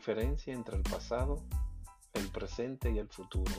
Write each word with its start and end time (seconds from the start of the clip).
Diferencia 0.00 0.54
entre 0.54 0.78
el 0.78 0.82
pasado, 0.82 1.36
el 2.14 2.26
presente 2.28 2.90
y 2.90 2.96
el 2.96 3.10
futuro 3.10 3.52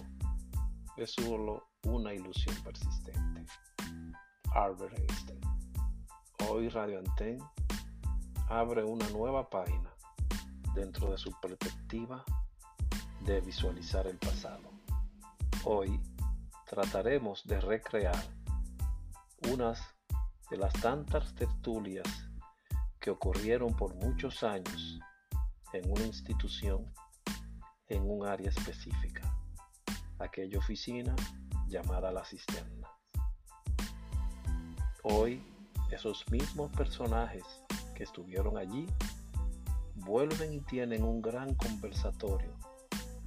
es 0.97 1.11
solo 1.11 1.67
una 1.83 2.15
ilusión 2.15 2.55
persistente. 2.63 3.45
Albert 4.51 4.97
Einstein. 4.97 5.39
Hoy 6.49 6.67
Radio 6.69 6.97
Anten 6.97 7.37
abre 8.49 8.83
una 8.83 9.07
nueva 9.09 9.47
página 9.51 9.93
dentro 10.73 11.11
de 11.11 11.19
su 11.19 11.31
perspectiva 11.39 12.25
de 13.23 13.39
visualizar 13.41 14.07
el 14.07 14.17
pasado. 14.17 14.71
Hoy 15.63 16.01
trataremos 16.67 17.45
de 17.45 17.61
recrear 17.61 18.25
unas 19.51 19.79
de 20.49 20.57
las 20.57 20.73
tantas 20.73 21.35
tertulias 21.35 22.07
que 22.99 23.11
ocurrieron 23.11 23.75
por 23.75 23.93
muchos 23.93 24.41
años 24.41 24.99
en 25.73 25.89
una 25.89 26.05
institución 26.05 26.91
en 27.87 28.09
un 28.09 28.25
área 28.25 28.49
específica, 28.49 29.35
aquella 30.19 30.57
oficina 30.57 31.15
llamada 31.67 32.11
la 32.11 32.23
cisterna. 32.23 32.87
Hoy, 35.03 35.43
esos 35.91 36.29
mismos 36.31 36.71
personajes 36.71 37.43
que 37.95 38.03
estuvieron 38.03 38.57
allí 38.57 38.87
vuelven 39.95 40.53
y 40.53 40.61
tienen 40.61 41.03
un 41.03 41.21
gran 41.21 41.53
conversatorio 41.55 42.55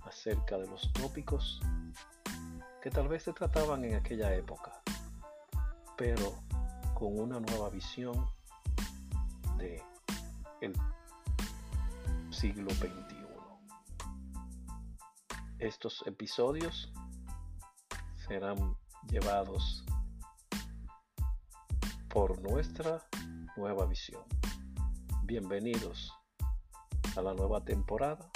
acerca 0.02 0.56
de 0.56 0.66
los 0.66 0.92
tópicos 0.94 1.60
que 2.80 2.90
tal 2.90 3.08
vez 3.08 3.22
se 3.22 3.32
trataban 3.32 3.84
en 3.84 3.96
aquella 3.96 4.34
época, 4.34 4.82
pero 5.96 6.34
con 6.94 7.18
una 7.18 7.40
nueva 7.40 7.70
visión 7.70 8.26
de 9.58 9.82
el 10.60 10.72
siglo 12.34 12.70
XXI. 12.70 13.14
Estos 15.60 16.02
episodios 16.06 16.92
serán 18.26 18.76
llevados 19.08 19.84
por 22.08 22.40
nuestra 22.42 23.06
nueva 23.56 23.86
visión. 23.86 24.24
Bienvenidos 25.22 26.12
a 27.16 27.22
la 27.22 27.34
nueva 27.34 27.64
temporada 27.64 28.28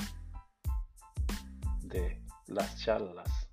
de 1.82 2.22
las 2.47 2.78
charlas 2.78 3.48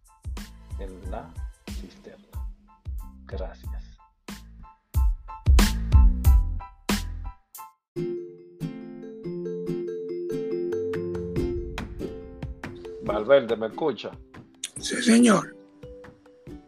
en 0.77 1.09
la 1.09 1.33
cisterna. 1.71 2.53
Gracias. 3.25 3.84
Valverde, 13.15 13.55
¿me 13.55 13.67
escucha? 13.67 14.11
Sí, 14.77 15.01
señor. 15.01 15.55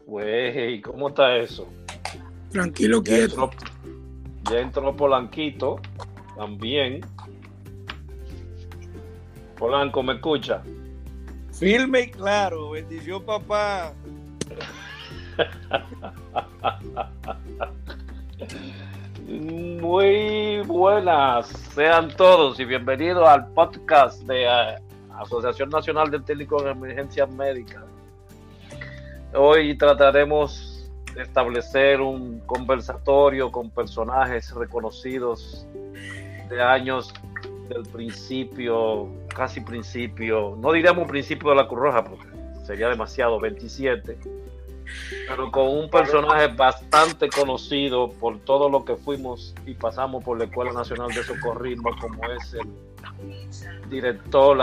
Güey, 0.06 0.80
¿cómo 0.82 1.10
está 1.10 1.36
eso? 1.36 1.68
Tranquilo, 2.52 3.04
Ya 3.04 3.18
quieto. 3.18 3.34
entró, 3.34 3.52
ya 4.50 4.60
entró 4.60 4.96
Polanquito 4.96 5.76
también. 6.38 7.02
Polanco, 9.58 10.02
¿me 10.02 10.14
escucha? 10.14 10.64
Firme 11.52 12.04
y 12.04 12.12
claro, 12.12 12.70
bendición 12.70 13.26
papá. 13.26 13.94
Muy 19.28 20.62
buenas, 20.66 21.48
sean 21.76 22.10
todos 22.16 22.60
y 22.60 22.66
bienvenidos 22.66 23.28
al 23.28 23.48
podcast 23.54 24.22
de 24.24 24.46
eh, 24.46 24.76
Asociación 25.18 25.70
Nacional 25.70 26.12
de 26.12 26.20
Técnicos 26.20 26.62
en 26.64 26.70
Emergencias 26.70 27.30
Médicas. 27.32 27.84
Hoy 29.34 29.78
trataremos 29.78 30.90
de 31.14 31.24
establecer 31.24 32.02
un 32.02 32.40
conversatorio 32.42 33.52
con 33.52 33.70
personajes 33.70 34.54
reconocidos 34.54 35.68
de 36.50 36.62
años 36.62 37.14
del 37.70 37.84
principio, 37.84 39.10
casi 39.36 39.62
principio, 39.62 40.56
no 40.58 40.72
diríamos 40.72 41.08
principio 41.08 41.50
de 41.50 41.56
la 41.58 41.68
Cruz 41.68 41.80
Roja 41.82 42.04
porque 42.04 42.28
sería 42.66 42.90
demasiado, 42.90 43.40
27, 43.40 44.18
pero 45.28 45.52
con 45.52 45.68
un 45.68 45.90
personaje 45.90 46.48
bastante 46.48 47.30
conocido 47.30 48.12
por 48.12 48.40
todo 48.40 48.70
lo 48.70 48.86
que 48.86 48.96
fuimos 48.96 49.54
y 49.66 49.74
pasamos 49.74 50.24
por 50.24 50.38
la 50.38 50.46
Escuela 50.46 50.72
Nacional 50.74 51.10
de 51.10 51.24
Socorrismo, 51.24 51.92
como 52.00 52.24
es 52.32 52.54
el 52.54 53.90
director 53.90 54.58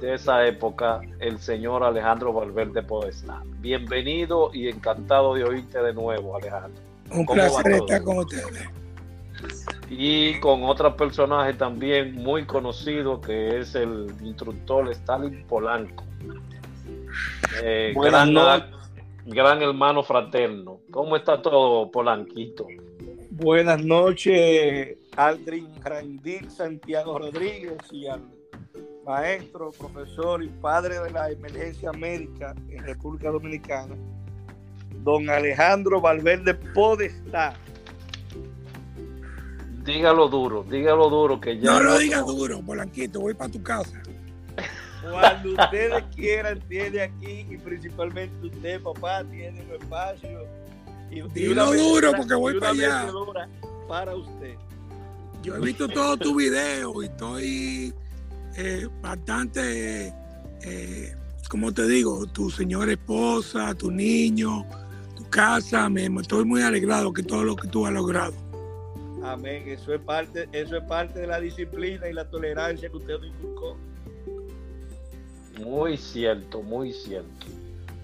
de 0.00 0.14
esa 0.14 0.46
época, 0.46 1.00
el 1.18 1.38
señor 1.38 1.84
Alejandro 1.84 2.32
Valverde 2.32 2.82
Podestá. 2.82 3.42
Bienvenido 3.58 4.50
y 4.52 4.68
encantado 4.68 5.34
de 5.34 5.44
oírte 5.44 5.82
de 5.82 5.92
nuevo, 5.92 6.36
Alejandro. 6.36 6.82
Un 7.10 7.26
¿Cómo 7.26 7.40
va 7.40 7.48
placer 7.48 7.72
estar 7.72 8.02
con 8.02 8.18
ustedes. 8.18 8.68
Y 9.88 10.38
con 10.40 10.64
otro 10.64 10.96
personaje 10.96 11.54
también 11.54 12.14
muy 12.14 12.44
conocido 12.44 13.20
que 13.20 13.58
es 13.58 13.74
el 13.74 14.12
instructor 14.22 14.88
Stalin 14.90 15.44
Polanco. 15.46 16.04
Eh, 17.62 17.92
Buenas 17.94 18.30
gran, 18.30 18.34
noches. 18.34 18.79
Gran 19.26 19.62
hermano 19.62 20.02
fraterno. 20.02 20.80
¿Cómo 20.90 21.16
está 21.16 21.40
todo, 21.40 21.90
Polanquito? 21.90 22.66
Buenas 23.30 23.82
noches, 23.84 24.98
Aldrin 25.16 25.68
Randir 25.82 26.50
Santiago 26.50 27.18
Rodríguez 27.18 27.78
y 27.90 28.06
al 28.06 28.22
maestro, 29.06 29.70
profesor 29.72 30.42
y 30.42 30.48
padre 30.48 31.00
de 31.00 31.10
la 31.10 31.30
emergencia 31.30 31.92
médica 31.92 32.54
en 32.68 32.84
República 32.84 33.30
Dominicana, 33.30 33.94
don 35.02 35.30
Alejandro 35.30 36.00
Valverde 36.00 36.54
Podestá. 36.54 37.54
Dígalo 39.84 40.28
duro, 40.28 40.64
dígalo 40.64 41.08
duro 41.08 41.40
que 41.40 41.58
ya 41.58 41.72
No 41.72 41.80
lo 41.80 41.98
digas 41.98 42.26
duro, 42.26 42.60
Polanquito, 42.60 43.20
voy 43.20 43.34
para 43.34 43.50
tu 43.50 43.62
casa. 43.62 44.02
Cuando 45.02 45.52
ustedes 45.52 46.04
quieran, 46.14 46.60
tiene 46.68 47.02
aquí, 47.02 47.46
y 47.50 47.56
principalmente 47.56 48.46
usted, 48.46 48.82
papá, 48.82 49.24
tiene 49.24 49.62
un 49.62 49.82
espacio. 49.82 50.46
Y, 51.10 51.22
Dilo 51.32 51.72
duro 51.72 52.12
porque 52.16 52.34
voy 52.34 52.60
para 52.60 52.72
allá. 52.72 53.12
Para 53.88 54.14
usted. 54.14 54.54
Yo 55.42 55.56
he 55.56 55.60
visto 55.60 55.88
todos 55.88 56.18
tus 56.18 56.36
videos 56.36 56.94
y 57.02 57.06
estoy 57.06 57.94
eh, 58.56 58.88
bastante, 59.00 60.12
eh, 60.62 61.16
como 61.48 61.72
te 61.72 61.86
digo, 61.86 62.26
tu 62.26 62.50
señora 62.50 62.92
esposa, 62.92 63.74
tu 63.74 63.90
niño, 63.90 64.66
tu 65.16 65.28
casa, 65.30 65.88
me, 65.88 66.06
estoy 66.20 66.44
muy 66.44 66.62
alegrado 66.62 67.12
que 67.12 67.22
todo 67.22 67.42
lo 67.42 67.56
que 67.56 67.68
tú 67.68 67.86
has 67.86 67.92
logrado. 67.92 68.34
Amén, 69.24 69.64
eso 69.66 69.94
es 69.94 70.00
parte, 70.00 70.48
eso 70.52 70.76
es 70.76 70.84
parte 70.84 71.20
de 71.20 71.26
la 71.26 71.40
disciplina 71.40 72.08
y 72.08 72.12
la 72.12 72.28
tolerancia 72.28 72.88
que 72.90 72.96
usted 72.96 73.22
inculcó. 73.22 73.78
Muy 75.64 75.96
cierto, 75.96 76.62
muy 76.62 76.92
cierto. 76.92 77.46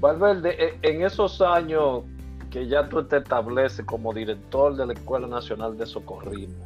Valverde, 0.01 0.57
e, 0.59 0.79
en 0.83 1.03
esos 1.03 1.41
años 1.41 2.03
que 2.51 2.67
ya 2.67 2.89
tú 2.89 3.03
te 3.05 3.19
estableces 3.19 3.85
como 3.85 4.13
director 4.13 4.77
de 4.77 4.87
la 4.87 4.93
Escuela 4.93 5.27
Nacional 5.27 5.77
de 5.77 5.87
Socorrismo, 5.87 6.63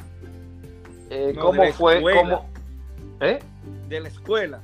eh, 1.11 1.35
¿cómo 1.41 1.65
fue? 1.73 2.03
¿eh? 3.21 3.39
De 3.89 4.01
la 4.01 4.09
escuela. 4.09 4.61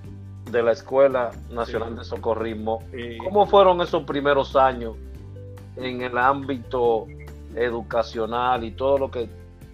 De 0.50 0.62
la 0.62 0.73
Escuela 0.73 1.32
Nacional 1.50 1.96
de 1.96 2.05
Socorrismo. 2.05 2.82
¿Cómo 3.25 3.46
fueron 3.46 3.81
esos 3.81 4.05
primeros 4.05 4.55
años 4.55 4.94
en 5.76 6.02
el 6.02 6.17
ámbito 6.17 7.06
educacional 7.55 8.62
y 8.64 8.70
todo 8.70 8.99
lo 8.99 9.11
que 9.11 9.28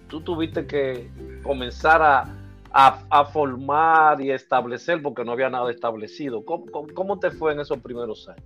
tú 0.07 0.21
tuviste 0.21 0.65
que 0.65 1.09
comenzar 1.43 2.01
a, 2.01 2.25
a, 2.73 3.25
formar 3.25 4.19
y 4.19 4.31
establecer 4.31 5.01
porque 5.01 5.23
no 5.23 5.31
había 5.31 5.49
nada 5.49 5.71
establecido? 5.71 6.43
¿Cómo, 6.43 7.19
te 7.19 7.31
fue 7.31 7.53
en 7.53 7.59
esos 7.59 7.79
primeros 7.79 8.27
años? 8.27 8.43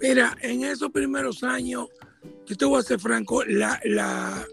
Mira, 0.00 0.36
en 0.40 0.64
esos 0.64 0.90
primeros 0.90 1.42
años, 1.42 1.88
yo 2.46 2.56
te 2.56 2.64
voy 2.64 2.80
a 2.80 2.82
ser 2.82 2.98
franco, 2.98 3.44
la, 3.44 3.78
la, 3.84 4.46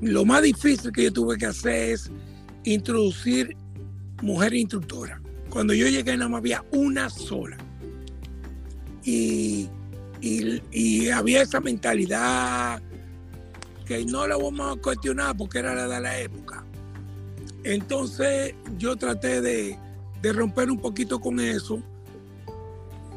lo 0.00 0.24
más 0.24 0.42
difícil 0.42 0.92
que 0.92 1.04
yo 1.04 1.12
tuve 1.12 1.36
que 1.36 1.46
hacer 1.46 1.90
es 1.90 2.10
introducir 2.64 3.56
mujer 4.22 4.54
instructora. 4.54 5.20
Cuando 5.50 5.74
yo 5.74 5.88
llegué 5.88 6.16
nada 6.16 6.28
más 6.28 6.38
había 6.38 6.64
una 6.72 7.10
sola. 7.10 7.56
Y, 9.04 9.68
y, 10.20 11.08
había 11.10 11.42
esa 11.42 11.60
mentalidad 11.60 12.82
que 13.86 14.04
no 14.04 14.26
la 14.26 14.36
vamos 14.36 14.76
a 14.76 14.80
cuestionar 14.80 15.36
porque 15.36 15.60
era 15.60 15.74
la 15.74 15.86
de 15.86 16.00
la 16.00 16.18
época. 16.18 16.65
Entonces 17.66 18.54
yo 18.78 18.96
traté 18.96 19.40
de, 19.40 19.76
romper 20.32 20.70
un 20.70 20.78
poquito 20.78 21.20
con 21.20 21.38
eso. 21.40 21.82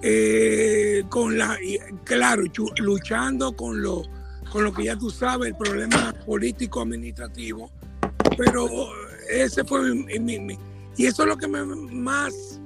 Eh, 0.01 1.03
con 1.09 1.37
la 1.37 1.57
claro 2.05 2.43
luchando 2.77 3.51
con 3.51 3.81
lo 3.81 4.03
con 4.49 4.63
lo 4.63 4.71
que 4.71 4.85
ya 4.85 4.95
tú 4.95 5.09
sabes 5.09 5.49
el 5.49 5.57
problema 5.57 6.13
político 6.25 6.79
administrativo 6.79 7.69
pero 8.37 8.69
ese 9.29 9.65
fue 9.65 9.93
mi, 9.93 10.57
y 10.95 11.05
eso 11.05 11.23
es 11.23 11.27
lo 11.27 11.37
que 11.37 11.47
más 11.47 12.61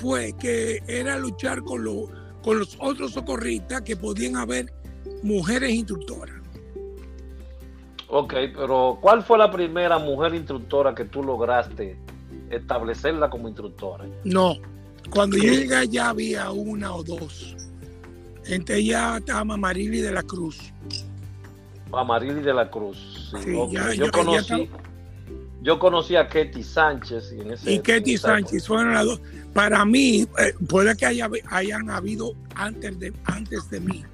fue 0.00 0.32
que 0.40 0.82
era 0.86 1.18
luchar 1.18 1.62
con, 1.62 1.84
con 2.42 2.58
los 2.58 2.78
otros 2.80 3.12
socorristas 3.12 3.82
que 3.82 3.96
podían 3.96 4.36
haber 4.36 4.72
mujeres 5.22 5.70
instructoras. 5.72 6.39
Ok, 8.12 8.34
pero 8.56 8.98
¿cuál 9.00 9.22
fue 9.22 9.38
la 9.38 9.50
primera 9.50 9.98
mujer 9.98 10.34
instructora 10.34 10.94
que 10.94 11.04
tú 11.04 11.22
lograste 11.22 11.96
establecerla 12.50 13.30
como 13.30 13.46
instructora? 13.46 14.04
No, 14.24 14.56
cuando 15.10 15.36
yo 15.36 15.52
llegué 15.52 15.88
ya 15.88 16.08
había 16.08 16.50
una 16.50 16.92
o 16.92 17.04
dos. 17.04 17.56
Entre 18.46 18.78
ellas 18.78 19.18
estaba 19.18 19.56
Marili 19.56 20.00
de 20.00 20.10
la 20.10 20.24
Cruz. 20.24 20.72
Marili 22.04 22.40
de 22.40 22.52
la 22.52 22.68
Cruz. 22.68 23.32
Sí, 23.44 23.54
yo 23.96 24.10
conocí. 24.10 24.68
Yo 25.62 25.78
conocí 25.78 26.16
a 26.16 26.26
Ketty 26.26 26.64
Sánchez. 26.64 27.32
Y, 27.32 27.40
en 27.42 27.52
ese, 27.52 27.72
y 27.72 27.78
Ketty 27.80 28.16
Sánchez 28.16 28.66
fueron 28.66 28.94
las 28.94 29.04
dos. 29.04 29.20
Para 29.54 29.84
mí, 29.84 30.26
eh, 30.38 30.54
puede 30.68 30.96
que 30.96 31.06
haya, 31.06 31.28
hayan 31.50 31.90
habido 31.90 32.32
antes 32.56 32.98
de, 32.98 33.12
antes 33.24 33.68
de 33.70 33.80
mí, 33.80 34.04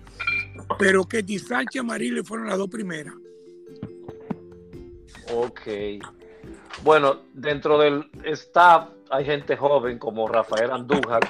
pero 0.79 1.05
Ketty 1.05 1.39
Sánchez 1.39 1.83
y 1.83 1.87
Marile 1.87 2.25
fueron 2.25 2.49
las 2.49 2.59
dos 2.59 2.69
primeras. 2.69 3.15
Ok. 5.33 5.61
Bueno, 6.83 7.23
dentro 7.33 7.79
del 7.79 8.11
staff 8.25 8.89
hay 9.11 9.25
gente 9.25 9.57
joven 9.57 9.99
como 9.99 10.29
Rafael 10.29 10.71
Andújar, 10.71 11.21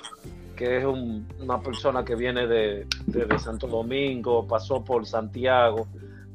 que 0.57 0.79
es 0.79 0.85
una 0.85 1.61
persona 1.61 2.05
que 2.05 2.15
viene 2.15 2.47
de, 2.47 2.87
Santo 3.39 3.67
Domingo, 3.67 4.47
pasó 4.47 4.85
por 4.85 5.07
Santiago 5.07 5.87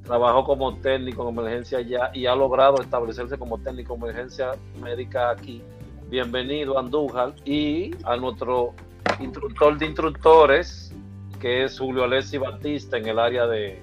trabajó 0.03 0.43
como 0.43 0.75
técnico 0.77 1.23
en 1.23 1.37
emergencia 1.37 1.81
ya 1.81 2.11
y 2.13 2.25
ha 2.25 2.35
logrado 2.35 2.81
establecerse 2.81 3.37
como 3.37 3.59
técnico 3.59 3.95
en 3.95 4.01
emergencia 4.01 4.51
médica 4.81 5.29
aquí. 5.29 5.61
Bienvenido 6.09 6.77
Andújar 6.77 7.33
y 7.45 7.91
a 8.03 8.17
nuestro 8.17 8.73
instructor 9.19 9.77
de 9.77 9.85
instructores, 9.85 10.93
que 11.39 11.63
es 11.63 11.79
Julio 11.79 12.03
Alessi 12.03 12.37
Batista 12.37 12.97
en 12.97 13.07
el 13.07 13.19
área 13.19 13.47
de, 13.47 13.81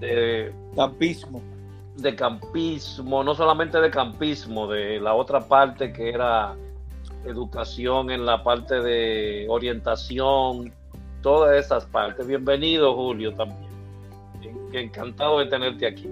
de 0.00 0.52
campismo. 0.74 1.51
De 1.96 2.16
campismo, 2.16 3.22
no 3.22 3.34
solamente 3.34 3.80
de 3.80 3.90
campismo, 3.90 4.66
de 4.66 4.98
la 5.00 5.14
otra 5.14 5.40
parte 5.40 5.92
que 5.92 6.10
era 6.10 6.56
educación 7.24 8.10
en 8.10 8.24
la 8.24 8.42
parte 8.42 8.80
de 8.80 9.46
orientación, 9.48 10.72
todas 11.20 11.64
esas 11.64 11.84
partes. 11.86 12.26
Bienvenido 12.26 12.94
Julio 12.94 13.34
también 13.34 13.72
encantado 14.72 15.38
de 15.38 15.46
tenerte 15.46 15.86
aquí. 15.86 16.08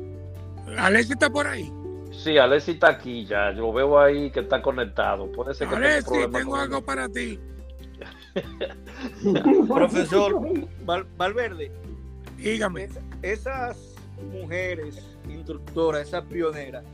Alessi 0.78 1.12
está 1.12 1.30
por 1.30 1.46
ahí. 1.46 1.72
Sí, 2.12 2.38
Alessi 2.38 2.72
está 2.72 2.90
aquí 2.90 3.24
ya. 3.24 3.52
Yo 3.52 3.72
veo 3.72 3.98
ahí 3.98 4.30
que 4.30 4.40
está 4.40 4.60
conectado. 4.60 5.30
Puede 5.32 5.54
ser 5.54 5.68
que 5.68 6.28
tengo 6.28 6.56
algo 6.56 6.82
para 6.82 7.08
ti. 7.08 7.38
Profesor 9.68 10.40
Valverde, 11.16 11.70
dígame. 12.36 12.88
esas 13.22 13.76
mujeres 14.32 15.04
instructoras, 15.34 16.08
esas 16.08 16.24
pioneras, 16.24 16.84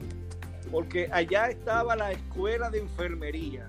porque 0.71 1.09
allá 1.13 1.49
estaba 1.49 1.97
la 1.97 2.13
escuela 2.13 2.71
de 2.71 2.81
enfermería. 2.81 3.69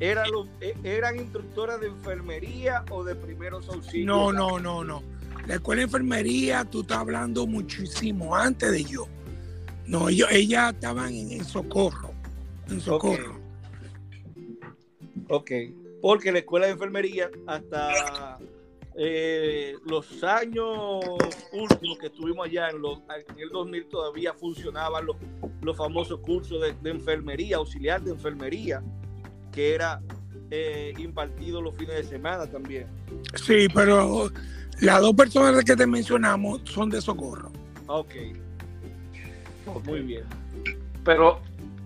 ¿Eran, 0.00 0.26
e, 0.60 0.74
¿Eran 0.82 1.16
instructoras 1.16 1.80
de 1.80 1.86
enfermería 1.88 2.84
o 2.90 3.04
de 3.04 3.14
primeros 3.14 3.68
auxilios? 3.68 4.06
No, 4.06 4.32
no, 4.32 4.58
no, 4.58 4.82
no 4.82 5.02
la 5.46 5.56
escuela 5.56 5.80
de 5.80 5.84
enfermería, 5.84 6.64
tú 6.64 6.82
estás 6.82 6.98
hablando 6.98 7.46
muchísimo 7.46 8.36
antes 8.36 8.70
de 8.70 8.84
yo. 8.84 9.08
No, 9.86 10.08
ellos, 10.08 10.28
ellas 10.30 10.72
estaban 10.74 11.12
en, 11.12 11.44
socorro. 11.44 12.12
En 12.68 12.80
socorro. 12.80 13.40
ok, 15.28 15.50
porque 16.00 16.30
la 16.30 16.38
escuela 16.38 16.66
de 16.66 16.72
enfermería 16.72 17.30
hasta 17.46 18.38
eh, 18.96 19.76
los 19.86 20.22
años 20.24 21.04
últimos 21.52 21.98
que 21.98 22.06
estuvimos 22.06 22.46
allá 22.46 22.68
en, 22.70 22.76
el 23.38 23.48
2000 23.50 23.88
todavía 23.88 24.34
funcionaban 24.34 25.06
los, 25.06 25.16
los 25.62 25.76
famosos 25.76 26.20
cursos 26.20 26.60
de, 26.60 26.90
enfermería, 26.90 27.58
auxiliar 27.58 28.02
de 28.02 28.10
enfermería, 28.10 28.82
que 29.52 29.74
era 29.74 30.00
eh, 30.50 30.92
impartido 30.98 31.62
los 31.62 31.74
fines 31.76 31.96
de 31.96 32.04
semana 32.04 32.46
también. 32.46 32.86
Sí, 33.34 33.68
pero 33.72 34.30
las 34.80 35.00
dos 35.00 35.14
personas 35.14 35.64
que 35.64 35.76
te 35.76 35.86
mencionamos 35.86 36.62
son 36.64 36.90
de 36.90 37.00
socorro. 37.00 37.52
Ok. 37.86 38.14
Muy 39.84 40.00
bien. 40.00 40.24
Pero 41.04 41.40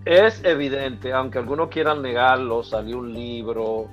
es 0.05 0.43
evidente, 0.43 1.13
aunque 1.13 1.39
algunos 1.39 1.69
quieran 1.69 2.01
negarlo, 2.01 2.63
salió 2.63 2.99
un 2.99 3.13
libro. 3.13 3.89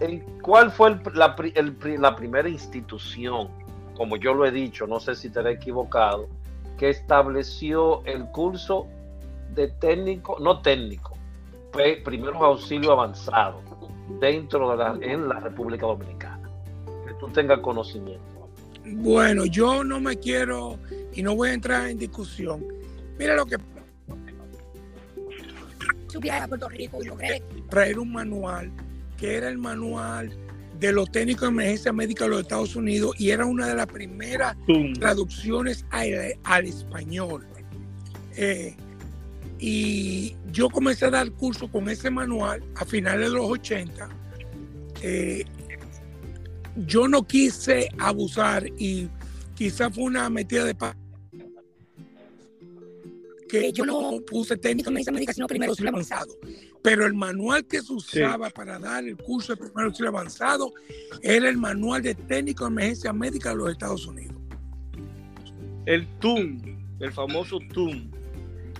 ¿En 0.00 0.20
¿Cuál 0.40 0.70
fue 0.70 0.98
la, 1.14 1.36
la 1.98 2.16
primera 2.16 2.48
institución, 2.48 3.48
como 3.96 4.16
yo 4.16 4.34
lo 4.34 4.46
he 4.46 4.50
dicho, 4.50 4.86
no 4.86 5.00
sé 5.00 5.14
si 5.14 5.28
estaré 5.28 5.52
equivocado, 5.52 6.28
que 6.76 6.90
estableció 6.90 8.04
el 8.04 8.24
curso 8.26 8.86
de 9.54 9.68
técnico, 9.68 10.38
no 10.40 10.60
técnico, 10.60 11.16
primeros 12.04 12.40
auxilios 12.40 12.92
avanzados 12.92 13.62
dentro 14.20 14.70
de 14.70 14.76
la, 14.76 14.98
en 15.00 15.28
la 15.28 15.40
República 15.40 15.86
Dominicana? 15.86 16.38
tú 17.18 17.28
tengas 17.28 17.58
conocimiento. 17.60 18.48
Bueno, 18.84 19.44
yo 19.44 19.84
no 19.84 20.00
me 20.00 20.16
quiero 20.16 20.78
y 21.12 21.22
no 21.22 21.34
voy 21.34 21.50
a 21.50 21.54
entrar 21.54 21.88
en 21.88 21.98
discusión. 21.98 22.64
Mira 23.18 23.34
lo 23.34 23.44
que 23.44 23.56
a 26.30 26.48
Puerto 26.48 26.68
Rico 26.68 26.98
y 27.02 27.06
logré 27.06 27.42
traer 27.68 27.98
un 27.98 28.12
manual 28.12 28.72
que 29.18 29.34
era 29.34 29.48
el 29.48 29.58
manual 29.58 30.30
de 30.78 30.92
los 30.92 31.10
técnicos 31.10 31.42
de 31.42 31.48
emergencia 31.48 31.92
médica 31.92 32.24
de 32.24 32.30
los 32.30 32.40
Estados 32.42 32.76
Unidos 32.76 33.14
y 33.18 33.30
era 33.30 33.44
una 33.44 33.66
de 33.66 33.74
las 33.74 33.86
primeras 33.86 34.56
traducciones 34.98 35.84
al, 35.90 36.64
español. 36.64 37.46
Eh, 38.36 38.76
y 39.58 40.36
yo 40.52 40.70
comencé 40.70 41.06
a 41.06 41.10
dar 41.10 41.30
curso 41.32 41.70
con 41.70 41.88
ese 41.88 42.10
manual 42.10 42.62
a 42.76 42.84
finales 42.84 43.30
de 43.30 43.36
los 43.36 43.50
80. 43.50 44.08
Eh, 45.02 45.44
yo 46.86 47.08
no 47.08 47.26
quise 47.26 47.88
abusar 47.98 48.66
y 48.78 49.08
quizá 49.56 49.90
fue 49.90 50.04
una 50.04 50.30
metida 50.30 50.64
de 50.64 50.76
paz 50.76 50.96
que 53.48 53.72
yo 53.72 53.84
no 53.84 54.20
puse 54.26 54.56
técnico 54.56 54.90
en 54.90 54.94
medicina 54.94 55.14
médica, 55.14 55.32
sino 55.32 55.46
primero 55.46 55.72
auxilio 55.72 55.90
avanzado. 55.90 56.36
Pero 56.82 57.06
el 57.06 57.14
manual 57.14 57.66
que 57.66 57.82
se 57.82 57.92
usaba 57.92 58.50
para 58.50 58.78
dar 58.78 59.04
el 59.04 59.16
curso 59.16 59.54
de 59.54 59.58
primero 59.58 59.88
auxilio 59.88 60.10
avanzado 60.10 60.72
era 61.22 61.48
el 61.48 61.56
manual 61.56 62.02
de 62.02 62.14
técnico 62.14 62.64
de 62.64 62.70
emergencia 62.70 63.12
médica 63.12 63.50
de 63.50 63.56
los 63.56 63.70
Estados 63.70 64.06
Unidos. 64.06 64.36
El 65.86 66.06
TUM, 66.18 66.60
el 67.00 67.12
famoso 67.12 67.58
TUM. 67.72 68.10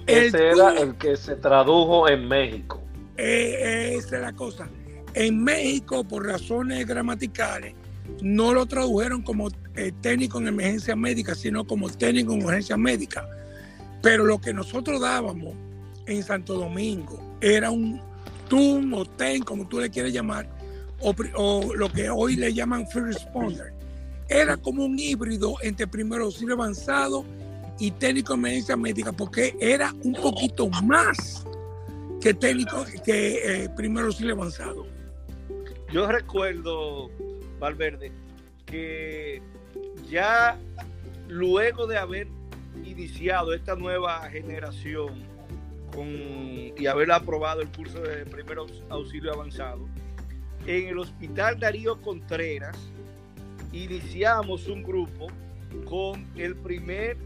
Ese 0.07 0.49
era 0.49 0.75
el 0.79 0.97
que 0.97 1.17
se 1.17 1.37
tradujo 1.37 2.09
en 2.09 2.29
México. 2.29 2.83
Eh, 3.17 3.95
esa 3.97 4.17
es 4.17 4.23
la 4.23 4.33
cosa. 4.33 4.69
En 5.15 5.43
México, 5.43 6.05
por 6.05 6.27
razones 6.27 6.87
gramaticales, 6.87 7.75
no 8.23 8.55
lo 8.55 8.67
tradujeron 8.67 9.23
como 9.23 9.49
eh, 9.75 9.93
técnico 10.01 10.39
en 10.39 10.49
emergencia 10.49 10.97
médica, 10.97 11.35
sino 11.35 11.67
como 11.67 11.89
técnico 11.91 12.33
en 12.33 12.45
urgencia 12.45 12.77
médica. 12.77 13.27
Pero 14.03 14.25
lo 14.25 14.41
que 14.41 14.55
nosotros 14.55 15.01
dábamos 15.01 15.55
en 16.07 16.23
Santo 16.23 16.55
Domingo 16.55 17.28
era 17.41 17.71
un 17.71 18.01
TUM 18.49 18.95
o 18.95 19.05
TEN, 19.05 19.43
como 19.43 19.69
tú 19.69 19.81
le 19.81 19.91
quieres 19.91 20.13
llamar, 20.13 20.49
o, 21.01 21.75
lo 21.75 21.93
que 21.93 22.11
hoy 22.11 22.37
le 22.37 22.53
llaman 22.53 22.87
Free 22.89 23.05
Responder. 23.05 23.73
Era 24.29 24.57
como 24.57 24.85
un 24.85 24.99
híbrido 24.99 25.55
entre 25.63 25.87
primero 25.87 26.25
auxilio 26.25 26.55
avanzado 26.55 27.25
y 27.79 27.91
técnico 27.93 28.35
en 28.35 28.41
emergencia 28.41 28.77
médica, 28.77 29.13
porque 29.13 29.57
era 29.61 29.95
un 30.03 30.15
poquito 30.15 30.69
más 30.69 31.47
que 32.21 32.35
técnico 32.35 32.85
que 33.05 33.65
eh, 33.65 33.69
primero 33.77 34.07
auxilio 34.07 34.35
avanzado. 34.35 34.87
Yo 35.93 36.07
recuerdo, 36.07 37.11
Valverde, 37.59 38.13
que 38.67 39.41
ya 40.11 40.59
luego 41.29 41.87
de 41.87 41.97
haber 41.97 42.29
iniciado 42.85 43.55
esta 43.55 43.75
nueva 43.77 44.29
generación 44.31 45.28
con, 45.95 46.09
y 46.09 46.87
haber 46.87 47.11
aprobado 47.13 47.61
el 47.61 47.69
curso 47.69 48.01
de 48.01 48.25
primer 48.27 48.59
auxilio 48.89 49.33
avanzado, 49.33 49.89
en 50.67 50.89
el 50.89 50.99
Hospital 50.99 51.59
Darío 51.59 52.01
Contreras 52.01 52.77
iniciamos 53.73 54.67
un 54.69 54.83
grupo 54.83 55.29
con 55.85 56.27
el 56.37 56.57
primer 56.57 57.17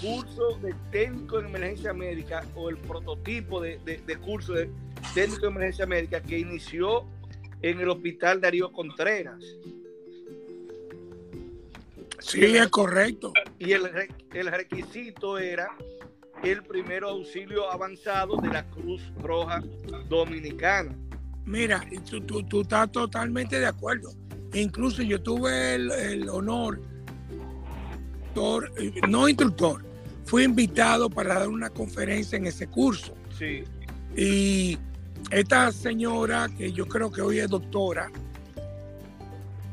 curso 0.00 0.58
de 0.62 0.74
técnico 0.90 1.40
en 1.40 1.46
emergencia 1.46 1.92
médica 1.92 2.44
o 2.54 2.70
el 2.70 2.76
prototipo 2.76 3.60
de, 3.60 3.78
de 3.78 4.16
curso 4.18 4.52
de 4.52 4.70
técnico 5.14 5.46
en 5.46 5.52
emergencia 5.52 5.86
médica 5.86 6.20
que 6.20 6.38
inició 6.38 7.04
en 7.62 7.80
el 7.80 7.88
Hospital 7.88 8.40
Darío 8.40 8.72
Contreras. 8.72 9.44
Sí, 12.20 12.44
es 12.44 12.68
correcto. 12.68 13.32
Y 13.58 13.72
el, 13.72 13.90
el 14.32 14.46
requisito 14.46 15.38
era 15.38 15.76
el 16.42 16.62
primer 16.62 17.04
auxilio 17.04 17.70
avanzado 17.70 18.36
de 18.36 18.48
la 18.48 18.66
Cruz 18.70 19.02
Roja 19.22 19.62
Dominicana. 20.08 20.96
Mira, 21.44 21.84
tú, 22.08 22.42
tú, 22.42 22.60
estás 22.62 22.90
totalmente 22.92 23.58
de 23.58 23.66
acuerdo. 23.66 24.12
Incluso 24.54 25.02
yo 25.02 25.20
tuve 25.22 25.74
el, 25.74 26.28
honor, 26.28 26.80
no 29.08 29.28
instructor, 29.28 29.84
fui 30.24 30.44
invitado 30.44 31.10
para 31.10 31.40
dar 31.40 31.48
una 31.48 31.70
conferencia 31.70 32.36
en 32.36 32.46
ese 32.46 32.66
curso. 32.66 33.14
Sí. 33.38 33.64
Y 34.16 34.78
esta 35.30 35.70
señora, 35.72 36.48
que 36.56 36.72
yo 36.72 36.86
creo 36.86 37.10
que 37.10 37.20
hoy 37.20 37.38
es 37.38 37.48
doctora, 37.48 38.10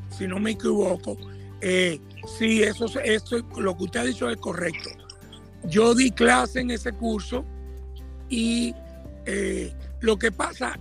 si 0.10 0.28
no 0.28 0.40
me 0.40 0.52
equivoco, 0.52 1.18
eh, 1.62 2.00
Sí, 2.28 2.62
eso, 2.62 2.86
eso, 3.04 3.38
lo 3.58 3.78
que 3.78 3.84
usted 3.86 4.00
ha 4.02 4.04
dicho 4.04 4.30
es 4.30 4.38
correcto. 4.38 4.90
Yo 5.68 5.94
di 5.94 6.12
clase 6.12 6.62
en 6.62 6.72
ese 6.72 6.92
curso 6.94 7.46
y 8.30 8.74
eh, 9.26 9.74
lo 10.02 10.18
que 10.18 10.32
pasa 10.32 10.80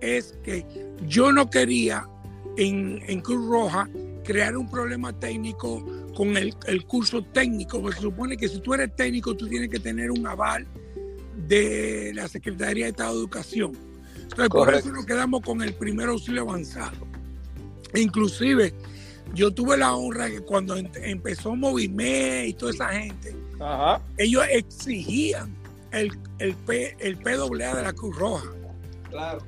es 0.00 0.34
que 0.42 0.64
yo 1.06 1.32
no 1.32 1.50
quería 1.50 2.06
en, 2.56 3.20
Cruz 3.20 3.46
Roja 3.46 3.88
crear 4.24 4.56
un 4.56 4.70
problema 4.70 5.12
técnico 5.18 5.84
con 6.14 6.36
el, 6.36 6.54
curso 6.86 7.22
técnico, 7.22 7.80
porque 7.80 7.96
se 7.96 8.02
supone 8.02 8.36
que 8.36 8.48
si 8.48 8.60
tú 8.60 8.74
eres 8.74 8.94
técnico 8.96 9.36
tú 9.36 9.46
tienes 9.46 9.68
que 9.68 9.78
tener 9.78 10.10
un 10.10 10.26
aval 10.26 10.66
de 11.46 12.12
la 12.14 12.28
Secretaría 12.28 12.86
de 12.86 12.90
Estado 12.90 13.12
de 13.12 13.18
Educación. 13.18 13.72
Entonces, 14.22 14.48
por 14.48 14.74
eso 14.74 14.90
nos 14.90 15.06
quedamos 15.06 15.42
con 15.42 15.62
el 15.62 15.74
primer 15.74 16.08
auxilio 16.08 16.42
avanzado. 16.42 17.06
Inclusive, 17.94 18.74
yo 19.34 19.52
tuve 19.52 19.76
la 19.76 19.94
honra 19.94 20.30
que 20.30 20.40
cuando 20.40 20.76
empezó 20.76 21.54
Movime 21.54 22.46
y 22.48 22.54
toda 22.54 22.72
esa 22.72 22.88
gente, 22.88 23.36
ellos 24.18 24.44
exigían 24.50 25.54
el, 25.92 26.12
el, 26.38 26.54
P, 26.54 26.96
el 27.00 27.16
PWA 27.18 27.74
de 27.74 27.82
la 27.82 27.92
Cruz 27.92 28.16
Roja. 28.16 28.46
Claro. 29.10 29.40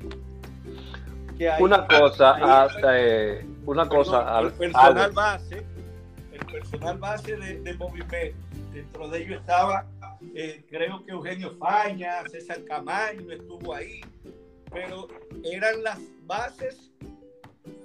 una 1.59 1.87
cosa, 1.87 2.67
eh, 2.93 3.45
una 3.65 3.87
cosa. 3.87 4.39
el 4.41 4.51
personal 4.53 5.11
base, 5.11 5.65
el 6.31 6.45
personal 6.45 6.97
base 6.97 7.35
de, 7.35 7.59
de 7.61 7.73
Movime, 7.75 8.33
dentro 8.73 9.07
de 9.09 9.23
ellos 9.23 9.39
estaba, 9.39 9.85
eh, 10.35 10.65
creo 10.69 11.03
que 11.05 11.11
Eugenio 11.11 11.55
Faña, 11.57 12.23
César 12.29 12.63
Camaño 12.65 13.31
estuvo 13.31 13.73
ahí, 13.73 14.01
pero 14.71 15.07
eran 15.43 15.83
las 15.83 15.99
bases 16.25 16.91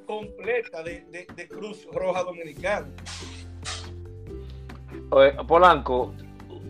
completa 0.07 0.83
de, 0.83 1.27
Cruz 1.49 1.87
Roja 1.93 2.23
Dominicana. 2.23 2.89
Polanco, 5.47 6.15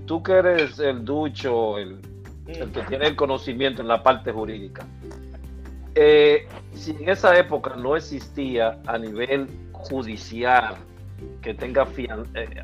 tú 0.07 0.23
que 0.23 0.33
eres 0.33 0.79
el 0.79 1.05
ducho, 1.05 1.79
el, 1.79 1.99
el, 2.47 2.71
que 2.71 2.83
tiene 2.83 3.07
el 3.07 3.17
conocimiento 3.17 3.83
en 3.83 3.88
la 3.88 4.03
parte 4.03 4.33
jurídica, 4.33 4.87
eh, 5.95 6.47
si 6.73 6.91
en 6.91 7.09
esa 7.09 7.38
época 7.38 7.76
no 7.76 7.97
existía 7.97 8.81
a 8.87 8.99
nivel 8.99 9.49
judicial 9.73 10.75
que 11.41 11.55
tenga 11.55 11.87
eh, 11.97 12.09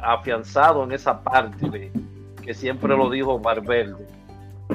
afianzado 0.03 0.83
en 0.85 0.93
esa 0.93 1.23
parte 1.23 1.71
de 1.71 1.93
que 2.43 2.55
siempre 2.55 2.97
lo 2.97 3.09
dijo 3.09 3.39
Barbelde, 3.39 4.05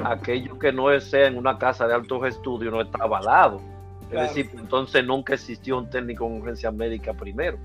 aquello 0.04 0.58
que 0.58 0.72
no 0.72 0.98
sea 1.00 1.26
en 1.26 1.36
una 1.36 1.58
casa 1.58 1.86
de 1.86 1.94
altos 1.94 2.26
estudios 2.26 2.72
no 2.72 2.80
está 2.80 3.04
avalado. 3.04 3.60
Es 4.10 4.20
decir, 4.20 4.50
entonces 4.56 5.04
nunca 5.04 5.34
existió 5.34 5.78
un 5.78 5.90
técnico 5.90 6.26
en 6.26 6.40
urgencia 6.40 6.70
médica 6.70 7.12
primero. 7.12 7.58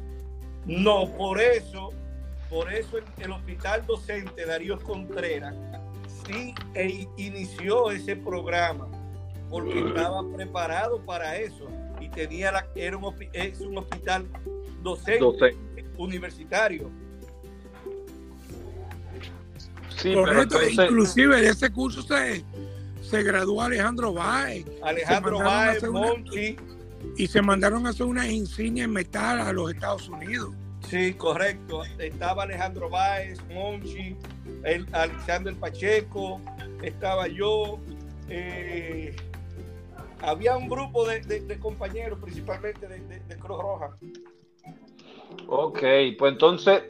No, 0.66 1.08
por 1.18 1.40
eso, 1.40 1.92
por 2.52 2.72
eso 2.72 2.98
el, 3.18 3.32
hospital 3.32 3.86
docente 3.88 4.46
Darío 4.46 4.78
Contreras 4.82 5.56
sí 6.28 6.54
e 6.74 7.08
inició 7.16 7.92
ese 7.92 8.18
programa, 8.18 8.90
porque 9.50 9.80
estaba 9.80 10.22
preparado 10.36 11.04
para 11.06 11.38
eso 11.38 11.68
y 12.02 12.10
tenía 12.10 12.52
la, 12.52 12.68
era 12.76 12.98
un, 12.98 13.16
es 13.32 13.62
un 13.62 13.78
hospital 13.78 14.28
docente, 14.84 15.56
universitario. 15.98 16.92
Sí, 19.96 20.14
Correcto, 20.14 20.58
inclusive 20.70 21.42
de 21.42 21.50
ese 21.50 21.72
curso 21.72 22.02
se, 22.02 22.44
se 23.02 23.24
graduó 23.24 23.62
Alejandro 23.62 24.14
Báez. 24.14 24.66
Alejandro 24.82 25.40
Monchi. 25.92 26.58
Y 27.18 27.28
se 27.28 27.42
mandaron 27.42 27.88
a 27.88 27.92
hacer 27.92 28.06
una 28.06 28.28
insignia 28.28 28.84
en 28.84 28.92
metal 28.92 29.40
a 29.40 29.54
los 29.54 29.72
Estados 29.72 30.10
Unidos. 30.10 30.54
Sí, 30.92 31.14
correcto. 31.14 31.84
Estaba 32.00 32.44
Alejandro 32.44 32.90
Báez, 32.90 33.40
Monchi, 33.48 34.14
el, 34.66 34.86
Alexander 34.92 35.56
Pacheco, 35.56 36.42
estaba 36.82 37.30
yo. 37.30 37.80
Eh, 38.28 39.16
había 40.22 40.58
un 40.58 40.68
grupo 40.68 41.08
de, 41.08 41.58
compañeros, 41.60 42.20
principalmente 42.20 42.90
de, 42.90 43.38
Cruz 43.38 43.62
Roja. 43.62 43.98
Ok, 45.48 45.80
pues 46.20 46.34
entonces 46.34 46.84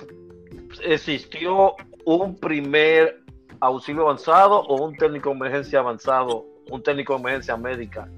existió 0.84 1.76
un 2.04 2.36
primer 2.38 3.22
auxilio 3.60 4.02
avanzado 4.02 4.62
o 4.62 4.84
un 4.84 4.96
técnico 4.96 5.30
de 5.30 5.36
emergencia 5.36 5.78
avanzado, 5.78 6.48
un 6.72 6.82
técnico 6.82 7.14
de 7.14 7.20
emergencia 7.20 7.56
médica 7.56 8.10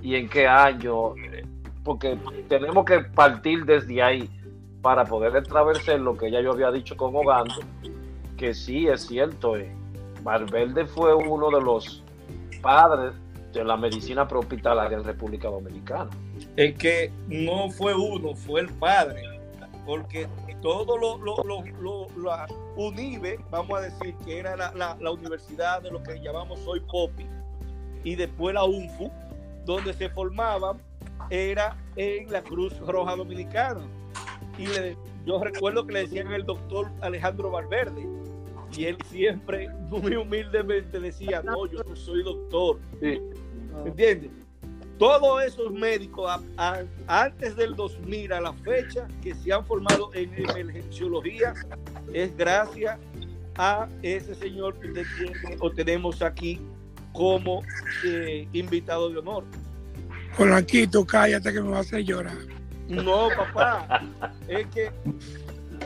y 0.00 0.14
en 0.14 0.30
qué 0.30 0.46
año, 0.46 1.12
porque 1.84 2.18
tenemos 2.48 2.86
que 2.86 3.00
partir 3.00 3.66
desde 3.66 4.02
ahí 4.02 4.30
para 4.86 5.04
poder 5.04 5.36
atravesar 5.36 5.98
lo 5.98 6.16
que 6.16 6.30
ya 6.30 6.40
yo 6.40 6.52
había 6.52 6.70
dicho 6.70 6.96
con 6.96 7.10
Ogando, 7.16 7.56
que 8.36 8.54
sí 8.54 8.86
es 8.86 9.04
cierto, 9.08 9.56
eh, 9.56 9.68
Valverde 10.22 10.86
fue 10.86 11.12
uno 11.12 11.50
de 11.50 11.60
los 11.60 12.04
padres 12.62 13.12
de 13.52 13.64
la 13.64 13.76
medicina 13.76 14.28
prehospitalaria 14.28 14.98
en 14.98 15.02
República 15.02 15.48
Dominicana. 15.48 16.08
Es 16.56 16.78
que 16.78 17.10
no 17.26 17.68
fue 17.68 17.94
uno, 17.96 18.36
fue 18.36 18.60
el 18.60 18.68
padre. 18.74 19.22
porque 19.84 20.28
todo 20.62 20.96
lo, 20.98 21.18
lo, 21.18 22.06
la 22.22 22.46
UNIBE, 22.76 23.40
vamos 23.50 23.78
a 23.78 23.82
decir 23.82 24.14
que 24.24 24.38
era 24.38 24.56
la, 24.56 24.72
la- 24.74 24.96
la 25.00 25.10
universidad 25.10 25.82
de 25.82 25.90
lo 25.90 26.00
que 26.00 26.20
llamamos 26.20 26.60
hoy 26.64 26.78
POPI, 26.92 27.26
y 28.04 28.14
después 28.14 28.54
la 28.54 28.62
UNFU, 28.62 29.10
donde 29.64 29.92
se 29.94 30.08
formaban, 30.10 30.76
era 31.30 31.76
en 31.96 32.30
la 32.30 32.40
Cruz 32.42 32.78
Roja 32.86 33.16
Dominicana. 33.16 33.80
Y 34.58 34.66
le- 34.66 34.96
yo 35.24 35.42
recuerdo 35.42 35.86
que 35.86 35.92
le 35.94 36.00
decían 36.00 36.32
el 36.32 36.44
doctor 36.44 36.90
Alejandro 37.00 37.50
Valverde, 37.50 38.06
y 38.76 38.84
él 38.84 38.96
siempre, 39.10 39.68
muy 39.90 40.16
humildemente, 40.16 40.98
decía, 41.00 41.42
no, 41.42 41.66
yo 41.66 41.82
no 41.84 41.96
soy 41.96 42.22
doctor. 42.22 42.78
Sí. 43.00 43.20
¿Entiendes? 43.84 44.30
Todos 44.98 45.44
esos 45.44 45.70
médicos 45.72 46.30
a- 46.30 46.42
a- 46.56 47.24
antes 47.24 47.54
del 47.56 47.76
2000 47.76 48.32
a 48.32 48.40
la 48.40 48.52
fecha 48.54 49.06
que 49.22 49.34
se 49.34 49.52
han 49.52 49.64
formado 49.66 50.10
en 50.14 50.32
emergenciología 50.34 51.52
es 52.14 52.34
gracias 52.36 52.98
a 53.56 53.88
ese 54.02 54.34
señor 54.34 54.78
que 54.80 54.88
usted 54.88 55.04
tiene 55.18 55.56
o 55.60 55.70
tenemos 55.70 56.22
aquí 56.22 56.60
como 57.12 57.62
eh, 58.06 58.48
invitado 58.52 59.10
de 59.10 59.18
honor. 59.18 59.44
Polanquito, 60.36 61.04
cállate 61.06 61.52
que 61.52 61.60
me 61.60 61.68
va 61.70 61.78
a 61.78 61.80
hacer 61.80 62.02
llorar. 62.04 62.36
No, 62.88 63.28
papá, 63.36 64.02
es 64.48 64.66
que, 64.68 64.90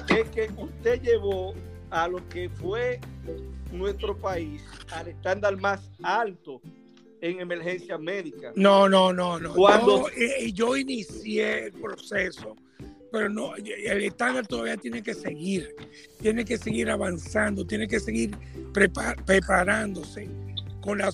es 0.09 0.28
que 0.30 0.50
usted 0.57 1.00
llevó 1.02 1.54
a 1.90 2.07
lo 2.09 2.26
que 2.28 2.49
fue 2.49 3.00
nuestro 3.73 4.16
país 4.16 4.62
al 4.92 5.09
estándar 5.09 5.57
más 5.57 5.80
alto 6.02 6.61
en 7.21 7.40
emergencia 7.40 7.97
médica. 7.99 8.52
No, 8.54 8.88
no, 8.88 9.12
no, 9.12 9.38
no. 9.38 9.54
Cuando- 9.54 10.09
Yo, 10.11 10.16
eh, 10.16 10.52
yo 10.52 10.76
inicié 10.76 11.66
el 11.66 11.73
proceso, 11.73 12.57
pero 13.12 13.28
no, 13.28 13.54
el 13.57 14.04
estándar 14.04 14.47
todavía 14.47 14.76
tiene 14.76 15.02
que 15.02 15.14
seguir, 15.14 15.75
tiene 16.21 16.45
que 16.45 16.57
seguir 16.59 16.90
avanzando, 16.90 17.66
tiene 17.66 17.88
que 17.88 17.99
seguir 18.00 18.30
prepa- 18.73 19.16
preparándose 19.25 20.28
con 20.80 20.97
la- 20.99 21.11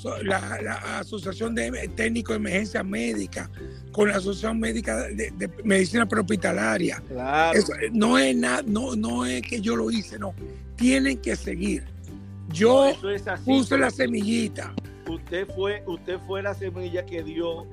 la 0.62 0.98
Asociación 0.98 1.54
de 1.54 1.88
Técnicos 1.96 2.34
de 2.34 2.36
Emergencia 2.36 2.84
Médica, 2.84 3.50
con 3.96 4.10
la 4.10 4.16
Asociación 4.18 4.60
Médica 4.60 4.94
de, 5.08 5.30
de 5.30 5.50
Medicina 5.64 6.04
Prehospitalaria. 6.04 7.02
Claro. 7.08 7.58
Eso, 7.58 7.72
eh, 7.76 7.88
no, 7.90 8.18
es 8.18 8.36
na- 8.36 8.62
no, 8.66 8.94
no 8.94 9.24
es 9.24 9.40
que 9.40 9.62
yo 9.62 9.74
lo 9.74 9.90
hice, 9.90 10.18
no. 10.18 10.34
Tienen 10.76 11.16
que 11.16 11.34
seguir. 11.34 11.82
Yo 12.50 12.88
Eso 12.90 13.08
es 13.08 13.26
así. 13.26 13.44
puse 13.46 13.78
la 13.78 13.88
semillita. 13.90 14.74
usted 15.08 15.46
fue, 15.54 15.82
usted 15.86 16.18
fue 16.26 16.42
la 16.42 16.52
semilla 16.52 17.06
que 17.06 17.22
dio 17.22 17.64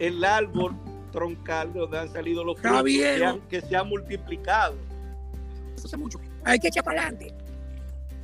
el 0.00 0.24
árbol 0.24 0.74
troncal 1.12 1.72
de 1.72 1.78
donde 1.78 1.98
han 2.00 2.12
salido 2.12 2.42
los 2.42 2.58
frutos 2.58 2.82
que, 2.82 3.24
han- 3.24 3.40
que 3.42 3.60
se 3.60 3.76
han 3.76 3.88
multiplicado. 3.88 4.74
Eso 5.76 5.86
hace 5.86 5.96
mucho. 5.96 6.18
Hay 6.42 6.58
que 6.58 6.68
echar 6.68 6.82
para 6.82 7.02
adelante. 7.02 7.32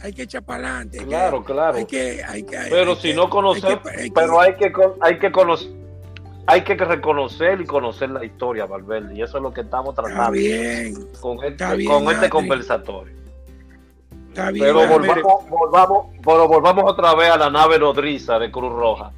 Hay 0.00 0.12
que 0.12 0.22
echar 0.22 0.42
para 0.42 0.66
adelante. 0.70 0.98
hay 0.98 1.04
que- 1.04 1.08
Claro, 1.10 1.44
claro. 1.44 1.78
Hay 1.78 1.84
que, 1.86 2.24
hay 2.24 2.42
que, 2.42 2.56
Pero 2.68 2.90
hay 2.92 2.96
si 2.96 3.08
que- 3.10 3.14
no 3.14 3.30
conocer, 3.30 3.64
hay 3.70 3.78
que- 3.78 3.88
hay 3.90 4.08
que- 4.08 4.14
pero 4.14 4.40
hay 4.40 4.54
que 4.56 4.72
hay 5.00 5.18
que 5.20 5.30
conocer 5.30 5.70
hay 6.46 6.62
que 6.62 6.74
reconocer 6.76 7.60
y 7.60 7.64
conocer 7.64 8.10
la 8.10 8.24
historia, 8.24 8.66
Valverde, 8.66 9.14
y 9.14 9.22
eso 9.22 9.38
es 9.38 9.42
lo 9.42 9.52
que 9.52 9.62
estamos 9.62 9.94
tratando 9.94 10.30
bien, 10.32 10.94
con 11.20 11.38
este, 11.38 11.48
está 11.48 11.74
bien, 11.74 11.90
con 11.90 12.12
este 12.12 12.28
conversatorio. 12.30 13.14
está 14.28 14.50
bien. 14.50 14.66
Pero 14.66 14.86
volvamos, 14.86 15.48
volvamos, 15.48 16.06
pero 16.24 16.48
volvamos 16.48 16.84
otra 16.86 17.14
vez 17.14 17.30
a 17.30 17.36
la 17.36 17.50
nave 17.50 17.78
nodriza 17.78 18.38
de 18.38 18.50
Cruz 18.50 18.72
Roja. 18.72 19.12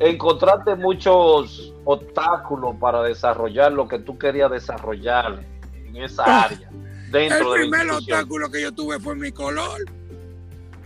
Encontraste 0.00 0.74
muchos 0.76 1.74
obstáculos 1.84 2.76
para 2.80 3.02
desarrollar 3.02 3.72
lo 3.72 3.88
que 3.88 3.98
tú 3.98 4.16
querías 4.16 4.50
desarrollar 4.50 5.40
en 5.74 5.96
esa 5.96 6.22
Ah, 6.24 6.44
área, 6.44 6.70
dentro 7.10 7.54
el 7.56 7.62
primer 7.68 7.90
obstáculo 7.90 8.50
que 8.50 8.62
yo 8.62 8.72
tuve 8.72 8.98
fue 9.00 9.14
mi 9.16 9.32
color. 9.32 9.84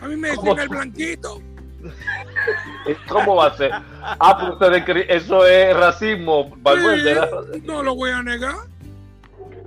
A 0.01 0.09
mí 0.09 0.17
me 0.17 0.35
¿Cómo 0.35 0.55
decían 0.55 0.59
el 0.61 0.69
blanquito. 0.69 1.41
¿Cómo 3.09 3.37
va 3.37 3.47
a 3.49 3.57
ser? 3.57 3.71
Ah, 3.73 4.37
pero 4.39 4.53
ustedes 4.55 5.07
eso 5.09 5.47
es 5.47 5.77
racismo, 5.77 6.51
Valverde. 6.59 7.03
Sí, 7.03 7.09
era- 7.09 7.31
no 7.65 7.83
lo 7.83 7.95
voy 7.95 8.11
a 8.11 8.23
negar. 8.23 8.57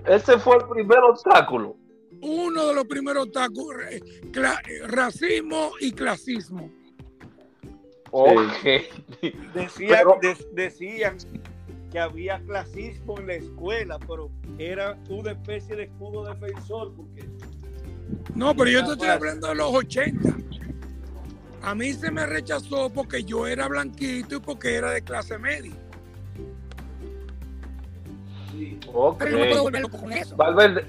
Ese 0.05 0.37
fue 0.39 0.57
el 0.57 0.65
primer 0.67 0.99
obstáculo. 0.99 1.75
Uno 2.21 2.67
de 2.67 2.73
los 2.75 2.85
primeros 2.85 3.25
obstáculos, 3.25 3.81
eh, 3.91 4.01
eh, 4.23 4.87
racismo 4.87 5.71
y 5.79 5.91
clasismo. 5.91 6.69
Ok. 8.11 8.63
Decían, 9.53 9.89
Pero- 9.89 10.17
de- 10.21 10.47
decían 10.53 11.17
que 11.91 11.99
había 11.99 12.39
clasismo 12.45 13.19
en 13.19 13.27
la 13.27 13.33
escuela, 13.35 13.99
pero 14.07 14.29
era 14.57 14.97
una 15.09 15.31
especie 15.31 15.75
de 15.75 15.83
escudo 15.83 16.25
defensor, 16.25 16.93
porque 16.95 17.25
No, 18.35 18.55
pero 18.55 18.69
yo 18.69 18.85
te 18.85 18.91
estoy 18.93 19.09
hablando 19.09 19.47
de 19.47 19.55
los 19.55 19.73
80. 19.73 20.35
A 21.65 21.73
mí 21.73 21.93
se 21.93 22.11
me 22.11 22.25
rechazó 22.25 22.89
porque 22.91 23.23
yo 23.23 23.47
era 23.47 23.67
blanquito 23.67 24.35
y 24.35 24.39
porque 24.39 24.75
era 24.75 24.91
de 24.91 25.01
clase 25.01 25.37
media. 25.39 25.73
Ok. 28.93 29.17
Pero 29.19 29.69
no 29.81 29.89
con 29.89 30.11
eso. 30.13 30.35
Valverde, 30.35 30.85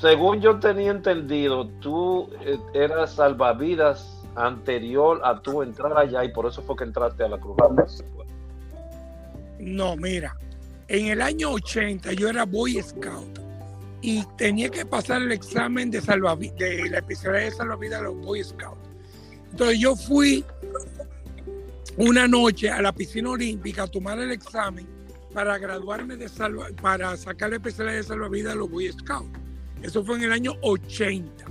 según 0.00 0.40
yo 0.40 0.58
tenía 0.60 0.90
entendido, 0.90 1.66
tú 1.80 2.28
eh, 2.44 2.58
eras 2.74 3.14
salvavidas 3.14 4.18
anterior 4.36 5.20
a 5.24 5.40
tu 5.40 5.62
entrar 5.62 5.96
allá 5.96 6.24
y 6.24 6.32
por 6.32 6.46
eso 6.46 6.62
fue 6.62 6.76
que 6.76 6.84
entraste 6.84 7.24
a 7.24 7.28
la 7.28 7.38
Cruz 7.38 7.56
Roja. 7.58 7.86
No, 9.58 9.96
mira, 9.96 10.36
en 10.88 11.06
el 11.08 11.20
año 11.22 11.50
80 11.52 12.12
yo 12.12 12.28
era 12.28 12.44
Boy 12.44 12.80
Scout 12.82 13.38
y 14.00 14.24
tenía 14.36 14.68
que 14.70 14.84
pasar 14.84 15.22
el 15.22 15.32
examen 15.32 15.90
de, 15.90 16.00
salvavi- 16.02 16.54
de 16.56 16.88
la 16.90 16.98
especialidad 16.98 17.44
de 17.44 17.50
salvavidas 17.50 18.00
de 18.00 18.06
los 18.06 18.16
Boy 18.24 18.42
Scouts. 18.42 18.88
Entonces 19.52 19.78
yo 19.78 19.94
fui 19.94 20.44
una 21.96 22.26
noche 22.26 22.70
a 22.70 22.82
la 22.82 22.92
piscina 22.92 23.30
olímpica 23.30 23.84
a 23.84 23.86
tomar 23.86 24.18
el 24.18 24.32
examen 24.32 24.86
para 25.32 25.56
graduarme 25.58 26.16
de 26.16 26.28
salva, 26.28 26.66
para 26.80 27.16
sacar 27.16 27.50
la 27.50 27.56
especialidad 27.56 27.96
de 27.96 28.02
salvavidas 28.02 28.54
de 28.54 28.58
los 28.58 28.70
Boy 28.70 28.90
Scouts. 28.90 29.38
Eso 29.82 30.04
fue 30.04 30.16
en 30.16 30.24
el 30.24 30.32
año 30.32 30.54
80. 30.62 31.44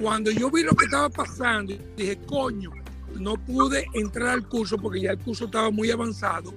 Cuando 0.00 0.30
yo 0.30 0.50
vi 0.50 0.62
lo 0.62 0.72
que 0.72 0.84
estaba 0.84 1.08
pasando, 1.08 1.74
dije, 1.96 2.16
coño, 2.26 2.70
no 3.18 3.34
pude 3.34 3.86
entrar 3.94 4.28
al 4.28 4.48
curso 4.48 4.78
porque 4.78 5.00
ya 5.00 5.10
el 5.10 5.18
curso 5.18 5.46
estaba 5.46 5.70
muy 5.70 5.90
avanzado 5.90 6.54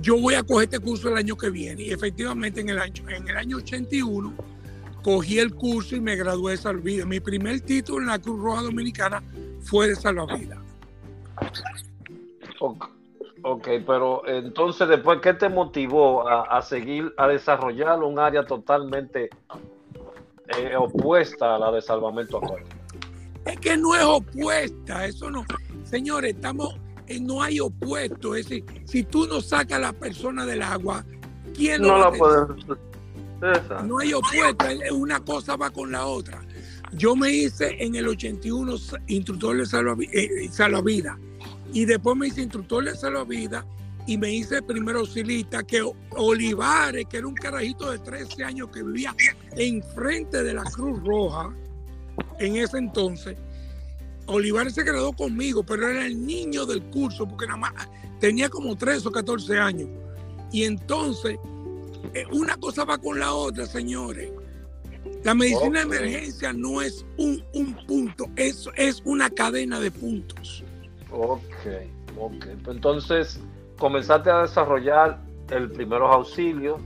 yo 0.00 0.18
voy 0.18 0.34
a 0.34 0.42
coger 0.42 0.64
este 0.64 0.78
curso 0.78 1.08
el 1.08 1.16
año 1.16 1.36
que 1.36 1.50
viene. 1.50 1.82
Y 1.82 1.90
efectivamente 1.90 2.60
en 2.60 2.70
el 2.70 2.78
año, 2.78 3.08
en 3.08 3.28
el 3.28 3.36
año 3.36 3.58
81 3.58 4.34
cogí 5.02 5.38
el 5.38 5.52
curso 5.54 5.96
y 5.96 6.00
me 6.00 6.16
gradué 6.16 6.52
de 6.52 6.58
salvavidas. 6.58 7.06
Mi 7.06 7.20
primer 7.20 7.60
título 7.60 8.00
en 8.00 8.06
la 8.06 8.18
Cruz 8.18 8.40
Roja 8.40 8.62
Dominicana 8.62 9.22
fue 9.62 9.88
de 9.88 9.96
salvavidas. 9.96 10.58
Ok, 13.44 13.68
pero 13.86 14.26
entonces 14.28 14.88
después, 14.88 15.20
¿qué 15.20 15.34
te 15.34 15.48
motivó 15.48 16.28
a, 16.28 16.42
a 16.42 16.62
seguir, 16.62 17.12
a 17.16 17.26
desarrollar 17.26 18.00
un 18.02 18.18
área 18.18 18.44
totalmente 18.46 19.30
eh, 20.56 20.76
opuesta 20.76 21.56
a 21.56 21.58
la 21.58 21.72
de 21.72 21.82
salvamento 21.82 22.36
acuático? 22.36 22.68
Es 23.44 23.58
que 23.58 23.76
no 23.76 23.96
es 23.96 24.04
opuesta, 24.04 25.06
eso 25.06 25.28
no. 25.28 25.44
Señores, 25.82 26.36
estamos, 26.36 26.76
no 27.20 27.42
hay 27.42 27.58
opuesto. 27.58 28.36
Es 28.36 28.48
decir, 28.48 28.64
si 28.84 29.02
tú 29.02 29.26
no 29.26 29.40
sacas 29.40 29.78
a 29.78 29.80
la 29.80 29.92
persona 29.92 30.46
del 30.46 30.62
agua, 30.62 31.04
¿quién 31.56 31.82
lo 31.82 31.88
No 31.88 31.94
va 31.94 32.10
la. 32.12 32.56
Exacto. 33.58 33.82
No 33.82 33.98
hay 33.98 34.14
opuesto, 34.14 34.66
es- 34.68 34.92
una 34.92 35.18
cosa 35.24 35.56
va 35.56 35.70
con 35.70 35.90
la 35.90 36.06
otra. 36.06 36.40
Yo 36.92 37.16
me 37.16 37.30
hice 37.30 37.76
en 37.82 37.94
el 37.94 38.06
81 38.08 38.76
sa- 38.78 39.00
instructor 39.06 39.56
de 39.56 40.08
eh, 40.12 40.48
salvavidas 40.50 41.16
y 41.72 41.84
después 41.86 42.16
me 42.16 42.28
hice 42.28 42.42
instructor 42.42 42.84
de 42.84 42.94
salvavidas 42.94 43.64
y 44.06 44.18
me 44.18 44.30
hice 44.32 44.60
primer 44.62 44.96
auxilista 44.96 45.62
que 45.62 45.82
Olivares, 46.10 47.06
que 47.08 47.18
era 47.18 47.26
un 47.26 47.34
carajito 47.34 47.90
de 47.90 47.98
13 48.00 48.44
años 48.44 48.68
que 48.72 48.82
vivía 48.82 49.14
enfrente 49.56 50.42
de 50.42 50.54
la 50.54 50.64
Cruz 50.64 51.02
Roja 51.02 51.54
en 52.38 52.56
ese 52.56 52.78
entonces. 52.78 53.36
Olivares 54.26 54.74
se 54.74 54.82
graduó 54.82 55.12
conmigo, 55.12 55.64
pero 55.64 55.88
era 55.88 56.04
el 56.06 56.24
niño 56.26 56.66
del 56.66 56.82
curso 56.84 57.26
porque 57.26 57.46
nada 57.46 57.58
más 57.58 57.72
tenía 58.20 58.48
como 58.48 58.76
13 58.76 59.08
o 59.08 59.12
14 59.12 59.58
años. 59.58 59.88
Y 60.52 60.64
entonces 60.64 61.38
eh, 62.12 62.24
una 62.32 62.56
cosa 62.56 62.84
va 62.84 62.98
con 62.98 63.18
la 63.18 63.32
otra, 63.32 63.66
señores. 63.66 64.30
La 65.24 65.34
medicina 65.34 65.84
de 65.84 65.96
emergencia 65.96 66.52
no 66.52 66.82
es 66.82 67.04
un, 67.16 67.42
un 67.54 67.74
punto, 67.86 68.26
es, 68.36 68.68
es 68.76 69.02
una 69.04 69.30
cadena 69.30 69.78
de 69.78 69.90
puntos. 69.90 70.64
Ok, 71.10 71.42
ok. 72.18 72.44
Pues 72.64 72.76
Entonces, 72.76 73.40
comenzaste 73.78 74.30
a 74.30 74.42
desarrollar 74.42 75.20
el 75.50 75.70
primeros 75.70 76.10
auxilios. 76.12 76.80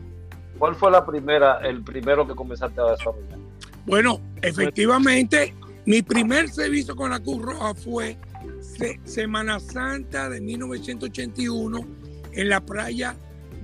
¿Cuál 0.59 0.75
fue 0.75 0.91
la 0.91 1.05
primera, 1.07 1.59
el 1.61 1.83
primero 1.83 2.27
que 2.27 2.35
comenzaste 2.35 2.81
a 2.81 2.91
desarrollar? 2.93 3.39
Bueno, 3.87 4.21
efectivamente, 4.43 5.55
mi 5.85 6.03
primer 6.03 6.49
servicio 6.49 6.97
con 6.97 7.11
la 7.11 7.21
Cruz 7.21 7.41
Roja 7.43 7.75
fue 7.75 8.17
se- 8.61 8.99
Semana 9.05 9.61
Santa 9.61 10.29
de 10.29 10.41
1981 10.41 11.87
en 12.33 12.49
la 12.49 12.61
playa 12.61 13.17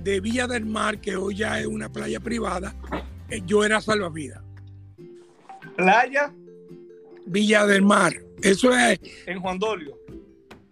de 0.03 0.19
Villa 0.19 0.47
del 0.47 0.65
Mar, 0.65 0.99
que 0.99 1.15
hoy 1.15 1.35
ya 1.35 1.59
es 1.59 1.65
una 1.67 1.89
playa 1.89 2.19
privada, 2.19 2.75
eh, 3.29 3.41
yo 3.45 3.63
era 3.63 3.81
salvavidas. 3.81 4.41
Playa 5.75 6.33
Villa 7.25 7.65
del 7.65 7.81
Mar. 7.81 8.13
Eso 8.41 8.75
es, 8.75 8.99
en 9.25 9.39
Juan 9.39 9.57
Dolio. 9.57 9.97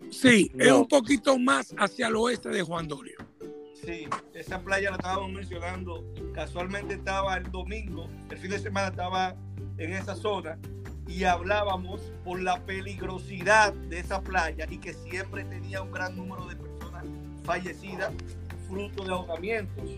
sí, 0.09 0.51
es 0.59 0.71
un 0.71 0.87
poquito 0.87 1.39
más 1.39 1.73
hacia 1.77 2.07
el 2.07 2.15
oeste 2.15 2.49
de 2.49 2.61
Juan 2.61 2.87
Dolio. 2.87 3.17
Sí, 3.85 4.07
esa 4.33 4.61
playa 4.61 4.91
la 4.91 4.97
estábamos 4.97 5.31
mencionando. 5.31 6.05
Casualmente 6.33 6.95
estaba 6.95 7.37
el 7.37 7.49
domingo, 7.49 8.07
el 8.29 8.37
fin 8.37 8.51
de 8.51 8.59
semana 8.59 8.89
estaba 8.89 9.35
en 9.77 9.93
esa 9.93 10.15
zona 10.15 10.59
y 11.07 11.23
hablábamos 11.23 12.01
por 12.23 12.41
la 12.41 12.63
peligrosidad 12.65 13.73
de 13.73 13.99
esa 13.99 14.21
playa 14.21 14.67
y 14.69 14.77
que 14.77 14.93
siempre 14.93 15.43
tenía 15.45 15.81
un 15.81 15.91
gran 15.91 16.15
número 16.15 16.45
de 16.45 16.55
personas 16.55 17.05
fallecidas 17.43 18.13
fruto 18.67 19.03
de 19.03 19.11
ahogamientos. 19.11 19.89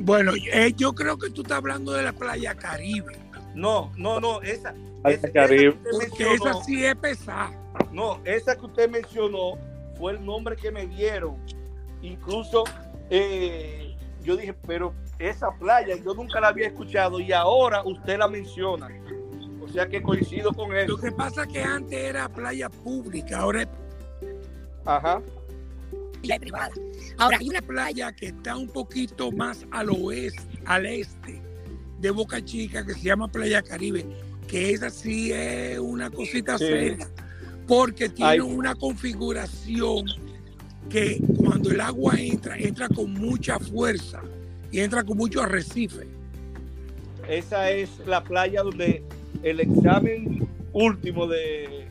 Bueno, 0.00 0.32
eh, 0.52 0.72
yo 0.76 0.92
creo 0.94 1.16
que 1.18 1.30
tú 1.30 1.42
estás 1.42 1.58
hablando 1.58 1.92
de 1.92 2.02
la 2.02 2.12
playa 2.12 2.54
Caribe, 2.54 3.16
No, 3.54 3.92
no, 3.96 4.18
no, 4.20 4.42
esa. 4.42 4.74
Playa 5.02 5.16
esa- 5.18 5.30
Caribe. 5.32 5.68
esa 5.68 5.90
porque 5.90 6.06
mencionó- 6.24 6.34
esa 6.50 6.64
sí 6.64 6.84
es 6.84 6.96
pesada. 6.96 7.52
No, 7.92 8.20
esa 8.24 8.56
que 8.56 8.66
usted 8.66 8.90
mencionó 8.90 9.56
fue 9.96 10.12
el 10.12 10.24
nombre 10.24 10.56
que 10.56 10.72
me 10.72 10.86
dieron. 10.86 11.36
Incluso 12.02 12.64
eh, 13.10 13.94
yo 14.22 14.36
dije, 14.36 14.54
pero 14.66 14.92
esa 15.18 15.52
playa 15.52 15.94
yo 16.04 16.14
nunca 16.14 16.40
la 16.40 16.48
había 16.48 16.66
escuchado 16.66 17.20
y 17.20 17.32
ahora 17.32 17.82
usted 17.84 18.18
la 18.18 18.26
menciona. 18.26 18.88
O 19.62 19.68
sea 19.68 19.86
que 19.88 20.02
coincido 20.02 20.52
con 20.52 20.70
Lo 20.70 20.78
eso. 20.78 20.96
que 20.98 21.12
pasa 21.12 21.42
es 21.44 21.52
que 21.52 21.62
antes 21.62 21.98
era 21.98 22.28
playa 22.28 22.68
pública, 22.68 23.38
ahora 23.38 23.62
es 23.62 23.68
Ajá. 24.84 25.20
Playa 26.24 26.40
privada. 26.40 26.70
Ahora 27.18 27.38
hay 27.38 27.48
una 27.48 27.62
playa 27.62 28.12
que 28.12 28.26
está 28.26 28.56
un 28.56 28.68
poquito 28.68 29.30
más 29.32 29.66
al 29.70 29.90
oeste, 29.90 30.42
al 30.64 30.86
este 30.86 31.40
de 32.00 32.10
Boca 32.10 32.44
Chica, 32.44 32.84
que 32.84 32.94
se 32.94 33.00
llama 33.00 33.28
Playa 33.28 33.62
Caribe, 33.62 34.04
que 34.48 34.70
esa 34.72 34.90
sí 34.90 35.32
es 35.32 35.78
una 35.78 36.10
cosita 36.10 36.58
Sí. 36.58 36.66
seria, 36.66 37.08
porque 37.66 38.08
tiene 38.08 38.32
Ay. 38.32 38.40
una 38.40 38.74
configuración 38.74 40.04
que 40.90 41.18
cuando 41.38 41.70
el 41.70 41.80
agua 41.80 42.14
entra, 42.18 42.58
entra 42.58 42.88
con 42.88 43.12
mucha 43.14 43.58
fuerza 43.58 44.20
y 44.70 44.80
entra 44.80 45.02
con 45.02 45.16
mucho 45.16 45.40
arrecife. 45.42 46.06
Esa 47.28 47.70
es 47.70 47.88
la 48.06 48.22
playa 48.22 48.62
donde 48.62 49.02
el 49.42 49.60
examen 49.60 50.46
último 50.74 51.26
de 51.26 51.86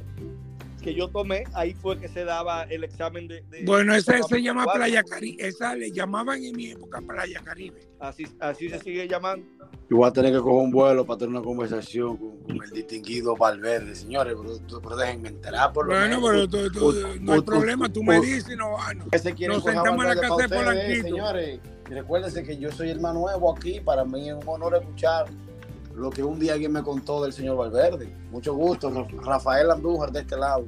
que 0.84 0.93
yo 0.93 1.08
tomé, 1.08 1.46
ahí 1.54 1.74
fue 1.74 1.98
que 1.98 2.08
se 2.10 2.26
daba 2.26 2.63
el 2.63 2.84
examen 2.84 3.28
de. 3.28 3.41
de- 3.50 3.63
Bueno, 3.65 3.96
esa 3.96 4.22
se 4.22 4.41
llama. 4.41 4.65
Playa 4.74 5.02
Caribe, 5.04 5.48
esa 5.48 5.76
le 5.76 5.91
llamaban 5.91 6.43
en 6.43 6.56
mi 6.56 6.72
época 6.72 7.02
Playa 7.02 7.41
Caribe. 7.43 7.80
Así, 8.00 8.26
así 8.39 8.69
se 8.69 8.80
sigue 8.80 9.08
llamando. 9.08 9.46
Yo 9.89 9.98
voy 9.98 10.08
a 10.08 10.12
tener 10.12 10.32
que 10.34 10.39
coger 10.39 10.63
un 10.65 10.72
vuelo 10.72 11.06
para 11.06 11.19
tener 11.19 11.32
una 11.36 11.41
conversación 11.43 12.17
con, 12.17 12.38
con 12.43 12.63
el 12.63 12.69
distinguido 12.72 13.36
Valverde. 13.36 13.96
Señores, 13.96 14.36
pero, 14.67 14.82
pero 14.82 14.96
déjenme 14.98 15.30
enterar 15.30 15.72
por 15.74 15.86
lo 15.88 15.93
Bueno, 15.93 16.22
menos. 16.22 16.48
pero 16.50 16.69
tú- 16.69 16.80
tú- 16.80 16.88
u- 16.89 17.19
no 17.22 17.34
hay 17.34 17.41
problema, 17.41 17.89
tú 17.91 18.04
me 18.04 18.19
dices, 18.19 18.58
no, 18.58 18.78
ah, 18.78 18.93
no. 18.93 19.06
Nos 19.12 19.63
sentamos 19.63 20.04
en 20.06 20.10
la 20.10 20.15
casa 20.22 20.36
de 20.36 20.50
Polanquito. 20.50 21.04
Señores, 21.08 21.60
y 21.89 21.93
recuérdense 21.93 22.43
que 22.43 22.58
yo 22.58 22.72
soy 22.72 22.89
el 22.89 23.00
más 23.00 23.13
nuevo 23.13 23.54
aquí. 23.56 23.80
Para 23.80 24.04
mí 24.06 24.30
es 24.30 24.36
un 24.36 24.48
honor 24.48 24.76
escuchar 24.76 25.26
lo 25.95 26.10
que 26.10 26.23
un 26.23 26.39
día 26.39 26.53
alguien 26.53 26.71
me 26.71 26.82
contó 26.84 27.21
del 27.23 27.34
señor 27.34 27.58
Valverde. 27.58 28.10
Mucho 28.32 28.53
gusto, 28.56 28.89
Ra- 28.89 29.08
Rafael 29.23 29.69
Andújar 29.71 30.12
de 30.12 30.19
este 30.21 30.36
lado. 30.38 30.65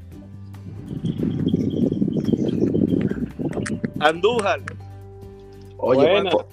Andújar, 3.99 4.61
Oye, 5.77 6.09
Buena. 6.09 6.29
por, 6.29 6.45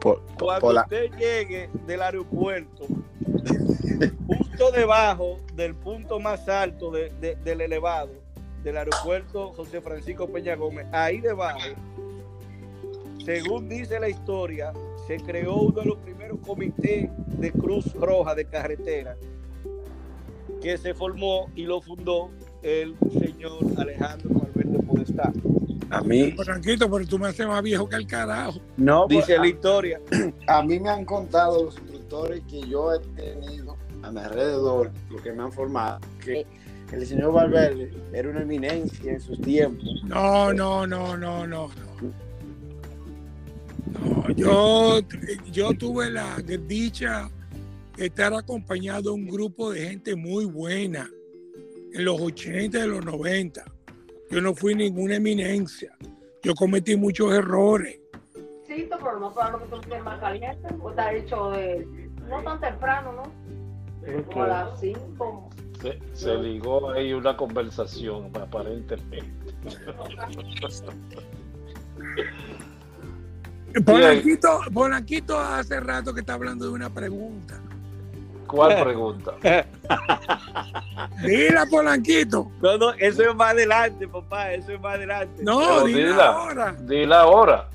por- 0.00 0.20
por- 0.22 0.36
Cuando 0.38 0.60
por 0.60 0.74
la- 0.74 0.82
usted 0.82 1.10
llegue 1.18 1.70
del 1.86 2.02
aeropuerto, 2.02 2.86
justo 4.26 4.70
debajo 4.72 5.38
del 5.54 5.74
punto 5.74 6.18
más 6.18 6.48
alto 6.48 6.90
de- 6.90 7.10
de- 7.20 7.36
del 7.36 7.60
elevado 7.60 8.10
del 8.62 8.76
aeropuerto 8.76 9.52
José 9.56 9.80
Francisco 9.80 10.26
Peña 10.28 10.56
Gómez, 10.56 10.86
ahí 10.92 11.20
debajo, 11.20 11.60
según 13.24 13.68
dice 13.68 14.00
la 14.00 14.08
historia, 14.08 14.72
se 15.08 15.16
creó 15.16 15.56
uno 15.62 15.80
de 15.80 15.86
los 15.86 15.98
primeros 15.98 16.38
comités 16.46 17.08
de 17.40 17.50
Cruz 17.50 17.94
Roja 17.94 18.34
de 18.34 18.44
carretera 18.44 19.16
que 20.60 20.76
se 20.76 20.92
formó 20.92 21.48
y 21.54 21.62
lo 21.62 21.80
fundó 21.80 22.30
el 22.62 22.94
señor 23.18 23.58
Alejandro 23.78 24.28
Valverde 24.34 24.78
Podestá. 24.86 25.32
a 25.90 26.00
mí, 26.02 26.32
Franquito, 26.32 26.90
pero 26.90 27.06
tú 27.06 27.18
me 27.18 27.28
haces 27.28 27.46
más 27.46 27.62
viejo 27.62 27.88
que 27.88 27.96
el 27.96 28.06
carajo. 28.06 28.60
no, 28.76 29.06
pues, 29.06 29.20
Dice 29.20 29.36
a- 29.36 29.40
la 29.40 29.46
historia. 29.46 30.00
A 30.46 30.62
mí 30.62 30.78
me 30.78 30.90
han 30.90 31.06
contado 31.06 31.64
los 31.64 31.78
instructores 31.78 32.42
que 32.48 32.60
yo 32.68 32.92
he 32.94 32.98
tenido 33.16 33.76
a 34.02 34.10
mi 34.10 34.20
alrededor, 34.20 34.90
lo 35.10 35.22
que 35.22 35.32
me 35.32 35.42
han 35.42 35.52
formado, 35.52 36.00
que 36.22 36.44
el 36.92 37.06
señor 37.06 37.32
Valverde 37.32 37.90
era 38.12 38.28
una 38.28 38.42
eminencia 38.42 39.12
en 39.12 39.20
sus 39.20 39.40
tiempos. 39.40 40.02
No, 40.04 40.52
no, 40.52 40.86
no, 40.86 41.16
no, 41.16 41.46
no. 41.46 41.68
no. 41.68 42.27
No, 43.86 44.28
yo, 44.30 45.00
yo 45.50 45.74
tuve 45.74 46.10
la 46.10 46.36
dicha 46.36 47.30
de 47.96 48.06
estar 48.06 48.32
acompañado 48.34 49.02
de 49.02 49.10
un 49.10 49.26
grupo 49.26 49.72
de 49.72 49.88
gente 49.88 50.16
muy 50.16 50.44
buena 50.44 51.08
en 51.92 52.04
los 52.04 52.20
80 52.20 52.78
y 52.78 52.88
los 52.88 53.04
90. 53.04 53.64
Yo 54.30 54.40
no 54.40 54.54
fui 54.54 54.74
ninguna 54.74 55.16
eminencia. 55.16 55.96
Yo 56.42 56.54
cometí 56.54 56.96
muchos 56.96 57.32
errores. 57.32 57.98
Sí, 58.66 58.88
pero 58.88 59.18
no 59.18 59.32
para 59.32 59.52
lo 59.52 59.60
que 59.60 59.66
tú 59.66 59.80
tienes 59.80 60.04
más 60.04 60.20
caliente, 60.20 60.68
pues 60.80 60.92
está 60.92 61.12
hecho 61.12 61.50
de, 61.50 61.86
no 62.28 62.42
tan 62.42 62.60
temprano, 62.60 63.12
¿no? 63.12 64.24
Como 64.26 64.44
a 64.44 64.48
las 64.48 64.80
5. 64.80 65.50
Se, 65.80 65.98
se 66.12 66.34
ligó 66.36 66.90
ahí 66.90 67.12
una 67.12 67.36
conversación, 67.36 68.30
aparentemente. 68.36 69.54
Polanquito, 73.84 74.60
Polanquito 74.72 75.38
hace 75.38 75.78
rato 75.80 76.12
que 76.14 76.20
está 76.20 76.34
hablando 76.34 76.64
de 76.66 76.72
una 76.72 76.90
pregunta. 76.90 77.60
¿Cuál 78.46 78.82
pregunta? 78.82 79.34
Dila, 81.22 81.66
Polanquito. 81.70 82.50
No, 82.62 82.78
no, 82.78 82.92
eso 82.94 83.22
es 83.28 83.34
más 83.34 83.52
adelante, 83.52 84.08
papá, 84.08 84.52
eso 84.54 84.72
es 84.72 84.80
más 84.80 84.94
adelante. 84.96 85.42
No, 85.42 85.84
dila 85.84 85.98
dila. 86.10 86.26
ahora. 86.28 86.76
Dila 86.80 87.20
ahora. 87.20 87.68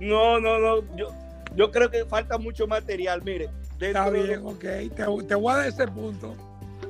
No, 0.00 0.40
no, 0.40 0.58
no. 0.58 0.96
Yo, 0.96 1.08
yo 1.54 1.70
creo 1.70 1.88
que 1.90 2.04
falta 2.06 2.38
mucho 2.38 2.66
material. 2.66 3.22
Mire, 3.24 3.48
Está 3.80 4.10
bien, 4.10 4.26
de, 4.26 4.36
ok. 4.38 4.58
Te, 4.60 5.26
te 5.28 5.34
voy 5.36 5.52
a 5.52 5.56
dar 5.58 5.68
ese 5.68 5.86
punto. 5.86 6.34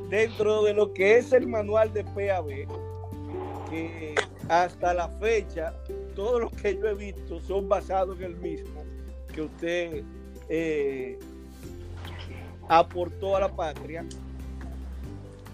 dentro 0.08 0.62
de 0.62 0.72
lo 0.72 0.92
que 0.92 1.18
es 1.18 1.32
el 1.32 1.46
manual 1.46 1.92
de 1.92 2.04
PAB, 2.04 2.48
que 3.70 4.14
hasta 4.48 4.94
la 4.94 5.09
fecha, 5.09 5.74
todos 6.14 6.40
los 6.42 6.52
que 6.52 6.76
yo 6.76 6.87
he 6.87 6.94
visto 6.94 7.40
son 7.40 7.68
basados 7.68 8.18
en 8.18 8.24
el 8.24 8.37
mismo 8.37 8.85
que 9.35 9.42
usted 9.42 10.04
eh, 10.48 11.18
aportó 12.68 13.37
a 13.37 13.40
la 13.40 13.48
patria. 13.48 14.04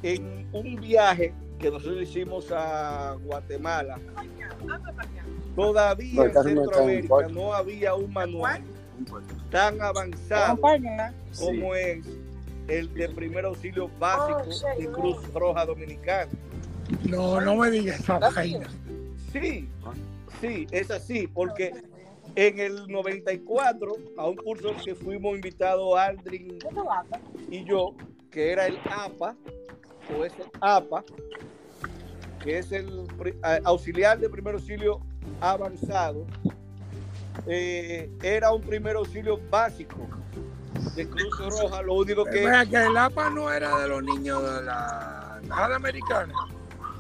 En 0.02 0.48
un 0.52 0.76
viaje 0.76 1.32
que 1.58 1.70
nosotros 1.70 2.02
hicimos 2.02 2.50
a 2.50 3.16
Guatemala, 3.22 3.98
todavía 5.54 6.24
en 6.24 6.42
Centroamérica 6.42 7.28
no 7.30 7.52
había 7.52 7.94
un 7.94 8.12
manual 8.12 8.62
tan 9.50 9.80
avanzado 9.80 10.58
como 11.38 11.74
es 11.74 12.06
el 12.68 12.92
de 12.94 13.08
primer 13.10 13.44
auxilio 13.44 13.90
básico 13.98 14.68
de 14.78 14.86
Cruz 14.86 15.32
Roja 15.34 15.66
Dominicana. 15.66 16.30
No, 17.08 17.40
no 17.40 17.56
me 17.56 17.70
digas 17.70 18.00
esa 18.00 18.18
vaina. 18.18 18.68
Sí, 19.32 19.68
sí, 20.40 20.66
es 20.70 20.90
así, 20.90 21.26
porque 21.26 21.72
en 22.34 22.58
el 22.58 22.86
94, 22.88 23.96
a 24.16 24.28
un 24.28 24.36
curso 24.36 24.74
que 24.84 24.94
fuimos 24.94 25.34
invitados 25.34 25.98
Aldrin 25.98 26.58
y 27.50 27.64
yo, 27.64 27.94
que 28.30 28.52
era 28.52 28.66
el 28.66 28.78
APA, 28.84 29.36
o 30.16 30.24
es 30.24 30.32
el 30.38 30.50
APA, 30.60 31.04
que 32.42 32.58
es 32.58 32.72
el 32.72 33.06
auxiliar 33.64 34.18
de 34.18 34.28
primer 34.28 34.54
auxilio 34.54 35.00
avanzado, 35.40 36.26
eh, 37.46 38.10
era 38.22 38.52
un 38.52 38.62
primer 38.62 38.96
auxilio 38.96 39.40
básico 39.50 40.08
de 40.94 41.08
Cruz 41.08 41.38
Roja, 41.38 41.82
lo 41.82 41.94
único 41.94 42.24
que 42.24 42.46
Vea 42.46 42.66
que 42.66 42.76
el 42.76 42.96
APA 42.96 43.30
no 43.30 43.50
era 43.50 43.78
de 43.80 43.88
los 43.88 44.02
niños 44.02 44.42
de 44.42 44.62
la 44.62 45.38
embajada 45.42 45.76
americana. 45.76 46.34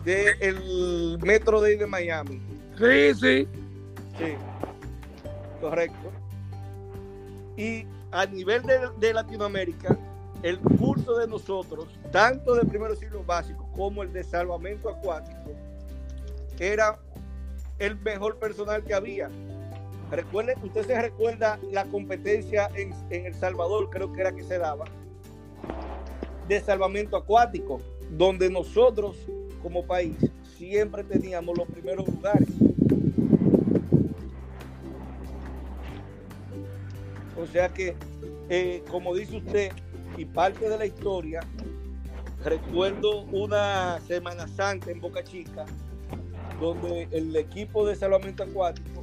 Del 0.04 1.18
Metro 1.22 1.60
de 1.60 1.86
Miami. 1.86 2.40
Sí, 2.78 3.14
sí. 3.14 3.48
Sí, 4.18 4.34
correcto. 5.60 6.10
Y 7.56 7.86
a 8.10 8.26
nivel 8.26 8.62
de, 8.62 8.88
de 8.98 9.14
Latinoamérica, 9.14 9.96
el 10.42 10.58
curso 10.58 11.18
de 11.18 11.26
nosotros, 11.26 11.88
tanto 12.10 12.54
de 12.54 12.64
primer 12.64 12.90
auxilio 12.90 13.22
básico 13.24 13.68
como 13.74 14.02
el 14.02 14.12
de 14.12 14.24
salvamento 14.24 14.88
acuático, 14.88 15.52
era 16.58 16.98
el 17.78 17.96
mejor 18.00 18.38
personal 18.38 18.82
que 18.84 18.94
había. 18.94 19.30
Recuerde, 20.10 20.56
usted 20.62 20.86
se 20.86 21.00
recuerda 21.00 21.58
la 21.70 21.84
competencia 21.84 22.68
en, 22.74 22.92
en 23.10 23.26
El 23.26 23.34
Salvador, 23.34 23.90
creo 23.90 24.12
que 24.12 24.20
era 24.20 24.32
que 24.32 24.42
se 24.42 24.58
daba, 24.58 24.84
de 26.48 26.60
salvamento 26.60 27.16
acuático, 27.16 27.80
donde 28.10 28.50
nosotros 28.50 29.16
como 29.62 29.84
país 29.84 30.16
siempre 30.56 31.04
teníamos 31.04 31.56
los 31.56 31.66
primeros 31.68 32.06
lugares. 32.06 32.48
O 37.36 37.46
sea 37.46 37.68
que, 37.70 37.96
eh, 38.50 38.84
como 38.90 39.14
dice 39.14 39.38
usted, 39.38 39.72
y 40.16 40.26
parte 40.26 40.68
de 40.68 40.76
la 40.76 40.84
historia, 40.84 41.40
recuerdo 42.44 43.22
una 43.22 43.98
Semana 44.00 44.46
Santa 44.48 44.90
en 44.90 45.00
Boca 45.00 45.24
Chica, 45.24 45.64
donde 46.60 47.08
el 47.10 47.34
equipo 47.36 47.86
de 47.86 47.96
salvamento 47.96 48.42
acuático 48.42 49.02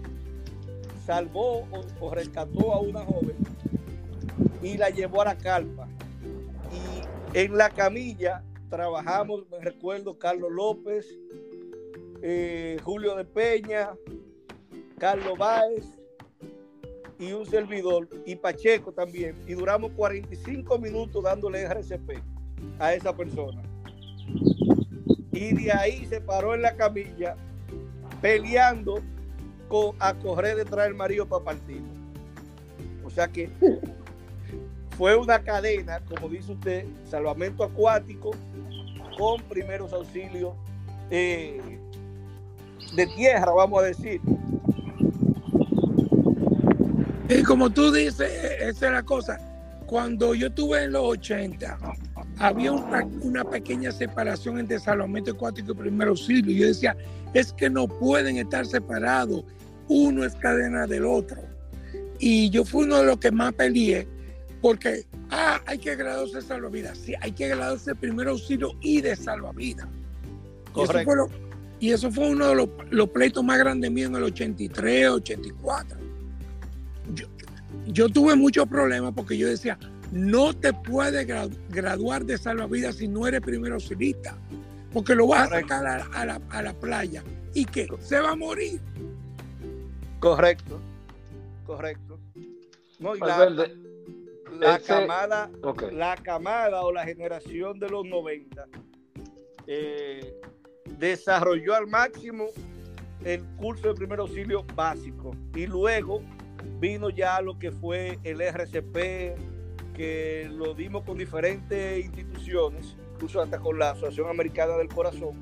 salvó 1.06 1.62
o, 1.72 1.86
o 2.00 2.14
rescató 2.14 2.74
a 2.74 2.80
una 2.82 3.02
joven 3.02 3.36
y 4.62 4.78
la 4.78 4.90
llevó 4.90 5.22
a 5.24 5.26
la 5.26 5.38
carpa. 5.38 5.88
Y 6.72 7.38
en 7.38 7.58
la 7.58 7.70
camilla 7.70 8.44
trabajamos, 8.70 9.50
me 9.50 9.60
recuerdo, 9.60 10.18
Carlos 10.18 10.52
López, 10.52 11.08
eh, 12.22 12.78
Julio 12.84 13.16
de 13.16 13.26
Peña, 13.26 13.92
Carlos 14.98 15.38
Báez 15.38 15.86
y 17.20 17.32
un 17.32 17.46
servidor, 17.46 18.08
y 18.26 18.36
Pacheco 18.36 18.92
también. 18.92 19.36
Y 19.48 19.54
duramos 19.54 19.92
45 19.92 20.78
minutos 20.80 21.24
dándole 21.24 21.62
RCP 21.64 22.22
a 22.80 22.94
esa 22.94 23.16
persona. 23.16 23.62
Y 25.32 25.54
de 25.54 25.72
ahí 25.72 26.06
se 26.06 26.20
paró 26.22 26.56
en 26.56 26.64
la 26.64 26.76
camilla 26.76 27.36
peleando 28.22 29.02
con, 29.68 29.96
a 30.00 30.14
correr 30.14 30.58
detrás 30.58 30.86
del 30.86 30.96
marido 30.96 31.28
para 31.28 31.44
partir. 31.44 31.82
O 33.04 33.10
sea 33.10 33.28
que 33.28 33.50
fue 34.98 35.16
una 35.16 35.44
cadena, 35.44 36.00
como 36.06 36.30
dice 36.30 36.54
usted, 36.54 36.86
salvamento 37.06 37.64
acuático 37.64 38.32
con 39.18 39.42
primeros 39.44 39.92
auxilios 39.94 40.54
eh, 41.10 41.80
de 42.96 43.08
tierra, 43.08 43.52
vamos 43.52 43.84
a 43.84 43.86
decir. 43.88 44.22
Y 47.30 47.44
como 47.44 47.70
tú 47.70 47.92
dices, 47.92 48.32
esa 48.62 48.86
es 48.88 48.92
la 48.92 49.04
cosa. 49.04 49.38
Cuando 49.86 50.34
yo 50.34 50.48
estuve 50.48 50.84
en 50.84 50.94
los 50.94 51.04
80, 51.04 51.78
había 52.40 52.72
una, 52.72 53.44
pequeña 53.44 53.92
separación 53.92 54.60
entre 54.60 54.80
salvamento 54.80 55.32
acuático 55.32 55.72
y 55.72 55.76
primer 55.76 56.10
auxilio. 56.10 56.56
Yo 56.56 56.68
decía, 56.68 56.96
es 57.34 57.52
que 57.54 57.70
no 57.70 57.88
pueden 57.88 58.38
estar 58.38 58.66
separados. 58.66 59.44
Uno 59.88 60.24
es 60.24 60.36
cadena 60.36 60.88
del 60.88 61.06
otro. 61.06 61.42
Y 62.20 62.50
yo 62.50 62.66
fui 62.66 62.86
uno 62.86 62.98
de 62.98 63.06
los 63.06 63.18
que 63.18 63.32
más 63.32 63.54
peleé 63.54 64.08
porque, 64.68 65.06
ah, 65.32 65.62
hay 65.66 65.78
que 65.78 65.96
graduarse 65.96 66.36
de 66.36 66.42
salvavidas. 66.42 66.98
Sí, 66.98 67.14
hay 67.22 67.32
que 67.32 67.48
graduarse 67.48 67.92
de 67.92 67.96
primer 67.96 68.28
auxilio 68.28 68.74
y 68.82 69.00
de 69.00 69.16
salvavidas. 69.16 69.88
Y 70.76 70.82
eso, 70.82 71.00
fue 71.06 71.16
lo- 71.16 71.30
y 71.80 71.92
eso 71.92 72.12
fue 72.12 72.30
uno 72.32 72.48
de 72.50 72.56
los, 72.56 72.70
los 72.90 73.10
pleitos 73.12 73.46
más 73.46 73.58
grandes 73.60 73.90
míos 73.90 74.10
en 74.10 74.18
el 74.18 74.24
83, 74.24 75.08
84. 75.08 75.98
Yo, 77.16 77.28
yo 77.86 78.10
tuve 78.10 78.36
muchos 78.36 78.68
problemas 78.68 79.14
porque 79.16 79.38
yo 79.38 79.48
decía, 79.48 79.80
no 80.12 80.54
te 80.54 80.74
puedes 80.74 81.26
gra- 81.26 81.50
graduar 81.70 82.26
de 82.26 82.38
salvavidas 82.38 82.98
si 82.98 83.08
no 83.08 83.26
eres 83.26 83.40
primer 83.40 83.72
auxilista, 83.72 84.36
porque 84.92 85.16
lo 85.16 85.28
vas 85.28 85.44
a 85.44 85.50
Correcto. 85.50 85.68
sacar 85.76 85.88
a, 85.88 86.04
a 86.22 86.26
la, 86.26 86.42
a 86.50 86.62
la 86.62 86.74
playa 86.74 87.24
y 87.54 87.64
que 87.64 87.88
se 88.02 88.20
va 88.20 88.32
a 88.32 88.36
morir. 88.36 88.82
Correcto, 90.20 90.82
correcto. 91.66 92.20
No, 93.00 93.16
y 93.16 93.20
la, 93.20 93.50
la 94.60 94.76
ese- 94.78 94.88
camada, 94.88 95.50
la 95.92 96.16
camada 96.18 96.82
o 96.84 96.92
la 96.92 97.06
generación 97.06 97.80
de 97.80 97.90
los 97.90 98.06
90 98.06 98.66
eh, 99.68 100.34
desarrolló 100.98 101.76
al 101.76 101.88
máximo 101.88 102.48
el 103.26 103.44
curso 103.58 103.90
de 103.90 103.94
primer 103.96 104.20
auxilio 104.20 104.64
básico 104.76 105.32
y 105.56 105.66
luego 105.68 106.22
vino 106.80 107.10
ya 107.10 107.42
lo 107.42 107.58
que 107.60 107.72
fue 107.72 108.20
el 108.24 108.42
RCP 108.42 109.36
que 109.96 110.48
lo 110.52 110.74
dimos 110.74 111.04
con 111.04 111.18
diferentes 111.18 112.06
instituciones 112.06 112.96
incluso 113.16 113.42
hasta 113.42 113.60
con 113.60 113.80
la 113.80 113.92
Asociación 113.92 114.30
Americana 114.30 114.78
del 114.78 114.88
Corazón 114.90 115.36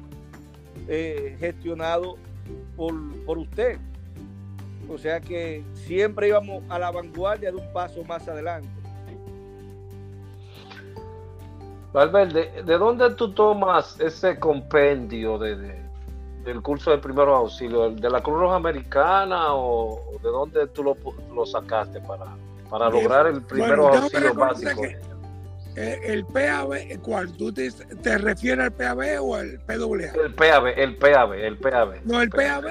eh, 0.88 1.36
gestionado 1.40 2.16
por, 2.78 2.94
por 3.26 3.38
usted. 3.38 3.78
O 4.88 4.98
sea 4.98 5.20
que 5.20 5.64
siempre 5.74 6.28
íbamos 6.30 6.64
a 6.70 6.78
la 6.80 6.92
vanguardia 6.92 7.52
de 7.52 7.58
un 7.58 7.74
paso 7.74 8.04
más 8.06 8.28
adelante 8.30 8.70
Valverde, 11.96 12.52
¿de 12.66 12.78
dónde 12.78 13.12
tú 13.16 13.32
tomas 13.34 13.98
ese 14.02 14.38
compendio 14.38 15.38
de, 15.38 15.56
de- 15.56 15.86
del 16.44 16.62
curso 16.62 16.92
de 16.92 16.98
primeros 16.98 17.38
auxilios? 17.38 17.96
¿De 18.02 18.10
la 18.10 18.22
Cruz 18.22 18.38
Roja 18.38 18.56
Americana 18.58 19.54
o, 19.54 19.94
o 19.94 20.20
de 20.22 20.30
dónde 20.30 20.68
tú 20.68 20.84
lo, 20.84 20.98
lo 21.34 21.46
sacaste 21.46 22.02
para, 22.02 22.26
para 22.70 22.90
lograr 22.90 23.28
el 23.28 23.40
Bueno, 23.40 23.90
reconocer 23.90 24.34
básicos? 24.34 24.76
que- 24.88 25.00
Eh, 25.78 26.00
el 26.06 26.26
PAB, 26.26 27.00
¿cuál? 27.02 27.32
¿Tú 27.34 27.52
te, 27.54 27.70
te 27.72 28.18
refieres 28.18 28.66
al 28.66 28.72
PAB 28.74 29.22
o 29.22 29.36
al 29.36 29.60
PWA? 29.66 30.06
El 30.26 30.34
PAB, 30.34 30.68
el 30.78 30.96
PAB, 30.98 31.34
el 31.34 31.58
PAB. 31.58 31.96
No, 32.06 32.22
el 32.22 32.30
PAB 32.30 32.66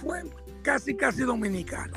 fue 0.00 0.22
casi, 0.62 0.94
casi 0.94 1.22
dominicano. 1.22 1.94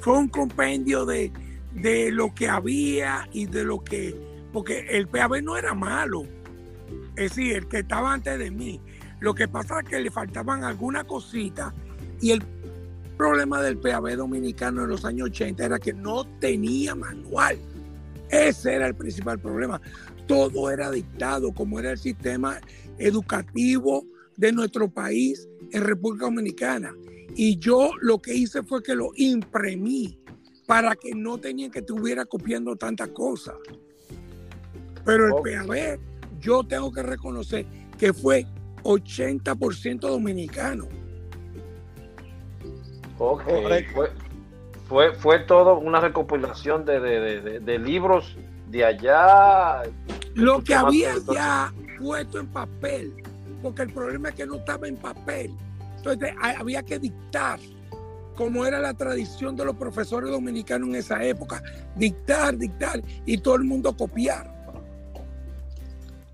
Fue 0.00 0.18
un 0.18 0.28
compendio 0.28 1.04
de, 1.06 1.30
de 1.72 2.10
lo 2.10 2.34
que 2.34 2.48
había 2.48 3.28
y 3.32 3.44
de 3.46 3.64
lo 3.64 3.80
que. 3.84 4.31
Porque 4.52 4.86
el 4.90 5.08
PAB 5.08 5.42
no 5.42 5.56
era 5.56 5.74
malo. 5.74 6.24
Es 7.16 7.30
decir, 7.30 7.56
el 7.56 7.68
que 7.68 7.78
estaba 7.78 8.12
antes 8.12 8.38
de 8.38 8.50
mí. 8.50 8.80
Lo 9.20 9.34
que 9.34 9.48
pasa 9.48 9.80
es 9.80 9.88
que 9.88 10.00
le 10.00 10.10
faltaban 10.10 10.64
algunas 10.64 11.04
cositas 11.04 11.72
y 12.20 12.32
el 12.32 12.42
problema 13.16 13.62
del 13.62 13.78
PAB 13.78 14.16
dominicano 14.16 14.82
en 14.82 14.90
los 14.90 15.04
años 15.04 15.28
80 15.28 15.64
era 15.64 15.78
que 15.78 15.92
no 15.92 16.24
tenía 16.38 16.94
manual. 16.94 17.58
Ese 18.30 18.74
era 18.74 18.86
el 18.86 18.94
principal 18.94 19.38
problema. 19.38 19.80
Todo 20.26 20.70
era 20.70 20.90
dictado, 20.90 21.52
como 21.52 21.78
era 21.78 21.92
el 21.92 21.98
sistema 21.98 22.60
educativo 22.98 24.06
de 24.36 24.52
nuestro 24.52 24.88
país 24.90 25.48
en 25.70 25.82
República 25.82 26.24
Dominicana. 26.24 26.94
Y 27.36 27.58
yo 27.58 27.90
lo 28.00 28.20
que 28.20 28.34
hice 28.34 28.62
fue 28.62 28.82
que 28.82 28.94
lo 28.94 29.10
imprimí 29.16 30.18
para 30.66 30.96
que 30.96 31.14
no 31.14 31.38
tenían 31.38 31.70
que 31.70 31.80
estuviera 31.80 32.24
copiando 32.24 32.76
tantas 32.76 33.08
cosas. 33.08 33.54
Pero 35.04 35.26
el. 35.26 35.66
PAB, 35.66 35.98
yo 36.40 36.62
tengo 36.64 36.92
que 36.92 37.02
reconocer 37.02 37.66
que 37.98 38.12
fue 38.12 38.46
80% 38.82 40.00
dominicano. 40.00 40.86
Ok. 43.18 43.42
Fue, 43.94 44.10
fue, 44.88 45.12
fue 45.14 45.38
todo 45.40 45.78
una 45.78 46.00
recopilación 46.00 46.84
de, 46.84 47.00
de- 47.00 47.20
de- 47.20 47.40
de- 47.40 47.60
de 47.60 47.78
libros 47.78 48.36
de 48.68 48.84
allá. 48.84 49.82
Lo 50.34 50.62
que 50.62 50.74
había 50.74 51.14
ya 51.32 51.72
puesto 52.00 52.40
en 52.40 52.46
papel, 52.48 53.14
porque 53.62 53.82
el 53.82 53.92
problema 53.92 54.30
es 54.30 54.34
que 54.34 54.46
no 54.46 54.56
estaba 54.56 54.88
en 54.88 54.96
papel. 54.96 55.54
Entonces 55.98 56.32
ha- 56.40 56.58
había 56.58 56.82
que 56.82 56.98
dictar, 56.98 57.60
como 58.34 58.64
era 58.66 58.80
la 58.80 58.94
tradición 58.94 59.54
de 59.56 59.64
los 59.66 59.76
profesores 59.76 60.30
dominicanos 60.30 60.88
en 60.88 60.96
esa 60.96 61.22
época, 61.22 61.62
dictar, 61.94 62.56
dictar 62.56 63.00
y 63.24 63.38
todo 63.38 63.54
el 63.56 63.64
mundo 63.64 63.96
copiar. 63.96 64.51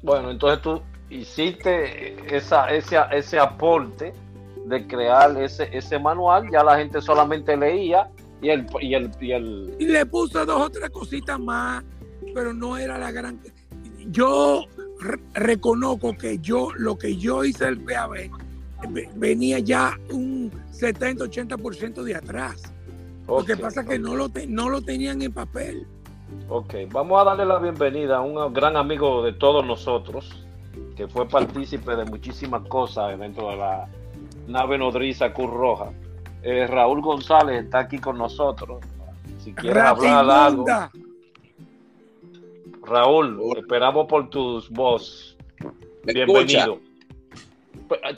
Bueno, 0.02 0.30
entonces 0.30 0.62
tú 0.62 0.80
hiciste 1.10 2.36
esa, 2.36 2.66
ese, 2.70 2.96
ese 3.12 3.38
aporte 3.38 4.12
de 4.66 4.86
crear 4.86 5.36
ese, 5.40 5.68
ese 5.76 5.98
manual, 5.98 6.48
ya 6.52 6.62
la 6.62 6.76
gente 6.78 7.00
solamente 7.00 7.56
leía 7.56 8.08
y 8.40 8.50
el, 8.50 8.66
y 8.80 8.94
el, 8.94 9.10
y 9.20 9.32
el 9.32 9.74
Y 9.78 9.86
le 9.86 10.04
puse 10.06 10.44
dos 10.44 10.60
o 10.66 10.70
tres 10.70 10.90
cositas 10.90 11.38
más, 11.40 11.82
pero 12.34 12.52
no 12.52 12.76
era 12.76 12.98
la 12.98 13.10
gran... 13.10 13.40
Yo 14.10 14.64
re- 15.00 15.18
reconozco 15.34 16.16
que 16.16 16.38
yo, 16.38 16.70
lo 16.76 16.96
que 16.96 17.16
yo 17.16 17.44
hice 17.44 17.64
del 17.64 17.80
PAB, 17.80 18.30
ve- 18.90 19.10
venía 19.16 19.58
ya 19.58 19.98
un 20.10 20.50
70-80% 20.72 22.02
de 22.02 22.14
atrás. 22.14 22.62
Lo 23.26 23.44
que 23.44 23.56
pasa 23.56 23.80
es 23.82 23.88
que 23.88 23.98
no 23.98 24.14
lo, 24.16 24.28
te- 24.28 24.46
no 24.46 24.68
lo 24.70 24.80
tenían 24.82 25.20
en 25.22 25.32
papel. 25.32 25.86
Ok, 26.48 26.74
vamos 26.90 27.20
a 27.20 27.24
darle 27.24 27.44
la 27.44 27.58
bienvenida 27.58 28.18
a 28.18 28.20
un 28.20 28.52
gran 28.52 28.76
amigo 28.76 29.22
de 29.22 29.32
todos 29.32 29.64
nosotros, 29.64 30.46
que 30.96 31.08
fue 31.08 31.28
partícipe 31.28 31.94
de 31.94 32.04
muchísimas 32.04 32.66
cosas 32.68 33.18
dentro 33.18 33.50
de 33.50 33.56
la 33.56 33.88
nave 34.46 34.78
nodriza 34.78 35.32
Cruz 35.32 35.50
Roja. 35.50 35.90
Eh, 36.42 36.66
Raúl 36.66 37.02
González 37.02 37.64
está 37.64 37.80
aquí 37.80 37.98
con 37.98 38.16
nosotros. 38.16 38.82
Si 39.38 39.52
quieres 39.52 39.82
hablar 39.82 40.30
algo. 40.30 40.66
Raúl, 42.84 43.58
esperamos 43.58 44.06
por 44.06 44.30
tus 44.30 44.70
voz. 44.70 45.36
¿Me 46.04 46.12
Bienvenido. 46.14 46.80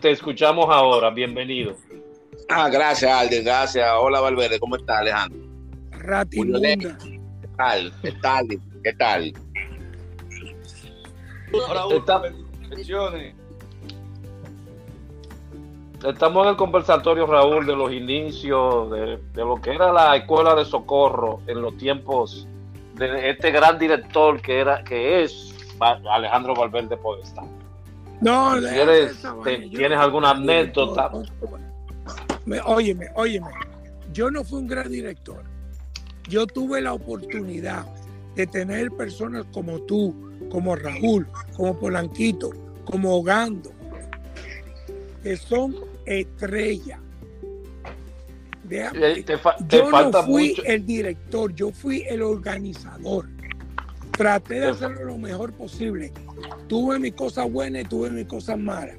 Te 0.01 0.11
escuchamos 0.11 0.67
ahora, 0.69 1.11
bienvenido. 1.11 1.75
Ah, 2.49 2.69
gracias, 2.69 3.11
Alden, 3.11 3.45
gracias. 3.45 3.89
Hola, 3.99 4.21
Valverde, 4.21 4.59
¿cómo 4.59 4.77
está, 4.77 4.99
Alejandro? 4.99 5.41
Ratimunda. 5.91 6.99
¿Qué 7.61 7.65
tal? 7.65 7.93
¿Qué 8.03 8.13
tal? 8.13 8.49
¿Qué 8.83 8.93
tal? 8.95 9.33
Está- 11.99 12.23
Estamos 16.09 16.45
en 16.45 16.51
el 16.51 16.57
conversatorio, 16.57 17.27
Raúl, 17.27 17.67
de 17.67 17.77
los 17.77 17.93
inicios 17.93 18.91
de, 18.91 19.19
de 19.35 19.45
lo 19.45 19.57
que 19.61 19.75
era 19.75 19.93
la 19.93 20.17
escuela 20.17 20.55
de 20.55 20.65
socorro 20.65 21.41
en 21.47 21.61
los 21.61 21.77
tiempos 21.77 22.47
de 22.95 23.29
este 23.31 23.51
gran 23.51 23.79
director 23.79 24.41
que 24.41 24.61
era 24.61 24.83
que 24.83 25.23
es 25.25 25.55
Alejandro 25.79 26.55
Valverde 26.55 26.97
Podestá. 26.97 27.43
No, 28.23 28.55
Si 28.57 28.65
te-. 29.45 29.69
Yo 29.69 29.79
¿tienes 29.79 29.99
alguna 29.99 30.31
anécdota? 30.31 31.11
Me- 32.47 32.61
óyeme, 32.63 33.09
óyeme. 33.15 33.49
Yo 34.13 34.31
no 34.31 34.43
fui 34.43 34.59
un 34.61 34.67
gran 34.69 34.91
director. 34.91 35.43
Yo 36.31 36.47
tuve 36.47 36.81
la 36.81 36.95
oportunidad 36.95 37.85
de 38.37 38.47
tener 38.47 38.91
personas 38.93 39.45
como 39.53 39.81
tú, 39.81 40.15
como 40.51 40.77
Raúl, 40.77 41.27
como 41.57 41.77
Polanquito, 41.79 42.51
como 42.85 43.17
Ogando, 43.17 43.71
que 45.23 45.37
son 45.37 45.75
estrellas. 46.07 47.01
Déjame- 48.65 49.23
Te, 49.25 49.37
fa- 49.37 49.57
te 49.57 49.79
yo 49.79 49.87
falta 49.89 50.21
no 50.21 50.27
fui 50.29 50.51
mucho. 50.51 50.63
el 50.65 50.87
director, 50.87 51.53
yo 51.55 51.73
fui 51.73 52.05
el 52.09 52.23
organizador. 52.23 53.27
Traté 54.17 54.55
de 54.55 54.61
Te- 54.61 54.67
hacerlo 54.69 55.05
lo 55.07 55.19
mejor 55.19 55.53
posible. 55.53 56.13
Tuve 56.69 56.99
mis 57.01 57.15
cosas 57.15 57.51
buenas 57.51 57.83
y 57.83 57.89
tuve 57.89 58.11
mis 58.11 58.27
cosas 58.27 58.57
malas. 58.59 58.97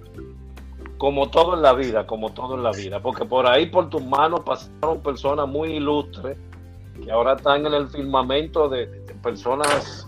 como 0.98 1.32
todo 1.32 1.56
en 1.56 1.64
la 1.64 1.74
vida, 1.74 2.06
como 2.06 2.32
todo 2.32 2.54
en 2.56 2.62
la 2.62 2.72
vida, 2.72 3.02
porque 3.02 3.26
por 3.26 3.48
ahí 3.48 3.66
por 3.72 3.90
tus 3.90 4.06
manos 4.06 4.42
pasaron 4.46 5.02
personas 5.02 5.48
muy 5.48 5.78
ilustres 5.78 6.38
que 7.04 7.12
ahora 7.12 7.34
están 7.34 7.66
en 7.66 7.74
el 7.74 7.88
firmamento 7.88 8.70
de, 8.70 8.88
de 8.88 9.14
personas 9.16 10.08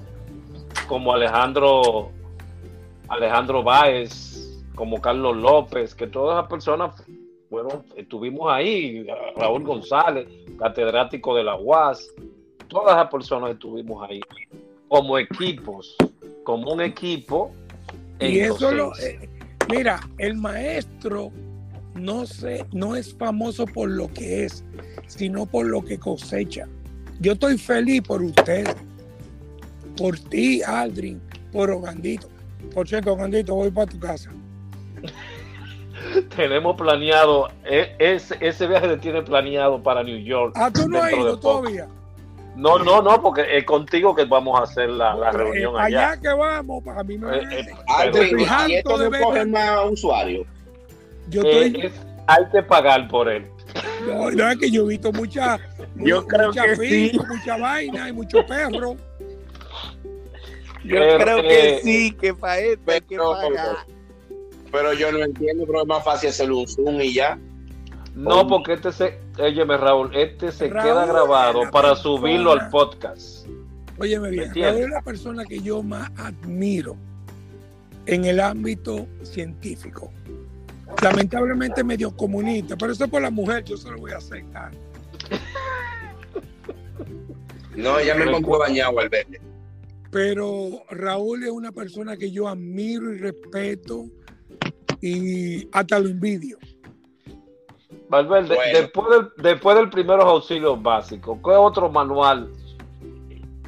como 0.87 1.13
Alejandro 1.13 2.11
Alejandro 3.09 3.63
Báez, 3.63 4.63
como 4.75 4.99
Carlos 5.01 5.37
López, 5.37 5.93
que 5.93 6.07
todas 6.07 6.37
esas 6.37 6.49
personas 6.49 7.03
fueron, 7.49 7.85
estuvimos 7.95 8.51
ahí, 8.51 9.05
Raúl 9.35 9.63
González, 9.63 10.27
catedrático 10.57 11.35
de 11.35 11.43
la 11.43 11.55
UAS, 11.55 12.09
todas 12.67 12.95
esas 12.95 13.11
personas 13.11 13.51
estuvimos 13.51 14.07
ahí, 14.09 14.19
como 14.87 15.17
equipos, 15.19 15.95
como 16.43 16.73
un 16.73 16.81
equipo. 16.81 17.51
Y 18.19 18.39
eso 18.39 18.71
lo, 18.71 18.95
eh, 18.97 19.29
mira, 19.69 19.99
el 20.17 20.35
maestro 20.35 21.31
no 21.95 22.25
sé, 22.25 22.65
no 22.71 22.95
es 22.95 23.13
famoso 23.15 23.65
por 23.65 23.89
lo 23.89 24.07
que 24.11 24.45
es, 24.45 24.63
sino 25.05 25.45
por 25.45 25.67
lo 25.67 25.83
que 25.83 25.99
cosecha. 25.99 26.67
Yo 27.19 27.33
estoy 27.33 27.57
feliz 27.57 28.01
por 28.01 28.21
ustedes, 28.21 28.75
por 29.97 30.17
ti, 30.19 30.61
Aldrin, 30.63 31.21
por 31.51 31.69
Ogandito. 31.71 32.27
Por 32.73 32.87
cierto, 32.87 33.13
Ogandito, 33.13 33.55
voy 33.55 33.71
para 33.71 33.87
tu 33.87 33.99
casa. 33.99 34.29
tenemos 36.35 36.75
planeado, 36.75 37.49
e- 37.65 37.95
ese, 37.99 38.35
ese 38.39 38.67
viaje 38.67 38.87
se 38.89 38.97
tiene 38.97 39.21
planeado 39.21 39.81
para 39.81 40.03
New 40.03 40.17
York. 40.19 40.53
Ah, 40.55 40.69
tú 40.71 40.87
no 40.89 41.01
has 41.01 41.11
ido 41.13 41.39
todavía. 41.39 41.87
No, 42.55 42.77
no, 42.77 43.01
no, 43.01 43.19
porque 43.21 43.45
es 43.57 43.63
contigo 43.63 44.13
que 44.15 44.25
vamos 44.25 44.59
a 44.59 44.63
hacer 44.63 44.87
la, 44.89 45.15
la 45.15 45.31
reunión 45.31 45.75
Eh, 45.75 45.79
allá. 45.79 46.09
allá 46.11 46.21
que 46.21 46.27
vamos, 46.29 46.83
para 46.83 47.03
mí 47.03 47.17
me 47.17 47.35
Eh, 47.37 47.41
eh, 47.51 47.65
Aldrin, 47.87 48.39
y 48.39 48.73
esto 48.75 48.97
de 48.97 49.09
no 49.09 49.25
coge 49.25 49.45
más 49.45 49.91
usuarios. 49.91 50.45
Yo 51.29 51.41
eh, 51.43 51.65
estoy, 51.67 51.85
es- 51.87 51.93
hay 52.27 52.43
que 52.51 52.61
pagar 52.61 53.07
por 53.07 53.27
él. 53.27 53.47
No, 54.07 54.31
no, 54.31 54.49
es 54.51 54.57
que 54.57 54.69
yo 54.71 54.83
he 54.85 54.87
visto 54.89 55.11
mucha, 55.11 55.59
Yo 55.95 56.25
creo 56.27 56.47
mucha 56.49 56.65
que 56.65 56.75
sí. 56.75 57.11
mucha 57.29 57.57
vaina 57.57 58.09
y 58.09 58.13
muchos 58.13 58.43
perros. 58.45 58.97
Yo 60.83 60.95
Pero, 60.97 61.17
creo 61.17 61.41
que 61.43 61.79
sí, 61.83 62.11
que 62.19 62.33
para 62.33 62.59
esto 62.59 62.91
hay 62.91 63.01
que 63.01 63.07
pero- 63.15 63.31
pagar. 63.31 63.75
Pero 64.71 64.93
yo 64.93 65.11
no 65.11 65.19
entiendo, 65.23 65.65
pero 65.67 65.81
es 65.83 65.87
más 65.87 66.03
fácil 66.03 66.29
hacer 66.29 66.51
un 66.51 66.67
Zoom 66.67 66.99
y 67.01 67.13
ya. 67.13 67.37
No, 68.15 68.47
porque 68.47 68.73
este 68.73 68.91
se, 68.91 69.19
óyeme, 69.39 69.77
Raúl, 69.77 70.15
este 70.15 70.51
se 70.51 70.67
Raúl 70.67 70.83
queda 70.89 71.05
grabado 71.05 71.61
para 71.71 71.89
persona- 71.89 71.95
subirlo 71.95 72.51
al 72.51 72.69
podcast. 72.69 73.47
Óyeme 73.99 74.29
bien? 74.31 74.51
Raúl 74.53 74.81
es 74.81 74.89
la 74.89 75.01
persona 75.01 75.45
que 75.45 75.59
yo 75.61 75.83
más 75.83 76.09
admiro 76.17 76.95
en 78.07 78.25
el 78.25 78.39
ámbito 78.39 79.07
científico. 79.23 80.11
Lamentablemente 81.01 81.83
medio 81.83 82.15
comunista, 82.15 82.75
pero 82.77 82.91
eso 82.93 83.05
es 83.05 83.09
por 83.09 83.21
la 83.21 83.29
mujer, 83.31 83.63
yo 83.63 83.77
se 83.77 83.89
lo 83.89 83.97
voy 83.97 84.11
a 84.11 84.17
aceptar. 84.17 84.71
No, 87.75 87.99
ya 88.01 88.15
me 88.15 88.25
encontró 88.25 88.59
dañado 88.59 88.99
al 88.99 89.09
verde. 89.09 89.41
Pero 90.11 90.83
Raúl 90.91 91.43
es 91.43 91.49
una 91.49 91.71
persona 91.71 92.15
que 92.17 92.31
yo 92.31 92.47
admiro 92.47 93.11
y 93.13 93.17
respeto 93.17 94.05
y 95.01 95.67
hasta 95.71 95.99
lo 95.99 96.07
envidio. 96.09 96.57
Valverde, 98.09 98.53
Bueno. 98.55 98.79
después, 98.79 99.07
del, 99.09 99.43
después 99.43 99.75
del 99.75 99.89
primeros 99.89 100.25
auxilios 100.25 100.81
básicos, 100.81 101.39
¿qué 101.43 101.49
otro 101.51 101.89
manual 101.89 102.51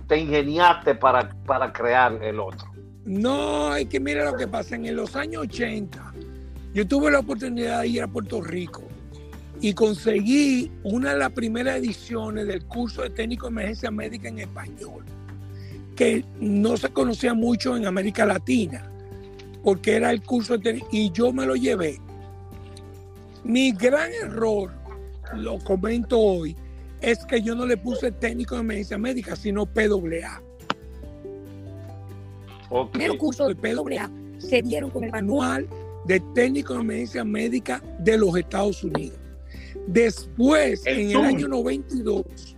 te 0.08 0.20
ingeniaste 0.20 0.94
para, 0.94 1.30
para 1.48 1.74
crear 1.74 2.22
el 2.24 2.40
otro? 2.40 2.68
No, 3.06 3.76
es 3.76 3.88
que 3.88 4.00
mira 4.00 4.30
lo 4.30 4.38
que 4.38 4.48
pasa. 4.48 4.76
En 4.76 4.96
los 4.96 5.16
años 5.16 5.44
80, 5.44 6.05
yo 6.76 6.86
tuve 6.86 7.10
la 7.10 7.20
oportunidad 7.20 7.82
de 7.82 7.88
ir 7.88 8.02
a 8.02 8.08
Puerto 8.08 8.42
Rico 8.42 8.84
y 9.62 9.74
conseguí 9.74 10.70
una 10.84 11.14
de 11.14 11.20
las 11.20 11.32
primeras 11.32 11.78
ediciones 11.78 12.48
del 12.48 12.66
curso 12.66 13.02
de 13.04 13.12
técnico 13.12 13.46
de 13.46 13.54
emergencia 13.54 13.90
médica 13.90 14.28
en 14.28 14.40
español, 14.40 15.06
que 15.96 16.26
no 16.42 16.76
se 16.76 16.90
conocía 16.90 17.34
mucho 17.34 17.78
en 17.78 17.86
América 17.86 18.26
Latina, 18.26 18.92
porque 19.64 19.96
era 19.96 20.12
el 20.12 20.22
curso 20.22 20.58
de 20.58 20.64
técnico, 20.64 20.90
y 20.92 21.10
yo 21.12 21.32
me 21.32 21.46
lo 21.46 21.56
llevé. 21.56 21.98
Mi 23.46 23.72
gran 23.72 24.12
error, 24.12 24.70
lo 25.34 25.60
comento 25.60 26.20
hoy, 26.20 26.58
es 27.00 27.26
que 27.26 27.42
yo 27.42 27.56
no 27.56 27.66
le 27.66 27.78
puse 27.78 28.12
técnico 28.12 28.56
de 28.56 28.62
emergencia 28.62 28.98
médica, 28.98 29.38
sino 29.38 29.66
PWA. 29.66 30.42
Ok. 32.70 32.92
primeros 32.92 33.16
cursos 33.16 33.48
de 33.48 33.56
PWA 33.56 34.12
se 34.40 34.62
dieron 34.62 34.90
con 34.90 35.06
el 35.06 35.12
manual 35.12 35.70
de 36.06 36.20
técnico 36.34 36.74
de 36.74 36.82
emergencia 36.82 37.24
médica 37.24 37.82
de 38.00 38.18
los 38.18 38.38
Estados 38.38 38.84
Unidos. 38.84 39.18
Después, 39.88 40.86
El 40.86 41.00
en 41.00 41.10
el 41.12 41.26
año 41.26 41.48
92, 41.48 42.56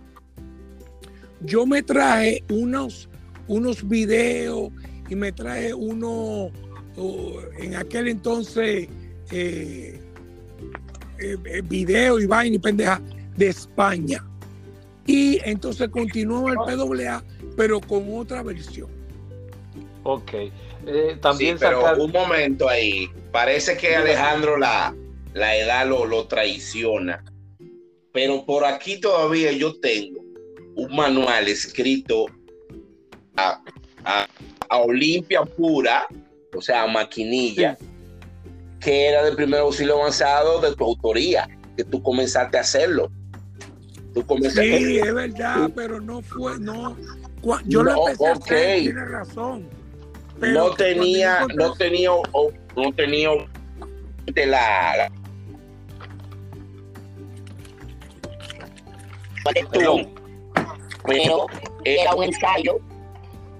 yo 1.42 1.66
me 1.66 1.82
traje 1.82 2.42
unos, 2.50 3.08
unos 3.46 3.86
videos 3.86 4.70
y 5.08 5.14
me 5.14 5.32
traje 5.32 5.74
uno, 5.74 6.50
oh, 6.96 7.40
en 7.58 7.76
aquel 7.76 8.08
entonces, 8.08 8.88
eh, 9.30 10.00
eh, 11.20 11.36
eh, 11.44 11.62
video 11.68 12.20
y 12.20 12.26
vaina 12.26 12.56
y 12.56 12.58
pendeja 12.58 13.00
de 13.36 13.48
España. 13.48 14.24
Y 15.06 15.38
entonces 15.44 15.88
continuó 15.88 16.48
el 16.50 16.56
PWA, 16.56 17.24
pero 17.56 17.80
con 17.80 18.04
otra 18.14 18.42
versión. 18.42 18.88
Ok. 20.04 20.32
Eh, 20.86 21.16
también 21.20 21.56
sí, 21.58 21.64
pero 21.64 21.82
sacar- 21.82 21.98
un 21.98 22.12
momento 22.12 22.68
ahí. 22.68 23.08
Parece 23.32 23.76
que 23.76 23.94
Alejandro 23.96 24.56
la, 24.56 24.94
la 25.34 25.56
edad 25.56 25.86
lo, 25.86 26.06
lo 26.06 26.26
traiciona. 26.26 27.22
Pero 28.12 28.44
por 28.46 28.64
aquí 28.64 29.00
todavía 29.00 29.52
yo 29.52 29.78
tengo 29.80 30.20
un 30.76 30.94
manual 30.96 31.48
escrito 31.48 32.26
a, 33.36 33.62
a- 34.04 34.26
a 34.70 34.76
Olimpia 34.78 35.42
pura, 35.44 36.06
o 36.54 36.60
sea, 36.62 36.82
a 36.84 36.86
maquinilla, 36.86 37.76
que 38.80 39.06
era 39.08 39.24
del 39.24 39.34
primer 39.36 39.60
auxilio 39.60 39.98
avanzado 40.00 40.60
de 40.60 40.74
tu 40.74 40.84
autoría, 40.84 41.48
que 41.76 41.84
tú 41.84 42.02
comenzaste 42.02 42.56
a 42.58 42.60
hacerlo. 42.60 43.10
Tú 44.14 44.24
comenzaste 44.24 44.78
Sí, 44.78 44.98
es 44.98 45.14
verdad, 45.14 45.70
pero 45.74 46.00
no 46.00 46.22
fue, 46.22 46.58
no. 46.58 46.96
Yo 47.66 47.82
No, 47.82 47.84
lo 47.84 48.06
empecé 48.06 48.26
a 48.26 48.32
ok. 48.32 48.42
hacer, 48.44 48.80
tiene 48.80 49.04
razón. 49.04 49.68
Pero 50.40 50.52
no 50.68 50.74
tenía, 50.74 51.46
no 51.56 51.72
tenía, 51.74 52.12
o- 52.12 52.52
no 52.76 52.92
tenía 52.92 53.30
de 54.26 54.46
la, 54.46 55.10
pero 61.06 61.46
era 61.84 62.14
un 62.14 62.24
ensayo 62.24 62.78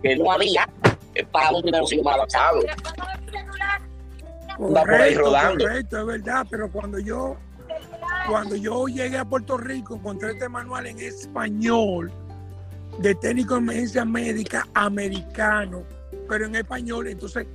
que 0.02 0.16
no 0.16 0.30
había 0.30 0.68
para 1.32 1.50
un 1.50 1.62
primer 1.62 1.80
auxilio 1.80 2.04
más 2.04 2.14
avanzado. 2.14 2.60
anda 4.58 4.80
por 4.82 4.90
ahí 4.94 5.14
Correcto, 5.14 5.20
rodando. 5.20 5.64
correcto, 5.64 5.98
es 6.00 6.06
verdad, 6.06 6.46
pero 6.50 6.70
cuando 6.70 6.98
yo 6.98 7.36
cuando 8.28 8.56
yo 8.56 8.86
llegué 8.88 9.16
a 9.18 9.24
Puerto 9.24 9.56
Rico 9.56 9.94
encontré 9.96 10.32
este 10.32 10.48
manual 10.48 10.86
en 10.86 10.98
español 10.98 12.12
de 12.98 13.14
técnico 13.14 13.54
de 13.54 13.60
emergencia 13.60 14.04
médica 14.04 14.66
americano, 14.74 15.82
pero 16.28 16.46
en 16.46 16.56
español, 16.56 17.08
entonces 17.08 17.46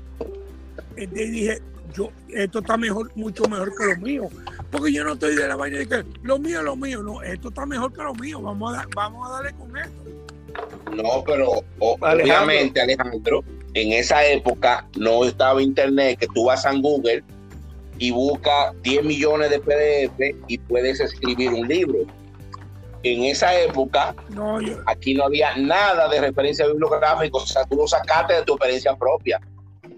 eh, 0.95 1.07
dije, 1.07 1.61
yo, 1.93 2.09
esto 2.30 2.59
está 2.59 2.76
mejor, 2.78 3.11
mucho 3.15 3.43
mejor 3.45 3.71
que 3.78 3.86
lo 3.93 3.97
mío. 3.97 4.30
Porque 4.71 4.91
yo 4.91 5.03
no 5.03 5.13
estoy 5.13 5.36
de 5.36 5.47
la 5.47 5.55
vaina 5.55 5.78
de 5.80 5.88
que 5.88 6.03
lo 6.24 6.39
mío, 6.39 6.61
lo 6.63 6.76
mío, 6.76 7.03
no, 7.03 7.21
esto 7.21 7.49
está 7.49 7.65
mejor 7.65 7.93
que 7.93 8.01
lo 8.01 8.13
mío, 8.15 8.41
vamos 8.41 8.76
a, 8.76 8.86
vamos 8.95 9.28
a 9.30 9.34
darle 9.34 9.53
con 9.53 9.78
esto. 9.78 9.91
No, 10.95 11.24
pero 11.26 11.63
o- 11.80 11.97
Alejandro. 12.01 12.24
obviamente, 12.45 12.82
Alejandro, 12.82 13.43
en 13.74 13.93
esa 13.93 14.26
época 14.26 14.88
no 14.97 15.26
estaba 15.26 15.61
internet, 15.61 16.19
que 16.19 16.28
tú 16.34 16.45
vas 16.45 16.65
a 16.65 16.74
Google 16.74 17.24
y 17.99 18.11
buscas 18.11 18.74
10 18.82 19.03
millones 19.03 19.49
de 19.51 19.59
PDF 19.59 20.36
y 20.47 20.57
puedes 20.57 20.99
escribir 20.99 21.49
un 21.51 21.67
libro. 21.67 21.99
En 23.04 23.24
esa 23.26 23.54
época, 23.60 24.16
No, 24.30 24.62
yo, 24.62 24.78
aquí 24.86 25.14
no 25.14 25.26
había 25.26 25.56
nada 25.58 26.08
de 26.08 26.22
referencia 26.22 26.66
bibliográfica, 26.68 27.38
o 27.38 27.45
sea, 27.45 27.66
tú 27.66 27.76
lo 27.76 27.88
sacaste 27.88 28.34
de 28.36 28.43
tu 28.43 28.54
experiencia 28.54 28.95
propia. 28.95 29.39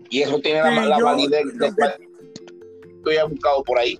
Y 0.09 0.21
eso 0.21 0.39
tiene 0.39 0.61
la, 0.61 0.69
Sí, 0.83 0.89
la 0.89 0.97
yo- 0.99 1.05
validez 1.05 1.45
de 1.57 1.67
que- 1.69 1.73
cual 1.75 1.95
tú 3.03 3.09
hayas 3.11 3.29
buscado 3.29 3.63
por 3.63 3.77
ahí. 3.79 3.99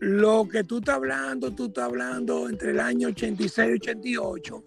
lo 0.00 0.46
que 0.48 0.62
tú 0.64 0.78
estás 0.78 0.96
hablando, 0.96 1.50
tú 1.52 1.66
estás 1.66 1.84
hablando 1.84 2.48
entre 2.48 2.72
el 2.72 2.80
año 2.80 3.08
86 3.08 3.68
y 3.70 3.72
88. 3.74 4.64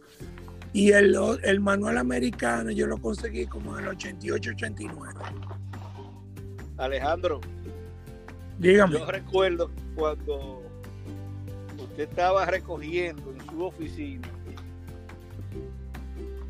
Y 0.73 0.91
el, 0.91 1.15
el 1.43 1.59
manual 1.59 1.97
americano 1.97 2.71
yo 2.71 2.87
lo 2.87 2.97
conseguí 2.99 3.45
como 3.47 3.77
en 3.77 3.83
el 3.85 3.89
88, 3.91 4.51
89. 4.55 5.19
Alejandro, 6.77 7.41
Dígame. 8.57 8.99
yo 8.99 9.05
recuerdo 9.05 9.69
cuando 9.95 10.61
usted 11.99 12.11
estaba 12.11 12.45
recogiendo 12.45 13.31
en 13.31 13.45
su 13.49 13.65
oficina. 13.65 14.29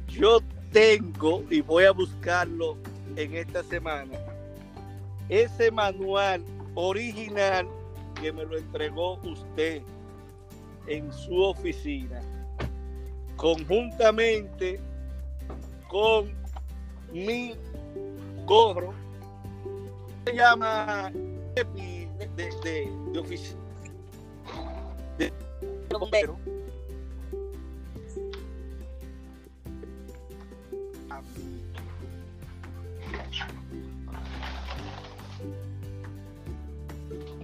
Yo 0.08 0.42
tengo, 0.72 1.44
y 1.50 1.62
voy 1.62 1.86
a 1.86 1.92
buscarlo 1.92 2.78
en 3.16 3.34
esta 3.34 3.64
semana, 3.64 4.16
ese 5.28 5.72
manual 5.72 6.44
original 6.76 7.68
que 8.22 8.32
me 8.32 8.46
lo 8.46 8.60
entregó 8.60 9.20
usted 9.24 9.82
en 10.86 11.12
su 11.12 11.42
oficina, 11.42 12.22
conjuntamente 13.36 14.80
con 15.88 16.32
mi 17.12 17.56
gorro. 18.46 18.94
Se 20.26 20.36
llama 20.36 21.12
de, 21.56 21.64
de 22.36 23.20
oficina. 23.20 23.69
De 25.28 25.98
bombero. 26.00 26.38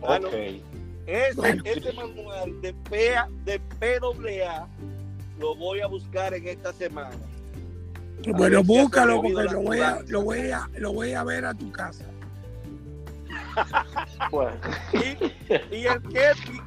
Ah, 0.08 0.20
no. 0.20 0.28
Ok. 0.28 0.34
Ese, 1.08 1.34
Bueno. 1.36 1.64
ese 1.66 1.94
manual 1.94 2.62
de, 2.62 2.74
PA, 2.74 3.30
de 3.44 3.60
PWA 3.80 4.68
lo 5.40 5.56
voy 5.56 5.82
a 5.82 5.88
buscar 5.88 6.34
en 6.34 6.48
esta 6.48 6.74
semana. 6.74 7.16
Bueno, 8.26 8.64
si 8.64 8.78
ha 8.78 8.82
búscalo 8.82 9.22
porque 9.22 9.44
lo 9.44 9.62
voy, 9.62 9.80
a, 9.82 10.02
lo, 10.08 10.24
voy 10.24 10.50
a, 10.50 10.70
lo 10.78 10.94
voy 10.94 11.14
a 11.14 11.24
ver 11.24 11.46
a 11.46 11.54
tu 11.54 11.72
casa. 11.72 12.06
Bueno, 14.32 14.58
Y, 14.94 15.76
y 15.76 15.86
el 15.86 16.02
kepi, 16.02 16.62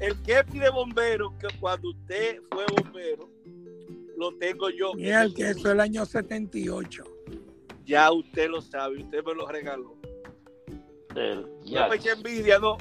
el 0.00 0.20
kepi 0.22 0.58
de 0.58 0.70
bombero, 0.70 1.36
que 1.38 1.48
cuando 1.60 1.90
usted 1.90 2.40
fue 2.50 2.64
bombero, 2.66 3.28
lo 4.16 4.32
tengo 4.38 4.70
yo. 4.70 4.94
Mira, 4.94 5.22
el 5.22 5.34
que 5.34 5.50
eso 5.50 5.60
es 5.60 5.64
el 5.66 5.80
año 5.80 6.04
78. 6.04 7.04
Ya 7.84 8.10
usted 8.12 8.50
lo 8.50 8.60
sabe, 8.60 8.98
usted 9.02 9.24
me 9.24 9.34
lo 9.34 9.46
regaló. 9.48 9.96
el- 11.16 11.42
No 11.42 11.64
ya. 11.64 11.88
me 11.88 11.96
eche 11.96 12.10
envidia, 12.12 12.58
no. 12.58 12.76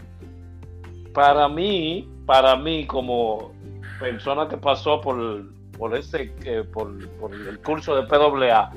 para 1.13 1.47
mí, 1.49 2.07
para 2.27 2.55
mí 2.55 2.85
como 2.85 3.51
persona 3.99 4.47
que 4.47 4.57
pasó 4.57 5.01
por, 5.01 5.49
por 5.77 5.95
ese, 5.97 6.31
eh, 6.43 6.63
por, 6.71 7.09
por 7.17 7.33
el 7.33 7.59
curso 7.61 7.95
de 7.95 8.03
PWA, 8.03 8.71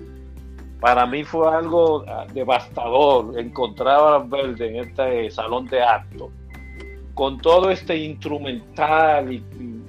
para 0.80 1.04
mí 1.04 1.22
fue 1.24 1.46
algo 1.54 2.04
ah, 2.08 2.26
devastador 2.32 3.38
encontrar 3.38 3.98
a 4.14 4.18
Verde 4.20 4.68
en 4.68 4.76
este 4.88 5.30
salón 5.30 5.66
de 5.66 5.82
acto 5.82 6.30
con 7.20 7.36
todo 7.36 7.70
este 7.70 7.98
instrumental 7.98 9.30
y, 9.30 9.36
y 9.36 9.82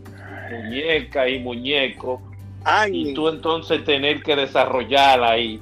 muñeca 0.54 1.30
y 1.30 1.40
muñeco 1.40 2.22
y 2.92 3.14
tú 3.14 3.30
entonces 3.30 3.86
tener 3.86 4.22
que 4.22 4.36
desarrollar 4.36 5.24
ahí 5.24 5.62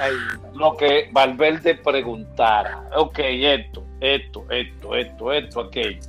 ay, 0.00 0.12
lo 0.54 0.74
que 0.78 1.10
Valverde 1.12 1.74
preguntara. 1.74 2.88
Ok, 2.96 3.18
esto, 3.18 3.84
esto, 4.00 4.46
esto, 4.48 4.94
esto, 4.96 5.32
esto, 5.34 5.60
aquello. 5.60 6.00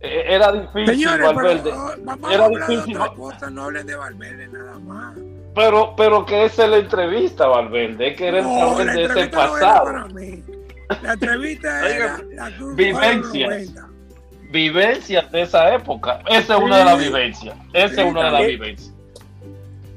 Eh, 0.00 0.24
Era 0.28 0.52
difícil, 0.52 0.86
Señores, 0.88 1.26
Valverde. 1.34 1.72
oh, 1.72 1.90
vamos 2.02 2.32
Era 2.34 2.48
de 2.50 2.56
difícil. 2.58 2.96
otra 2.98 3.14
cosa, 3.14 3.48
no 3.50 3.62
hablen 3.62 3.86
de 3.86 3.96
Valverde 3.96 4.48
nada 4.48 4.78
más. 4.78 5.16
Pero, 5.54 5.94
pero 5.96 6.26
que 6.26 6.44
esa 6.44 6.64
es 6.64 6.70
la 6.70 6.76
entrevista, 6.76 7.46
Valverde. 7.46 8.08
Es 8.08 8.16
que 8.18 8.26
era 8.28 8.40
el 8.40 8.44
No, 8.44 8.58
la 8.58 8.64
Valverde 8.66 8.92
de 8.94 9.04
ese 9.04 9.24
no 9.24 9.30
pasado. 9.30 9.84
para 9.84 10.06
mí. 10.08 10.42
La 11.02 11.12
entrevista 11.14 11.88
era 11.88 12.20
la 12.34 12.50
Cruz 12.58 12.76
vivencias. 14.52 15.24
90. 15.24 15.32
Vivencias 15.32 15.32
de 15.32 15.42
esa 15.42 15.74
época. 15.74 16.22
Esa 16.28 16.56
es 16.56 16.62
una 16.62 16.78
de 16.78 16.84
las 16.84 16.98
vivencias. 16.98 17.56
Esa 17.72 17.94
Sí, 17.94 18.00
es 18.00 18.06
una 18.06 18.24
de 18.26 18.30
las 18.30 18.46
vivencias. 18.46 18.94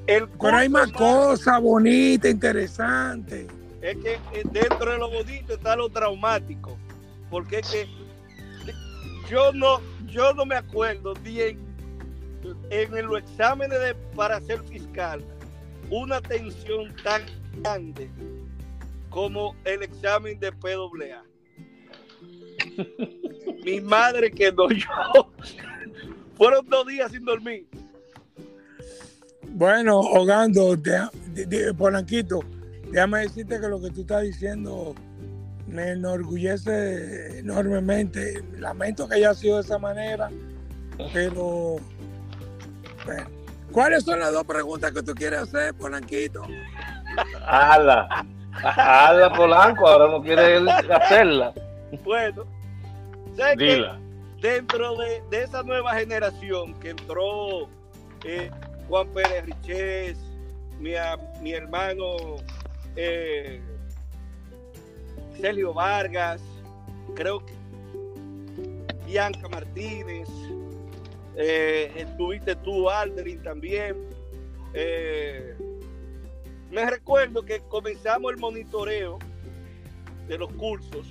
el 0.07 0.27
Pero 0.29 0.57
hay 0.57 0.69
más 0.69 0.91
cosas 0.91 1.61
bonitas, 1.61 2.31
interesantes. 2.31 3.47
es 3.81 3.97
que 3.97 4.13
eh, 4.33 4.43
dentro 4.51 4.91
de 4.91 4.97
lo 4.97 5.09
bonito 5.09 5.53
está 5.53 5.75
lo 5.75 5.89
traumático. 5.89 6.77
Porque 7.29 7.59
es 7.59 7.71
que 7.71 7.87
yo 9.29 9.51
no, 9.53 9.81
yo 10.07 10.33
no 10.33 10.45
me 10.45 10.55
acuerdo 10.55 11.13
bien 11.15 11.59
en 12.69 13.07
los 13.07 13.19
exámenes 13.19 13.79
de, 13.79 13.95
para 14.15 14.39
ser 14.41 14.61
fiscal 14.63 15.23
una 15.89 16.21
tensión 16.21 16.95
tan 17.03 17.23
grande 17.61 18.09
como 19.09 19.55
el 19.65 19.83
examen 19.83 20.39
de 20.39 20.51
PWA. 20.51 21.23
Mi 23.63 23.81
madre 23.81 24.31
quedó 24.31 24.69
yo. 24.69 25.31
Fueron 26.37 26.67
dos 26.69 26.85
días 26.87 27.11
sin 27.11 27.25
dormir. 27.25 27.65
Bueno, 29.49 29.99
Hogando, 29.99 30.75
de, 30.75 31.07
de- 31.33 31.45
de- 31.45 31.73
Polanquito, 31.73 32.41
déjame 32.91 33.19
decirte 33.21 33.59
que 33.59 33.67
lo 33.67 33.81
que 33.81 33.89
tú 33.91 34.01
estás 34.01 34.23
diciendo 34.23 34.93
me 35.67 35.91
enorgullece 35.91 37.39
enormemente. 37.39 38.43
Lamento 38.59 39.07
que 39.07 39.15
haya 39.15 39.33
sido 39.33 39.55
de 39.55 39.61
esa 39.61 39.77
manera, 39.79 40.29
pero 41.13 41.77
bueno. 43.05 43.29
¿cuáles 43.71 44.03
son 44.03 44.19
las 44.19 44.31
dos 44.33 44.43
preguntas 44.45 44.91
que 44.91 45.03
tú 45.03 45.13
quieres 45.15 45.39
hacer, 45.39 45.73
Polanquito? 45.75 46.43
Ala. 47.45 48.25
Ala 48.61 49.31
Polanco, 49.33 49.87
ahora 49.87 50.11
no 50.11 50.21
quiere 50.21 50.57
hacerla. 50.93 51.53
Bueno, 52.03 52.45
Dila. 53.57 53.99
dentro 54.41 54.95
de, 54.97 55.21
de 55.29 55.43
esa 55.43 55.63
nueva 55.63 55.93
generación 55.95 56.73
que 56.79 56.91
entró 56.91 57.67
eh, 58.23 58.49
Juan 58.87 59.07
Pérez 59.09 59.45
Richés, 59.45 60.17
mi, 60.79 60.91
mi 61.41 61.51
hermano 61.53 62.37
eh, 62.95 63.61
Sergio 65.39 65.73
Vargas, 65.73 66.41
creo 67.15 67.45
que 67.45 67.53
Bianca 69.05 69.47
Martínez, 69.49 70.29
eh, 71.35 71.91
estuviste 71.95 72.55
tú, 72.55 72.89
Aldrin, 72.89 73.41
también. 73.43 73.95
Eh, 74.73 75.55
me 76.71 76.89
recuerdo 76.89 77.43
que 77.43 77.59
comenzamos 77.69 78.31
el 78.33 78.37
monitoreo 78.37 79.19
de 80.27 80.37
los 80.37 80.51
cursos 80.53 81.07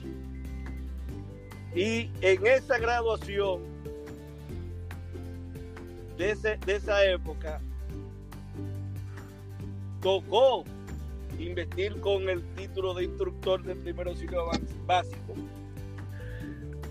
y 1.75 2.11
en 2.21 2.47
esa 2.47 2.79
graduación 2.79 3.63
de, 6.17 6.59
esa 6.67 7.05
época, 7.05 7.61
tocó 10.01 10.65
investir 11.39 12.01
con 12.01 12.29
el 12.29 12.43
título 12.55 12.95
de 12.95 13.05
instructor 13.05 13.63
de 13.65 13.75
primer 13.75 14.07
auxilio 14.07 14.45
básico. 14.87 15.35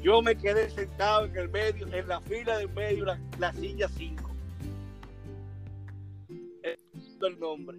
Yo 0.02 0.22
me 0.22 0.36
quedé 0.36 0.70
sentado 0.70 1.26
en 1.26 1.38
el 1.38 1.48
medio, 1.48 1.88
en 1.94 2.08
la 2.10 2.20
fila 2.20 2.58
del 2.58 2.70
medio, 2.70 3.06
la, 3.06 3.18
la 3.40 3.54
silla 3.54 3.88
5. 3.88 4.30
El 7.22 7.40
nombre. 7.40 7.78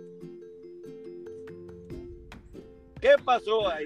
¿Qué 2.99 3.11
pasó 3.23 3.69
ahí? 3.69 3.85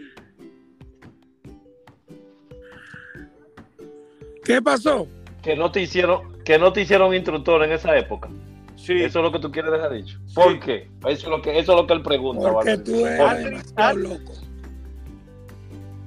¿Qué 4.49 4.63
pasó? 4.63 5.07
Que 5.43 5.55
no 5.55 5.71
te 5.71 5.83
hicieron, 5.83 6.43
que 6.43 6.59
no 6.59 6.73
te 6.73 6.81
hicieron 6.81 7.15
instructor 7.15 7.63
en 7.63 7.73
esa 7.73 7.97
época. 7.97 8.29
Sí. 8.77 8.95
Eso 9.03 9.19
es 9.19 9.25
lo 9.25 9.31
que 9.31 9.39
tú 9.41 9.51
quieres 9.53 9.71
dejar 9.71 9.93
dicho. 9.93 10.19
¿Por 10.35 10.59
qué? 10.61 10.89
Eso 11.07 11.27
es 11.27 11.29
lo 11.29 11.43
que, 11.43 11.59
eso 11.59 11.73
es 11.73 11.81
lo 11.81 11.87
que 11.87 11.93
él 11.93 12.03
pregunta. 12.03 12.51
Porque 12.51 12.79
tú 12.79 13.07
eres 13.07 13.21
¿Por 13.21 13.37
qué? 13.37 13.43
demasiado 13.45 13.99
loco. 13.99 14.33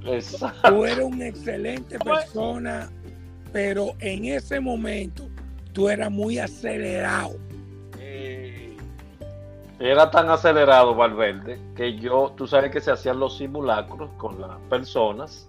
Exacto. 0.05 0.69
Tú 0.69 0.85
eres 0.85 1.05
una 1.05 1.27
excelente 1.27 1.99
persona, 1.99 2.89
pero 3.53 3.93
en 3.99 4.25
ese 4.25 4.59
momento 4.59 5.27
tú 5.73 5.89
eras 5.89 6.09
muy 6.09 6.39
acelerado. 6.39 7.35
Eh, 7.99 8.75
Era 9.79 10.09
tan 10.09 10.29
acelerado 10.29 10.95
Valverde 10.95 11.59
que 11.75 11.99
yo, 11.99 12.33
tú 12.35 12.47
sabes 12.47 12.71
que 12.71 12.81
se 12.81 12.89
hacían 12.91 13.19
los 13.19 13.37
simulacros 13.37 14.09
con 14.17 14.41
las 14.41 14.57
personas 14.69 15.47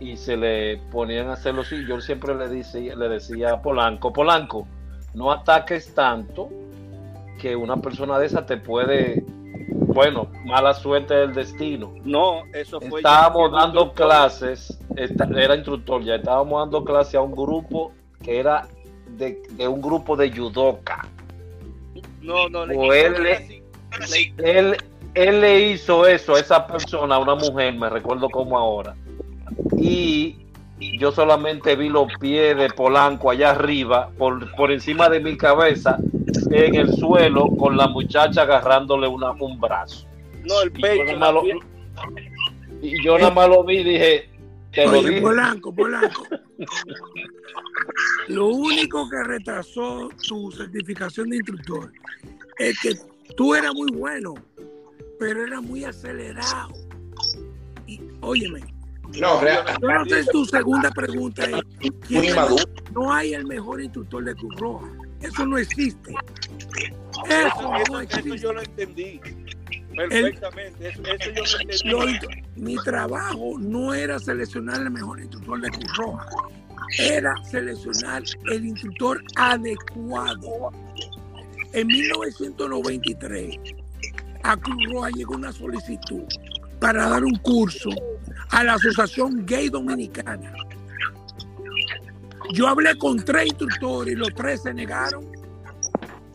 y 0.00 0.16
se 0.16 0.36
le 0.36 0.78
ponían 0.92 1.28
a 1.28 1.32
hacer 1.34 1.54
los 1.54 1.72
y 1.72 1.86
yo 1.86 2.00
siempre 2.00 2.34
le 2.34 2.48
decía, 2.48 2.94
le 2.94 3.08
decía 3.08 3.54
a 3.54 3.62
Polanco, 3.62 4.12
Polanco, 4.12 4.66
no 5.14 5.32
ataques 5.32 5.92
tanto 5.94 6.48
que 7.40 7.56
una 7.56 7.76
persona 7.78 8.18
de 8.18 8.26
esa 8.26 8.46
te 8.46 8.56
puede, 8.56 9.24
bueno, 9.88 10.28
mala 10.44 10.74
suerte 10.74 11.14
del 11.14 11.34
destino. 11.34 11.92
no, 12.04 12.42
eso 12.52 12.80
fue. 12.80 13.00
Estábamos 13.00 13.52
dando 13.52 13.92
clases, 13.92 14.78
era 14.96 15.54
instructor 15.56 16.02
ya, 16.02 16.16
estábamos 16.16 16.60
dando 16.62 16.84
clases 16.84 17.14
a 17.16 17.20
un 17.22 17.32
grupo 17.32 17.92
que 18.22 18.38
era 18.38 18.66
de, 19.16 19.40
de 19.52 19.66
un 19.68 19.80
grupo 19.80 20.16
de 20.16 20.30
judoka. 20.30 21.06
No, 22.20 22.48
no, 22.48 22.66
le 22.66 22.76
O 22.76 22.92
él 22.92 23.12
quitó 23.12 23.22
le- 23.22 23.62
así. 24.02 24.34
él, 24.38 24.76
él 25.14 25.40
le 25.40 25.60
hizo 25.70 26.06
eso 26.06 26.34
a 26.34 26.40
esa 26.40 26.66
persona, 26.66 27.14
a 27.16 27.18
una 27.18 27.34
mujer, 27.34 27.74
me 27.74 27.88
recuerdo 27.88 28.28
como 28.28 28.58
ahora. 28.58 28.94
Y 29.76 30.36
yo 30.98 31.10
solamente 31.12 31.74
vi 31.76 31.88
los 31.88 32.06
pies 32.20 32.56
de 32.56 32.68
Polanco 32.70 33.30
allá 33.30 33.50
arriba, 33.50 34.10
por, 34.18 34.54
por 34.56 34.70
encima 34.70 35.08
de 35.08 35.20
mi 35.20 35.36
cabeza, 35.36 35.98
en 36.50 36.74
el 36.74 36.92
suelo, 36.94 37.48
con 37.58 37.76
la 37.76 37.88
muchacha 37.88 38.42
agarrándole 38.42 39.08
una, 39.08 39.32
un 39.32 39.60
brazo. 39.60 40.06
No, 40.44 40.62
el 40.62 40.70
Y 40.70 40.74
yo, 40.74 40.80
pecho. 40.80 41.04
nada 41.04 41.12
la 41.12 41.18
más 41.18 41.34
lo, 41.34 41.42
piel- 41.42 41.60
y 42.82 43.04
yo 43.04 43.18
nada 43.18 43.30
más 43.32 43.48
lo 43.48 43.64
vi 43.64 43.78
y 43.78 43.84
dije, 43.84 44.30
te 44.72 44.86
lo 44.86 45.02
dije. 45.02 45.20
Polanco, 45.20 45.74
Polanco. 45.74 46.26
Lo 48.28 48.46
único 48.48 49.08
que 49.08 49.22
retrasó 49.24 50.10
tu 50.26 50.50
certificación 50.52 51.30
de 51.30 51.36
instructor 51.36 51.90
es 52.58 52.78
que 52.80 52.94
tú 53.36 53.54
eras 53.54 53.74
muy 53.74 53.90
bueno, 53.92 54.34
pero 55.18 55.44
eras 55.44 55.62
muy 55.62 55.84
acelerado. 55.84 56.72
Y 57.86 58.00
óyeme, 58.20 58.60
No, 59.20 59.40
real- 59.40 59.64
yo 59.80 59.88
no 59.88 60.04
sé 60.04 60.22
si 60.24 60.30
tu 60.30 60.44
segunda 60.44 60.90
pregunta 60.90 61.44
es 61.44 61.62
¿quién 61.78 61.94
muy 62.20 62.26
es- 62.28 62.36
maduro. 62.36 62.64
no 62.94 63.12
hay 63.12 63.34
el 63.34 63.46
mejor 63.46 63.80
instructor 63.80 64.24
de 64.24 64.34
Cruz 64.34 64.54
Roja. 64.56 64.86
Eso 65.20 65.46
no 65.46 65.58
existe. 65.58 66.12
Eso 66.12 67.46
Eso, 67.48 67.62
no 67.62 67.76
eso- 67.76 67.84
eso 67.84 68.00
existe. 68.00 68.38
yo 68.38 68.52
lo 68.52 68.60
entendí. 68.62 69.20
Perfectamente. 69.96 70.88
Eso, 70.88 71.02
eso 71.68 71.84
yo 71.84 71.98
lo 72.02 72.08
entendí. 72.08 72.42
Mi 72.56 72.76
trabajo 72.84 73.56
no 73.58 73.94
era 73.94 74.18
seleccionar 74.18 74.80
el 74.82 74.90
mejor 74.90 75.20
instructor 75.20 75.60
de 75.60 75.70
Cruz 75.70 75.96
Roja, 75.96 76.26
era 76.98 77.34
seleccionar 77.50 78.22
el 78.52 78.64
instructor 78.66 79.20
adecuado. 79.36 80.70
En 81.72 81.86
1993, 81.88 83.56
a 84.42 84.56
Cruz 84.56 84.84
Roja 84.92 85.10
llegó 85.10 85.34
una 85.34 85.52
solicitud 85.52 86.22
para 86.80 87.08
dar 87.08 87.24
un 87.24 87.36
curso 87.36 87.90
a 88.50 88.64
la 88.64 88.74
Asociación 88.74 89.44
Gay 89.46 89.68
Dominicana. 89.68 90.52
Yo 92.52 92.66
hablé 92.66 92.96
con 92.96 93.22
tres 93.24 93.46
instructores 93.46 94.14
y 94.14 94.16
los 94.16 94.34
tres 94.34 94.62
se 94.62 94.72
negaron. 94.72 95.26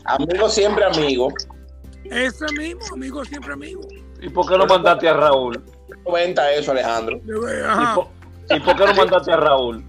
Amigo 0.05 0.49
siempre 0.49 0.85
amigo. 0.85 1.29
Ese 2.05 2.45
mismo, 2.57 2.81
amigo, 2.93 3.25
siempre 3.25 3.53
amigo. 3.53 3.81
¿Y 4.21 4.29
por 4.29 4.47
qué 4.47 4.57
no 4.57 4.65
mandaste 4.65 5.09
a 5.09 5.13
Raúl? 5.13 5.63
Cuenta 6.03 6.51
eso, 6.53 6.71
Alejandro. 6.71 7.17
¿Y 7.17 7.95
por, 7.95 8.07
y 8.49 8.59
por 8.59 8.75
qué 8.75 8.85
no 8.85 8.93
mandaste 8.93 9.31
a 9.31 9.37
Raúl? 9.37 9.83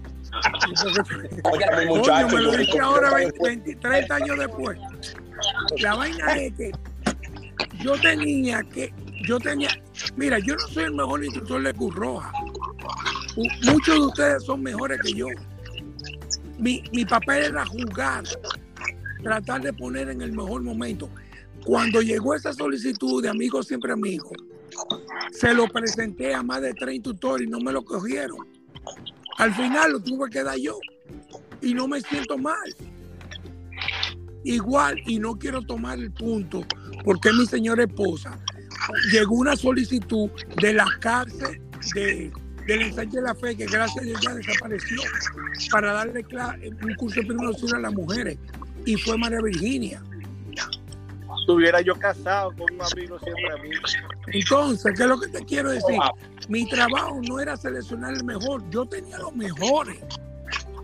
Oye, 1.43 1.65
mi 1.79 1.87
Coño, 1.87 1.95
muchacho. 1.95 2.35
me 2.35 2.41
lo 2.41 2.51
dice 2.51 2.79
ahora 2.79 3.13
20, 3.13 3.39
20, 3.41 3.75
30 3.75 4.15
años 4.15 4.39
después. 4.39 4.79
La 5.79 5.95
vaina 5.95 6.33
es 6.35 6.53
que 6.53 6.71
yo 7.81 7.99
tenía 8.01 8.63
que, 8.63 8.93
yo 9.25 9.39
tenía, 9.39 9.69
mira, 10.15 10.39
yo 10.39 10.55
no 10.55 10.67
soy 10.67 10.85
el 10.85 10.93
mejor 10.93 11.23
instructor 11.23 11.63
de 11.63 11.73
Cruz 11.73 11.95
Roja. 11.95 12.31
Muchos 13.63 13.95
de 13.95 14.01
ustedes 14.01 14.43
son 14.43 14.61
mejores 14.61 14.99
que 15.01 15.13
yo. 15.13 15.27
Mi, 16.57 16.83
mi 16.93 17.05
papel 17.05 17.45
era 17.45 17.65
jugar, 17.65 18.23
tratar 19.21 19.61
de 19.61 19.73
poner 19.73 20.09
en 20.09 20.21
el 20.21 20.31
mejor 20.31 20.61
momento. 20.61 21.09
Cuando 21.65 22.01
llegó 22.01 22.35
esa 22.35 22.53
solicitud 22.53 23.21
de 23.21 23.29
amigos 23.29 23.67
siempre 23.67 23.91
amigos, 23.91 24.33
se 25.31 25.53
lo 25.53 25.67
presenté 25.67 26.33
a 26.33 26.43
más 26.43 26.61
de 26.61 26.73
tres 26.73 26.95
instructores 26.95 27.47
y 27.47 27.49
no 27.49 27.59
me 27.59 27.71
lo 27.71 27.83
cogieron. 27.83 28.37
Al 29.37 29.53
final 29.53 29.93
lo 29.93 29.99
tuve 29.99 30.29
que 30.29 30.43
dar 30.43 30.57
yo 30.57 30.77
y 31.61 31.73
no 31.73 31.87
me 31.87 32.01
siento 32.01 32.37
mal. 32.37 32.75
Igual, 34.43 35.01
y 35.07 35.17
no 35.17 35.35
quiero 35.37 35.61
tomar 35.63 35.97
el 35.97 36.11
punto, 36.11 36.63
porque 37.03 37.33
mi 37.33 37.47
señora 37.47 37.83
esposa 37.83 38.39
llegó 39.11 39.35
una 39.35 39.55
solicitud 39.55 40.29
de 40.61 40.73
la 40.73 40.87
cárcel 40.99 41.61
de, 41.93 42.31
del 42.67 42.81
ensanche 42.81 43.17
de 43.17 43.23
la 43.23 43.35
fe, 43.35 43.55
que 43.55 43.65
gracias 43.65 43.97
a 43.97 44.05
Dios 44.05 44.21
ya 44.21 44.33
desapareció, 44.33 45.01
para 45.71 45.93
darle 45.93 46.25
un 46.83 46.95
curso 46.95 47.19
de 47.19 47.27
primer 47.27 47.47
auxilio 47.47 47.75
a 47.75 47.79
las 47.79 47.93
mujeres, 47.93 48.37
y 48.85 48.95
fue 48.97 49.17
María 49.17 49.41
Virginia. 49.41 50.01
Estuviera 51.41 51.81
yo 51.81 51.95
casado 51.95 52.51
con 52.55 52.73
un 52.73 52.81
amigo 52.81 53.19
siempre 53.19 53.51
amigo. 53.51 53.81
Entonces, 54.27 54.93
¿qué 54.95 55.03
es 55.03 55.09
lo 55.09 55.19
que 55.19 55.27
te 55.27 55.45
quiero 55.45 55.69
decir? 55.69 55.99
Mi 56.49 56.67
trabajo 56.67 57.19
no 57.27 57.39
era 57.39 57.55
seleccionar 57.55 58.15
el 58.15 58.23
mejor, 58.23 58.67
yo 58.71 58.85
tenía 58.85 59.19
los 59.19 59.35
mejores. 59.35 59.97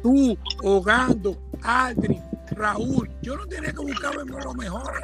Tú, 0.03 0.37
Ogando, 0.63 1.37
Aldrin, 1.63 2.21
Raúl, 2.51 3.09
yo 3.21 3.37
no 3.37 3.45
tenía 3.47 3.71
que 3.71 3.79
buscar 3.79 4.15
los 4.15 4.55
mejores. 4.55 5.01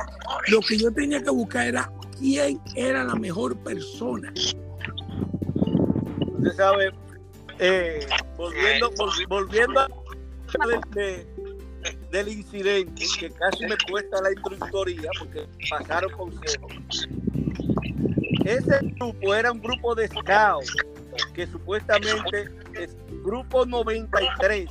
Lo 0.49 0.59
que 0.61 0.77
yo 0.77 0.91
tenía 0.91 1.23
que 1.23 1.29
buscar 1.29 1.67
era 1.67 1.91
quién 2.20 2.59
era 2.76 3.03
la 3.03 3.15
mejor 3.15 3.55
persona. 3.57 4.34
Usted 6.38 6.51
sabe, 6.55 6.91
eh, 7.59 8.07
volviendo, 8.38 8.91
vol- 8.91 9.28
volviendo 9.28 9.80
a 9.82 9.88
de- 10.68 10.80
de- 11.01 11.28
del 12.11 12.28
incidente, 12.30 13.03
que 13.20 13.30
casi 13.32 13.65
me 13.65 13.76
cuesta 13.89 14.22
la 14.22 14.32
instructoría 14.32 15.09
porque 15.20 15.47
pasaron 15.70 16.11
consejos. 16.11 17.07
Ese 18.45 18.80
grupo 18.97 19.36
era 19.36 19.51
un 19.51 19.61
grupo 19.61 19.93
de 19.95 20.07
scouts 20.07 20.74
que 21.34 21.47
supuestamente 21.47 22.49
es 22.74 22.95
grupo 23.24 23.65
93 23.65 24.70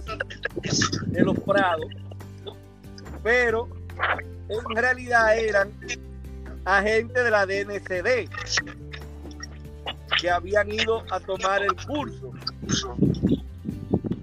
de 1.08 1.22
los 1.22 1.38
Prados, 1.40 1.86
pero 3.22 3.68
en 4.48 4.76
realidad 4.76 5.36
eran 5.38 5.72
agentes 6.66 7.24
de 7.24 7.30
la 7.30 7.46
DNCD 7.46 8.28
que 10.20 10.30
habían 10.30 10.70
ido 10.70 11.02
a 11.10 11.20
tomar 11.20 11.62
el 11.62 11.74
curso. 11.86 12.32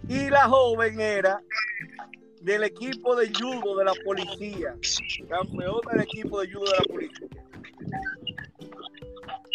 Y 0.08 0.30
la 0.30 0.48
joven 0.48 1.00
era 1.00 1.42
del 2.42 2.64
equipo 2.66 3.16
de 3.16 3.32
judo 3.34 3.78
de 3.78 3.86
la 3.86 3.94
policía, 4.04 4.76
campeona 5.30 5.92
del 5.94 6.02
equipo 6.02 6.42
de 6.42 6.52
judo 6.52 6.66
de 6.66 6.78
la 6.78 6.84
policía. 6.84 7.28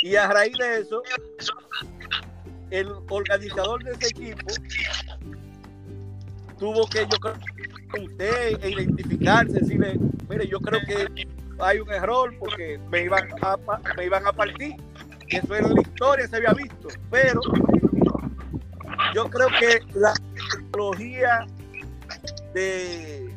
Y 0.02 0.16
a 0.16 0.28
raíz 0.28 0.56
de 0.58 0.80
eso, 0.80 1.02
el 2.70 2.88
organizador 3.10 3.84
de 3.84 3.92
ese 3.92 4.08
equipo 4.08 4.46
tuvo 6.58 6.88
que, 6.88 7.00
yo 7.00 7.18
creo, 7.20 8.04
usted 8.04 8.64
identificarse, 8.64 9.60
decirle, 9.60 9.98
mire, 10.28 10.46
yo 10.48 10.60
creo 10.60 10.80
que 10.80 11.28
hay 11.60 11.78
un 11.80 11.92
error 11.92 12.34
porque 12.38 12.78
me 12.90 13.02
iban 13.02 13.28
a, 13.42 13.56
me 13.96 14.04
iban 14.04 14.26
a 14.26 14.32
partir. 14.32 14.76
Eso 15.28 15.54
en 15.54 15.74
la 15.74 15.80
historia 15.80 16.26
se 16.26 16.36
había 16.36 16.52
visto. 16.52 16.88
Pero 17.10 17.40
yo 19.14 19.28
creo 19.28 19.48
que 19.58 19.80
la 19.94 20.14
tecnología 20.52 21.46
de 22.54 23.34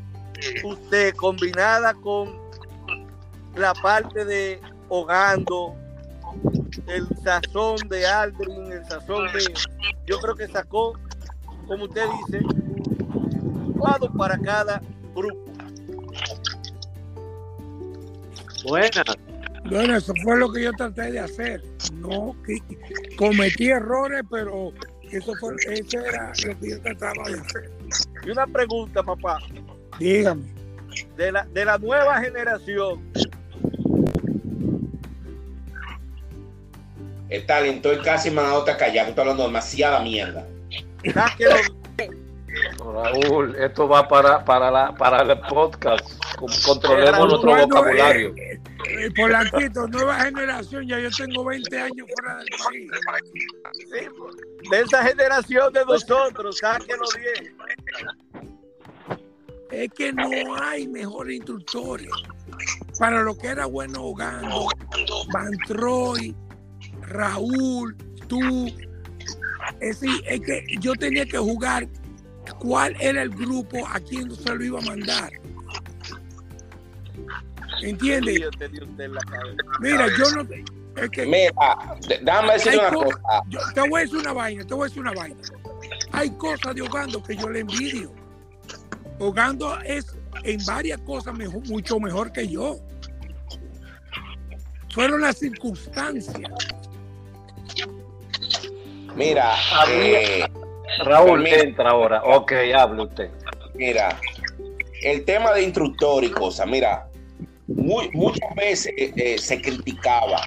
usted 0.63 1.15
combinada 1.15 1.93
con 1.93 2.39
la 3.55 3.73
parte 3.73 4.25
de 4.25 4.61
Hogando, 4.89 5.75
el 6.87 7.07
sazón 7.23 7.77
de 7.89 8.05
Aldrin, 8.05 8.71
el 8.71 8.85
sazón 8.85 9.27
de. 9.33 9.53
Yo 10.05 10.19
creo 10.19 10.35
que 10.35 10.47
sacó, 10.47 10.93
como 11.67 11.85
usted 11.85 12.05
dice, 12.27 12.43
un 12.43 14.17
para 14.17 14.37
cada 14.37 14.81
grupo. 15.13 15.51
Buena. 18.63 19.03
Bueno, 19.65 19.95
eso 19.95 20.13
fue 20.23 20.37
lo 20.37 20.51
que 20.51 20.63
yo 20.63 20.71
traté 20.73 21.11
de 21.11 21.19
hacer. 21.19 21.63
No, 21.93 22.35
que- 22.45 22.57
cometí 23.15 23.69
errores, 23.69 24.21
pero 24.29 24.71
eso 25.11 25.33
fue, 25.39 25.53
eso 25.71 25.99
era 25.99 26.33
lo 26.45 26.59
que 26.59 26.69
yo 26.71 26.81
trataba 26.81 27.29
de 27.29 27.39
hacer. 27.39 27.71
Y 28.25 28.29
una 28.31 28.47
pregunta, 28.47 29.03
papá, 29.03 29.39
Dígame. 29.99 30.43
de 31.17 31.31
la, 31.31 31.43
de 31.45 31.65
la 31.65 31.77
nueva 31.77 32.19
generación, 32.21 33.01
está 37.29 37.65
estoy 37.65 37.99
casi 37.99 38.29
mandando 38.29 38.69
a 38.71 38.77
callar, 38.77 39.07
estoy 39.07 39.21
hablando 39.21 39.43
demasiada 39.43 40.01
mierda. 40.01 40.45
Raúl, 42.79 43.55
esto 43.55 43.87
va 43.87 44.07
para, 44.07 44.43
para, 44.43 44.71
la, 44.71 44.95
para 44.95 45.21
el 45.21 45.39
podcast. 45.41 46.05
Controlemos 46.65 47.27
nuestro 47.27 47.51
Bueno, 47.51 47.67
vocabulario. 47.67 48.33
eh, 48.35 48.59
eh, 48.89 49.11
Polanquito, 49.15 49.87
nueva 49.87 50.19
generación, 50.19 50.87
ya 50.87 50.99
yo 50.99 51.09
tengo 51.11 51.45
20 51.45 51.79
años 51.79 52.07
fuera 52.15 52.37
del 52.39 52.49
país. 52.65 52.91
De 54.69 54.79
esa 54.81 55.03
generación 55.03 55.73
de 55.73 55.85
nosotros, 55.85 56.57
sáquenlo 56.57 57.05
bien. 57.17 57.55
Es 59.71 59.89
que 59.93 60.11
no 60.11 60.29
hay 60.61 60.87
mejores 60.87 61.37
instructores. 61.37 62.09
Para 62.99 63.23
lo 63.23 63.37
que 63.37 63.47
era 63.47 63.65
bueno 63.65 64.03
Ogando, 64.03 64.67
Van 65.33 65.51
Troy, 65.67 66.35
Raúl, 67.03 67.95
tú. 68.27 68.67
Es, 69.79 70.01
decir, 70.01 70.21
es 70.27 70.41
que 70.41 70.65
yo 70.79 70.93
tenía 70.95 71.25
que 71.25 71.37
jugar 71.37 71.87
cuál 72.59 72.95
era 72.99 73.21
el 73.21 73.29
grupo 73.29 73.87
a 73.87 73.99
quién 73.99 74.33
se 74.35 74.55
lo 74.55 74.63
iba 74.63 74.79
a 74.79 74.83
mandar. 74.83 75.31
¿Entiendes? 77.81 78.39
Yo 78.39 78.51
tenía 78.51 78.83
usted 78.83 79.03
en 79.05 79.13
la 79.15 79.21
cabeza. 79.21 79.57
Mira, 79.79 80.07
yo 80.17 80.31
no. 80.43 80.47
Es 81.01 81.09
que 81.09 81.25
Mira, 81.25 81.97
déjame 82.21 82.53
decir 82.53 82.73
una 82.73 82.89
co- 82.91 83.03
cosa. 83.05 83.19
yo- 83.47 83.59
te 83.73 83.81
voy 83.89 84.01
a 84.01 84.03
decir 84.03 84.17
una 84.19 84.33
vaina, 84.33 84.65
te 84.65 84.73
voy 84.73 84.81
a 84.83 84.87
decir 84.87 85.01
una 85.01 85.13
vaina. 85.13 85.35
Hay 86.11 86.29
cosas 86.31 86.75
de 86.75 86.81
Ogando 86.81 87.23
que 87.23 87.35
yo 87.35 87.49
le 87.49 87.59
envidio. 87.61 88.11
Ogando 89.19 89.79
es 89.81 90.05
en 90.43 90.63
varias 90.65 90.99
cosas 91.01 91.33
mejor- 91.35 91.65
mucho 91.69 91.99
mejor 91.99 92.31
que 92.31 92.47
yo. 92.47 92.77
Fueron 94.93 95.21
las 95.21 95.37
circunstancias. 95.37 96.51
Mira, 99.15 99.55
Había- 99.79 100.45
eh, 100.45 100.51
Raúl, 100.99 101.43
permiso. 101.43 101.63
entra 101.63 101.89
ahora. 101.91 102.21
Ok, 102.23 102.53
hable 102.75 103.03
usted. 103.03 103.29
mira, 103.75 104.19
el 105.03 105.23
tema 105.25 105.53
de 105.53 105.63
instructor 105.63 106.23
y 106.23 106.29
cosas, 106.29 106.67
mira, 106.67 107.07
muy- 107.67 108.09
muchas 108.13 108.53
veces 108.55 108.93
eh, 108.97 109.37
se 109.39 109.61
criticaba. 109.61 110.41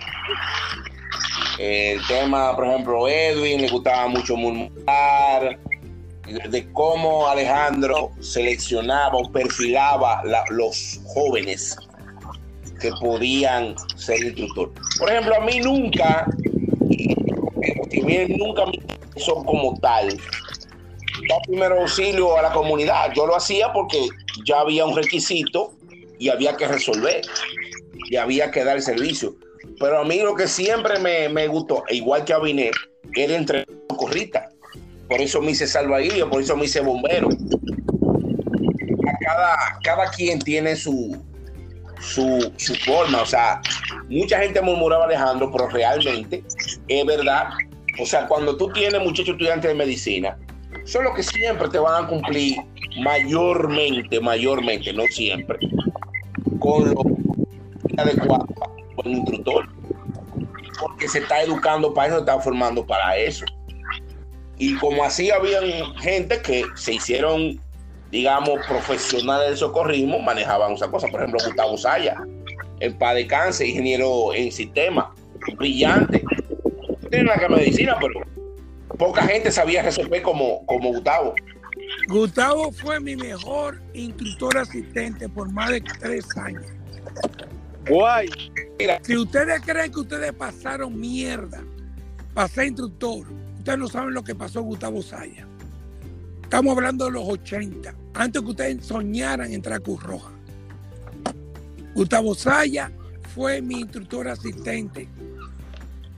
El 1.58 2.04
tema, 2.06 2.54
por 2.56 2.66
ejemplo, 2.66 3.08
Edwin 3.08 3.62
le 3.62 3.68
gustaba 3.68 4.06
mucho 4.08 4.36
murmurar 4.36 5.58
de 6.50 6.72
cómo 6.72 7.26
Alejandro 7.28 8.10
seleccionaba 8.20 9.16
o 9.18 9.30
perfilaba 9.30 10.22
la- 10.24 10.44
los 10.50 11.00
jóvenes 11.06 11.76
que 12.80 12.90
podían 13.00 13.74
ser 13.96 14.20
instructor. 14.24 14.72
Por 14.98 15.10
ejemplo, 15.10 15.34
a 15.36 15.40
mí 15.40 15.60
nunca, 15.60 16.26
bien 17.90 18.36
nunca 18.36 18.66
me 18.66 18.78
como 19.44 19.78
tal, 19.80 20.08
dar 21.28 21.40
primero 21.46 21.80
auxilio 21.80 22.36
a 22.36 22.42
la 22.42 22.52
comunidad. 22.52 23.12
Yo 23.14 23.26
lo 23.26 23.36
hacía 23.36 23.72
porque 23.72 24.08
ya 24.44 24.60
había 24.60 24.84
un 24.84 24.96
requisito 24.96 25.72
y 26.18 26.28
había 26.28 26.56
que 26.56 26.66
resolver 26.66 27.22
y 28.10 28.16
había 28.16 28.50
que 28.50 28.64
dar 28.64 28.76
el 28.76 28.82
servicio. 28.82 29.36
Pero 29.78 30.00
a 30.00 30.04
mí 30.04 30.18
lo 30.18 30.34
que 30.34 30.46
siempre 30.46 30.98
me, 30.98 31.28
me 31.28 31.48
gustó, 31.48 31.84
e 31.88 31.96
igual 31.96 32.24
que 32.24 32.32
a 32.32 32.38
Binet, 32.38 32.74
era 33.14 33.34
entrenar 33.34 33.66
corrita. 33.96 34.50
Por 35.08 35.20
eso 35.20 35.40
me 35.40 35.52
hice 35.52 35.66
salvavidas, 35.66 36.28
por 36.28 36.40
eso 36.42 36.56
me 36.56 36.64
hice 36.64 36.80
bombero. 36.80 37.28
Cada, 39.20 39.78
cada 39.82 40.10
quien 40.10 40.38
tiene 40.38 40.76
su, 40.76 41.16
su, 42.00 42.52
su 42.56 42.74
forma. 42.76 43.22
O 43.22 43.26
sea, 43.26 43.60
mucha 44.08 44.38
gente 44.38 44.60
murmuraba 44.60 45.04
Alejandro, 45.04 45.50
pero 45.52 45.68
realmente 45.68 46.42
es 46.88 47.06
verdad. 47.06 47.50
O 48.00 48.06
sea, 48.06 48.26
cuando 48.26 48.56
tú 48.56 48.70
tienes 48.72 49.00
muchachos 49.00 49.30
estudiantes 49.30 49.70
de 49.70 49.74
medicina, 49.74 50.36
son 50.84 51.04
los 51.04 51.14
que 51.14 51.22
siempre 51.22 51.68
te 51.68 51.78
van 51.78 52.04
a 52.04 52.08
cumplir 52.08 52.56
mayormente, 53.02 54.20
mayormente, 54.20 54.92
no 54.92 55.04
siempre, 55.04 55.58
con 56.58 56.92
lo 56.92 57.02
adecuado 57.96 58.46
un 58.88 58.96
buen 58.96 59.10
instructor. 59.16 59.68
Porque 60.80 61.08
se 61.08 61.20
está 61.20 61.42
educando 61.42 61.94
para 61.94 62.08
eso, 62.08 62.16
se 62.16 62.20
está 62.22 62.40
formando 62.40 62.84
para 62.84 63.16
eso. 63.16 63.44
Y 64.58 64.76
como 64.76 65.04
así 65.04 65.30
habían 65.30 65.94
gente 65.96 66.40
que 66.42 66.64
se 66.74 66.94
hicieron, 66.94 67.60
digamos, 68.10 68.60
profesionales 68.66 69.48
del 69.48 69.56
socorrismo, 69.56 70.18
manejaban 70.20 70.72
esas 70.72 70.88
cosas. 70.88 71.10
Por 71.10 71.20
ejemplo, 71.20 71.40
Gustavo 71.44 71.76
Saya, 71.76 72.16
en 72.80 72.98
paz 72.98 73.14
de 73.14 73.26
cáncer, 73.26 73.68
ingeniero 73.68 74.34
en 74.34 74.52
sistema, 74.52 75.14
brillante. 75.56 76.24
No 77.14 77.18
tiene 77.18 77.24
nada 77.24 77.36
que 77.36 77.40
ver 77.42 77.48
con 77.48 77.58
medicina, 77.58 77.96
pero 78.00 78.20
poca 78.98 79.22
gente 79.22 79.52
sabía 79.52 79.82
resolver 79.82 80.20
como, 80.22 80.66
como 80.66 80.88
Gustavo. 80.88 81.34
Gustavo 82.08 82.72
fue 82.72 82.98
mi 82.98 83.14
mejor 83.14 83.80
instructor 83.92 84.58
asistente 84.58 85.28
por 85.28 85.50
más 85.52 85.70
de 85.70 85.80
tres 85.80 86.24
años. 86.36 86.64
Guay. 87.88 88.28
Si 89.02 89.16
ustedes 89.16 89.60
creen 89.60 89.92
que 89.92 90.00
ustedes 90.00 90.32
pasaron 90.32 90.98
mierda 90.98 91.62
para 92.32 92.48
ser 92.48 92.66
instructor, 92.66 93.26
ustedes 93.58 93.78
no 93.78 93.88
saben 93.88 94.12
lo 94.12 94.24
que 94.24 94.34
pasó 94.34 94.62
Gustavo 94.62 95.00
Saya. 95.00 95.46
Estamos 96.42 96.76
hablando 96.76 97.04
de 97.04 97.12
los 97.12 97.28
80, 97.28 97.94
antes 98.14 98.42
que 98.42 98.48
ustedes 98.48 98.84
soñaran 98.84 99.52
entrar 99.52 99.76
a 99.76 99.80
Cruz 99.80 100.02
Roja. 100.02 100.32
Gustavo 101.94 102.34
Saya 102.34 102.90
fue 103.34 103.62
mi 103.62 103.80
instructor 103.80 104.26
asistente 104.26 105.08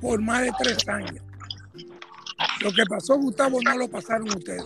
por 0.06 0.20
más 0.22 0.42
de 0.42 0.52
tres 0.58 0.88
años. 0.88 1.20
Lo 2.60 2.72
que 2.72 2.84
pasó 2.88 3.18
Gustavo 3.18 3.58
no 3.60 3.76
lo 3.76 3.88
pasaron 3.88 4.28
ustedes. 4.28 4.64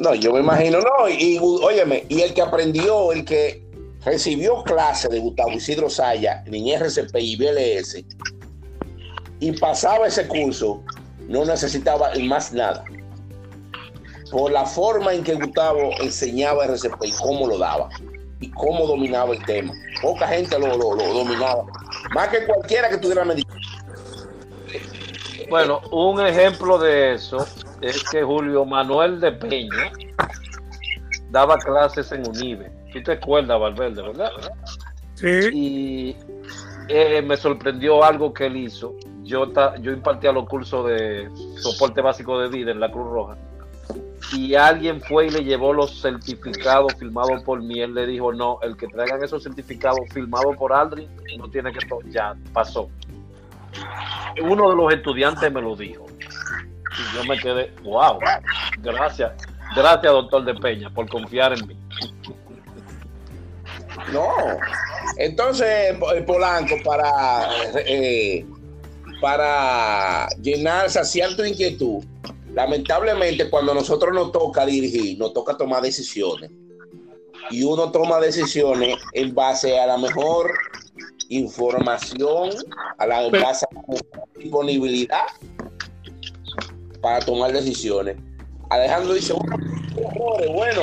No, 0.00 0.14
yo 0.14 0.32
me 0.32 0.40
imagino, 0.40 0.78
no, 0.80 1.08
y, 1.08 1.38
óyeme, 1.40 2.06
y 2.08 2.20
el 2.20 2.32
que 2.32 2.42
aprendió, 2.42 3.12
el 3.12 3.24
que 3.24 3.66
recibió 4.04 4.62
clase 4.62 5.08
de 5.08 5.18
Gustavo 5.18 5.50
Isidro 5.50 5.90
Saya 5.90 6.44
en 6.46 6.68
RCP 6.68 7.16
y 7.16 7.36
BLS 7.36 8.04
y 9.40 9.52
pasaba 9.52 10.06
ese 10.06 10.28
curso, 10.28 10.82
no 11.26 11.44
necesitaba 11.44 12.12
más 12.22 12.52
nada. 12.52 12.84
Por 14.30 14.52
la 14.52 14.64
forma 14.64 15.12
en 15.12 15.24
que 15.24 15.34
Gustavo 15.34 15.90
enseñaba 16.00 16.66
RCP 16.66 17.04
y 17.04 17.12
cómo 17.12 17.46
lo 17.46 17.58
daba 17.58 17.88
y 18.40 18.50
cómo 18.50 18.86
dominaba 18.86 19.34
el 19.34 19.44
tema. 19.44 19.72
Poca 20.02 20.26
gente 20.28 20.58
lo, 20.58 20.68
lo- 20.76 20.94
lo 20.96 21.12
dominaba. 21.12 21.64
Más 22.14 22.28
que 22.28 22.44
cualquiera 22.46 22.88
que 22.88 22.98
tuviera 22.98 23.24
medicina. 23.24 23.54
Bueno, 25.50 25.80
un 25.90 26.20
ejemplo 26.24 26.78
de 26.78 27.14
eso 27.14 27.46
es 27.80 28.02
que 28.04 28.22
Julio 28.22 28.64
Manuel 28.64 29.20
de 29.20 29.32
Peña 29.32 29.92
daba 31.30 31.58
clases 31.58 32.10
en 32.12 32.26
Unive. 32.28 32.72
¿Tú 32.92 33.02
te 33.02 33.12
acuerdas, 33.12 33.60
Valverde, 33.60 34.02
verdad? 34.02 34.30
Sí. 35.14 35.48
Y 35.52 36.16
eh, 36.88 37.22
me 37.22 37.36
sorprendió 37.36 38.02
algo 38.04 38.32
que 38.32 38.46
él 38.46 38.56
hizo. 38.56 38.94
Yo, 39.22 39.50
ta- 39.50 39.74
yo 39.80 39.90
impartía 39.92 40.32
los 40.32 40.46
cursos 40.48 40.86
de 40.86 41.28
soporte 41.56 42.00
básico 42.00 42.38
de 42.38 42.48
vida 42.48 42.70
en 42.70 42.80
la 42.80 42.90
Cruz 42.90 43.10
Roja. 43.10 43.36
Y 44.34 44.54
alguien 44.54 45.00
fue 45.00 45.26
y 45.26 45.30
le 45.30 45.44
llevó 45.44 45.72
los 45.72 46.00
certificados 46.00 46.94
firmados 46.94 47.42
por 47.44 47.62
mí. 47.62 47.80
Él 47.80 47.94
le 47.94 48.06
dijo, 48.06 48.32
no, 48.32 48.58
el 48.62 48.76
que 48.76 48.86
traigan 48.88 49.22
esos 49.22 49.42
certificados 49.42 50.00
firmados 50.12 50.56
por 50.56 50.72
Aldrin 50.72 51.08
no 51.38 51.48
tiene 51.48 51.72
que... 51.72 51.78
Ya, 52.10 52.34
pasó. 52.52 52.88
Uno 54.42 54.70
de 54.70 54.76
los 54.76 54.92
estudiantes 54.92 55.52
me 55.52 55.60
lo 55.60 55.76
dijo. 55.76 56.06
Y 56.20 57.16
yo 57.16 57.24
me 57.24 57.38
quedé, 57.38 57.72
wow, 57.82 58.18
gracias. 58.78 59.32
Gracias, 59.74 60.12
doctor 60.12 60.44
de 60.44 60.54
Peña, 60.54 60.90
por 60.90 61.08
confiar 61.08 61.52
en 61.52 61.66
mí. 61.66 61.76
No. 64.12 64.28
Entonces, 65.16 65.66
eh, 65.68 66.22
Polanco, 66.26 66.76
para, 66.84 67.48
eh, 67.86 68.46
para 69.20 70.28
llenar, 70.40 70.88
inquietud, 71.46 72.04
lamentablemente 72.54 73.50
cuando 73.50 73.74
nosotros 73.74 74.14
nos 74.14 74.32
toca 74.32 74.64
dirigir, 74.64 75.18
nos 75.18 75.32
toca 75.32 75.56
tomar 75.56 75.82
decisiones. 75.82 76.50
Y 77.50 77.62
uno 77.62 77.90
toma 77.90 78.20
decisiones 78.20 78.96
en 79.12 79.34
base 79.34 79.78
a 79.78 79.86
la 79.86 79.98
mejor 79.98 80.50
información, 81.28 82.50
a 82.98 83.06
la 83.06 83.26
en 83.26 83.32
base 83.32 83.66
a 83.70 83.74
la 83.74 84.24
disponibilidad 84.36 85.24
para 87.02 87.20
tomar 87.20 87.52
decisiones. 87.52 88.16
Alejandro 88.70 89.12
dice, 89.12 89.34
bueno, 89.34 89.56
errores, 89.96 90.50
bueno, 90.52 90.82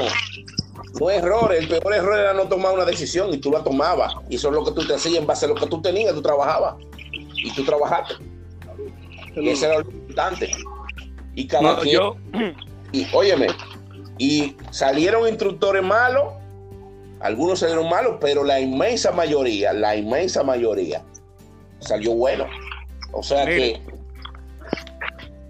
no 1.00 1.10
errores, 1.10 1.62
el 1.62 1.68
peor 1.68 1.94
error 1.96 2.20
era 2.20 2.34
no 2.34 2.48
tomar 2.48 2.74
una 2.74 2.86
decisión 2.86 3.34
y 3.34 3.38
tú 3.38 3.52
la 3.52 3.64
tomabas. 3.64 4.14
Y 4.30 4.36
eso 4.36 4.50
es 4.50 4.54
lo 4.54 4.64
que 4.64 4.72
tú 4.72 4.86
te 4.86 4.94
hacías 4.94 5.16
en 5.16 5.26
base 5.26 5.46
a 5.46 5.50
lo 5.50 5.56
que 5.56 5.66
tú 5.66 5.82
tenías, 5.82 6.14
tú 6.14 6.22
trabajabas. 6.22 6.76
Y 7.12 7.52
tú 7.56 7.64
trabajaste. 7.64 8.16
Y 9.36 9.50
ese 9.50 9.66
era 9.66 9.80
lo 9.80 9.90
importante. 9.90 10.52
Y 11.36 11.48
cada 11.48 11.62
No, 11.62 11.78
quien, 11.80 11.94
yo, 11.96 12.16
y 12.92 13.08
óyeme, 13.14 13.48
y 14.18 14.56
salieron 14.72 15.28
instructores 15.28 15.82
malos 15.82 16.34
Algunos 17.22 17.60
salieron 17.60 17.88
malos, 17.90 18.16
pero 18.20 18.44
la 18.44 18.60
inmensa 18.60 19.12
mayoría, 19.12 19.74
la 19.74 19.96
inmensa 19.96 20.44
mayoría 20.44 21.04
salió 21.80 22.14
bueno. 22.14 22.46
O 23.14 23.22
sea 23.22 23.46
que, 23.46 23.80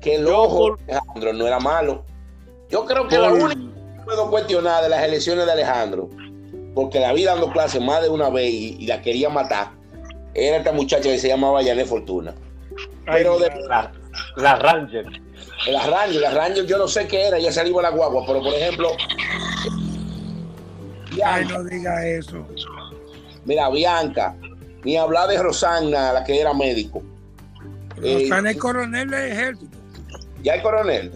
que 0.01 0.15
el 0.15 0.27
ojo 0.27 0.77
de 0.85 0.93
Alejandro 0.93 1.33
no 1.33 1.47
era 1.47 1.59
malo. 1.59 2.03
Yo 2.69 2.85
creo 2.85 3.07
que 3.07 3.17
la 3.17 3.31
única 3.31 3.55
que 3.55 4.03
puedo 4.03 4.29
cuestionar 4.29 4.83
de 4.83 4.89
las 4.89 5.03
elecciones 5.03 5.45
de 5.45 5.51
Alejandro, 5.51 6.09
porque 6.75 6.99
la 6.99 7.13
vi 7.13 7.23
dando 7.23 7.51
clases 7.51 7.81
más 7.81 8.01
de 8.01 8.09
una 8.09 8.29
vez 8.29 8.49
y, 8.51 8.77
y 8.79 8.87
la 8.87 9.01
quería 9.01 9.29
matar, 9.29 9.71
era 10.33 10.57
esta 10.57 10.71
muchacha 10.73 11.03
que 11.03 11.19
se 11.19 11.27
llamaba 11.27 11.61
Yané 11.61 11.85
Fortuna. 11.85 12.33
Pero 13.05 13.39
de, 13.39 13.49
La, 13.67 13.91
la 14.37 14.55
Ranger. 14.55 15.05
La 15.67 15.85
Ranger, 15.85 16.21
la 16.21 16.31
Ranger, 16.31 16.65
yo 16.65 16.77
no 16.77 16.87
sé 16.87 17.07
qué 17.07 17.27
era, 17.27 17.39
ya 17.39 17.51
salió 17.51 17.81
la 17.81 17.89
guagua, 17.91 18.23
pero 18.25 18.41
por 18.41 18.53
ejemplo, 18.53 18.89
Ay, 21.11 21.15
Bianca, 21.15 21.57
no 21.57 21.63
diga 21.65 22.07
eso. 22.07 22.47
mira, 23.45 23.69
Bianca, 23.69 24.35
ni 24.83 24.97
hablar 24.97 25.29
de 25.29 25.37
Rosana, 25.41 26.13
la 26.13 26.23
que 26.23 26.39
era 26.39 26.53
médico. 26.53 27.03
Eh, 28.01 28.21
Rosana 28.23 28.51
es 28.51 28.57
coronel 28.57 29.09
del 29.09 29.31
ejército. 29.31 29.77
Ya 30.43 30.55
el 30.55 30.61
coronel. 30.63 31.11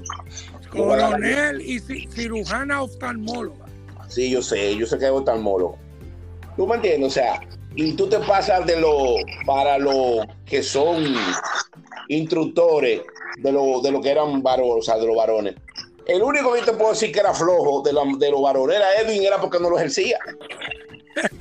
Coronel 0.69 1.61
y 1.61 1.79
ci- 1.79 2.07
cirujana 2.11 2.81
oftalmóloga. 2.83 3.65
Sí, 4.07 4.29
yo 4.29 4.41
sé, 4.43 4.75
yo 4.75 4.85
sé 4.85 4.99
que 4.99 5.05
es 5.05 5.11
oftalmólogo. 5.11 5.77
¿Tú 6.55 6.67
me 6.67 6.75
entiendes? 6.75 7.07
O 7.07 7.13
sea, 7.13 7.39
y 7.75 7.93
tú 7.93 8.07
te 8.07 8.19
pasas 8.19 8.65
de 8.65 8.79
lo 8.79 9.15
para 9.45 9.77
los 9.79 10.25
que 10.45 10.61
son 10.61 11.03
instructores 12.09 13.01
de 13.37 13.51
lo, 13.51 13.81
de 13.81 13.91
lo 13.91 14.01
que 14.01 14.09
eran 14.11 14.41
varones, 14.41 14.73
o 14.79 14.81
sea, 14.81 14.97
de 14.97 15.07
los 15.07 15.15
varones. 15.15 15.55
El 16.07 16.21
único 16.21 16.53
que 16.53 16.61
te 16.61 16.73
puedo 16.73 16.91
decir 16.91 17.11
que 17.11 17.19
era 17.19 17.33
flojo 17.33 17.81
de, 17.81 17.91
la- 17.93 18.01
de 18.17 18.29
los 18.31 18.41
varones 18.41 18.77
era 18.77 18.93
Edwin, 19.01 19.23
era 19.23 19.39
porque 19.41 19.59
no 19.59 19.69
lo 19.69 19.77
ejercía. 19.77 20.19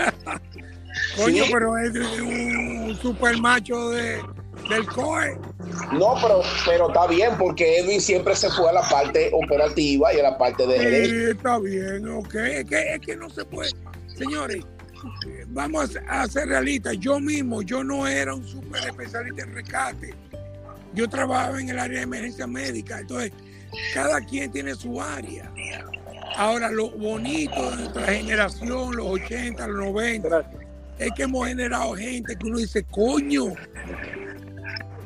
Coño, 1.17 1.45
Sí. 1.45 1.51
pero 1.53 1.77
es 1.79 1.95
un 2.21 2.97
super 3.01 3.37
macho 3.39 3.91
de, 3.91 4.21
del 4.69 4.87
COE. 4.87 5.39
No, 5.93 6.15
pero, 6.23 6.43
pero 6.67 6.89
está 6.89 7.07
bien, 7.07 7.33
porque 7.39 7.79
Edwin 7.81 8.01
siempre 8.01 8.35
se 8.37 8.49
fue 8.51 8.71
a 8.71 8.73
la 8.73 8.83
parte 8.83 9.31
operativa 9.33 10.13
y 10.15 10.21
a 10.21 10.23
la 10.25 10.39
parte 10.39 10.67
de. 10.67 11.07
Sí, 11.07 11.31
está 11.37 11.59
bien, 11.59 12.09
ok. 12.09 12.35
Es 12.35 12.65
que, 12.67 12.95
es 12.95 13.01
que 13.01 13.17
no 13.17 13.29
se 13.31 13.45
puede. 13.45 13.71
Señores, 14.17 14.65
vamos 15.49 15.99
a 16.09 16.27
ser 16.29 16.49
realistas. 16.49 16.97
Yo 16.99 17.19
mismo, 17.21 17.63
yo 17.63 17.83
no 17.85 18.07
era 18.07 18.35
un 18.35 18.47
super 18.47 18.85
especialista 18.87 19.43
en 19.43 19.55
rescate. 19.55 20.15
Yo 20.95 21.09
trabajaba 21.09 21.61
en 21.61 21.69
el 21.69 21.79
área 21.79 21.99
de 21.99 22.05
emergencia 22.05 22.47
médica. 22.47 23.01
Entonces, 23.01 23.33
cada 23.93 24.21
quien 24.21 24.51
tiene 24.51 24.75
su 24.75 25.01
área. 25.01 25.51
Ahora, 26.37 26.71
lo 26.71 26.91
bonito 26.91 27.71
de 27.71 27.77
nuestra 27.77 28.07
generación, 28.07 28.97
los 28.97 29.07
80, 29.07 29.67
los 29.69 29.93
90, 29.93 30.51
es 30.99 31.13
que 31.13 31.23
hemos 31.25 31.47
generado 31.47 31.95
gente 31.95 32.37
que 32.37 32.47
uno 32.47 32.59
dice, 32.59 32.85
coño, 32.85 33.53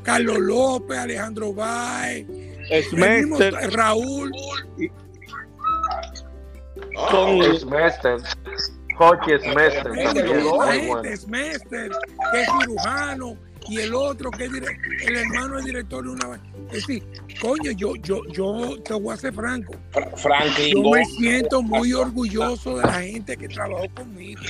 Carlos 0.03 0.39
López, 0.39 0.99
Alejandro 0.99 1.53
Bay, 1.53 2.27
Raúl, 3.73 4.33
con 7.11 7.59
Smester. 7.59 8.17
Hockey 8.97 9.39
Smester. 9.39 9.83
Coño, 9.89 10.13
también, 10.13 10.17
esta 10.17 10.25
muy 10.25 10.75
gente, 10.75 10.91
bueno. 10.91 11.17
Smester, 11.17 11.91
que 12.33 12.41
es 12.41 12.49
cirujano, 12.61 13.37
y 13.69 13.79
el 13.79 13.95
otro 13.95 14.31
que 14.31 14.45
es 14.45 14.53
el 15.07 15.17
hermano 15.17 15.59
es 15.59 15.65
director 15.65 16.03
de 16.05 16.11
una. 16.11 16.41
Es 16.73 16.87
decir, 16.87 17.03
coño, 17.41 17.71
yo, 17.73 17.95
yo, 17.97 18.25
yo 18.33 18.81
te 18.83 18.95
voy 18.95 19.15
a 19.15 19.17
ser 19.17 19.33
franco. 19.35 19.75
Fra- 19.91 20.11
Franklin 20.17 20.75
Yo 20.83 20.91
me 20.91 21.05
siento 21.05 21.63
muy 21.63 21.93
orgulloso 21.93 22.77
de 22.79 22.83
la 22.85 23.01
gente 23.03 23.37
que 23.37 23.49
trabajó 23.49 23.87
conmigo. 23.95 24.41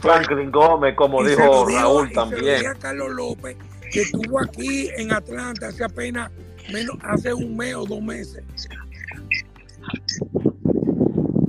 Franklin 0.00 0.50
Gómez, 0.50 0.94
como 0.96 1.22
Y 1.22 1.26
se 1.26 1.30
dijo 1.32 1.44
lo 1.44 1.66
digo- 1.66 1.78
Raúl 1.80 2.06
y 2.06 2.08
se 2.10 2.14
lo 2.14 2.20
también. 2.22 2.44
dije 2.56 2.66
a 2.66 2.74
Carlos 2.74 3.10
López, 3.10 3.56
que 3.92 4.02
estuvo 4.02 4.40
aquí 4.40 4.88
en 4.96 5.12
Atlanta 5.12 5.68
hace 5.68 5.84
apenas, 5.84 6.30
menos, 6.72 6.96
hace 7.02 7.32
un 7.34 7.56
mes 7.56 7.74
o 7.74 7.84
dos 7.84 8.00
meses. 8.02 8.42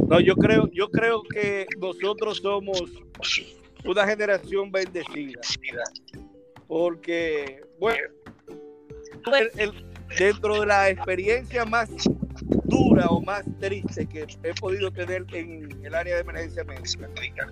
No, 0.08 0.20
yo 0.20 0.36
creo, 0.36 0.68
yo 0.74 0.90
creo 0.90 1.22
que 1.24 1.68
nosotros 1.80 2.38
somos 2.42 2.82
una 3.86 4.06
generación 4.06 4.72
bendecida. 4.72 5.42
Porque, 6.68 7.62
bueno, 7.80 8.00
el- 9.58 9.86
dentro 10.18 10.60
de 10.62 10.66
la 10.66 10.90
experiencia 10.90 11.66
más 11.66 11.90
dura 12.66 13.10
o 13.10 13.22
más 13.22 13.44
triste 13.60 14.08
que 14.08 14.28
he 14.44 14.54
podido 14.56 14.92
tener 14.92 15.26
en 15.34 15.84
el 15.86 15.96
área 15.96 16.16
de 16.16 16.22
emergencia 16.22 16.64
médica, 16.64 17.52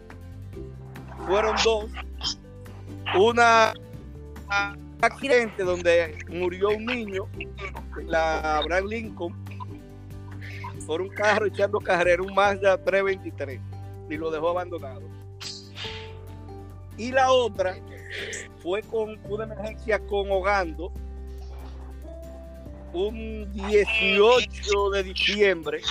fueron 1.25 1.55
dos. 1.63 1.91
Una 3.17 3.73
un 4.49 4.97
accidente 5.01 5.63
donde 5.63 6.17
murió 6.29 6.69
un 6.69 6.85
niño, 6.85 7.27
la 8.05 8.57
Abraham 8.57 8.85
Lincoln, 8.87 9.35
por 10.85 11.01
un 11.01 11.09
carro 11.09 11.45
echando 11.45 11.79
carrera, 11.79 12.23
un 12.23 12.33
Mazda 12.33 12.81
323, 12.83 13.59
y 14.09 14.17
lo 14.17 14.31
dejó 14.31 14.49
abandonado. 14.49 15.01
Y 16.97 17.11
la 17.11 17.31
otra 17.31 17.77
fue 18.61 18.81
con 18.81 19.19
una 19.29 19.43
emergencia 19.43 19.99
con 19.99 20.31
Hogando, 20.31 20.91
un 22.93 23.51
18 23.53 24.89
de 24.91 25.03
diciembre, 25.03 25.81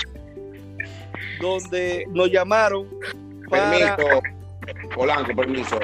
donde 1.41 2.07
nos 2.11 2.31
llamaron 2.31 2.89
para... 3.49 3.97
Permiso, 3.97 4.23
Polanco, 4.95 5.37
permiso. 5.37 5.79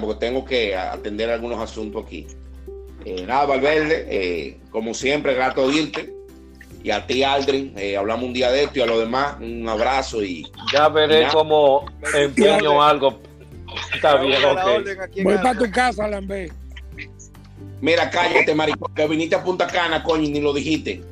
Porque 0.00 0.14
tengo 0.20 0.44
que 0.44 0.74
atender 0.74 1.30
algunos 1.30 1.58
asuntos 1.58 2.04
aquí. 2.04 2.26
Eh, 3.04 3.24
nada, 3.26 3.46
Valverde, 3.46 4.06
eh, 4.08 4.60
como 4.70 4.94
siempre, 4.94 5.34
grato 5.34 5.64
oírte. 5.64 6.14
Y 6.82 6.90
a 6.90 7.06
ti, 7.06 7.22
Aldrin, 7.22 7.74
eh, 7.76 7.96
hablamos 7.98 8.24
un 8.24 8.32
día 8.32 8.50
de 8.50 8.62
esto 8.64 8.78
y 8.78 8.82
a 8.82 8.86
los 8.86 9.00
demás, 9.00 9.36
un 9.40 9.68
abrazo 9.68 10.22
y 10.22 10.50
Ya 10.72 10.88
veré 10.88 11.22
Ya. 11.22 11.28
cómo 11.30 11.84
empeño 12.14 12.82
algo. 12.82 13.20
Está 13.94 14.16
bien, 14.16 14.42
ok. 14.44 14.58
Voy 15.22 15.36
para 15.36 15.58
tu 15.58 15.70
casa, 15.70 16.06
Lambé. 16.08 16.50
mira, 17.80 18.08
cállate, 18.10 18.54
maricón, 18.54 18.92
que 18.94 19.06
viniste 19.06 19.36
a 19.36 19.42
Punta 19.42 19.66
Cana, 19.66 20.02
coño, 20.02 20.24
y 20.24 20.30
ni 20.30 20.40
lo 20.40 20.52
dijiste. 20.52 21.02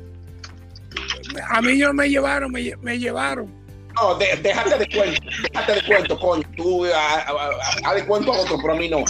A 1.49 1.61
mí 1.61 1.77
no 1.77 1.93
me 1.93 2.09
llevaron, 2.09 2.51
me, 2.51 2.61
lle- 2.61 2.77
me 2.77 2.97
llevaron. 2.97 3.53
No, 3.95 4.15
de- 4.15 4.35
déjate 4.41 4.77
de 4.77 4.87
cuento, 4.95 5.21
déjate 5.53 5.73
de 5.73 5.81
cuento, 5.85 6.19
coño. 6.19 6.43
Tú 6.55 6.85
haz 6.85 7.95
de 7.95 8.05
cuento 8.05 8.33
a 8.33 8.37
otro, 8.39 8.57
pero 8.61 8.73
a 8.73 8.77
mí 8.77 8.87
no. 8.89 9.03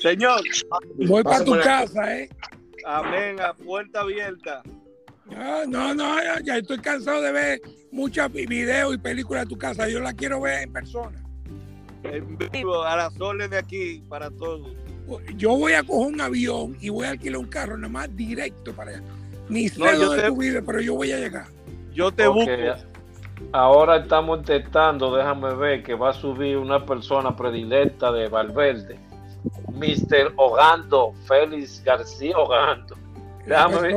Señor, 0.00 0.40
voy 1.06 1.22
para 1.22 1.44
tu 1.44 1.58
casa, 1.60 2.16
¿eh? 2.16 2.28
amén, 2.84 3.40
a 3.40 3.54
puerta 3.54 4.00
abierta. 4.00 4.62
No, 5.26 5.64
no, 5.66 5.94
no, 5.94 6.22
ya, 6.22 6.40
ya 6.42 6.56
estoy 6.58 6.78
cansado 6.78 7.22
de 7.22 7.32
ver 7.32 7.60
muchos 7.92 8.32
vi- 8.32 8.46
videos 8.46 8.94
y 8.94 8.98
películas 8.98 9.44
de 9.44 9.50
tu 9.50 9.58
casa. 9.58 9.88
Yo 9.88 10.00
la 10.00 10.12
quiero 10.12 10.40
ver 10.40 10.62
en 10.64 10.72
persona. 10.72 11.22
En 12.04 12.36
vivo, 12.52 12.82
a 12.82 12.96
las 12.96 13.20
órdenes 13.20 13.50
de 13.50 13.58
aquí 13.58 14.02
para 14.08 14.30
todos. 14.30 14.72
Yo 15.36 15.56
voy 15.56 15.74
a 15.74 15.82
coger 15.84 16.12
un 16.14 16.20
avión 16.20 16.76
y 16.80 16.88
voy 16.88 17.06
a 17.06 17.10
alquilar 17.10 17.38
un 17.38 17.46
carro 17.46 17.76
nada 17.76 17.92
más 17.92 18.16
directo 18.16 18.72
para 18.72 18.92
allá. 18.92 19.02
Ni 19.48 19.68
sé 19.68 19.78
No, 19.80 19.92
dónde 19.98 20.22
te- 20.22 20.28
tú 20.28 20.36
vives, 20.36 20.62
pero 20.66 20.80
yo 20.80 20.94
voy 20.94 21.12
a 21.12 21.18
llegar. 21.18 21.46
Yo 21.92 22.10
te 22.10 22.26
busco. 22.26 22.50
Ahora 23.52 23.96
estamos 23.98 24.38
intentando, 24.38 25.14
déjame 25.14 25.54
ver, 25.54 25.82
que 25.82 25.94
va 25.94 26.10
a 26.10 26.12
subir 26.12 26.56
una 26.56 26.84
persona 26.86 27.36
predilecta 27.36 28.10
de 28.12 28.28
Valverde. 28.28 28.96
Mr. 29.72 30.32
Ogando, 30.36 31.12
Félix 31.26 31.82
García 31.84 32.36
Ogando. 32.38 32.96
Déjame 33.46 33.80
ver. 33.80 33.96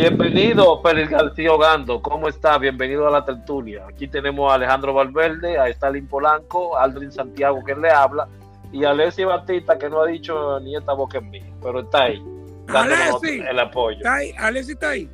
Bienvenido, 0.00 0.82
Félix 0.82 1.08
García 1.08 1.50
Ogando. 1.54 2.02
¿Cómo 2.02 2.28
está? 2.28 2.58
Bienvenido 2.58 3.08
a 3.08 3.10
la 3.10 3.24
tertulia. 3.24 3.86
Aquí 3.88 4.06
tenemos 4.06 4.52
a 4.52 4.56
Alejandro 4.56 4.92
Valverde, 4.92 5.58
a 5.58 5.68
Stalin 5.70 6.06
Polanco, 6.06 6.76
a 6.76 6.82
Aldrin 6.84 7.10
Santiago 7.10 7.64
que 7.64 7.74
le 7.74 7.88
habla 7.90 8.28
y 8.74 8.84
a 8.84 8.90
Alessi 8.90 9.24
Batista 9.24 9.78
que 9.78 9.88
no 9.88 10.02
ha 10.02 10.06
dicho 10.06 10.60
ni 10.60 10.76
esta 10.76 10.92
boca 10.92 11.16
en 11.16 11.30
mí, 11.30 11.40
pero 11.62 11.80
está 11.80 12.02
ahí. 12.02 12.22
Dándonos 12.66 13.22
Alessi. 13.24 13.40
el 13.40 13.58
apoyo. 13.58 13.96
¿Está 13.96 14.14
ahí? 14.16 14.34
Alessi 14.36 14.72
está 14.72 14.90
ahí. 14.90 15.08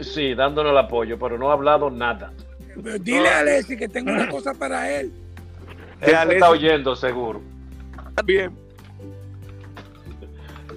Sí, 0.00 0.34
dándonos 0.34 0.72
el 0.72 0.78
apoyo, 0.78 1.18
pero 1.18 1.38
no 1.38 1.48
ha 1.48 1.54
hablado 1.54 1.88
nada. 1.88 2.30
Dile 3.00 3.30
a 3.30 3.38
Alessi 3.38 3.74
que 3.74 3.88
tengo 3.88 4.12
una 4.12 4.28
cosa 4.28 4.52
para 4.52 4.92
él. 5.00 5.14
Él 6.02 6.14
Alessi- 6.14 6.32
está 6.34 6.50
oyendo, 6.50 6.94
seguro. 6.94 7.40
Bien. 8.22 8.54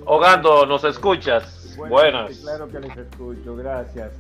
Ogando, 0.06 0.66
¿nos 0.66 0.86
escuchas? 0.86 1.58
Buenas. 1.88 2.36
sí, 2.36 2.42
claro 2.42 2.68
que 2.68 2.80
les 2.80 2.98
escucho, 2.98 3.56
gracias. 3.56 4.12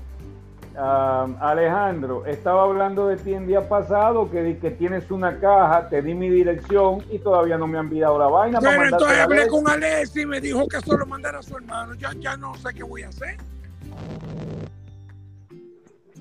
Alejandro, 0.76 2.26
estaba 2.26 2.64
hablando 2.64 3.08
de 3.08 3.18
ti 3.18 3.34
el 3.34 3.48
día 3.48 3.68
pasado 3.68 4.32
que, 4.32 4.42
di 4.44 4.56
que 4.56 4.72
tienes 4.72 5.12
una 5.12 5.40
caja, 5.40 5.90
te 5.90 6.02
di 6.02 6.14
mi 6.14 6.30
dirección 6.30 7.04
y 7.10 7.20
todavía 7.20 7.58
no 7.58 7.68
me 7.68 7.78
han 7.78 7.86
enviado 7.86 8.18
la 8.18 8.28
vaina. 8.28 8.62
mandarte 8.62 8.94
entonces 8.94 9.20
hablé 9.20 9.48
con 9.48 9.68
Alessi 9.68 10.22
y 10.22 10.26
me 10.26 10.40
dijo 10.40 10.68
que 10.68 10.80
solo 10.80 11.06
mandara 11.06 11.40
a 11.40 11.44
su 11.44 11.58
hermano. 11.58 11.96
Ya, 11.96 12.14
ya 12.18 12.38
no 12.38 12.56
sé 12.56 12.74
qué 12.74 12.84
voy 12.84 13.04
a 13.04 13.10
hacer. 13.10 13.38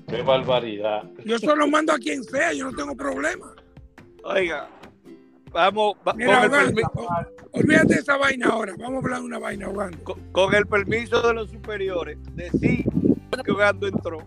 Qué 0.07 0.21
barbaridad. 0.23 1.03
Yo 1.23 1.37
solo 1.37 1.67
mando 1.67 1.93
a 1.93 1.99
quien 1.99 2.23
sea, 2.23 2.51
yo 2.51 2.65
no 2.69 2.75
tengo 2.75 2.95
problema. 2.95 3.53
Oiga, 4.23 4.67
vamos, 5.51 5.95
va- 6.07 6.13
Mira, 6.13 6.49
con, 6.49 6.59
el 6.59 6.75
olvídate 7.51 7.93
de 7.95 7.99
esa 8.01 8.17
vaina 8.17 8.47
ahora. 8.47 8.73
Vamos 8.77 8.95
a 8.95 8.97
hablar 9.05 9.19
de 9.19 9.25
una 9.25 9.39
vaina, 9.39 9.69
Ogando. 9.69 10.03
con- 10.03 10.19
con 10.31 10.53
el 10.55 10.65
permiso 10.65 11.21
de 11.21 11.33
los 11.33 11.49
superiores, 11.49 12.17
decir 12.35 12.85
que 13.43 13.51
Ogando 13.51 13.87
entró, 13.87 14.19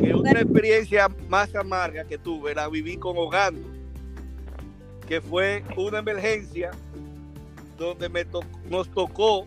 que 0.00 0.14
una 0.14 0.32
experiencia 0.32 1.08
más 1.28 1.54
amarga 1.54 2.04
que 2.04 2.18
tuve 2.18 2.54
la 2.54 2.68
viví 2.68 2.96
con 2.96 3.16
Ogando, 3.16 3.60
que 5.08 5.20
fue 5.20 5.62
una 5.76 5.98
emergencia 6.00 6.70
donde 7.78 8.08
me 8.08 8.24
to- 8.24 8.40
nos 8.68 8.88
tocó 8.90 9.46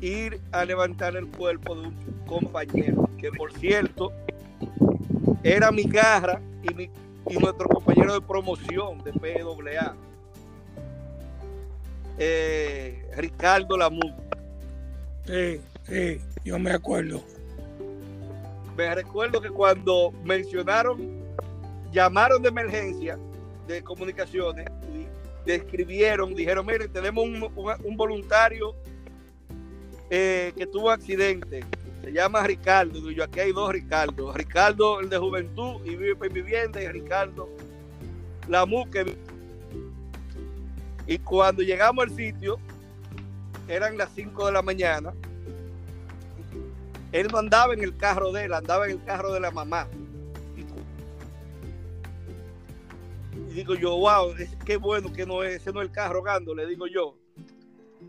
ir 0.00 0.40
a 0.52 0.64
levantar 0.64 1.16
el 1.16 1.26
cuerpo 1.28 1.74
de 1.74 1.88
un 1.88 1.94
compañero, 2.26 3.08
que 3.18 3.30
por 3.30 3.52
cierto 3.54 4.12
era 5.42 5.70
mi 5.72 5.84
garra 5.84 6.40
y, 6.62 6.74
mi, 6.74 6.90
y 7.28 7.36
nuestro 7.38 7.68
compañero 7.68 8.14
de 8.14 8.20
promoción 8.20 9.02
de 9.04 9.12
PWA, 9.12 9.94
eh, 12.18 13.04
Ricardo 13.16 13.76
Lamu. 13.76 14.00
Sí, 15.26 15.60
sí, 15.88 16.20
yo 16.44 16.58
me 16.58 16.72
acuerdo. 16.72 17.22
Me 18.76 18.94
recuerdo 18.94 19.40
que 19.40 19.50
cuando 19.50 20.12
mencionaron, 20.24 21.22
llamaron 21.92 22.42
de 22.42 22.48
emergencia 22.48 23.18
de 23.66 23.82
comunicaciones 23.82 24.66
y 24.94 25.06
describieron, 25.46 26.34
dijeron, 26.34 26.66
mire, 26.66 26.88
tenemos 26.88 27.24
un, 27.24 27.42
un- 27.42 27.74
un 27.84 27.96
voluntario 27.96 28.74
eh, 30.10 30.52
que 30.56 30.66
tuvo 30.66 30.90
accidente. 30.90 31.64
Se 32.02 32.12
llama 32.12 32.42
Ricardo. 32.46 32.94
Digo 32.94 33.10
yo, 33.10 33.24
aquí 33.24 33.40
hay 33.40 33.52
dos 33.52 33.72
Ricardo. 33.72 34.32
Ricardo, 34.32 35.00
el 35.00 35.08
de 35.08 35.18
juventud 35.18 35.84
y 35.84 35.90
vive 35.96 36.16
en 36.20 36.32
vivienda, 36.32 36.82
y 36.82 36.88
Ricardo 36.88 37.48
Lamu, 38.48 38.90
que 38.90 39.04
vi- 39.04 39.16
Y 41.06 41.18
cuando 41.18 41.62
llegamos 41.62 42.04
al 42.04 42.16
sitio, 42.16 42.58
eran 43.68 43.96
las 43.96 44.10
5 44.14 44.46
de 44.46 44.52
la 44.52 44.62
mañana. 44.62 45.12
Él 47.12 47.28
no 47.30 47.38
andaba 47.38 47.74
en 47.74 47.82
el 47.82 47.96
carro 47.96 48.32
de 48.32 48.44
él, 48.44 48.52
andaba 48.54 48.86
en 48.86 48.92
el 48.92 49.04
carro 49.04 49.32
de 49.32 49.40
la 49.40 49.50
mamá. 49.50 49.86
Y 53.34 53.54
digo 53.54 53.74
yo, 53.74 53.96
wow, 53.96 54.34
qué 54.64 54.76
bueno 54.76 55.12
que 55.12 55.26
no 55.26 55.42
es, 55.42 55.56
ese 55.56 55.72
no 55.72 55.82
es 55.82 55.88
el 55.88 55.92
carro 55.92 56.22
Gando, 56.22 56.54
le 56.54 56.66
digo 56.66 56.86
yo. 56.86 57.16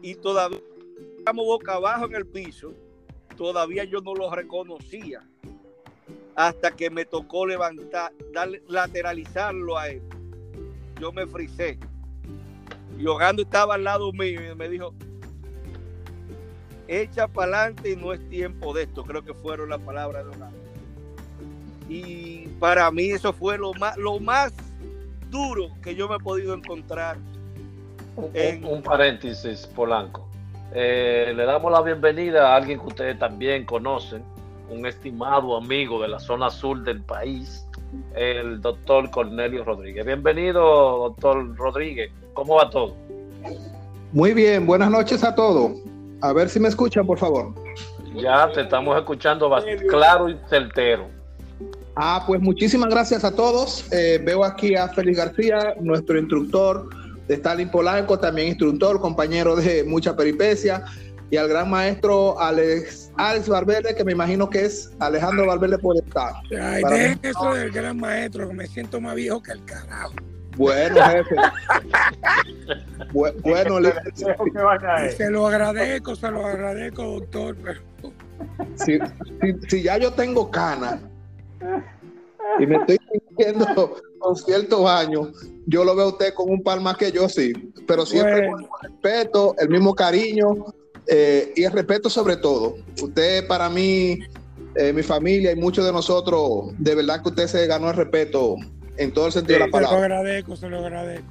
Y 0.02 0.16
todavía 0.16 0.60
estamos 1.18 1.46
boca 1.46 1.74
abajo 1.74 2.06
en 2.06 2.16
el 2.16 2.26
piso, 2.26 2.74
todavía 3.34 3.84
yo 3.84 4.00
no 4.02 4.14
lo 4.16 4.30
reconocía. 4.34 5.22
Hasta 6.36 6.72
que 6.72 6.90
me 6.90 7.06
tocó 7.06 7.46
levantar, 7.46 8.12
darle, 8.34 8.64
lateralizarlo 8.68 9.78
a 9.78 9.90
él. 9.90 10.02
Yo 11.00 11.12
me 11.12 11.28
frisé. 11.28 11.78
Y 12.98 13.06
Ogando 13.06 13.44
estaba 13.44 13.76
al 13.76 13.84
lado 13.84 14.12
mío 14.14 14.52
y 14.52 14.56
me 14.56 14.70
dijo, 14.70 14.94
echa 16.88 17.28
para 17.28 17.62
adelante 17.66 17.92
y 17.92 17.96
no 17.96 18.14
es 18.14 18.30
tiempo 18.30 18.74
de 18.74 18.84
esto. 18.84 19.04
Creo 19.04 19.24
que 19.24 19.34
fueron 19.34 19.70
las 19.70 19.80
palabras 19.82 20.24
de 20.26 20.30
Ogando. 20.32 20.58
Y 21.90 22.48
para 22.60 22.90
mí 22.92 23.12
eso 23.12 23.34
fue 23.34 23.58
lo 23.58 23.74
más, 23.74 23.98
lo 23.98 24.20
más 24.20 24.54
duro 25.30 25.70
que 25.84 25.96
yo 25.96 26.08
me 26.08 26.16
he 26.16 26.20
podido 26.20 26.54
encontrar. 26.54 27.18
Un, 28.16 28.30
En- 28.34 28.66
un 28.66 28.82
paréntesis, 28.82 29.68
Polanco. 29.68 30.30
Eh, 30.76 31.34
le 31.36 31.46
damos 31.46 31.72
la 31.72 31.82
bienvenida 31.84 32.52
a 32.52 32.56
alguien 32.56 32.80
que 32.80 32.88
ustedes 32.88 33.20
también 33.20 33.64
conocen, 33.64 34.24
un 34.72 34.88
estimado 34.88 35.56
amigo 35.56 36.02
de 36.02 36.08
la 36.08 36.20
zona 36.20 36.50
sur 36.50 36.84
del 36.84 37.00
país, 37.00 37.64
el 38.16 38.60
doctor 38.60 39.12
Cornelio 39.12 39.64
Rodríguez. 39.64 40.04
Bienvenido, 40.04 40.62
doctor 41.10 41.56
Rodríguez. 41.56 42.12
¿Cómo 42.34 42.56
va 42.56 42.72
todo? 42.72 42.96
Muy 44.14 44.34
bien, 44.34 44.66
buenas 44.66 44.90
noches 44.90 45.24
a 45.24 45.36
todos. 45.36 45.74
A 46.22 46.34
ver 46.34 46.50
si 46.50 46.60
me 46.60 46.70
escuchan, 46.70 47.06
por 47.06 47.20
favor. 47.20 47.54
Ya 48.16 48.52
te 48.52 48.62
estamos 48.62 48.98
escuchando 48.98 49.50
bastante 49.50 49.86
claro 49.86 50.28
y 50.28 50.40
certero. 50.50 51.08
Ah, 51.96 52.24
pues 52.26 52.42
muchísimas 52.42 52.90
gracias 52.90 53.24
a 53.24 53.36
todos. 53.36 53.92
Eh, 53.94 54.20
veo 54.24 54.44
aquí 54.44 54.76
a 54.76 54.88
Félix 54.88 55.20
García, 55.20 55.76
nuestro 55.82 56.18
instructor 56.18 56.90
de 57.28 57.36
Stalin 57.36 57.70
Polanco, 57.70 58.20
también 58.20 58.50
instructor, 58.50 59.00
compañero 59.00 59.56
de 59.56 59.84
mucha 59.84 60.16
peripecia, 60.16 60.84
y 61.30 61.38
al 61.38 61.48
gran 61.48 61.70
maestro 61.70 62.40
Alex, 62.40 63.12
Alex 63.18 63.50
Valverde, 63.50 63.96
que 63.96 64.04
me 64.04 64.12
imagino 64.12 64.50
que 64.50 64.66
es 64.66 64.92
Alejandro 65.00 65.48
Valverde 65.48 65.78
por 65.80 65.96
estar. 65.98 66.34
Ay, 66.62 66.84
dejen 66.84 67.20
eso 67.24 67.54
del 67.54 67.72
gran 67.72 67.98
maestro, 67.98 68.48
que 68.50 68.54
me 68.54 68.68
siento 68.68 69.02
más 69.02 69.16
viejo 69.16 69.42
que 69.42 69.54
el 69.54 69.64
carajo. 69.66 70.14
Bueno, 70.56 70.96
jefe. 71.10 71.36
Bu- 73.14 73.34
bueno, 73.42 73.80
Y 73.80 75.12
se 75.12 75.30
lo 75.32 75.48
agradezco, 75.48 76.16
se 76.16 76.30
lo 76.30 76.46
agradezco, 76.46 77.04
doctor, 77.04 77.56
pero 77.64 77.80
si, 78.76 79.00
si- 79.42 79.68
si 79.70 79.82
ya 79.84 79.98
yo 79.98 80.12
tengo 80.14 80.52
cana 80.52 81.00
y 82.60 82.66
me 82.68 82.76
estoy 82.78 82.98
sintiendo 83.12 83.96
con 84.20 84.36
ciertos 84.36 84.90
años, 84.90 85.30
yo 85.66 85.84
lo 85.84 85.96
veo 85.96 86.06
a 86.06 86.10
usted 86.10 86.34
con 86.34 86.50
un 86.50 86.62
par 86.64 86.80
más 86.82 86.98
que 86.98 87.12
yo, 87.12 87.28
sí. 87.30 87.52
Pero 87.88 88.06
siempre 88.06 88.50
Bueno. 88.50 88.68
con 88.68 88.86
el 88.86 88.92
respeto, 88.92 89.56
el 89.60 89.70
mismo 89.70 89.94
cariño 89.96 90.54
eh, 91.08 91.52
y 91.56 91.64
el 91.64 91.72
respeto 91.72 92.10
sobre 92.10 92.38
todo. 92.38 92.76
Usted 93.02 93.48
para 93.48 93.70
mí, 93.70 94.20
eh, 94.76 94.94
mi 94.94 95.04
familia 95.04 95.52
y 95.52 95.56
muchos 95.56 95.86
de 95.86 95.92
nosotros, 95.92 96.72
de 96.78 96.96
verdad 96.96 97.22
que 97.22 97.30
usted 97.30 97.48
se 97.48 97.68
ganó 97.68 97.90
el 97.90 97.96
respeto 97.98 98.56
en 98.98 99.12
todo 99.14 99.26
el 99.28 99.32
sentido 99.32 99.60
de 99.60 99.60
la 99.60 99.66
se 99.66 99.72
lo 99.72 99.78
palabra. 99.90 100.00
agradezco, 100.18 100.56
se 100.56 100.70
lo 100.70 100.80
agradezco. 100.80 101.26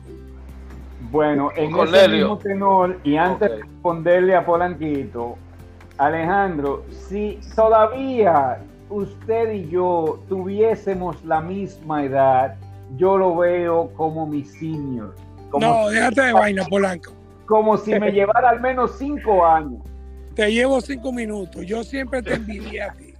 Bueno, 1.11 1.51
en 1.57 1.65
ese 1.67 1.73
Cornelio. 1.75 2.19
mismo 2.29 2.39
tenor, 2.39 2.99
y 3.05 3.17
antes 3.17 3.51
de 3.51 3.57
responderle 3.59 4.35
a 4.35 4.45
Polanquito, 4.47 5.37
Alejandro, 5.99 6.85
si 7.09 7.39
todavía 7.55 8.59
usted 8.93 9.53
y 9.53 9.69
yo 9.69 10.21
tuviésemos 10.29 11.23
la 11.25 11.41
misma 11.41 12.05
edad, 12.05 12.55
yo 12.97 13.17
lo 13.17 13.37
veo 13.37 13.91
como 13.97 14.27
mi 14.27 14.45
senior. 14.45 15.15
Como, 15.51 15.67
No, 15.67 15.89
déjate 15.89 16.23
de 16.23 16.33
vaina, 16.33 16.65
Polanco. 16.69 17.13
como 17.47 17.77
si 17.77 17.99
me 17.99 18.11
llevara 18.13 18.51
al 18.51 18.61
menos 18.61 18.97
cinco 18.99 19.45
años. 19.45 19.81
Te 20.35 20.51
llevo 20.53 20.81
cinco 20.81 21.13
minutos. 21.13 21.65
Yo 21.67 21.85
siempre 21.85 22.23
te 22.23 22.35
envidié 22.35 22.83
a 22.83 22.93
ti. 22.95 23.13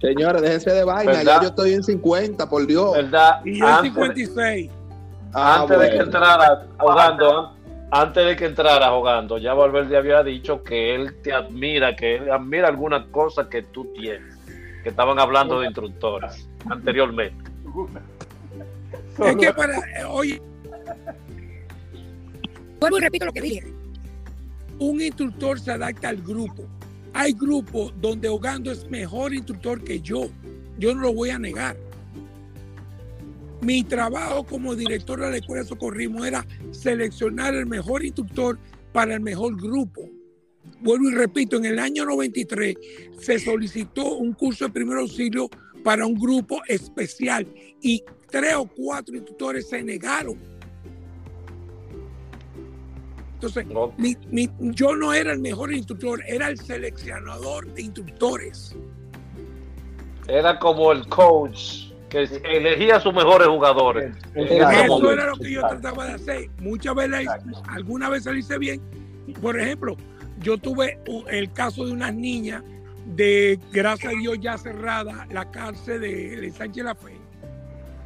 Señores, 0.00 0.42
déjense 0.42 0.70
de 0.70 0.84
vaina, 0.84 1.12
¿Verdad? 1.12 1.24
ya 1.36 1.42
yo 1.42 1.48
estoy 1.48 1.72
en 1.74 1.82
50, 1.82 2.48
por 2.48 2.66
Dios. 2.66 2.92
¿Verdad? 2.92 3.40
Y 3.44 3.58
yo 3.60 3.66
en 3.68 3.72
Antes, 3.72 3.92
56. 3.92 4.70
Ah, 5.32 5.60
antes 5.62 5.78
de 5.78 5.90
que 5.90 5.96
entrara 5.96 6.66
jugando, 6.78 7.38
an- 7.38 7.52
antes 7.90 8.26
de 8.26 8.36
que 8.36 8.44
entrara 8.46 8.90
jugando, 8.90 9.38
ya 9.38 9.54
Valverde 9.54 9.96
había 9.96 10.22
dicho 10.22 10.62
que 10.62 10.94
él 10.94 11.14
te 11.22 11.32
admira, 11.32 11.94
que 11.96 12.16
él 12.16 12.30
admira 12.30 12.68
algunas 12.68 13.06
cosas 13.06 13.46
que 13.46 13.62
tú 13.62 13.86
tienes, 13.94 14.31
que 14.82 14.88
estaban 14.88 15.18
hablando 15.18 15.60
de 15.60 15.66
instructores 15.66 16.48
anteriormente. 16.68 17.50
Es 19.24 19.36
que 19.36 19.52
para, 19.52 19.78
eh, 19.78 20.04
oye, 20.08 20.42
vuelvo 22.80 22.98
y 22.98 23.00
repito 23.00 23.26
lo 23.26 23.32
que 23.32 23.40
dije. 23.40 23.72
Un 24.78 25.00
instructor 25.00 25.60
se 25.60 25.72
adapta 25.72 26.08
al 26.08 26.20
grupo. 26.22 26.66
Hay 27.14 27.32
grupos 27.32 27.92
donde 28.00 28.28
Ogando 28.28 28.70
es 28.70 28.88
mejor 28.90 29.34
instructor 29.34 29.82
que 29.84 30.00
yo. 30.00 30.30
Yo 30.78 30.94
no 30.94 31.02
lo 31.02 31.12
voy 31.12 31.30
a 31.30 31.38
negar. 31.38 31.76
Mi 33.60 33.84
trabajo 33.84 34.44
como 34.44 34.74
director 34.74 35.20
de 35.20 35.30
la 35.30 35.36
Escuela 35.36 35.62
de 35.62 35.68
Socorrismo 35.68 36.24
era 36.24 36.44
seleccionar 36.72 37.54
el 37.54 37.66
mejor 37.66 38.04
instructor 38.04 38.58
para 38.92 39.14
el 39.14 39.20
mejor 39.20 39.60
grupo. 39.60 40.08
Vuelvo 40.82 41.10
y 41.10 41.14
repito, 41.14 41.56
en 41.56 41.64
el 41.66 41.78
año 41.78 42.04
93 42.04 42.74
se 43.20 43.38
solicitó 43.38 44.16
un 44.16 44.32
curso 44.32 44.66
de 44.66 44.72
primer 44.72 44.98
auxilio 44.98 45.48
para 45.84 46.04
un 46.06 46.14
grupo 46.14 46.60
especial 46.68 47.46
y 47.80 48.02
tres 48.30 48.54
o 48.56 48.66
cuatro 48.66 49.14
instructores 49.16 49.68
se 49.68 49.82
negaron. 49.82 50.36
Entonces, 53.34 53.66
¿no? 53.66 53.92
mi- 53.98 54.16
mi- 54.30 54.48
yo 54.60 54.94
no 54.94 55.12
era 55.12 55.32
el 55.32 55.40
mejor 55.40 55.72
instructor, 55.72 56.22
era 56.26 56.48
el 56.48 56.58
seleccionador 56.58 57.72
de 57.74 57.82
instructores. 57.82 58.74
Era 60.28 60.58
como 60.60 60.92
el 60.92 61.06
coach 61.08 61.88
que 62.08 62.22
elegía 62.44 62.96
a 62.96 63.00
sus 63.00 63.12
mejores 63.12 63.48
jugadores. 63.48 64.14
Eso 64.34 64.86
momento. 64.86 65.12
era 65.12 65.26
lo 65.30 65.36
que 65.36 65.50
yo 65.50 65.60
trataba 65.62 66.06
de 66.06 66.12
hacer. 66.12 66.50
Muchas 66.60 66.94
veces, 66.94 67.26
alguna 67.68 68.08
vez 68.08 68.24
lo 68.26 68.34
hice 68.36 68.58
bien. 68.58 68.80
Por 69.40 69.58
ejemplo, 69.58 69.96
yo 70.42 70.58
tuve 70.58 70.98
el 71.30 71.52
caso 71.52 71.86
de 71.86 71.92
unas 71.92 72.14
niñas 72.14 72.62
de, 73.06 73.58
gracias 73.72 74.12
a 74.12 74.16
Dios, 74.16 74.38
ya 74.40 74.58
cerrada 74.58 75.26
la 75.30 75.50
cárcel 75.50 76.00
de, 76.00 76.36
de 76.40 76.50
Sánchez 76.50 76.84
La 76.84 76.94
Fe. 76.94 77.16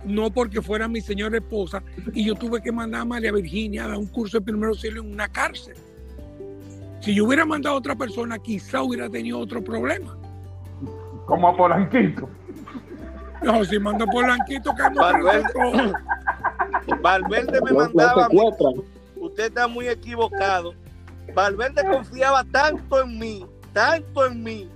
No 0.05 0.30
porque 0.30 0.62
fuera 0.62 0.87
mi 0.87 1.01
señora 1.01 1.39
esposa, 1.39 1.82
y 2.12 2.24
yo 2.24 2.34
tuve 2.34 2.62
que 2.62 2.70
mandar 2.70 3.03
a 3.03 3.05
María 3.05 3.32
Virginia 3.32 3.84
a 3.84 3.89
dar 3.89 3.99
un 3.99 4.07
curso 4.07 4.39
de 4.39 4.45
primer 4.45 4.68
auxilio 4.68 5.03
en 5.03 5.12
una 5.12 5.28
cárcel. 5.28 5.76
Si 7.01 7.14
yo 7.14 7.24
hubiera 7.24 7.45
mandado 7.45 7.76
a 7.76 7.78
otra 7.78 7.95
persona, 7.95 8.39
quizá 8.39 8.82
hubiera 8.82 9.09
tenido 9.09 9.39
otro 9.39 9.62
problema. 9.62 10.16
Como 11.26 11.49
a 11.49 11.57
Polanquito. 11.57 12.28
No, 13.43 13.64
si 13.64 13.78
mando 13.78 14.07
Polanquito, 14.07 14.74
que 14.74 14.82
no 14.95 15.01
Valverde, 15.01 15.93
Valverde 17.03 17.61
me 17.62 17.72
mandaba. 17.72 18.26
a. 18.26 18.28
Usted 19.16 19.45
está 19.45 19.68
muy 19.68 19.89
equivocado. 19.89 20.74
Valverde 21.35 21.85
confiaba 21.85 22.45
tanto 22.45 23.03
en 23.03 23.18
mí, 23.18 23.47
tanto 23.72 24.27
en 24.27 24.43
mí, 24.43 24.68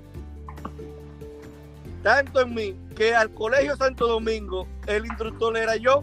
tanto 2.03 2.41
en 2.43 2.55
mí, 2.55 2.77
que 2.97 3.15
al 3.15 3.31
colegio 3.31 3.77
Santo 3.77 4.07
Domingo 4.07 4.67
el 4.87 5.07
instructor 5.07 5.57
era 5.57 5.77
yo. 5.77 6.03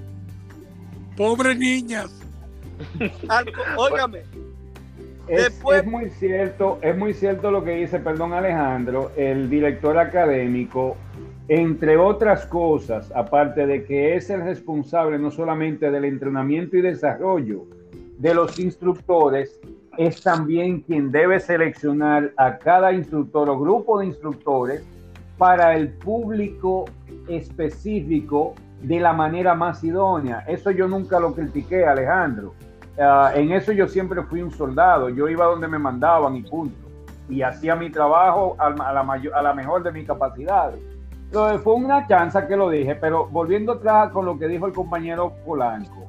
Pobre 1.15 1.55
niñas. 1.55 2.11
Óigame, 3.75 4.19
Es, 5.27 5.43
Después- 5.45 5.81
es 5.81 5.85
muy 5.87 6.09
cierto, 6.11 6.79
es 6.81 6.95
muy 6.97 7.13
cierto 7.13 7.51
lo 7.51 7.63
que 7.63 7.71
dice, 7.71 7.99
perdón 7.99 8.33
Alejandro, 8.33 9.11
el 9.17 9.49
director 9.49 9.97
académico, 9.97 10.95
entre 11.49 11.97
otras 11.97 12.45
cosas, 12.45 13.11
aparte 13.13 13.65
de 13.67 13.83
que 13.83 14.15
es 14.15 14.29
el 14.29 14.41
responsable 14.41 15.17
no 15.19 15.29
solamente 15.31 15.91
del 15.91 16.05
entrenamiento 16.05 16.77
y 16.77 16.81
desarrollo 16.81 17.65
de 18.17 18.33
los 18.33 18.57
instructores, 18.59 19.59
es 19.97 20.21
también 20.21 20.81
quien 20.81 21.11
debe 21.11 21.39
seleccionar 21.39 22.31
a 22.37 22.57
cada 22.57 22.93
instructor 22.93 23.49
o 23.49 23.59
grupo 23.59 23.99
de 23.99 24.05
instructores 24.07 24.83
para 25.37 25.75
el 25.75 25.89
público 25.89 26.85
específico 27.27 28.53
de 28.81 28.99
la 28.99 29.13
manera 29.13 29.55
más 29.55 29.83
idónea. 29.83 30.43
Eso 30.47 30.71
yo 30.71 30.87
nunca 30.87 31.19
lo 31.19 31.33
critiqué, 31.33 31.85
Alejandro. 31.85 32.53
Ah, 32.99 33.31
en 33.35 33.51
eso 33.51 33.71
yo 33.71 33.87
siempre 33.87 34.23
fui 34.23 34.41
un 34.41 34.51
soldado. 34.51 35.09
Yo 35.09 35.27
iba 35.27 35.45
donde 35.45 35.67
me 35.67 35.79
mandaban 35.79 36.35
y 36.35 36.43
punto. 36.43 36.87
Y 37.29 37.41
hacía 37.41 37.75
mi 37.75 37.89
trabajo 37.89 38.55
a 38.57 38.69
la, 38.69 39.03
mayor- 39.03 39.33
a 39.33 39.41
la 39.41 39.53
mejor 39.53 39.83
de 39.83 39.91
mis 39.91 40.07
capacidades. 40.07 40.79
Entonces, 41.25 41.61
fue 41.61 41.73
una 41.73 42.07
chance 42.07 42.39
que 42.47 42.55
lo 42.55 42.69
dije, 42.69 42.95
pero 42.95 43.27
volviendo 43.27 43.73
atrás 43.73 44.11
con 44.11 44.25
lo 44.25 44.39
que 44.39 44.47
dijo 44.47 44.65
el 44.65 44.71
compañero 44.73 45.33
Polanco, 45.45 46.07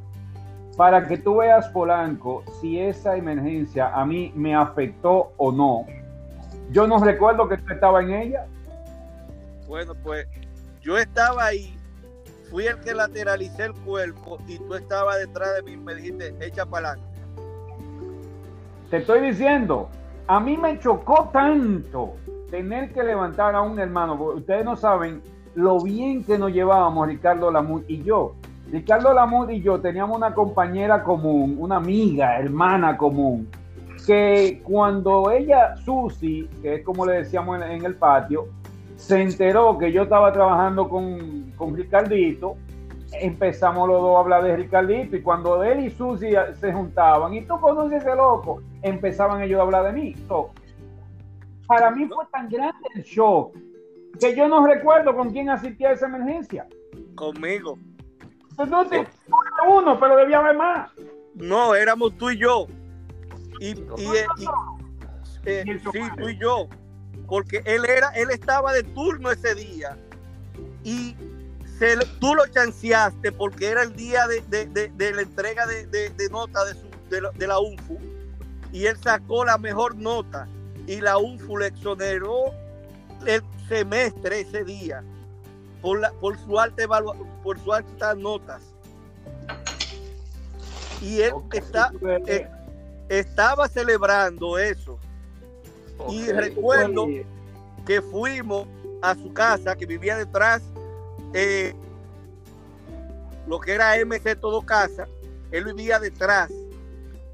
para 0.78 1.08
que 1.08 1.18
tú 1.18 1.38
veas, 1.38 1.68
Polanco, 1.70 2.44
si 2.60 2.78
esa 2.78 3.16
emergencia 3.16 3.88
a 3.88 4.06
mí 4.06 4.32
me 4.36 4.54
afectó 4.54 5.32
o 5.36 5.50
no, 5.50 5.84
yo 6.70 6.86
no 6.86 7.02
recuerdo 7.02 7.48
que 7.48 7.56
tú 7.56 7.72
estabas 7.72 8.04
en 8.04 8.12
ella. 8.12 8.46
bueno, 9.66 9.92
pues 10.04 10.28
yo 10.80 10.96
estaba 10.96 11.46
ahí, 11.46 11.76
fui 12.48 12.66
el 12.66 12.78
que 12.78 12.94
lateralicé 12.94 13.64
el 13.64 13.74
cuerpo 13.74 14.38
y 14.46 14.56
tú 14.58 14.76
estabas 14.76 15.18
detrás 15.18 15.56
de 15.56 15.62
mí 15.62 15.72
y 15.72 15.76
me 15.78 15.96
dijiste, 15.96 16.32
echa 16.40 16.64
para 16.64 16.90
adelante. 16.90 17.20
Te 18.88 18.98
estoy 18.98 19.20
diciendo, 19.20 19.88
a 20.28 20.38
mí 20.38 20.56
me 20.56 20.78
chocó 20.78 21.28
tanto 21.32 22.14
tener 22.52 22.92
que 22.92 23.02
levantar 23.02 23.56
a 23.56 23.62
un 23.62 23.80
hermano. 23.80 24.16
porque 24.16 24.40
Ustedes 24.42 24.64
no 24.64 24.76
saben 24.76 25.22
lo 25.56 25.82
bien 25.82 26.22
que 26.22 26.38
nos 26.38 26.52
llevábamos 26.52 27.08
Ricardo 27.08 27.50
Lamud 27.50 27.82
y 27.88 28.04
yo. 28.04 28.36
Ricardo 28.70 29.14
Lamud 29.14 29.48
y 29.48 29.62
yo 29.62 29.80
teníamos 29.80 30.16
una 30.16 30.34
compañera 30.34 31.02
común, 31.02 31.56
una 31.58 31.76
amiga, 31.76 32.38
hermana 32.38 32.96
común, 32.98 33.48
que 34.06 34.60
cuando 34.62 35.30
ella, 35.30 35.74
Susi, 35.76 36.48
que 36.60 36.76
es 36.76 36.84
como 36.84 37.06
le 37.06 37.14
decíamos 37.14 37.60
en, 37.62 37.84
el 37.84 37.94
patio, 37.94 38.48
se 38.96 39.22
enteró 39.22 39.78
que 39.78 39.90
yo 39.90 40.02
estaba 40.02 40.32
trabajando 40.32 40.88
con, 40.88 41.52
con 41.56 41.74
Ricardito, 41.74 42.56
empezamos 43.12 43.88
los 43.88 44.02
dos 44.02 44.16
a 44.16 44.20
hablar 44.20 44.44
de 44.44 44.56
Ricardito 44.56 45.16
y 45.16 45.22
cuando 45.22 45.62
él 45.64 45.86
y 45.86 45.90
Susi 45.90 46.32
se 46.60 46.72
juntaban 46.72 47.32
y 47.32 47.46
tú 47.46 47.58
conoces 47.60 48.02
ese 48.02 48.14
loco, 48.14 48.62
empezaban 48.82 49.42
ellos 49.42 49.60
a 49.60 49.62
hablar 49.62 49.86
de 49.86 49.92
mí. 49.92 50.14
Para 51.66 51.90
mí 51.90 52.06
fue 52.06 52.24
tan 52.32 52.48
grande 52.48 52.86
el 52.94 53.02
shock 53.02 53.56
que 54.20 54.34
yo 54.36 54.46
no 54.48 54.66
recuerdo 54.66 55.14
con 55.14 55.30
quién 55.30 55.48
asistía 55.48 55.90
a 55.90 55.92
esa 55.92 56.06
emergencia. 56.06 56.66
Conmigo. 57.14 57.78
Entonces, 58.58 59.06
uno, 59.68 59.98
pero 60.00 60.16
debía 60.16 60.38
haber 60.38 60.56
más. 60.56 60.90
No, 61.34 61.74
éramos 61.74 62.16
tú 62.18 62.30
y 62.30 62.38
yo. 62.38 62.66
Y, 63.60 63.68
y, 63.70 63.72
eh, 64.16 64.26
y- 64.38 64.46
eh, 65.46 65.64
sí, 65.92 66.00
tú 66.16 66.28
y 66.28 66.38
yo. 66.38 66.68
Porque 67.26 67.62
él 67.64 67.84
era, 67.84 68.08
él 68.10 68.30
estaba 68.30 68.72
de 68.72 68.82
turno 68.82 69.30
ese 69.30 69.54
día. 69.54 69.96
Y 70.82 71.14
se, 71.78 71.96
tú 72.20 72.34
lo 72.34 72.46
chanceaste 72.48 73.30
porque 73.32 73.68
era 73.68 73.82
el 73.82 73.94
día 73.94 74.26
de, 74.26 74.40
de- 74.42 74.66
de- 74.66 74.88
de 74.88 75.12
la 75.14 75.22
entrega 75.22 75.66
de, 75.66 75.86
nota 76.30 76.64
su- 76.74 76.88
la, 77.20 77.30
de 77.30 77.46
la 77.46 77.58
UNFU. 77.60 77.98
Y 78.72 78.86
él 78.86 78.96
sacó 78.98 79.44
la 79.44 79.58
mejor 79.58 79.94
nota. 79.96 80.48
Y 80.86 81.00
la 81.00 81.18
UNFU 81.18 81.58
le 81.58 81.66
exoneró 81.68 82.46
el 83.26 83.42
semestre 83.68 84.40
ese 84.40 84.64
día. 84.64 85.04
Por, 85.82 86.00
la, 86.00 86.12
por 86.12 86.36
su 86.38 86.58
alta 86.58 86.82
evalua- 86.84 87.16
por 87.42 87.58
sus 87.60 87.72
altas 87.74 88.16
notas. 88.16 88.62
Y 91.00 91.20
él 91.20 91.32
está, 91.58 91.92
eh, 92.26 92.48
estaba 93.08 93.68
celebrando 93.68 94.58
eso. 94.58 94.98
Y 96.10 96.26
recuerdo 96.32 97.06
que 97.86 98.02
fuimos 98.02 98.66
a 99.02 99.14
su 99.14 99.32
casa, 99.32 99.76
que 99.76 99.86
vivía 99.86 100.16
detrás, 100.18 100.62
eh, 101.32 101.74
lo 103.46 103.60
que 103.60 103.72
era 103.72 103.96
MC 103.96 104.34
Todo 104.36 104.62
Casa, 104.62 105.06
él 105.52 105.64
vivía 105.64 105.98
detrás, 105.98 106.50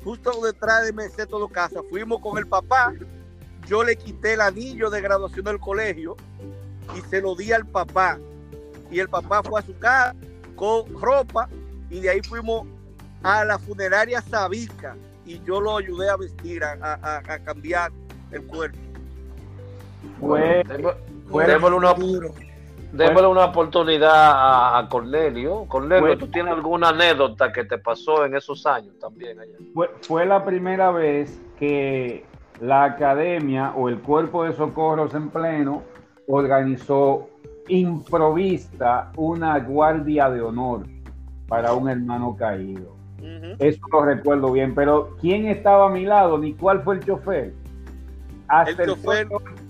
justo 0.04 0.30
detrás 0.44 0.84
de 0.84 0.92
MC 0.92 1.26
Todo 1.26 1.48
Casa. 1.48 1.80
Fuimos 1.90 2.20
con 2.20 2.38
el 2.38 2.46
papá, 2.46 2.92
yo 3.66 3.82
le 3.82 3.96
quité 3.96 4.34
el 4.34 4.42
anillo 4.42 4.90
de 4.90 5.00
graduación 5.00 5.44
del 5.46 5.58
colegio 5.58 6.16
y 6.96 7.00
se 7.08 7.20
lo 7.22 7.34
di 7.34 7.50
al 7.52 7.66
papá. 7.66 8.18
Y 8.94 9.00
el 9.00 9.08
papá 9.08 9.42
fue 9.42 9.58
a 9.60 9.62
su 9.62 9.76
casa 9.78 10.14
con 10.54 10.84
ropa 11.00 11.48
y 11.90 12.00
de 12.00 12.10
ahí 12.10 12.20
fuimos 12.22 12.64
a 13.24 13.44
la 13.44 13.58
funeraria 13.58 14.20
Sabica 14.20 14.94
y 15.26 15.42
yo 15.42 15.60
lo 15.60 15.76
ayudé 15.78 16.08
a 16.10 16.16
vestir, 16.16 16.62
a, 16.62 16.78
a- 16.80 17.18
a 17.18 17.38
cambiar 17.40 17.90
el 18.30 18.44
cuerpo. 18.44 18.78
Démosle 21.48 21.76
una, 21.76 21.94
démosle 22.92 23.26
una 23.28 23.44
oportunidad 23.46 24.12
a, 24.14 24.78
a 24.78 24.88
Cornelio. 24.88 25.64
Cornelio, 25.66 26.16
¿tú 26.18 26.28
tienes 26.28 26.52
alguna 26.52 26.90
anécdota 26.90 27.52
que 27.52 27.64
te 27.64 27.78
pasó 27.78 28.24
en 28.24 28.36
esos 28.36 28.64
años 28.66 28.96
también 29.00 29.40
allá? 29.40 29.56
fue, 29.74 29.90
fue 30.02 30.24
la 30.26 30.44
primera 30.44 30.90
vez 30.92 31.40
que 31.58 32.24
la 32.60 32.84
academia 32.84 33.72
o 33.74 33.88
el 33.88 33.98
cuerpo 33.98 34.44
de 34.44 34.52
socorros 34.52 35.14
en 35.14 35.30
pleno 35.30 35.82
organizó 36.28 37.28
improvista 37.68 39.10
una 39.16 39.58
guardia 39.60 40.30
de 40.30 40.40
honor 40.40 40.86
para 41.48 41.72
un 41.74 41.88
hermano 41.88 42.36
caído. 42.36 42.94
Eso 43.58 43.80
lo 43.92 44.04
recuerdo 44.04 44.52
bien, 44.52 44.74
pero 44.74 45.16
¿quién 45.20 45.46
estaba 45.46 45.86
a 45.86 45.90
mi 45.90 46.04
lado 46.04 46.36
ni 46.38 46.52
cuál 46.54 46.82
fue 46.82 46.96
el 46.96 47.04
chofer? 47.04 47.54
Hasta 48.48 48.82
El 48.82 48.90
el, 48.90 48.96
chofer- 48.96 49.28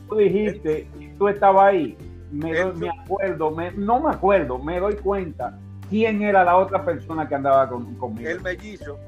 tú 0.09 0.17
dijiste, 0.17 0.89
tú 1.19 1.29
estabas 1.29 1.67
ahí. 1.67 1.97
Me, 2.33 2.53
doy- 2.55 2.75
me 2.77 2.89
acuerdo, 2.91 3.51
me- 3.53 3.71
no 3.73 4.01
me 4.01 4.11
acuerdo, 4.11 4.59
me 4.59 4.81
doy 4.81 4.95
cuenta 4.97 5.57
quién 5.89 6.23
era 6.23 6.43
la 6.43 6.57
otra 6.57 6.85
persona 6.85 7.29
que 7.29 7.35
andaba 7.37 7.69
con- 7.69 7.95
conmigo. 7.95 8.29
El 8.29 8.41
mellizo. 8.41 8.99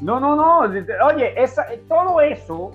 No, 0.00 0.20
no, 0.20 0.36
no. 0.36 0.58
Oye, 0.60 1.32
esa, 1.42 1.64
todo 1.88 2.20
eso 2.20 2.70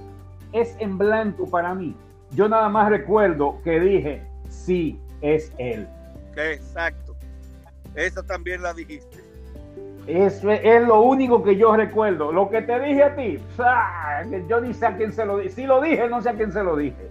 es 0.51 0.75
en 0.79 0.97
blanco 0.97 1.49
para 1.49 1.73
mí. 1.75 1.95
Yo 2.31 2.49
nada 2.49 2.67
más 2.67 2.89
recuerdo 2.89 3.61
que 3.63 3.79
dije, 3.79 4.21
sí, 4.67 4.99
es 5.21 5.51
él. 5.57 5.87
Exacto. 6.35 7.15
Esa 7.95 8.21
también 8.21 8.61
la 8.61 8.73
dijiste. 8.73 9.23
Eso 10.05 10.51
es, 10.51 10.61
es 10.63 10.85
lo 10.85 11.01
único 11.01 11.41
que 11.41 11.55
yo 11.55 11.75
recuerdo. 11.75 12.31
Lo 12.31 12.49
que 12.49 12.61
te 12.61 12.79
dije 12.79 13.03
a 13.03 13.15
ti, 13.15 13.39
¡ah! 13.59 14.23
yo 14.47 14.61
ni 14.61 14.73
sé 14.73 14.85
a 14.85 14.97
quién 14.97 15.11
se 15.11 15.25
lo 15.25 15.37
dije. 15.37 15.51
Si 15.51 15.63
lo 15.65 15.81
dije, 15.81 16.07
no 16.09 16.21
sé 16.21 16.29
a 16.29 16.33
quién 16.33 16.51
se 16.51 16.63
lo 16.63 16.75
dije. 16.75 17.09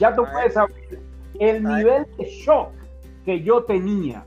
Ya 0.00 0.14
tú 0.14 0.24
puedes 0.32 0.54
saber 0.54 0.98
el 1.38 1.62
nivel 1.62 2.06
de 2.16 2.24
shock 2.24 2.70
que 3.24 3.42
yo 3.42 3.62
tenía 3.64 4.24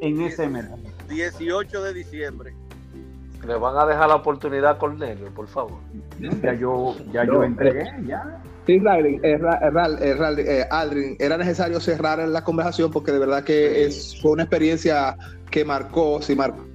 en 0.00 0.22
ese 0.22 0.44
emergencia. 0.44 0.90
18 1.08 1.82
de 1.82 1.92
diciembre. 1.94 2.54
Le 3.46 3.54
van 3.56 3.76
a 3.76 3.86
dejar 3.86 4.08
la 4.08 4.16
oportunidad 4.16 4.72
a 4.72 4.78
Cornelio, 4.78 5.28
por 5.34 5.46
favor. 5.46 5.78
Ya 6.18 6.54
yo, 6.54 6.96
ya 7.12 7.24
yo 7.24 7.44
entregué, 7.44 7.84
ya. 8.06 8.42
Sí, 8.68 8.78
Raldin, 8.80 9.18
eh, 9.24 9.40
eh, 9.40 9.98
eh, 10.02 10.44
eh, 10.46 10.66
Aldrin, 10.70 11.16
era 11.18 11.38
necesario 11.38 11.80
cerrar 11.80 12.18
la 12.28 12.44
conversación 12.44 12.90
porque 12.90 13.12
de 13.12 13.18
verdad 13.18 13.42
que 13.42 13.86
es, 13.86 14.20
fue 14.20 14.32
una 14.32 14.42
experiencia 14.42 15.16
que 15.50 15.64
marcó, 15.64 16.20
si 16.20 16.36
marcó 16.36 16.66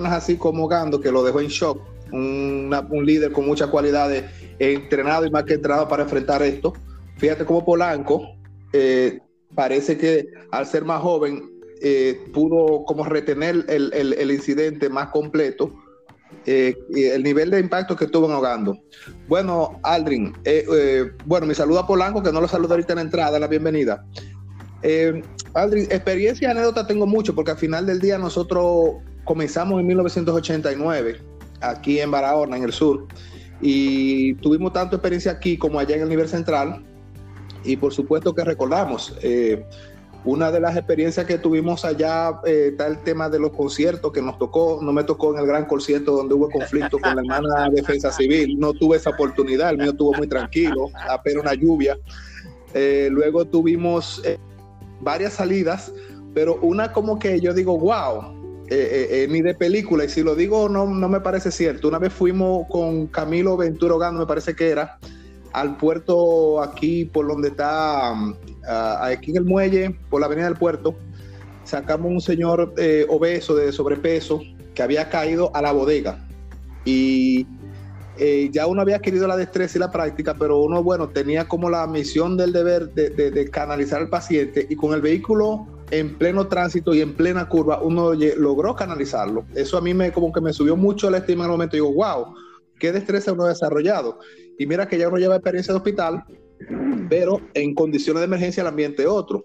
así 0.00 0.38
como 0.38 0.66
Gando, 0.66 1.02
que 1.02 1.12
lo 1.12 1.22
dejó 1.22 1.42
en 1.42 1.48
shock, 1.48 1.82
un 2.12 3.02
líder 3.04 3.30
con 3.32 3.44
muchas 3.44 3.68
cualidades, 3.68 4.24
entrenado 4.58 5.26
y 5.26 5.30
más 5.30 5.44
que 5.44 5.54
entrenado 5.54 5.86
para 5.86 6.04
enfrentar 6.04 6.42
esto. 6.42 6.72
Fíjate 7.18 7.44
cómo 7.44 7.62
Polanco 7.62 8.36
eh, 8.72 9.20
parece 9.54 9.98
que 9.98 10.24
al 10.50 10.64
ser 10.64 10.86
más 10.86 11.02
joven 11.02 11.50
pudo 12.32 12.84
como 12.86 13.04
retener 13.04 13.66
el 13.68 14.30
incidente 14.30 14.88
más 14.88 15.08
completo 15.08 15.83
eh, 16.46 16.74
el 16.94 17.22
nivel 17.22 17.50
de 17.50 17.60
impacto 17.60 17.96
que 17.96 18.06
estuvo 18.06 18.26
en 18.26 18.32
ahogando. 18.32 18.78
Bueno, 19.28 19.80
Aldrin, 19.82 20.34
eh, 20.44 20.64
eh, 20.72 21.10
bueno, 21.24 21.46
mi 21.46 21.54
saludo 21.54 21.80
a 21.80 21.86
Polanco, 21.86 22.22
que 22.22 22.32
no 22.32 22.40
lo 22.40 22.48
saludo 22.48 22.74
ahorita 22.74 22.92
en 22.92 22.96
la 22.96 23.02
entrada, 23.02 23.36
en 23.36 23.40
la 23.40 23.48
bienvenida. 23.48 24.04
Aldrin, 25.54 25.84
experiencia 25.84 26.48
y 26.48 26.50
anécdota 26.50 26.86
tengo 26.86 27.06
mucho, 27.06 27.34
porque 27.34 27.52
al 27.52 27.58
final 27.58 27.86
del 27.86 28.00
día 28.00 28.18
nosotros 28.18 28.96
comenzamos 29.24 29.80
en 29.80 29.86
1989, 29.86 31.20
aquí 31.60 32.00
en 32.00 32.10
Barahona, 32.10 32.56
en 32.56 32.64
el 32.64 32.72
sur, 32.72 33.06
y 33.62 34.34
tuvimos 34.34 34.72
tanto 34.74 34.96
experiencia 34.96 35.32
aquí 35.32 35.56
como 35.56 35.78
allá 35.78 35.96
en 35.96 36.02
el 36.02 36.08
nivel 36.08 36.28
central, 36.28 36.84
y 37.64 37.76
por 37.76 37.94
supuesto 37.94 38.34
que 38.34 38.44
recordamos. 38.44 39.16
Una 40.24 40.50
de 40.50 40.60
las 40.60 40.76
experiencias 40.76 41.26
que 41.26 41.38
tuvimos 41.38 41.84
allá 41.84 42.40
eh, 42.46 42.68
está 42.72 42.86
el 42.86 43.02
tema 43.02 43.28
de 43.28 43.38
los 43.38 43.50
conciertos 43.50 44.10
que 44.10 44.22
nos 44.22 44.38
tocó. 44.38 44.80
No 44.82 44.92
me 44.92 45.04
tocó 45.04 45.34
en 45.34 45.40
el 45.40 45.46
gran 45.46 45.66
concierto 45.66 46.12
donde 46.12 46.34
hubo 46.34 46.48
conflicto 46.48 46.98
con 46.98 47.14
la 47.14 47.20
hermana 47.20 47.68
Defensa 47.70 48.10
Civil. 48.10 48.58
No 48.58 48.72
tuve 48.72 48.96
esa 48.96 49.10
oportunidad. 49.10 49.70
El 49.70 49.78
mío 49.78 49.90
estuvo 49.90 50.14
muy 50.14 50.26
tranquilo, 50.26 50.88
apenas 51.08 51.42
una 51.42 51.54
lluvia. 51.54 51.98
Eh, 52.74 53.08
luego 53.10 53.44
tuvimos 53.44 54.20
eh, 54.24 54.38
varias 55.00 55.34
salidas, 55.34 55.92
pero 56.34 56.58
una 56.62 56.92
como 56.92 57.18
que 57.18 57.40
yo 57.40 57.54
digo, 57.54 57.78
wow, 57.78 58.64
eh, 58.68 59.26
ni 59.30 59.42
de 59.42 59.54
película. 59.54 60.04
Y 60.04 60.08
si 60.08 60.22
lo 60.22 60.34
digo, 60.34 60.68
no, 60.68 60.86
no 60.86 61.08
me 61.08 61.20
parece 61.20 61.50
cierto. 61.50 61.86
Una 61.88 61.98
vez 61.98 62.12
fuimos 62.12 62.66
con 62.68 63.06
Camilo 63.08 63.56
Ventura 63.56 63.94
Ogando, 63.94 64.20
me 64.20 64.26
parece 64.26 64.56
que 64.56 64.70
era, 64.70 64.98
al 65.52 65.76
puerto 65.76 66.60
aquí 66.60 67.04
por 67.04 67.28
donde 67.28 67.48
está, 67.48 68.12
ah, 68.68 69.06
aquí 69.06 69.30
en 69.30 69.38
el 69.38 69.44
muelle, 69.44 69.96
por 70.10 70.20
la 70.20 70.26
avenida 70.26 70.46
del 70.46 70.56
puerto, 70.56 70.94
sacamos 71.64 72.10
un 72.10 72.20
señor 72.20 72.74
eh, 72.76 73.06
obeso 73.08 73.54
de 73.54 73.72
sobrepeso 73.72 74.40
que 74.74 74.82
había 74.82 75.08
caído 75.08 75.50
a 75.54 75.62
la 75.62 75.72
bodega 75.72 76.18
y 76.84 77.46
eh, 78.18 78.48
ya 78.52 78.66
uno 78.66 78.82
había 78.82 78.96
adquirido 78.96 79.26
la 79.26 79.36
destreza 79.36 79.78
y 79.78 79.80
la 79.80 79.90
práctica, 79.90 80.34
pero 80.38 80.60
uno, 80.60 80.82
bueno, 80.82 81.08
tenía 81.08 81.46
como 81.48 81.68
la 81.70 81.86
misión 81.86 82.36
del 82.36 82.52
deber 82.52 82.92
de, 82.94 83.10
de- 83.10 83.50
canalizar 83.50 84.00
al 84.00 84.08
paciente 84.08 84.66
y 84.68 84.76
con 84.76 84.94
el 84.94 85.00
vehículo 85.00 85.66
en 85.90 86.16
pleno 86.16 86.46
tránsito 86.46 86.94
y 86.94 87.00
en 87.00 87.14
plena 87.14 87.48
curva, 87.48 87.80
uno 87.82 88.12
logró 88.14 88.74
canalizarlo. 88.74 89.44
Eso 89.54 89.76
a 89.76 89.80
mí 89.80 89.94
me 89.94 90.12
como 90.12 90.32
que 90.32 90.40
me 90.40 90.52
subió 90.52 90.76
mucho 90.76 91.10
la 91.10 91.18
estima 91.18 91.44
en 91.44 91.50
el 91.50 91.52
momento. 91.52 91.76
Digo, 91.76 91.92
wow, 91.92 92.34
qué 92.78 92.92
destreza 92.92 93.32
uno 93.32 93.44
ha 93.44 93.48
desarrollado. 93.48 94.18
Y 94.58 94.66
mira 94.66 94.86
que 94.88 94.96
ya 94.98 95.08
uno 95.08 95.18
lleva 95.18 95.36
experiencia 95.36 95.72
de 95.72 95.78
hospital, 95.78 96.24
pero 97.08 97.40
en 97.54 97.74
condiciones 97.74 98.20
de 98.20 98.26
emergencia 98.26 98.60
el 98.60 98.66
ambiente 98.66 99.06
otro. 99.06 99.44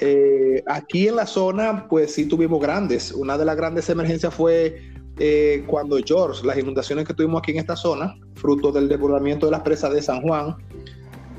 Eh, 0.00 0.62
aquí 0.66 1.08
en 1.08 1.16
la 1.16 1.26
zona, 1.26 1.86
pues 1.88 2.14
sí 2.14 2.26
tuvimos 2.26 2.60
grandes. 2.60 3.12
Una 3.12 3.36
de 3.36 3.44
las 3.44 3.56
grandes 3.56 3.88
emergencias 3.90 4.32
fue 4.32 4.80
eh, 5.18 5.64
cuando 5.66 5.98
George, 6.04 6.46
las 6.46 6.56
inundaciones 6.56 7.06
que 7.06 7.14
tuvimos 7.14 7.40
aquí 7.40 7.52
en 7.52 7.58
esta 7.58 7.76
zona, 7.76 8.14
fruto 8.34 8.70
del 8.70 8.88
desbordamiento 8.88 9.46
de 9.46 9.52
las 9.52 9.62
presas 9.62 9.92
de 9.92 10.02
San 10.02 10.22
Juan, 10.22 10.56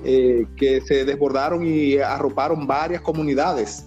eh, 0.03 0.45
que 0.57 0.81
se 0.81 1.05
desbordaron 1.05 1.65
y 1.65 1.97
arroparon 1.97 2.67
varias 2.67 3.01
comunidades 3.01 3.85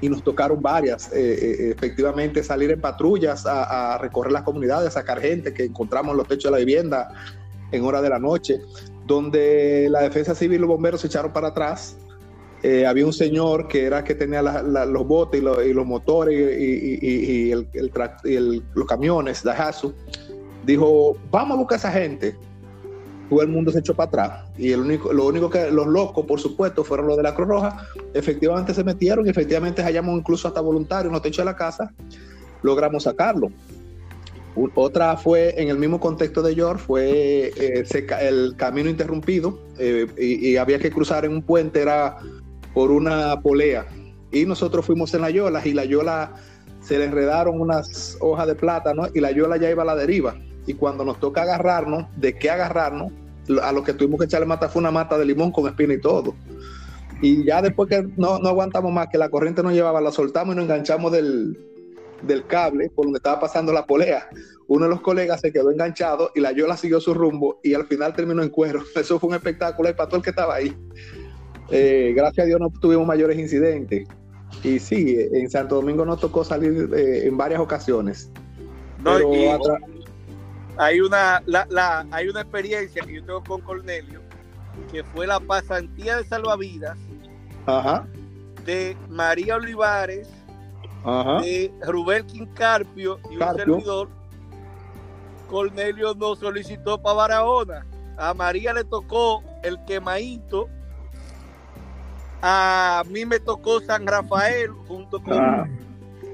y 0.00 0.08
nos 0.08 0.22
tocaron 0.22 0.60
varias. 0.60 1.10
Efectivamente, 1.12 2.42
salir 2.42 2.70
en 2.72 2.80
patrullas 2.80 3.46
a, 3.46 3.94
a 3.94 3.98
recorrer 3.98 4.32
las 4.32 4.42
comunidades, 4.42 4.88
a 4.88 4.90
sacar 4.90 5.20
gente 5.20 5.54
que 5.54 5.64
encontramos 5.64 6.12
en 6.12 6.18
los 6.18 6.26
techos 6.26 6.44
de 6.44 6.50
la 6.50 6.58
vivienda 6.58 7.08
en 7.70 7.84
hora 7.84 8.02
de 8.02 8.10
la 8.10 8.18
noche, 8.18 8.60
donde 9.06 9.88
la 9.90 10.02
defensa 10.02 10.34
civil 10.34 10.56
y 10.56 10.60
los 10.60 10.68
bomberos 10.68 11.00
se 11.00 11.06
echaron 11.08 11.32
para 11.32 11.48
atrás. 11.48 11.96
Eh, 12.62 12.86
había 12.86 13.04
un 13.04 13.12
señor 13.12 13.66
que 13.66 13.84
era 13.84 14.04
que 14.04 14.14
tenía 14.14 14.40
los 14.40 15.06
botes 15.06 15.40
y, 15.40 15.44
lo- 15.44 15.62
y 15.64 15.72
los 15.72 15.84
motores 15.84 16.34
y, 16.60 17.50
el- 17.50 17.68
el 17.74 17.90
el- 18.24 18.62
los 18.74 18.86
camiones, 18.86 19.42
Daihatsu. 19.42 19.92
Dijo, 20.64 21.16
vamos 21.30 21.56
a 21.56 21.58
buscar 21.58 21.76
a 21.76 21.78
esa 21.78 21.90
gente. 21.90 22.36
Todo 23.28 23.42
el 23.42 23.48
mundo 23.48 23.72
se 23.72 23.80
echó 23.80 23.94
para 23.94 24.08
atrás. 24.08 24.44
Y 24.58 24.70
el 24.72 24.80
único, 24.80 25.12
lo 25.12 25.26
único 25.26 25.50
que 25.50 25.70
los 25.72 25.86
locos, 25.86 26.24
por 26.26 26.38
supuesto, 26.38 26.84
fueron 26.84 27.08
los 27.08 27.16
de 27.16 27.22
la 27.24 27.34
Cruz 27.34 27.48
Roja. 27.48 27.88
Efectivamente 28.14 28.74
se 28.74 28.84
metieron 28.84 29.26
y 29.26 29.30
efectivamente 29.30 29.82
hallamos 29.82 30.16
incluso 30.18 30.46
hasta 30.46 30.60
voluntarios 30.60 31.06
en 31.06 31.12
los 31.14 31.22
techos 31.22 31.38
de 31.38 31.44
la 31.46 31.56
casa. 31.56 31.92
Logramos 32.62 33.02
sacarlo. 33.04 33.48
Otra 34.54 35.16
fue 35.16 35.60
en 35.60 35.68
el 35.68 35.78
mismo 35.78 35.98
contexto 35.98 36.42
de 36.42 36.54
York, 36.54 36.78
fue 36.78 37.52
eh, 37.56 37.84
el 38.20 38.54
camino 38.56 38.90
interrumpido 38.90 39.58
eh, 39.78 40.06
y, 40.18 40.56
había 40.56 40.78
que 40.78 40.90
cruzar 40.90 41.24
en 41.24 41.32
un 41.32 41.42
puente, 41.42 41.80
era 41.80 42.18
por 42.74 42.90
una 42.90 43.40
polea. 43.40 43.86
Y 44.30 44.44
nosotros 44.44 44.84
fuimos 44.84 45.14
en 45.14 45.22
la 45.22 45.30
Yola 45.30 45.62
y 45.64 45.72
la 45.72 45.84
Yola 45.84 46.34
se 46.80 46.98
le 46.98 47.04
enredaron 47.04 47.60
unas 47.60 48.18
hojas 48.20 48.46
de 48.46 48.54
plátano 48.54 49.08
y 49.14 49.20
la 49.20 49.30
Yola 49.30 49.56
ya 49.56 49.70
iba 49.70 49.82
a 49.82 49.86
la 49.86 49.96
deriva. 49.96 50.36
Y 50.66 50.74
cuando 50.74 51.04
nos 51.04 51.18
toca 51.18 51.42
agarrarnos, 51.42 52.06
¿de 52.16 52.36
qué 52.36 52.50
agarrarnos? 52.50 53.10
A 53.62 53.72
lo 53.72 53.82
que 53.82 53.94
tuvimos 53.94 54.20
que 54.20 54.26
echarle 54.26 54.46
mata 54.46 54.68
fue 54.68 54.80
una 54.80 54.90
mata 54.90 55.16
de 55.16 55.24
limón 55.24 55.50
con 55.50 55.66
espina 55.66 55.94
y 55.94 56.00
todo. 56.00 56.34
Y 57.22 57.44
ya 57.46 57.62
después 57.62 57.88
que 57.88 58.02
no, 58.16 58.38
no 58.38 58.48
aguantamos 58.48 58.92
más, 58.92 59.08
que 59.08 59.18
la 59.18 59.30
corriente 59.30 59.62
nos 59.62 59.72
llevaba, 59.72 60.00
la 60.00 60.12
soltamos 60.12 60.54
y 60.54 60.56
nos 60.56 60.64
enganchamos 60.64 61.12
del, 61.12 61.56
del 62.22 62.46
cable 62.46 62.90
por 62.94 63.06
donde 63.06 63.18
estaba 63.18 63.40
pasando 63.40 63.72
la 63.72 63.86
polea. 63.86 64.28
Uno 64.68 64.84
de 64.84 64.90
los 64.90 65.00
colegas 65.00 65.40
se 65.40 65.52
quedó 65.52 65.70
enganchado 65.70 66.30
y 66.34 66.40
la 66.40 66.52
Yola 66.52 66.76
siguió 66.76 67.00
su 67.00 67.12
rumbo 67.14 67.60
y 67.62 67.74
al 67.74 67.86
final 67.86 68.14
terminó 68.14 68.42
en 68.42 68.48
cuero. 68.48 68.82
Eso 68.96 69.18
fue 69.18 69.28
un 69.30 69.34
espectáculo 69.34 69.88
y 69.90 69.92
para 69.94 70.08
todo 70.08 70.18
el 70.18 70.22
que 70.22 70.30
estaba 70.30 70.54
ahí. 70.54 70.74
Eh, 71.70 72.12
gracias 72.16 72.44
a 72.44 72.46
Dios 72.46 72.60
no 72.60 72.70
tuvimos 72.80 73.06
mayores 73.06 73.38
incidentes. 73.38 74.06
Y 74.62 74.78
sí, 74.78 75.16
en 75.32 75.50
Santo 75.50 75.76
Domingo 75.76 76.04
nos 76.04 76.20
tocó 76.20 76.44
salir 76.44 76.90
eh, 76.94 77.26
en 77.26 77.36
varias 77.36 77.60
ocasiones. 77.60 78.30
No, 79.02 79.18
y 79.34 79.48
hay 80.76 81.00
una, 81.00 81.42
la, 81.46 81.66
la- 81.70 82.06
hay 82.10 82.28
una 82.28 82.42
experiencia 82.42 83.02
que 83.04 83.14
yo 83.14 83.24
tengo 83.24 83.42
con 83.44 83.60
Cornelio, 83.62 84.20
que 84.90 85.02
fue 85.04 85.26
la 85.26 85.38
pasantía 85.40 86.16
de 86.18 86.24
salvavidas 86.24 86.96
Ajá, 87.66 88.06
de 88.64 88.96
María 89.08 89.56
Olivares, 89.56 90.28
ajá. 91.04 91.40
de 91.42 91.72
Rubén 91.86 92.26
Quincarpio 92.26 93.18
y 93.30 93.36
un 93.36 93.56
servidor. 93.56 94.08
Cornelio 95.50 96.14
nos 96.14 96.38
solicitó 96.38 97.00
para 97.00 97.14
Barahona. 97.16 97.86
A 98.16 98.32
María 98.34 98.72
le 98.72 98.84
tocó 98.84 99.42
el 99.62 99.82
quemadito. 99.84 100.68
A 102.40 103.02
mí 103.08 103.24
me 103.24 103.38
tocó 103.38 103.80
San 103.80 104.06
Rafael 104.06 104.70
junto 104.88 105.22
con, 105.22 105.34
Ah, 105.34 105.68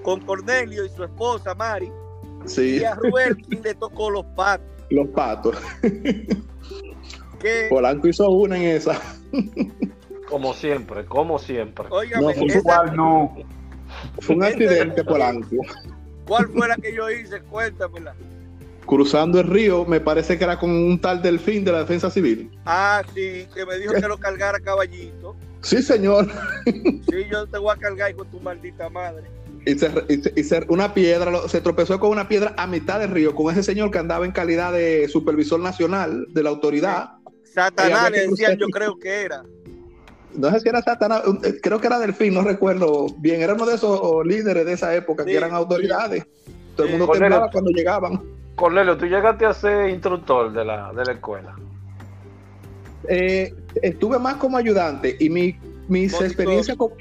con 0.03 0.21
Cornelio 0.21 0.85
y 0.85 0.89
su 0.89 1.05
esposa 1.05 1.55
Mari. 1.55 1.91
sí, 2.47 2.79
Y 2.81 2.85
a 2.85 2.95
Rubén 2.95 3.37
le 3.63 3.75
tocó 3.75 4.11
los 4.11 4.25
patos. 4.37 4.67
los 4.91 5.09
patos. 5.09 5.57
Que, 7.41 7.67
Polanco 7.71 8.09
hizo 8.09 8.29
una 8.31 8.57
en 8.57 8.63
esa. 8.77 9.01
Como 10.29 10.55
siempre, 10.55 11.05
como 11.07 11.39
siempre. 11.39 11.89
No, 11.89 12.31
esa- 12.31 12.45
Igual 12.59 12.97
no. 12.97 13.37
Fue 14.21 14.37
un 14.37 14.45
accidente, 14.45 15.05
Polanco. 15.05 15.57
¿cuál 16.27 16.49
fue 16.49 16.69
la 16.69 16.77
que 16.77 16.95
yo 16.95 17.11
hice? 17.11 17.41
Cuéntamela. 17.43 18.15
Cruzando 18.87 19.41
el 19.41 19.47
río, 19.49 19.85
me 19.85 20.01
parece 20.01 20.39
que 20.39 20.45
era 20.45 20.59
con 20.59 20.71
un 20.71 20.99
tal 21.01 21.21
delfín 21.21 21.63
de 21.65 21.73
la 21.73 21.81
defensa 21.81 22.11
civil. 22.11 22.51
Ah, 22.65 23.03
sí, 23.15 23.47
que 23.55 23.67
me 23.67 23.77
dijo 23.79 23.93
que 23.95 24.09
lo 24.09 24.19
cargara 24.19 24.59
caballito. 24.61 25.37
Sí, 25.61 25.83
señor. 25.83 26.27
Sí, 26.65 27.27
yo 27.31 27.47
te 27.47 27.59
voy 27.59 27.75
a 27.75 27.77
cargar 27.79 28.15
con 28.15 28.27
tu 28.31 28.41
maldita 28.41 28.89
madre. 28.89 29.25
Y, 29.67 29.79
se, 29.79 29.91
y 30.09 30.17
se- 30.23 30.33
y 30.37 30.43
se- 30.45 30.65
una 30.69 30.95
piedra, 30.95 31.47
se 31.49 31.61
tropezó 31.61 31.99
con 32.01 32.11
una 32.11 32.29
piedra 32.29 32.55
a 32.57 32.67
mitad 32.67 33.01
del 33.01 33.11
río, 33.11 33.35
con 33.35 33.53
ese 33.53 33.63
señor 33.63 33.91
que 33.91 33.99
andaba 33.99 34.25
en 34.25 34.33
calidad 34.33 34.73
de 34.73 35.07
supervisor 35.09 35.61
nacional 35.61 36.27
de 36.31 36.43
la 36.43 36.49
autoridad. 36.49 37.11
Satanás 37.45 38.11
le 38.11 38.29
decían, 38.29 38.57
yo 38.57 38.69
creo 38.69 38.99
que 38.99 39.23
era. 39.23 39.43
No 40.39 40.51
sé 40.53 40.61
si 40.61 40.69
era 40.69 40.81
Satanás, 40.81 41.23
eh, 41.43 41.55
creo 41.61 41.81
que 41.81 41.89
era 41.89 41.99
Delfín, 41.99 42.33
no 42.35 42.43
recuerdo 42.43 43.07
bien. 43.19 43.43
Era 43.43 43.55
uno 43.55 43.67
de 43.67 43.75
esos 43.75 44.25
líderes 44.25 44.65
de 44.65 44.73
esa 44.75 44.95
época 44.95 45.25
Sí, 45.25 45.31
que 45.31 45.37
eran 45.37 45.53
autoridades. 45.53 46.25
Todo 46.77 46.85
el 46.87 46.93
Sí. 46.93 46.93
mundo 46.93 47.07
Cornelio. 47.07 47.29
temblaba 47.29 47.51
cuando 47.51 47.71
llegaban. 47.73 48.23
Cornelio, 48.55 48.97
tú 48.97 49.07
llegaste 49.07 49.45
a 49.47 49.53
ser 49.53 49.91
instructor 49.91 50.53
de 50.53 50.65
la, 50.65 50.93
de 50.93 51.05
la 51.05 51.13
escuela. 51.13 51.57
Eh, 53.09 53.53
estuve 53.83 54.19
más 54.19 54.35
como 54.37 54.57
ayudante 54.57 55.17
y 55.19 55.29
mi, 55.31 55.57
mis 55.89 56.21
experiencias 56.21 56.77
co- 56.77 56.93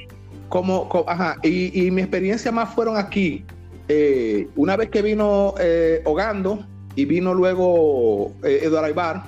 como, 0.49 0.87
co- 0.89 1.05
ajá, 1.07 1.35
y, 1.43 1.85
y 1.87 1.91
mi 1.91 2.01
experiencia 2.01 2.51
más 2.51 2.73
fueron 2.73 2.97
aquí. 2.97 3.45
Eh, 3.87 4.47
una 4.55 4.75
vez 4.75 4.89
que 4.89 5.01
vino 5.01 5.53
eh, 5.59 6.01
Hogando 6.05 6.65
y 6.95 7.05
vino 7.05 7.33
luego 7.33 8.33
Eduardo 8.43 8.87
Aybar, 8.87 9.23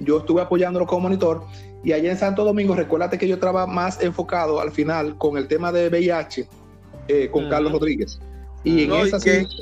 yo 0.00 0.18
estuve 0.18 0.42
apoyándolo 0.42 0.86
como 0.86 1.02
monitor. 1.02 1.42
Y 1.84 1.92
allá 1.92 2.10
en 2.12 2.16
Santo 2.18 2.44
Domingo, 2.44 2.74
recuérdate 2.76 3.18
que 3.18 3.26
yo 3.26 3.34
estaba 3.34 3.66
más 3.66 4.00
enfocado 4.02 4.60
al 4.60 4.70
final 4.70 5.16
con 5.18 5.36
el 5.36 5.48
tema 5.48 5.72
de 5.72 5.88
VIH 5.88 6.48
eh, 7.08 7.28
con. 7.30 7.48
Carlos 7.48 7.72
Rodríguez. 7.72 8.20
Y 8.62 8.84
en 8.84 8.90
No, 8.90 9.04
esa 9.04 9.18
que- 9.18 9.40
sí, 9.44 9.56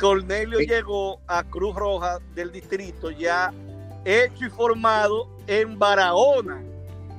Cornelio 0.00 0.58
llegó 0.60 1.20
a 1.26 1.44
Cruz 1.44 1.76
Roja 1.76 2.18
del 2.34 2.50
distrito 2.50 3.10
ya 3.10 3.52
hecho 4.04 4.46
y 4.46 4.48
formado 4.50 5.28
en 5.46 5.78
Barahona. 5.78 6.62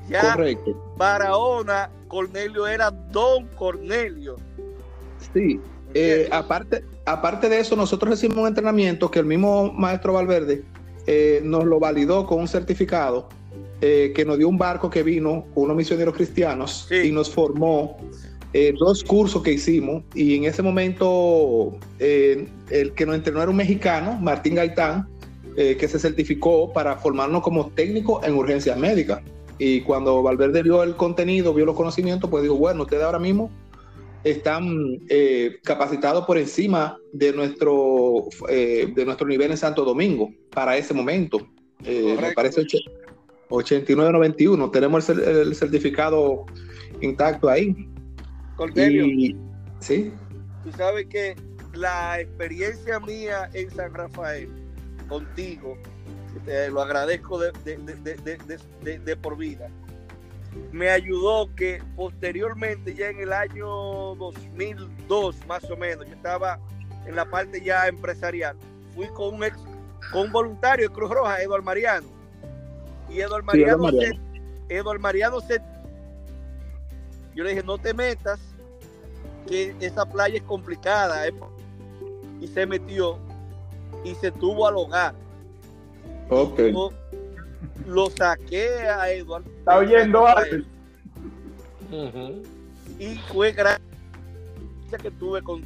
Ya 0.09 0.33
correcto. 0.33 0.93
Barahona, 0.97 1.89
Cornelio 2.07 2.67
era 2.67 2.91
Don 2.91 3.47
Cornelio. 3.55 4.35
Sí, 5.33 5.61
eh, 5.93 6.27
aparte, 6.31 6.83
aparte 7.05 7.47
de 7.47 7.59
eso, 7.59 7.75
nosotros 7.75 8.09
recibimos 8.09 8.41
un 8.41 8.47
entrenamiento 8.49 9.09
que 9.09 9.19
el 9.19 9.25
mismo 9.25 9.71
maestro 9.71 10.13
Valverde 10.13 10.63
eh, 11.07 11.39
nos 11.43 11.63
lo 11.63 11.79
validó 11.79 12.25
con 12.25 12.39
un 12.39 12.47
certificado 12.47 13.29
eh, 13.85 14.13
que 14.15 14.23
nos 14.23 14.37
dio 14.37 14.47
un 14.47 14.57
barco 14.57 14.89
que 14.89 15.03
vino, 15.03 15.45
unos 15.55 15.75
misioneros 15.75 16.15
cristianos, 16.15 16.87
y 16.89 17.11
nos 17.11 17.29
formó 17.29 17.97
eh, 18.53 18.73
dos 18.79 19.03
cursos 19.03 19.43
que 19.43 19.51
hicimos. 19.51 20.03
Y 20.15 20.37
en 20.37 20.45
ese 20.45 20.61
momento, 20.61 21.77
eh, 21.99 22.47
el 22.69 22.93
que 22.93 23.05
nos 23.05 23.15
entrenó 23.15 23.41
era 23.41 23.51
un 23.51 23.57
mexicano, 23.57 24.13
Martín 24.21 24.55
Gaitán, 24.55 25.09
eh, 25.57 25.75
que 25.77 25.89
se 25.89 25.99
certificó 25.99 26.71
para 26.71 26.95
formarnos 26.95 27.41
como 27.41 27.71
técnico 27.71 28.23
en 28.23 28.35
urgencias 28.35 28.77
médicas. 28.77 29.21
Y 29.57 29.81
cuando 29.81 30.23
Valverde 30.23 30.63
vio 30.63 30.81
el 30.81 30.95
contenido, 30.95 31.53
vio 31.53 31.65
los 31.65 31.75
conocimientos, 31.75 32.29
pues 32.29 32.41
dijo, 32.41 32.55
bueno, 32.55 32.83
ustedes 32.83 33.03
ahora 33.03 33.19
mismo 33.19 33.51
están 34.23 35.01
capacitados 35.63 36.25
por 36.25 36.37
encima 36.37 36.97
de 37.11 37.33
nuestro, 37.33 38.29
de 38.47 39.03
nuestro 39.05 39.27
nivel 39.27 39.51
en 39.51 39.57
Santo 39.57 39.83
Domingo 39.83 40.31
para 40.49 40.77
ese 40.77 40.93
momento. 40.93 41.45
Me 41.85 42.31
parece 42.33 42.61
89-91. 43.49 44.71
Tenemos 44.71 45.09
el, 45.09 45.17
cer- 45.17 45.27
el 45.27 45.55
certificado 45.55 46.45
intacto 47.01 47.49
ahí. 47.49 47.89
Cornelio. 48.55 49.05
Y, 49.05 49.37
sí, 49.79 50.11
Tú 50.63 50.71
sabes 50.77 51.07
que 51.07 51.35
la 51.73 52.19
experiencia 52.21 52.99
mía 52.99 53.49
en 53.53 53.69
San 53.71 53.93
Rafael 53.93 54.49
contigo, 55.09 55.77
te 56.45 56.69
lo 56.69 56.81
agradezco 56.81 57.37
de, 57.39 57.51
de- 57.65 57.77
de- 57.77 57.95
de- 57.95 58.15
de- 58.15 58.37
de- 58.37 58.59
de- 58.83 58.99
de 58.99 59.15
por 59.17 59.37
vida, 59.37 59.69
me 60.71 60.89
ayudó 60.89 61.49
que 61.55 61.81
posteriormente, 61.95 62.93
ya 62.93 63.09
en 63.09 63.19
el 63.19 63.33
año 63.33 63.65
2002 64.15 65.35
más 65.47 65.63
o 65.69 65.75
menos, 65.75 66.05
yo 66.07 66.13
estaba 66.13 66.59
en 67.07 67.15
la 67.15 67.25
parte 67.25 67.61
ya 67.63 67.87
empresarial, 67.87 68.55
fui 68.95 69.07
con 69.07 69.35
un 69.35 69.43
ex, 69.43 69.57
con 70.11 70.27
un 70.27 70.31
voluntario 70.31 70.87
de 70.87 70.93
Cruz 70.93 71.09
Roja, 71.09 71.41
Eduardo 71.41 71.65
Mariano. 71.65 72.07
Y 73.09 73.19
Eduardo 73.21 73.51
Sí, 73.51 73.61
Eduardo 73.63 73.83
Mariano, 73.83 74.01
se, 74.01 74.19
Eduardo 74.75 75.01
Mariano 75.01 75.39
se... 75.41 75.61
Yo 77.35 77.43
le 77.43 77.49
dije, 77.51 77.63
no 77.63 77.77
te 77.77 77.93
metas, 77.93 78.39
que 79.47 79.75
esa 79.79 80.05
playa 80.05 80.37
es 80.37 80.43
complicada. 80.43 81.27
¿eh? 81.27 81.33
Y 82.39 82.47
se 82.47 82.65
metió 82.65 83.17
y 84.03 84.13
se 84.15 84.31
tuvo 84.31 84.67
al 84.67 84.77
hogar. 84.77 85.15
ok. 86.29 86.59
Yo 86.59 86.91
lo 87.87 88.09
saqué 88.09 88.67
a 88.87 89.11
Eduardo. 89.11 89.49
¿Está 89.59 89.77
oyendo 89.77 90.27
algo? 90.27 90.65
Y 92.99 93.15
fue 93.31 93.51
gracias 93.51 93.81
que 95.01 95.11
tuve 95.11 95.41
con 95.41 95.61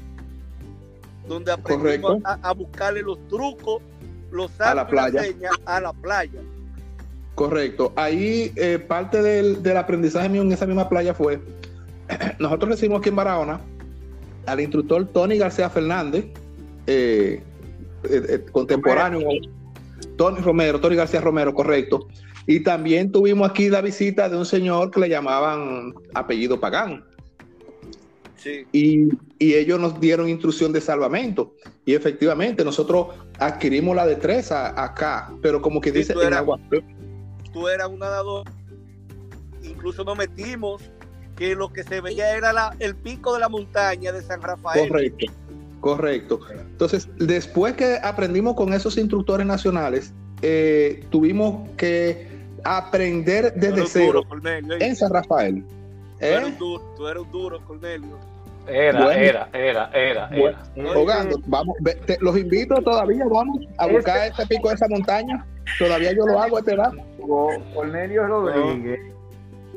donde 1.28 1.52
aprendimos 1.52 2.20
a, 2.24 2.34
a 2.42 2.54
buscarle 2.54 3.02
los 3.02 3.18
trucos, 3.28 3.82
los 4.32 4.60
A 4.62 4.74
la 4.76 4.88
playa. 4.88 5.22
señas 5.24 5.52
a 5.66 5.82
la 5.82 5.92
playa. 5.94 6.40
Correcto. 7.38 7.94
Ahí 7.96 8.52
eh, 8.56 8.80
parte 8.80 9.22
del, 9.22 9.62
del 9.62 9.78
aprendizaje 9.78 10.28
mío 10.28 10.42
en 10.42 10.52
esa 10.52 10.66
misma 10.66 10.90
playa 10.90 11.14
fue, 11.14 11.40
nosotros 12.40 12.72
recibimos 12.72 13.00
aquí 13.02 13.10
en 13.10 13.16
Barahona 13.16 13.62
al 14.48 14.60
instructor 14.60 15.08
Tony 15.14 15.38
García 15.38 15.70
Fernández, 15.70 16.26
eh, 16.88 17.44
eh, 18.10 18.46
contemporáneo, 18.52 19.30
Tony 20.16 20.40
Romero, 20.40 20.80
Tony 20.80 20.96
García 20.96 21.22
Romero, 21.22 21.54
correcto. 21.54 22.08
Y 22.48 22.62
también 22.62 23.12
tuvimos 23.12 23.48
aquí 23.48 23.70
la 23.70 23.82
visita 23.82 24.30
de 24.30 24.36
un 24.36 24.46
señor 24.48 24.90
que 24.90 25.02
le 25.02 25.10
llamaban 25.10 25.94
apellido 26.16 26.60
Pagán. 26.60 27.06
Sí. 28.38 28.66
Y, 28.72 29.10
y 29.38 29.54
ellos 29.54 29.80
nos 29.80 30.00
dieron 30.00 30.28
instrucción 30.28 30.74
de 30.74 30.82
salvamento. 30.82 31.54
Y 31.86 31.94
efectivamente, 31.94 32.66
nosotros 32.66 33.10
adquirimos 33.38 33.96
la 33.96 34.08
destreza 34.08 34.82
acá, 34.84 35.32
pero 35.44 35.62
como 35.62 35.80
que 35.80 35.92
dice, 35.92 36.16
en 36.20 36.34
agua, 36.34 36.60
Tú 37.58 37.68
eras 37.68 37.88
un 37.88 37.98
nadador. 37.98 38.44
Incluso 39.64 40.04
nos 40.04 40.16
metimos 40.16 40.84
que 41.36 41.56
lo 41.56 41.74
que 41.74 41.84
se 41.84 42.02
veía 42.02 42.36
era 42.38 42.54
la- 42.54 42.76
el 42.80 42.96
pico 42.96 43.34
de 43.34 43.40
la 43.40 43.50
montaña 43.50 44.12
de 44.12 44.22
San 44.22 44.42
Rafael. 44.44 44.88
Correcto, 44.88 45.26
correcto. 45.80 46.40
Entonces, 46.52 47.10
después 47.18 47.74
que 47.74 47.98
aprendimos 48.04 48.54
con 48.56 48.74
esos 48.74 48.96
instructores 48.98 49.48
nacionales, 49.48 50.14
eh, 50.44 51.04
tuvimos 51.10 51.68
que 51.78 52.28
aprender 52.64 53.54
Tú 53.56 53.60
desde 53.60 53.86
cero 53.88 54.06
duro, 54.08 54.24
Cornelio, 54.30 54.74
¿eh? 54.76 54.78
en 54.82 54.96
San 54.96 55.12
Rafael. 55.12 55.64
Tú 55.64 56.26
eres 56.26 56.42
¿Eh? 56.42 56.46
un 56.46 56.58
duro, 56.60 56.94
tú 56.96 57.08
eres 57.08 57.24
un 57.24 57.32
duro, 57.32 57.66
Cornelio. 57.66 58.20
Era, 58.68 59.04
Bueno. 59.06 59.20
era, 59.22 59.50
era, 59.54 59.90
era, 59.94 60.28
Bueno, 60.28 60.58
era. 60.76 60.94
Jugando, 60.94 61.40
vamos, 61.48 61.76
te- 62.06 62.18
los 62.20 62.38
invito 62.38 62.76
todavía, 62.84 63.26
vamos 63.26 63.66
a 63.78 63.88
buscar 63.88 64.28
ese 64.28 64.46
pico 64.46 64.70
de 64.70 64.76
esa 64.76 64.88
montaña. 64.90 65.44
Todavía 65.80 66.12
yo 66.14 66.26
lo 66.26 66.40
hago 66.40 66.58
a 66.58 66.60
esta 66.60 66.74
edad. 66.74 66.92
Cornelio 67.74 68.26
Rodríguez 68.28 69.00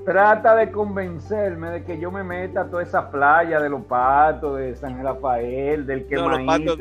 trata 0.04 0.56
de 0.56 0.70
convencerme 0.70 1.70
de 1.70 1.84
que 1.84 1.98
yo 2.00 2.10
me 2.10 2.22
meta 2.24 2.62
a 2.62 2.64
toda 2.66 2.82
esa 2.82 3.10
playa 3.10 3.60
de 3.60 3.68
los 3.68 3.84
patos, 3.84 4.58
de 4.58 4.74
San 4.74 5.02
Rafael, 5.02 5.86
del 5.86 6.06
que 6.06 6.16
No, 6.16 6.28
los 6.30 6.40
patos 6.46 6.78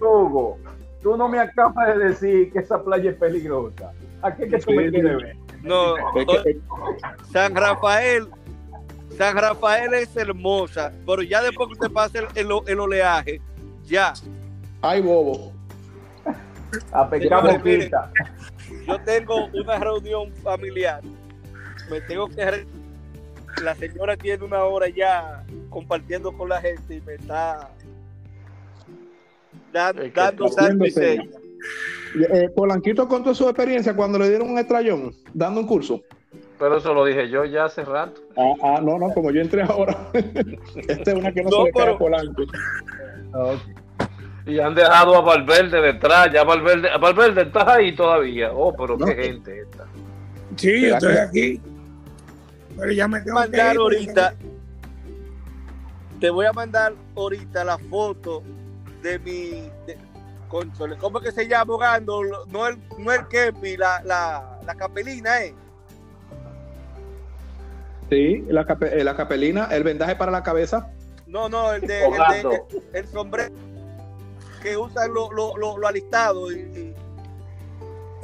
Hugo, 0.00 0.58
tú 1.02 1.16
no 1.16 1.28
me 1.28 1.38
acabas 1.40 1.96
de 1.98 2.08
decir 2.10 2.52
que 2.52 2.60
esa 2.60 2.82
playa 2.82 3.10
es 3.10 3.16
peligrosa. 3.16 3.92
¿A 4.22 4.34
qué 4.34 4.48
que 4.48 4.58
tú 4.58 4.70
me 4.72 4.88
quieres 4.90 5.16
ver? 5.16 5.36
No, 5.62 5.94
San 7.32 7.54
Rafael, 7.54 8.28
San 9.18 9.36
Rafael 9.36 9.92
es 9.94 10.16
hermosa, 10.16 10.92
pero 11.06 11.22
ya 11.22 11.42
después 11.42 11.68
que 11.68 11.72
usted 11.74 11.90
pase 11.90 12.18
el, 12.18 12.26
el- 12.36 12.60
el 12.68 12.80
oleaje, 12.80 13.40
ya. 13.84 14.12
Ay, 14.82 15.00
bobo. 15.00 15.52
A 16.92 17.08
pescar 17.08 17.42
boquita. 17.58 18.10
Yo 18.86 19.00
tengo 19.04 19.46
una 19.52 19.78
reunión 19.78 20.32
familiar, 20.42 21.00
me 21.90 22.00
tengo 22.02 22.28
que 22.28 22.50
re- 22.50 22.66
la 23.62 23.74
señora 23.74 24.16
tiene 24.16 24.44
una 24.44 24.64
hora 24.64 24.88
ya 24.88 25.44
compartiendo 25.70 26.32
con 26.32 26.48
la 26.48 26.60
gente 26.60 26.96
y 26.96 27.00
me 27.02 27.14
está 27.14 27.70
dan- 29.72 29.98
Es 29.98 30.12
que 30.12 30.20
dando 30.20 30.48
seña. 30.90 31.24
Eh, 32.30 32.48
Polanquito 32.54 33.08
contó 33.08 33.34
su 33.34 33.44
experiencia 33.48 33.94
cuando 33.96 34.18
le 34.18 34.28
dieron 34.28 34.50
un 34.50 34.58
estrellón 34.58 35.12
dando 35.32 35.60
un 35.60 35.66
curso. 35.66 36.00
Pero 36.58 36.76
eso 36.78 36.94
lo 36.94 37.04
dije 37.04 37.28
yo 37.28 37.44
ya 37.44 37.64
hace 37.64 37.84
rato. 37.84 38.20
Ah, 38.36 38.52
ah, 38.62 38.80
no, 38.82 38.98
no, 38.98 39.10
como 39.12 39.30
yo 39.32 39.40
entré 39.40 39.62
ahora. 39.62 39.96
Esta 40.76 41.10
es 41.10 41.14
una 41.18 41.32
que 41.32 41.42
no, 41.42 41.50
No, 41.50 41.56
se 41.58 41.64
le 41.64 41.72
cae 41.72 41.82
pero- 41.82 41.94
a 41.94 41.98
Polanco. 41.98 42.42
Y 44.46 44.58
han 44.58 44.74
dejado 44.74 45.16
a 45.16 45.20
Valverde 45.22 45.80
detrás. 45.80 46.30
Ya 46.32 46.44
Valverde, 46.44 46.88
Valverde 47.00 47.42
estás 47.42 47.66
ahí 47.66 47.94
todavía. 47.94 48.52
Oh, 48.52 48.74
pero 48.74 48.96
No. 48.96 49.06
qué 49.06 49.14
gente 49.14 49.60
esta. 49.60 49.84
Sí, 50.56 50.82
yo 50.82 50.86
¿Será 50.86 50.98
estoy 50.98 51.12
que- 51.14 51.20
aquí. 51.20 51.60
Pero 52.76 52.92
ya 52.92 53.08
me 53.08 53.20
tengo 53.20 53.36
que 53.40 53.48
mandar 53.48 53.74
ir, 53.74 53.80
ahorita 53.80 54.34
te 56.20 56.30
voy 56.30 56.46
a 56.46 56.52
mandar 56.52 56.92
ahorita 57.16 57.64
la 57.64 57.78
foto 57.78 58.42
de 59.02 59.18
mi 59.20 59.70
de, 59.86 59.96
¿cómo 60.98 61.18
es 61.20 61.24
que 61.24 61.32
se 61.32 61.46
llama 61.46 61.62
abogando? 61.62 62.20
No 62.50 62.66
el, 62.66 62.76
no 62.98 63.12
el 63.12 63.26
Kepi, 63.28 63.76
la, 63.76 64.02
la, 64.04 64.58
la 64.66 64.74
capelina, 64.74 65.42
¿eh? 65.42 65.54
Sí, 68.10 68.44
la, 68.48 68.64
cape- 68.66 68.92
eh, 69.00 69.04
la 69.04 69.16
capelina, 69.16 69.68
el 69.70 69.82
vendaje 69.82 70.14
para 70.16 70.30
la 70.30 70.42
cabeza. 70.42 70.90
No, 71.26 71.48
no, 71.48 71.72
el 71.72 71.80
de, 71.82 71.98
el, 71.98 72.04
Ahogando. 72.04 72.50
de- 72.50 72.62
el, 72.78 72.82
el 72.94 73.06
sombrero 73.08 73.52
que 74.64 74.76
usan 74.78 75.12
lo, 75.12 75.30
lo, 75.30 75.56
lo, 75.58 75.76
lo 75.76 75.86
alistado 75.86 76.50
y, 76.50 76.56
y- 76.56 76.94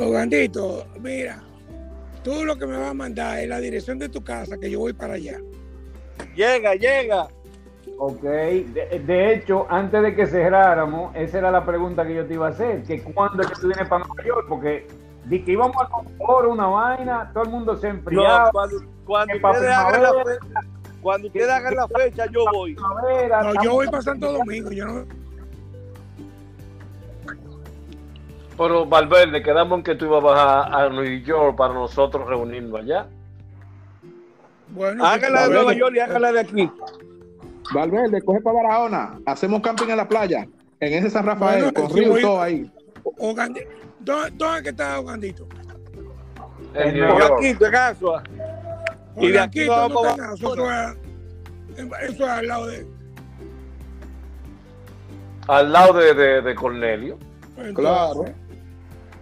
Ogandito, 0.02 0.86
mira, 0.98 1.42
tú 2.24 2.46
lo 2.46 2.56
que 2.56 2.66
me 2.66 2.78
vas 2.78 2.88
a 2.90 2.94
mandar 2.94 3.38
es 3.40 3.48
la 3.48 3.60
dirección 3.60 3.98
de 3.98 4.08
tu 4.08 4.24
casa, 4.24 4.56
que 4.58 4.70
yo 4.70 4.78
voy 4.80 4.94
para 4.94 5.14
allá. 5.14 5.38
llega, 6.34 6.74
llega. 6.74 7.28
Ok, 7.98 8.22
de, 8.22 9.02
de 9.06 9.34
hecho, 9.34 9.66
antes 9.68 10.00
de 10.02 10.14
que 10.16 10.26
cerráramos, 10.26 11.14
esa 11.14 11.36
era 11.38 11.50
la 11.50 11.66
pregunta 11.66 12.06
que 12.06 12.14
yo 12.14 12.26
te 12.26 12.32
iba 12.32 12.46
a 12.46 12.50
hacer, 12.50 12.82
que 12.84 13.02
cuándo 13.02 13.42
es 13.42 13.48
que 13.50 13.54
tú 13.60 13.66
vienes 13.68 13.86
para 13.88 14.06
Nueva 14.06 14.24
York, 14.24 14.46
porque 14.48 14.86
di 15.26 15.44
que 15.44 15.52
íbamos 15.52 15.76
a 15.82 15.86
comprar 15.90 16.46
una 16.46 16.66
vaina, 16.66 17.30
todo 17.34 17.44
el 17.44 17.50
mundo 17.50 17.76
se 17.76 17.88
No, 17.88 17.94
enfriaba, 17.98 18.50
cuando, 18.52 18.76
cuando 19.04 19.36
ustedes 19.36 19.68
hagan 19.76 20.02
la 20.02 20.12
fecha, 20.14 20.60
cuando 21.02 21.26
ustedes 21.26 21.50
hagan 21.50 21.74
la 21.76 21.88
fecha, 21.88 22.24
yo 22.32 22.44
voy. 22.50 22.74
No, 22.74 23.62
yo 23.62 23.72
voy 23.72 23.86
para 23.88 24.00
Santo 24.02 24.32
Domingo, 24.32 24.70
yo 24.70 24.86
no. 24.86 25.19
Pero 28.60 28.84
Valverde, 28.84 29.42
quedamos 29.42 29.78
en 29.78 29.82
que 29.84 29.94
tú 29.94 30.04
ibas 30.04 30.22
a 30.22 30.26
bajar 30.26 30.74
a 30.74 30.88
New 30.90 31.22
York 31.22 31.56
para 31.56 31.72
nosotros 31.72 32.28
reunirnos 32.28 32.78
allá. 32.78 33.06
Bueno, 34.68 35.02
Háganla 35.02 35.48
de. 35.48 35.54
Nueva 35.54 35.72
York 35.72 35.94
y 35.96 35.98
háganla 35.98 36.32
de 36.32 36.40
aquí. 36.40 36.70
Valverde, 37.72 38.20
coge 38.20 38.42
para 38.42 38.62
Barahona. 38.62 39.18
Hacemos 39.24 39.62
camping 39.62 39.88
en 39.88 39.96
la 39.96 40.06
playa. 40.06 40.46
En 40.78 40.92
ese 40.92 41.08
San 41.08 41.24
Rafael, 41.24 41.72
Bueno, 41.72 41.88
con 41.88 41.96
río 41.96 42.18
y 42.18 42.20
todo 42.20 42.42
ahí. 42.42 42.70
¿Dónde, 43.18 43.66
dónde 44.34 44.68
está 44.68 45.00
Ogandito? 45.00 45.48
En 46.74 46.94
New 46.96 47.18
York. 47.18 47.74
Asua. 47.74 48.22
Y 49.16 49.28
de 49.28 49.40
aquí 49.40 49.66
vamos 49.66 49.90
no 49.90 50.00
para 50.02 50.12
está 50.12 50.22
nada, 50.22 50.34
eso, 50.34 50.70
es, 51.78 52.10
eso 52.10 52.24
es 52.24 52.30
al 52.30 52.46
lado 52.46 52.66
de. 52.66 52.86
Al 55.48 55.72
lado 55.72 55.92
de, 55.94 56.12
de, 56.12 56.42
de 56.42 56.54
Cornelio. 56.54 57.18
entonces, 57.56 57.74
Claro. 57.74 58.49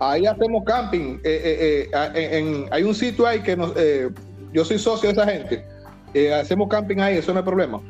Ahí 0.00 0.26
hacemos 0.26 0.64
camping. 0.64 1.18
Eh, 1.18 1.20
eh, 1.24 1.90
eh, 1.92 2.10
en- 2.14 2.46
en- 2.46 2.66
hay 2.72 2.82
un 2.84 2.94
sitio 2.94 3.26
ahí 3.26 3.42
que 3.42 3.56
nos, 3.56 3.72
eh, 3.76 4.08
yo 4.52 4.64
soy 4.64 4.78
socio 4.78 5.08
de 5.08 5.12
esa 5.12 5.26
gente. 5.30 5.64
Eh, 6.14 6.32
hacemos 6.32 6.68
camping 6.68 6.98
ahí, 6.98 7.16
eso 7.18 7.32
no 7.32 7.40
es 7.40 7.44
problema. 7.44 7.80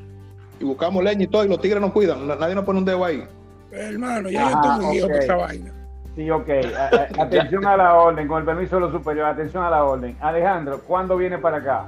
Y 0.61 0.65
buscamos 0.65 1.05
leña 1.05 1.23
y 1.25 1.27
todo, 1.27 1.45
y 1.45 1.49
los 1.49 1.61
tigres 1.61 1.81
nos 1.81 1.93
cuidan. 1.93 2.27
na- 2.27 2.37
Nadie 2.37 2.55
nos 2.55 2.65
pone 2.65 2.79
un 2.79 2.85
dedo 2.85 3.05
ahí. 3.05 3.25
Hermano, 3.71 4.31
ya 4.31 4.41
yo 4.41 4.47
Ajá, 4.57 4.61
estoy 4.73 4.87
muy 4.87 4.93
viejo 4.95 5.07
ok. 5.07 5.13
para 5.13 5.25
esa 5.25 5.37
vaina. 5.37 5.73
Sí, 6.17 6.31
ok. 6.31 6.49
A- 6.77 7.21
a- 7.21 7.23
atención 7.25 7.67
a 7.67 7.77
la 7.77 7.95
orden, 7.95 8.27
con 8.27 8.39
el 8.41 8.45
permiso 8.45 8.77
de 8.77 8.81
los 8.81 8.93
superiores, 8.93 9.35
atención 9.35 9.63
a 9.63 9.71
la 9.71 9.85
orden. 9.85 10.17
Alejandro, 10.21 10.81
¿cuándo 10.87 11.17
viene 11.17 11.39
para 11.39 11.59
acá? 11.59 11.87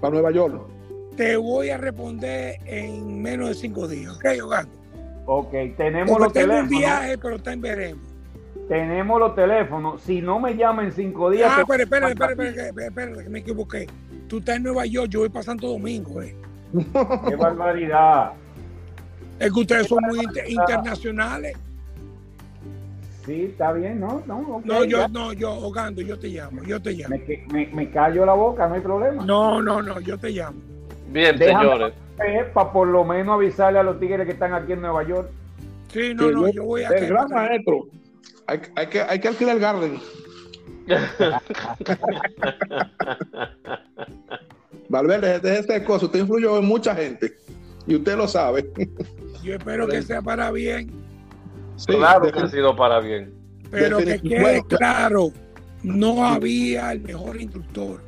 Para 0.00 0.12
Nueva 0.12 0.30
York. 0.32 0.60
Te 1.16 1.36
voy 1.36 1.70
a 1.70 1.78
responder 1.78 2.56
en 2.66 3.22
menos 3.22 3.48
de 3.48 3.54
cinco 3.54 3.88
días, 3.88 4.14
¿ok, 4.16 4.24
Ogando? 4.44 4.72
Ok, 5.24 5.50
tenemos 5.78 6.10
Porque 6.18 6.24
los 6.24 6.32
tengo 6.34 6.46
un 6.54 6.68
teléfonos. 6.68 6.78
viaje, 6.78 7.18
pero 7.18 7.36
está 7.36 7.52
en 7.54 7.60
veremos. 7.62 8.05
Tenemos 8.68 9.20
los 9.20 9.34
teléfonos. 9.34 10.02
Si 10.02 10.20
no 10.20 10.40
me 10.40 10.56
llaman 10.56 10.86
en 10.86 10.92
cinco 10.92 11.30
días. 11.30 11.52
Ah, 11.56 11.60
espera, 11.60 11.84
espera, 11.84 12.08
espera, 12.08 12.86
espera, 12.86 13.22
que 13.22 13.28
me 13.30 13.38
equivoqué. 13.38 13.86
Tú 14.28 14.38
estás 14.38 14.56
en 14.56 14.64
Nueva 14.64 14.86
York, 14.86 15.08
yo 15.08 15.20
voy 15.20 15.28
para 15.28 15.44
Santo 15.44 15.68
Domingo, 15.68 16.20
eh. 16.20 16.34
Qué 17.28 17.36
barbaridad. 17.36 18.32
Es 19.38 19.52
que 19.52 19.60
ustedes 19.60 19.86
son 19.86 19.98
muy 20.08 20.18
inter- 20.20 20.50
internacionales. 20.50 21.56
Sí, 23.24 23.44
está 23.50 23.72
bien, 23.72 24.00
¿no? 24.00 24.22
No, 24.26 24.38
ok, 24.40 24.64
No, 24.64 24.84
yo, 24.84 24.98
ya. 24.98 25.08
no, 25.08 25.32
yo, 25.32 25.52
Ogando, 25.52 26.00
yo 26.00 26.18
te 26.18 26.28
llamo, 26.28 26.62
yo 26.64 26.80
te 26.80 26.92
llamo. 26.92 27.16
Me, 27.16 27.44
me- 27.52 27.66
me 27.72 27.90
callo 27.90 28.24
la 28.24 28.34
boca, 28.34 28.68
no 28.68 28.74
hay 28.74 28.80
problema. 28.80 29.24
No, 29.24 29.60
no, 29.62 29.82
no, 29.82 30.00
yo 30.00 30.16
te 30.18 30.30
llamo. 30.30 30.58
Bien, 31.08 31.36
Déjame 31.38 31.64
señores. 31.70 31.94
para 32.52 32.72
por 32.72 32.86
lo 32.88 33.04
menos 33.04 33.34
avisarle 33.34 33.78
a 33.78 33.82
los 33.82 33.98
tigres 34.00 34.26
que 34.26 34.32
están 34.32 34.54
aquí 34.54 34.72
en 34.72 34.80
Nueva 34.80 35.02
York. 35.04 35.28
Sí, 35.92 36.14
no, 36.14 36.30
no, 36.30 36.48
yo 36.48 36.64
voy 36.64 36.82
a 36.82 36.88
El 36.88 37.06
gran 37.08 37.28
maestro. 37.30 37.86
Hay, 38.46 38.60
hay 38.76 38.86
que, 38.88 39.00
hay 39.00 39.20
que 39.20 39.28
alquilar 39.28 39.56
el 39.56 39.60
garden. 39.60 40.00
Valverde, 44.88 45.40
deje 45.40 45.58
ese 45.58 45.84
cosa. 45.84 46.06
Usted 46.06 46.20
influyó 46.20 46.58
en 46.58 46.64
mucha 46.64 46.94
gente. 46.94 47.34
Y 47.86 47.96
usted 47.96 48.16
lo 48.16 48.28
sabe. 48.28 48.70
Yo 49.42 49.54
espero 49.54 49.86
que 49.88 50.02
sea 50.02 50.22
para 50.22 50.50
bien, 50.50 50.90
Sí, 51.76 51.92
claro 51.92 52.32
que 52.32 52.38
ha 52.38 52.48
sido 52.48 52.74
para 52.74 53.00
bien. 53.00 53.34
pero 53.70 53.98
que 53.98 54.18
quede 54.18 54.40
Bueno, 54.40 54.64
claro, 54.64 55.30
no 55.82 56.24
había 56.24 56.90
el 56.92 57.00
mejor 57.02 57.40
instructor. 57.40 58.00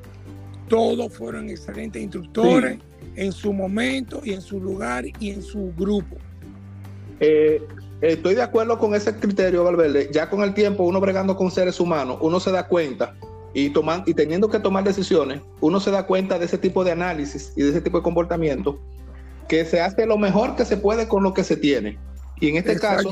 Todos 0.68 1.12
fueron 1.12 1.50
excelentes 1.50 2.02
instructores 2.02 2.78
en 3.14 3.32
su 3.32 3.52
momento 3.52 4.20
y 4.24 4.32
en 4.32 4.40
su 4.40 4.58
lugar 4.60 5.04
y 5.20 5.30
en 5.30 5.42
su 5.42 5.72
grupo. 5.76 6.16
Eh, 7.20 7.62
estoy 8.00 8.34
de 8.34 8.42
acuerdo 8.42 8.78
con 8.78 8.94
ese 8.94 9.14
criterio, 9.16 9.64
Valverde. 9.64 10.10
Ya 10.12 10.28
con 10.30 10.42
el 10.42 10.54
tiempo, 10.54 10.84
uno 10.84 11.00
bregando 11.00 11.36
con 11.36 11.50
seres 11.50 11.80
humanos, 11.80 12.18
uno 12.20 12.40
se 12.40 12.50
da 12.50 12.66
cuenta 12.66 13.14
y, 13.54 13.70
toman, 13.70 14.04
y 14.06 14.14
teniendo 14.14 14.48
que 14.48 14.58
tomar 14.58 14.84
decisiones, 14.84 15.40
uno 15.60 15.80
se 15.80 15.90
da 15.90 16.06
cuenta 16.06 16.38
de 16.38 16.44
ese 16.44 16.58
tipo 16.58 16.84
de 16.84 16.92
análisis 16.92 17.52
y 17.56 17.62
de 17.62 17.70
ese 17.70 17.80
tipo 17.80 17.98
de 17.98 18.02
comportamiento, 18.02 18.78
que 19.48 19.64
se 19.64 19.80
hace 19.80 20.06
lo 20.06 20.18
mejor 20.18 20.56
que 20.56 20.64
se 20.64 20.76
puede 20.76 21.08
con 21.08 21.22
lo 21.22 21.32
que 21.32 21.44
se 21.44 21.56
tiene. 21.56 21.98
Y 22.40 22.50
en 22.50 22.56
este 22.56 22.78
caso, 22.78 23.10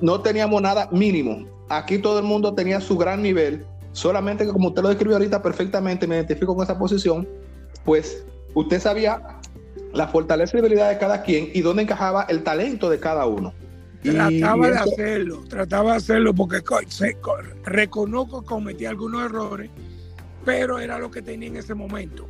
no 0.00 0.20
teníamos 0.20 0.60
nada 0.60 0.88
mínimo. 0.92 1.46
Aquí 1.68 1.98
todo 1.98 2.18
el 2.18 2.24
mundo 2.24 2.54
tenía 2.54 2.80
su 2.80 2.96
gran 2.96 3.22
nivel, 3.22 3.64
solamente 3.92 4.44
que 4.44 4.52
como 4.52 4.68
usted 4.68 4.82
lo 4.82 4.88
describió 4.88 5.16
ahorita 5.16 5.42
perfectamente, 5.42 6.06
me 6.06 6.16
identifico 6.16 6.54
con 6.54 6.64
esa 6.64 6.78
posición, 6.78 7.28
pues 7.84 8.24
usted 8.54 8.80
sabía 8.80 9.22
la 9.92 10.08
fortaleza 10.08 10.56
y 10.56 10.60
debilidad 10.60 10.90
de 10.90 10.98
cada 10.98 11.22
quien 11.22 11.50
y 11.54 11.60
dónde 11.60 11.82
encajaba 11.82 12.24
el 12.28 12.42
talento 12.42 12.90
de 12.90 13.00
cada 13.00 13.26
uno. 13.26 13.52
Trataba 14.02 14.66
de 14.68 14.74
eso- 14.74 14.82
hacerlo, 14.84 15.44
trataba 15.48 15.90
de 15.92 15.96
hacerlo 15.96 16.34
porque 16.34 16.60
se- 16.88 17.16
reconozco 17.64 18.42
que 18.42 18.46
cometí 18.46 18.86
algunos 18.86 19.24
errores, 19.24 19.70
pero 20.44 20.78
era 20.78 20.98
lo 20.98 21.10
que 21.10 21.22
tenía 21.22 21.48
en 21.48 21.56
ese 21.56 21.74
momento. 21.74 22.28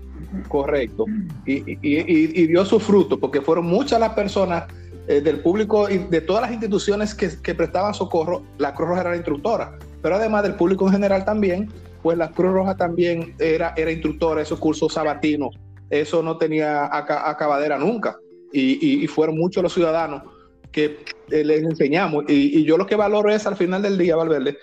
Correcto. 0.49 1.05
Y, 1.47 1.55
y- 1.71 1.79
y- 1.83 2.43
y 2.43 2.47
dio 2.47 2.65
su 2.65 2.81
fruto, 2.81 3.19
porque 3.19 3.41
fueron 3.41 3.67
muchas 3.67 4.01
las 4.01 4.15
personas 4.15 4.65
eh, 5.11 5.23
del 5.23 5.41
público 5.41 5.89
y 5.89 5.97
de 5.97 6.21
todas 6.21 6.43
las 6.43 6.53
instituciones 6.53 7.15
que, 7.15 7.31
que 7.43 7.55
prestaban 7.55 7.95
socorro, 7.95 8.43
la 8.59 8.75
Cruz 8.75 8.89
Roja 8.91 9.01
era 9.01 9.11
la 9.11 9.17
instructora. 9.17 9.79
Pero 10.03 10.17
además 10.17 10.43
del 10.43 10.55
público 10.55 10.87
en 10.87 10.93
general 10.93 11.25
también, 11.25 11.71
pues 12.03 12.19
la 12.19 12.31
Cruz 12.31 12.53
Roja 12.53 12.77
también 12.77 13.35
era, 13.39 13.73
era 13.79 13.91
instructora, 13.91 14.43
esos 14.43 14.59
cursos 14.59 14.93
sabatinos, 14.93 15.57
eso 15.89 16.23
no 16.23 16.37
tenía 16.37 16.85
aca- 16.95 17.27
acabadera 17.31 17.79
nunca. 17.79 18.19
Y, 18.53 18.73
y- 18.87 19.03
y 19.05 19.07
fueron 19.07 19.39
muchos 19.39 19.63
los 19.63 19.73
ciudadanos 19.73 20.25
que 20.73 21.05
eh, 21.31 21.45
les 21.45 21.63
enseñamos. 21.63 22.25
Y, 22.29 22.65
yo 22.65 22.77
lo 22.77 22.87
que 22.87 22.97
valoro 22.97 23.31
es 23.31 23.47
al 23.47 23.57
final 23.57 23.83
del 23.83 23.99
día, 23.99 24.17
Valverde, 24.17 24.59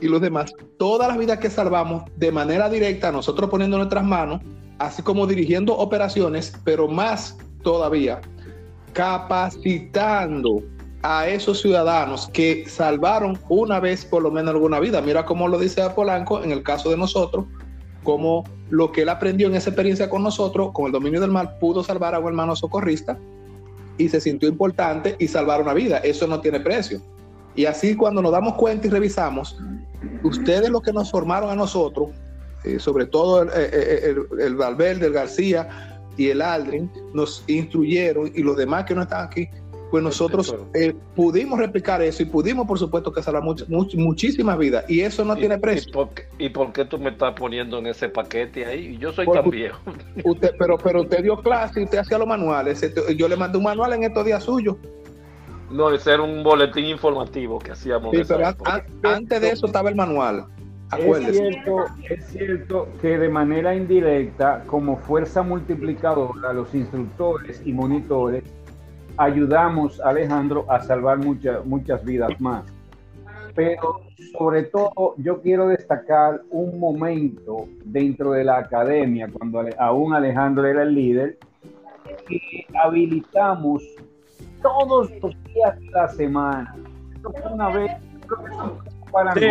y 0.00 0.08
los 0.08 0.20
demás, 0.20 0.54
todas 0.78 1.08
las 1.08 1.18
vidas 1.18 1.38
que 1.38 1.50
salvamos 1.50 2.04
de 2.16 2.32
manera 2.32 2.70
directa, 2.70 3.12
nosotros 3.12 3.50
poniendo 3.50 3.76
nuestras 3.76 4.04
manos, 4.04 4.40
así 4.78 5.02
como 5.02 5.26
dirigiendo 5.26 5.76
operaciones, 5.76 6.54
pero 6.64 6.88
más 6.88 7.36
todavía, 7.62 8.20
capacitando 8.92 10.62
a 11.02 11.28
esos 11.28 11.60
ciudadanos 11.60 12.28
que 12.32 12.64
salvaron 12.66 13.38
una 13.48 13.80
vez 13.80 14.04
por 14.04 14.22
lo 14.22 14.30
menos 14.30 14.54
alguna 14.54 14.80
vida. 14.80 15.00
Mira 15.00 15.24
cómo 15.24 15.48
lo 15.48 15.58
dice 15.58 15.82
Polanco 15.94 16.42
en 16.42 16.50
el 16.50 16.62
caso 16.62 16.90
de 16.90 16.96
nosotros, 16.96 17.46
como 18.02 18.44
lo 18.70 18.92
que 18.92 19.02
él 19.02 19.08
aprendió 19.08 19.48
en 19.48 19.54
esa 19.54 19.70
experiencia 19.70 20.08
con 20.08 20.22
nosotros, 20.22 20.70
con 20.72 20.86
el 20.86 20.92
dominio 20.92 21.20
del 21.20 21.30
mal, 21.30 21.58
pudo 21.58 21.82
salvar 21.82 22.14
a 22.14 22.18
un 22.18 22.28
hermano 22.28 22.56
socorrista 22.56 23.18
y 24.00 24.08
se 24.08 24.20
sintió 24.20 24.48
importante 24.48 25.16
y 25.18 25.28
salvar 25.28 25.60
una 25.60 25.74
vida. 25.74 25.98
Eso 25.98 26.26
no 26.26 26.40
tiene 26.40 26.60
precio. 26.60 27.00
Y 27.54 27.66
así 27.66 27.94
cuando 27.94 28.22
nos 28.22 28.32
damos 28.32 28.54
cuenta 28.54 28.86
y 28.86 28.90
revisamos, 28.90 29.58
ustedes 30.22 30.70
los 30.70 30.82
que 30.82 30.92
nos 30.92 31.10
formaron 31.10 31.50
a 31.50 31.54
nosotros, 31.54 32.10
eh, 32.64 32.78
sobre 32.78 33.06
todo 33.06 33.42
el, 33.42 33.48
eh, 33.54 34.14
el, 34.32 34.40
el 34.40 34.56
Valverde, 34.56 35.06
el 35.06 35.12
García 35.12 36.00
y 36.16 36.28
el 36.28 36.40
Aldrin, 36.40 36.90
nos 37.12 37.44
instruyeron 37.46 38.32
y 38.34 38.42
los 38.42 38.56
demás 38.56 38.84
que 38.84 38.94
no 38.94 39.02
están 39.02 39.26
aquí, 39.26 39.48
pues 39.90 40.02
nosotros 40.02 40.54
eh, 40.74 40.94
pudimos 41.16 41.58
replicar 41.58 42.00
eso 42.02 42.22
y 42.22 42.26
pudimos, 42.26 42.66
por 42.66 42.78
supuesto, 42.78 43.12
que 43.12 43.22
salvar 43.22 43.42
much- 43.42 43.66
much- 43.68 43.96
muchísimas 43.96 44.56
vidas. 44.58 44.84
Y 44.88 45.00
eso 45.00 45.24
no 45.24 45.34
¿Y- 45.36 45.40
tiene 45.40 45.56
¿Y 45.56 45.58
precio. 45.58 45.92
por, 45.92 46.10
qué, 46.10 46.22
y 46.38 46.48
por 46.48 46.72
qué 46.72 46.84
tú 46.84 46.98
me 46.98 47.10
estás 47.10 47.34
poniendo 47.34 47.78
en 47.78 47.86
ese 47.88 48.08
paquete 48.08 48.64
ahí? 48.66 48.96
Yo 48.98 49.12
soy 49.12 49.26
Porque- 49.26 49.40
tan 49.42 49.50
viejo. 49.50 49.80
Usted, 50.24 50.52
pero, 50.58 50.78
pero 50.78 51.00
usted 51.02 51.22
dio 51.22 51.36
clase 51.38 51.80
y 51.80 51.84
usted 51.84 51.98
hacía 51.98 52.18
los 52.18 52.28
manuales. 52.28 52.82
Este, 52.82 53.16
Yo 53.16 53.28
le 53.28 53.36
mandé 53.36 53.58
un 53.58 53.64
manual 53.64 53.92
en 53.94 54.04
estos 54.04 54.24
días 54.24 54.44
suyos. 54.44 54.76
No, 55.70 55.90
ese 55.92 56.12
era 56.12 56.22
un 56.22 56.42
boletín 56.42 56.86
informativo 56.86 57.58
que 57.58 57.72
hacíamos. 57.72 58.14
Sí, 58.16 58.22
pero 58.26 58.46
an- 58.46 58.56
antes 59.04 59.40
de 59.40 59.50
eso 59.50 59.66
estaba 59.66 59.88
el 59.88 59.94
manual. 59.94 60.46
Es 60.92 61.04
Acuérdese. 61.04 61.32
cierto, 61.50 61.84
es 62.08 62.26
cierto 62.26 62.88
que 63.00 63.16
de 63.16 63.28
manera 63.28 63.76
indirecta, 63.76 64.64
como 64.66 64.96
fuerza 64.96 65.42
multiplicadora, 65.42 66.52
los 66.52 66.74
instructores 66.74 67.62
y 67.64 67.72
monitores 67.72 68.42
ayudamos 69.20 70.00
a 70.00 70.08
Alejandro 70.08 70.64
a 70.70 70.80
salvar 70.80 71.18
muchas 71.18 71.64
muchas 71.66 72.02
vidas 72.04 72.40
más. 72.40 72.64
Pero 73.54 74.00
sobre 74.38 74.62
todo 74.64 75.14
yo 75.18 75.42
quiero 75.42 75.68
destacar 75.68 76.40
un 76.50 76.80
momento 76.80 77.68
dentro 77.84 78.32
de 78.32 78.44
la 78.44 78.58
academia, 78.58 79.28
cuando 79.30 79.62
aún 79.78 80.14
Alejandro 80.14 80.66
era 80.66 80.82
el 80.84 80.94
líder, 80.94 81.38
que 82.26 82.40
habilitamos 82.82 83.82
todos 84.62 85.10
los 85.20 85.44
días 85.44 85.78
de 85.78 85.90
la 85.90 86.08
semana. 86.08 86.74
Una 87.52 87.68
vez, 87.68 87.92
creo 88.26 88.44
que 88.44 88.50
fue 88.50 89.12
para 89.12 89.32
Sí. 89.34 89.48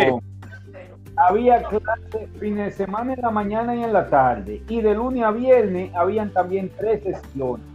había 1.16 1.62
clases 1.62 2.28
fines 2.40 2.78
de 2.78 2.84
semana 2.84 3.14
en 3.14 3.20
la 3.20 3.30
mañana 3.30 3.76
y 3.76 3.84
en 3.84 3.92
la 3.92 4.08
tarde. 4.08 4.62
Y 4.68 4.80
de 4.80 4.94
lunes 4.94 5.22
a 5.22 5.30
viernes 5.30 5.94
habían 5.94 6.32
también 6.32 6.70
tres 6.78 7.02
sesiones. 7.04 7.66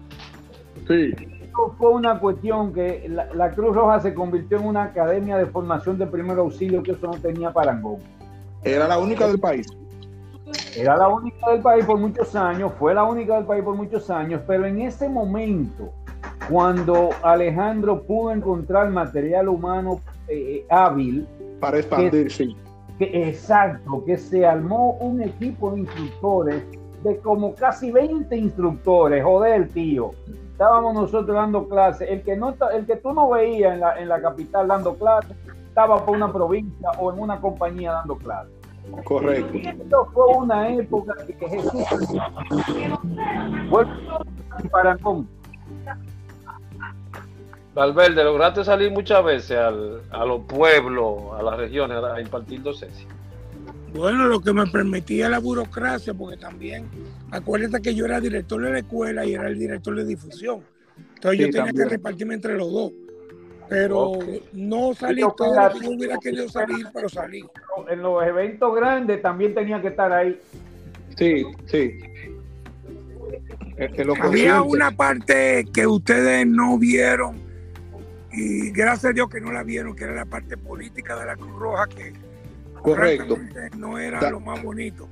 Sí. 0.88 1.35
Esto 1.56 1.74
fue 1.78 1.92
una 1.92 2.20
cuestión 2.20 2.74
que 2.74 3.08
la, 3.08 3.34
la 3.34 3.50
Cruz 3.52 3.74
Roja 3.74 4.02
se 4.02 4.14
convirtió 4.14 4.58
en 4.58 4.66
una 4.66 4.84
academia 4.84 5.38
de 5.38 5.46
formación 5.46 5.98
de 5.98 6.06
primer 6.06 6.38
auxilio 6.38 6.84
que 6.84 6.92
eso 6.92 7.08
no 7.08 7.14
tenía 7.14 7.54
parangón. 7.54 8.00
Era 8.62 8.90
la 8.90 8.98
única 8.98 9.26
del 9.26 9.40
país. 9.40 9.66
Era 10.76 10.98
la 10.98 11.08
única 11.08 11.52
del 11.52 11.62
país 11.62 11.86
por 11.86 11.98
muchos 11.98 12.36
años, 12.36 12.74
fue 12.78 12.94
la 12.94 13.06
única 13.06 13.36
del 13.38 13.46
país 13.46 13.64
por 13.64 13.74
muchos 13.74 14.10
años, 14.10 14.42
pero 14.46 14.66
en 14.66 14.82
ese 14.82 15.08
momento, 15.08 15.94
cuando 16.50 17.12
Alejandro 17.24 18.04
pudo 18.04 18.32
encontrar 18.32 18.90
material 18.90 19.48
humano 19.48 20.02
eh, 20.28 20.66
hábil, 20.70 21.26
Para 21.62 21.78
expandir, 21.78 22.30
sí. 22.34 22.54
que, 23.00 23.30
exacto, 23.30 24.04
que 24.06 24.18
se 24.18 24.46
armó 24.46 24.98
un 25.00 25.22
equipo 25.22 25.72
de 25.72 25.80
instructores 25.80 26.64
de 27.02 27.18
como 27.20 27.56
casi 27.56 27.92
20 27.92 28.36
instructores, 28.36 29.24
joder, 29.24 29.70
tío. 29.70 30.12
Estábamos 30.56 30.94
nosotros 30.94 31.36
dando 31.36 31.68
clases, 31.68 32.10
el 32.10 32.24
que 32.24 32.38
no 32.38 32.56
el 32.72 32.86
que 32.86 32.96
tú 32.96 33.12
no 33.12 33.30
veías 33.30 33.74
en 33.74 33.82
la, 33.82 34.00
en 34.00 34.08
la 34.08 34.22
capital 34.22 34.70
dando 34.70 34.96
clases, 34.96 35.36
estaba 35.68 36.06
por 36.06 36.16
una 36.16 36.32
provincia 36.32 36.92
o 36.98 37.12
en 37.12 37.20
una 37.20 37.42
compañía 37.42 37.92
dando 37.92 38.16
clases. 38.16 38.54
Correcto. 39.04 39.52
Esto 39.54 40.10
fue 40.14 40.28
una 40.28 40.70
época 40.70 41.14
que 41.28 41.50
Jesús 41.50 41.74
bueno, 43.70 43.92
parangón. 44.72 45.28
Valverde, 47.74 48.24
lograste 48.24 48.64
salir 48.64 48.94
muchas 48.94 49.26
veces 49.26 49.58
al, 49.58 50.04
a 50.10 50.24
los 50.24 50.40
pueblos, 50.44 51.38
a 51.38 51.44
las 51.44 51.58
regiones, 51.58 52.02
a 52.02 52.22
impartir 52.22 52.64
docencia. 52.64 53.10
Bueno, 53.96 54.26
lo 54.28 54.42
que 54.42 54.52
me 54.52 54.68
permitía 54.68 55.30
la 55.30 55.40
burocracia, 55.40 56.14
porque 56.14 56.38
también, 56.38 56.86
acuérdate 57.32 57.82
que 57.82 57.96
yo 57.96 58.06
era 58.06 58.20
director 58.20 58.62
de 58.62 58.72
la 58.72 58.80
escuela 58.80 59.26
y 59.26 59.34
era 59.34 59.48
el 59.48 59.58
director 59.58 59.96
de 59.96 60.06
difusión. 60.06 60.62
Entonces 61.16 61.40
yo 61.40 61.46
tenía 61.48 61.66
también. 61.68 61.88
que 61.88 61.96
repartirme 61.96 62.34
entre 62.34 62.58
los 62.58 62.72
dos. 62.72 62.92
Pero 63.68 64.20
no 64.54 64.94
salí 64.94 65.22
Yo 65.22 65.34
todo 65.36 65.56
lo 65.56 65.74
que 65.74 65.86
yo 65.86 65.92
hubiera 65.92 66.18
querido 66.18 66.48
salir, 66.50 66.86
pero 66.94 67.10
salí. 67.10 67.44
En 67.90 68.02
los 68.02 68.24
eventos 68.24 68.76
grandes 68.76 69.22
también 69.22 69.56
tenía 69.56 69.82
que 69.82 69.88
estar 69.88 70.12
ahí. 70.12 70.40
Sí, 71.18 71.46
sí. 71.66 72.00
Los 74.06 74.20
Había 74.20 74.62
una 74.62 74.92
parte 74.92 75.66
que 75.74 75.88
ustedes 75.88 76.46
no 76.46 76.78
vieron 76.78 77.44
y 78.32 78.72
gracias 78.72 79.06
a 79.06 79.14
Dios 79.14 79.30
que 79.30 79.40
no 79.40 79.52
la 79.52 79.64
vieron, 79.64 79.96
que 79.96 80.04
era 80.04 80.14
la 80.14 80.26
parte 80.26 80.58
política 80.58 81.18
de 81.18 81.26
la 81.26 81.36
Cruz 81.36 81.58
Roja, 81.58 81.88
que 81.88 82.14
Correcto. 82.86 83.38
no 83.78 83.98
era 83.98 84.20
Ta- 84.20 84.30
lo 84.32 84.40
más 84.40 84.62
bonito. 84.64 85.08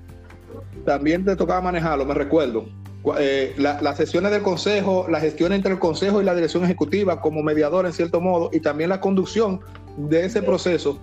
También 0.85 1.25
te 1.25 1.35
tocaba 1.35 1.61
manejarlo, 1.61 2.05
me 2.05 2.13
recuerdo. 2.13 2.65
Cu- 3.01 3.15
eh, 3.17 3.53
la- 3.57 3.81
las 3.81 3.97
sesiones 3.97 4.31
del 4.31 4.41
consejo, 4.43 5.07
la 5.09 5.19
gestión 5.19 5.51
entre 5.51 5.73
el 5.73 5.79
consejo 5.79 6.21
y 6.21 6.25
la 6.25 6.35
dirección 6.35 6.63
ejecutiva 6.63 7.19
como 7.19 7.41
mediador 7.43 7.85
en 7.85 7.93
cierto 7.93 8.21
modo, 8.21 8.49
y 8.53 8.59
también 8.59 8.89
la 8.89 9.01
conducción 9.01 9.59
de 9.97 10.25
ese 10.25 10.41
proceso 10.41 10.99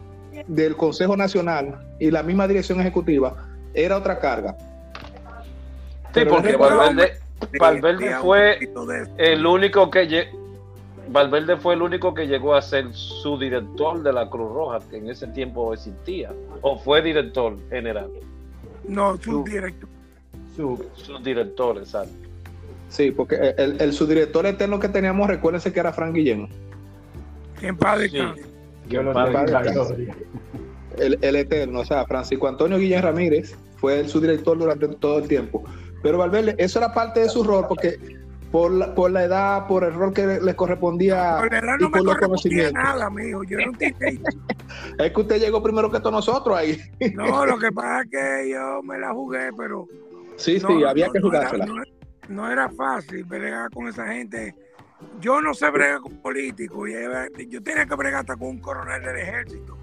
del 0.46 0.76
Consejo 0.76 1.16
Nacional 1.16 1.78
y 1.98 2.10
la 2.10 2.22
misma 2.22 2.48
dirección 2.48 2.80
ejecutiva 2.80 3.46
era 3.74 3.96
otra 3.98 4.18
carga. 4.18 4.56
Sí, 4.58 4.64
Pero 6.14 6.30
porque 6.30 6.56
Valverde, 6.56 7.12
Valverde 7.58 8.16
fue 8.20 8.58
el 9.18 9.46
único 9.46 9.90
que 9.90 10.08
Valverde 11.12 11.56
fue 11.56 11.74
el 11.74 11.82
único 11.82 12.14
que 12.14 12.26
llegó 12.26 12.54
a 12.54 12.62
ser 12.62 12.92
su 12.94 13.36
director 13.38 14.02
de 14.02 14.12
la 14.12 14.30
Cruz 14.30 14.52
Roja, 14.52 14.78
que 14.88 14.98
en 14.98 15.10
ese 15.10 15.26
tiempo 15.28 15.74
existía, 15.74 16.32
o 16.62 16.78
fue 16.78 17.02
director 17.02 17.56
general, 17.68 18.10
No, 18.86 19.16
subdirector. 19.18 19.88
Su- 20.54 20.84
su 20.94 21.18
director, 21.18 21.78
exacto. 21.78 22.12
Sí, 22.88 23.10
porque 23.10 23.54
el, 23.56 23.80
el 23.80 23.92
subdirector 23.92 24.46
eterno 24.46 24.78
que 24.78 24.88
teníamos, 24.88 25.28
recuérdense 25.28 25.72
que 25.72 25.80
era 25.80 25.92
Frank 25.92 26.14
Guillén, 26.14 26.48
En 27.62 27.76
paz 27.76 28.00
Sí. 28.10 28.18
yo 28.88 29.02
lo 29.02 29.12
el, 30.98 31.18
el 31.22 31.36
eterno, 31.36 31.80
o 31.80 31.84
sea, 31.84 32.04
Francisco 32.04 32.46
Antonio 32.48 32.78
Guillén 32.78 33.02
Ramírez 33.02 33.54
fue 33.76 34.00
el 34.00 34.08
subdirector 34.08 34.58
durante 34.58 34.88
todo 34.88 35.18
el 35.18 35.28
tiempo. 35.28 35.64
Pero 36.02 36.18
Valverde, 36.18 36.54
eso 36.58 36.78
era 36.78 36.92
parte 36.92 37.20
de 37.20 37.28
su 37.28 37.42
rol, 37.44 37.66
porque 37.68 37.98
por 38.50 38.72
la, 38.72 38.94
por 38.94 39.10
la 39.12 39.24
edad, 39.24 39.66
por 39.68 39.84
el 39.84 39.94
rol 39.94 40.12
que 40.12 40.26
le 40.40 40.56
correspondía 40.56 41.36
Por 41.38 41.52
la 41.52 41.58
edad 41.60 41.76
y 41.78 41.82
no 41.82 41.88
me 41.90 41.98
por 41.98 42.04
los 42.06 42.14
correspondía 42.16 42.70
nada, 42.72 43.08
mijo. 43.10 43.44
Yo 43.44 43.58
era 43.58 43.70
un 43.70 43.76
teenager. 43.78 44.18
Es 44.98 45.12
que 45.12 45.20
usted 45.20 45.40
llegó 45.40 45.62
primero 45.62 45.90
que 45.90 45.98
todos 45.98 46.12
nosotros 46.12 46.56
ahí. 46.56 46.80
No, 47.14 47.44
lo 47.46 47.58
que 47.58 47.70
pasa 47.72 48.02
es 48.02 48.10
que 48.10 48.50
yo 48.50 48.82
me 48.82 48.98
la 48.98 49.12
jugué, 49.12 49.50
pero 49.56 49.86
Sí, 50.36 50.58
no, 50.62 50.68
sí, 50.68 50.84
había 50.84 51.06
no, 51.08 51.12
que 51.12 51.20
no 51.20 51.28
era, 51.28 51.48
jugársela. 51.48 51.66
no, 51.66 51.82
no 52.28 52.50
era 52.50 52.68
fácil 52.70 53.24
bregar 53.24 53.68
con 53.70 53.88
esa 53.88 54.06
gente. 54.08 54.54
Yo 55.20 55.40
no 55.40 55.54
sé 55.54 55.68
bregar 55.70 56.00
con 56.00 56.20
políticos. 56.22 56.88
y 57.38 57.48
Yo 57.48 57.62
tenía 57.62 57.86
que 57.86 57.94
bregar 57.94 58.20
hasta 58.20 58.36
con 58.36 58.48
un 58.48 58.58
coronel 58.60 59.02
del 59.02 59.16
ejército. 59.16 59.76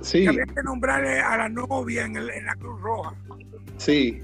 Sí, 0.00 0.18
Y 0.24 0.26
había 0.26 0.44
que 0.46 0.62
nombrarle 0.62 1.20
a 1.20 1.36
la 1.38 1.48
novia 1.48 2.04
en, 2.04 2.16
el- 2.16 2.30
en 2.30 2.44
la 2.46 2.54
Cruz 2.56 2.80
Roja. 2.82 3.14
sí. 3.76 4.22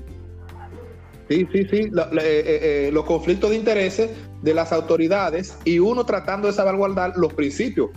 Sí, 1.30 1.46
sí, 1.52 1.64
sí. 1.70 1.76
Eh, 1.76 1.90
eh, 2.18 2.88
eh, 2.88 2.90
los 2.92 3.04
conflictos 3.04 3.50
de 3.50 3.56
intereses 3.56 4.10
de 4.42 4.52
las 4.52 4.72
autoridades 4.72 5.56
y 5.64 5.78
uno 5.78 6.04
tratando 6.04 6.48
de 6.48 6.52
salvaguardar 6.54 7.12
los 7.16 7.32
principios. 7.32 7.90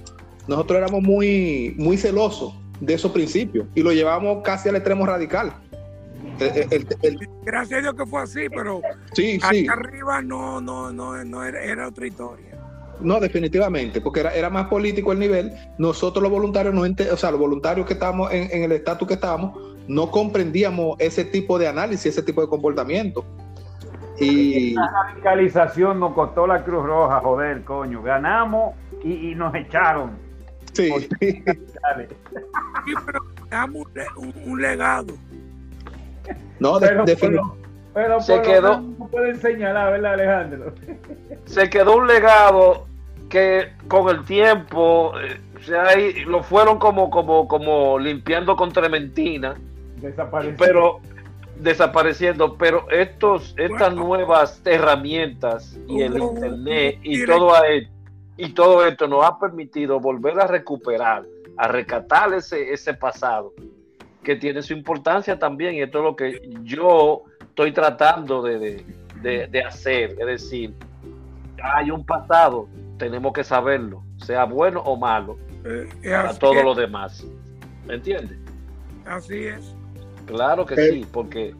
Nosotros 0.47 0.77
éramos 0.77 1.01
muy, 1.01 1.73
muy 1.79 1.97
celosos 1.97 2.53
de 2.79 2.93
esos 2.93 3.11
principios 3.11 3.65
y 3.73 3.81
lo 3.81 3.91
llevamos 3.91 4.43
casi 4.43 4.69
al 4.69 4.75
extremo 4.75 5.05
radical. 5.07 5.51
El- 6.39 6.67
el- 6.71 6.87
el- 7.01 7.29
Gracias 7.43 7.79
a 7.79 7.81
Dios 7.81 7.95
que 7.95 8.05
fue 8.05 8.21
así, 8.21 8.41
pero 8.49 8.81
sí, 9.13 9.39
sí. 9.49 9.67
arriba 9.67 10.21
no, 10.21 10.61
no, 10.61 10.91
no, 10.93 11.23
no 11.25 11.43
era, 11.43 11.63
era 11.63 11.87
otra 11.87 12.05
historia. 12.05 12.59
No, 12.99 13.19
definitivamente, 13.19 13.99
porque 13.99 14.19
era, 14.19 14.33
era 14.35 14.49
más 14.51 14.67
político 14.67 15.11
el 15.11 15.19
nivel. 15.19 15.51
Nosotros 15.79 16.21
los 16.21 16.31
voluntarios, 16.31 16.73
no 16.75 16.85
ente- 16.85 17.09
o 17.11 17.17
sea, 17.17 17.31
los 17.31 17.39
voluntarios 17.39 17.87
que 17.87 17.93
estábamos 17.93 18.31
en, 18.31 18.49
en 18.51 18.63
el 18.63 18.71
estatus 18.73 19.07
que 19.07 19.15
estábamos, 19.15 19.57
no 19.87 20.09
comprendíamos 20.11 20.95
ese 20.99 21.25
tipo 21.25 21.57
de 21.59 21.67
análisis, 21.67 22.05
ese 22.07 22.23
tipo 22.23 22.41
de 22.41 22.47
comportamiento. 22.47 23.25
Y 24.19 24.73
La 24.75 24.89
radicalización 24.89 25.99
nos 25.99 26.13
costó 26.13 26.45
la 26.47 26.63
Cruz 26.63 26.85
Roja, 26.85 27.19
joder, 27.19 27.63
coño. 27.63 28.01
Ganamos 28.03 28.75
y, 29.03 29.31
y 29.31 29.35
nos 29.35 29.53
echaron. 29.55 30.11
sí, 30.73 30.91
pero 33.05 33.19
damos 33.49 33.85
un, 34.17 34.33
un- 34.45 34.61
legado. 34.61 35.13
no, 36.59 36.79
de- 36.79 36.87
Pero, 36.87 37.05
defini- 37.05 37.17
pero, 37.29 37.55
pero 37.93 38.21
Se 38.21 38.41
quedó. 38.41 38.81
no 38.81 39.07
pueden 39.07 39.39
señalar, 39.39 39.91
¿verdad, 39.93 40.13
Alejandro? 40.13 40.73
Se 41.45 41.69
quedó 41.69 41.97
un 41.97 42.07
legado 42.07 42.85
que 43.29 43.69
con 43.87 44.09
el 44.09 44.23
tiempo 44.25 45.13
eh, 45.19 45.39
se 45.65 45.75
ha 45.77 45.99
i- 45.99 46.23
lo 46.25 46.43
fueron 46.43 46.77
como, 46.79 47.09
como, 47.09 47.47
como 47.47 47.97
limpiando 47.99 48.55
con 48.55 48.71
trementina, 48.71 49.55
Pero 50.57 50.99
desapareciendo. 51.57 52.55
Pero 52.57 52.89
estos, 52.89 53.53
estas 53.57 53.93
Bueno. 53.95 54.07
nuevas 54.07 54.61
herramientas 54.65 55.77
y 55.87 56.01
el 56.01 56.17
internet 56.17 56.99
y 57.03 57.17
directo. 57.17 57.37
todo, 57.37 57.55
a- 57.55 57.61
y 58.37 58.49
todo 58.53 58.85
esto 58.85 59.07
nos 59.07 59.23
ha 59.25 59.39
permitido 59.39 59.99
volver 59.99 60.39
a 60.39 60.47
recuperar, 60.47 61.23
a 61.57 61.67
rescatar 61.67 62.33
ese, 62.33 62.73
ese 62.73 62.93
pasado 62.93 63.53
que 64.23 64.35
tiene 64.35 64.61
su 64.61 64.73
importancia 64.73 65.37
también. 65.37 65.75
Y 65.75 65.81
esto 65.81 65.99
es 65.99 66.03
lo 66.03 66.15
que 66.15 66.41
yo 66.63 67.23
estoy 67.41 67.71
tratando 67.71 68.41
de, 68.41 68.57
de- 68.59 68.85
de- 69.21 69.47
de 69.47 69.63
hacer. 69.63 70.11
Es 70.19 70.25
decir, 70.25 70.73
hay 71.63 71.91
un 71.91 72.05
pasado, 72.05 72.67
tenemos 72.97 73.31
que 73.33 73.43
saberlo, 73.43 74.03
sea 74.17 74.45
bueno 74.45 74.81
o 74.81 74.97
malo, 74.97 75.37
Eh, 75.65 76.13
así, 76.13 76.39
todos 76.39 76.63
los 76.63 76.75
demás. 76.75 77.25
¿Me 77.85 77.93
entiendes? 77.95 78.37
así 79.05 79.45
es. 79.45 79.75
Claro 80.25 80.65
que 80.65 80.73
Eh. 80.75 80.89
sí, 80.91 81.07
porque 81.11 81.53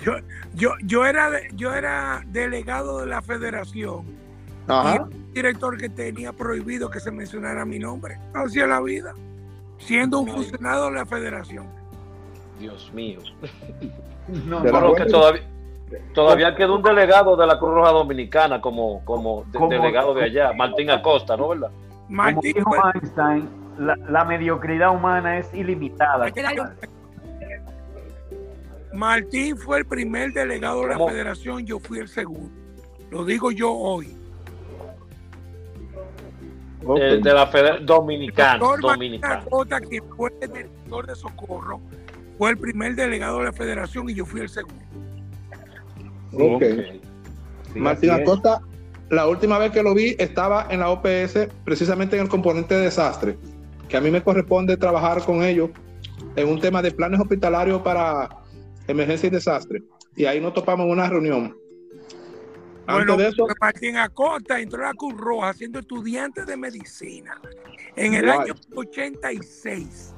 Yo, 0.00 0.12
yo, 0.54 0.70
yo, 0.82 1.06
era, 1.06 1.30
yo 1.54 1.72
era 1.72 2.22
delegado 2.26 3.00
de 3.00 3.06
la 3.06 3.22
federación 3.22 4.04
y 4.68 4.72
Ajá. 4.72 5.02
un 5.04 5.32
director 5.32 5.76
que 5.78 5.88
tenía 5.88 6.32
prohibido 6.32 6.90
que 6.90 7.00
se 7.00 7.10
mencionara 7.10 7.64
mi 7.64 7.78
nombre. 7.78 8.18
Es 8.44 8.54
la 8.56 8.80
vida. 8.80 9.14
Siendo 9.78 10.18
un 10.20 10.28
funcionario 10.28 10.86
de 10.86 10.92
la 10.92 11.06
federación. 11.06 11.66
Dios 12.58 12.90
mío. 12.92 13.20
No, 14.46 14.60
buena- 14.60 14.94
que 14.96 15.04
todavía, 15.04 15.42
todavía 16.14 16.56
queda 16.56 16.72
un 16.72 16.82
delegado 16.82 17.36
de 17.36 17.46
la 17.46 17.58
Cruz 17.58 17.74
Roja 17.74 17.90
Dominicana 17.90 18.58
como, 18.60 19.04
como 19.04 19.44
de- 19.52 19.58
Como- 19.58 19.70
delegado 19.70 20.14
de 20.14 20.24
allá, 20.24 20.52
Martín 20.54 20.88
Acosta, 20.90 21.36
¿no 21.36 21.48
verdad? 21.48 21.70
Como 22.08 22.40
dijo 22.40 22.60
fue- 22.70 22.78
Einstein, 22.94 23.48
la, 23.78 23.96
la 24.08 24.24
mediocridad 24.24 24.94
humana 24.94 25.36
es 25.38 25.52
ilimitada. 25.52 26.30
Martín 28.94 29.56
fue 29.56 29.78
el 29.78 29.86
primer 29.86 30.32
delegado 30.32 30.82
de 30.82 30.88
la 30.88 30.94
¿Cómo? 30.94 31.08
federación, 31.08 31.66
yo 31.66 31.80
fui 31.80 31.98
el 31.98 32.08
segundo. 32.08 32.50
Lo 33.10 33.24
digo 33.24 33.50
yo 33.50 33.72
hoy. 33.72 34.16
Eh, 36.96 37.20
de 37.22 37.32
la 37.32 37.46
Federación 37.46 37.86
Dominicana. 37.86 38.58
Dominicana. 38.58 39.34
Acosta, 39.36 39.80
que 39.80 40.00
fue 40.16 40.30
el 40.40 40.52
director 40.52 41.06
de 41.06 41.14
Socorro, 41.14 41.80
fue 42.38 42.50
el 42.50 42.58
primer 42.58 42.94
delegado 42.94 43.38
de 43.38 43.46
la 43.46 43.52
federación 43.52 44.10
y 44.10 44.14
yo 44.14 44.26
fui 44.26 44.42
el 44.42 44.48
segundo. 44.48 44.84
Ok. 46.32 46.62
Sí, 47.72 47.80
Martín. 47.80 48.10
Acosta, 48.10 48.60
la 49.10 49.26
última 49.26 49.58
vez 49.58 49.72
que 49.72 49.82
lo 49.82 49.94
vi 49.94 50.14
estaba 50.18 50.66
en 50.70 50.80
la 50.80 50.90
OPS, 50.90 51.48
precisamente 51.64 52.16
en 52.16 52.22
el 52.22 52.28
componente 52.28 52.74
de 52.74 52.82
desastre, 52.82 53.38
que 53.88 53.96
a 53.96 54.00
mí 54.00 54.10
me 54.10 54.22
corresponde 54.22 54.76
trabajar 54.76 55.24
con 55.24 55.42
ellos 55.42 55.70
en 56.36 56.48
un 56.48 56.60
tema 56.60 56.82
de 56.82 56.90
planes 56.90 57.18
hospitalarios 57.18 57.80
para 57.82 58.43
emergencia 58.86 59.26
y 59.26 59.30
desastre. 59.30 59.82
Y 60.16 60.26
ahí 60.26 60.40
nos 60.40 60.54
topamos 60.54 60.86
en 60.86 60.92
una 60.92 61.08
reunión. 61.08 61.56
Antes 62.86 63.06
Bueno, 63.06 63.16
de 63.16 63.28
eso, 63.28 63.46
Martín 63.60 63.96
Acosta 63.96 64.60
entró 64.60 64.84
a 64.84 64.88
la 64.88 64.94
Cruz 64.94 65.14
Roja 65.16 65.52
siendo 65.54 65.78
estudiante 65.78 66.44
de 66.44 66.56
medicina 66.56 67.40
en 67.96 68.14
el 68.14 68.26
Guay. 68.26 68.38
año 68.38 68.54
86. 68.74 70.14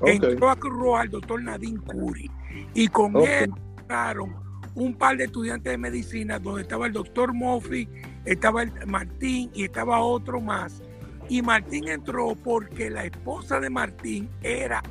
ok, 0.00 0.08
Entró 0.08 0.50
a 0.50 0.56
Cruz 0.56 0.72
Roja 0.72 1.02
el 1.02 1.10
doctor 1.10 1.42
Nadine 1.42 1.78
Curi 1.80 2.30
y 2.74 2.88
con 2.88 3.16
él 3.16 3.50
entraron 3.78 4.34
un 4.74 4.94
par 4.94 5.16
de 5.16 5.24
estudiantes 5.24 5.70
de 5.70 5.78
medicina 5.78 6.38
donde 6.38 6.62
estaba 6.62 6.86
el 6.86 6.92
doctor 6.92 7.32
Moffi, 7.34 7.88
estaba 8.24 8.62
el 8.62 8.72
Martín 8.86 9.50
y 9.54 9.64
estaba 9.64 10.00
otro 10.00 10.40
más. 10.40 10.82
Y 11.28 11.42
Martín 11.42 11.88
entró 11.88 12.34
porque 12.36 12.88
la 12.90 13.04
esposa 13.04 13.58
de 13.60 13.68
Martín 13.70 14.28
era 14.42 14.82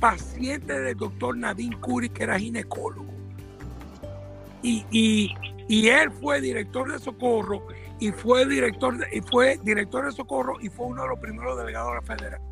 paciente 0.00 0.78
del 0.80 0.96
doctor 0.96 1.36
Nadine 1.36 1.76
Curi, 1.80 2.08
que 2.08 2.22
era 2.24 2.38
ginecólogo. 2.38 3.12
Y, 4.62 4.84
y 4.90 5.34
Y 5.68 5.88
él 5.88 6.10
fue 6.10 6.40
director 6.40 6.90
de 6.92 6.98
socorro 6.98 7.62
y 7.98 8.12
fue 8.12 8.46
director 8.46 8.96
de, 8.98 9.06
y 9.12 9.20
fue 9.20 9.58
director 9.62 10.04
de 10.04 10.12
socorro 10.12 10.56
y 10.60 10.68
fue 10.68 10.86
uno 10.86 11.02
de 11.02 11.08
los 11.08 11.18
primeros 11.18 11.56
delegados 11.58 11.90
de 11.90 11.94
la 11.96 12.02
federación. 12.02 12.46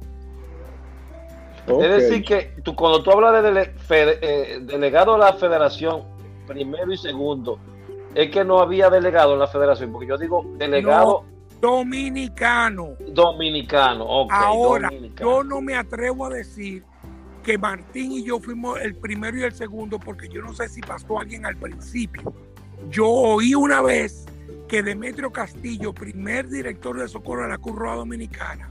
Es 1.67 1.91
decir, 2.03 2.25
que 2.25 2.61
tú, 2.63 2.75
cuando 2.75 3.03
tú 3.03 3.11
hablas 3.13 3.43
de 3.43 3.51
dele- 3.51 3.73
fede- 3.79 4.19
eh, 4.21 4.61
delegado 4.63 5.15
a 5.15 5.19
la 5.19 5.33
federación, 5.35 6.03
primero 6.47 6.93
y 6.93 6.97
segundo, 6.99 7.59
es 8.15 8.31
que 8.31 8.45
no 8.45 8.59
había 8.61 8.91
delegado 8.91 9.33
en 9.35 9.39
la 9.39 9.47
federación, 9.47 9.91
porque 9.93 10.07
yo 10.09 10.19
digo 10.19 10.45
delegado 10.59 11.25
Dominicano. 11.61 12.97
dominicano. 13.09 14.05
ok, 14.05 14.33
Ahora, 14.33 14.89
dominicano. 14.91 15.31
yo 15.31 15.45
no 15.45 15.61
me 15.63 15.75
atrevo 15.77 16.27
a 16.27 16.31
decir 16.31 16.85
que 17.45 17.59
Martín 17.59 18.11
y 18.11 18.25
yo 18.25 18.41
fuimos 18.41 18.81
el 18.81 18.97
primero 18.97 19.39
y 19.39 19.43
el 19.43 19.55
segundo, 19.55 20.01
porque 20.01 20.29
yo 20.29 20.43
no 20.43 20.53
sé 20.55 20.69
si 20.69 20.81
pasó 20.81 21.21
alguien 21.21 21.47
al 21.47 21.57
principio. 21.57 22.35
Yo 22.91 23.07
oí 23.07 23.55
una 23.55 23.83
vez 23.83 24.25
que 24.67 24.83
Demetrio 24.83 25.31
Castillo, 25.31 25.93
primer 25.93 26.49
director 26.49 26.99
de 26.99 27.07
socorro 27.07 27.43
de 27.43 27.51
la 27.51 27.59
Cruz 27.59 27.77
Roja 27.77 27.97
Dominicana, 27.97 28.71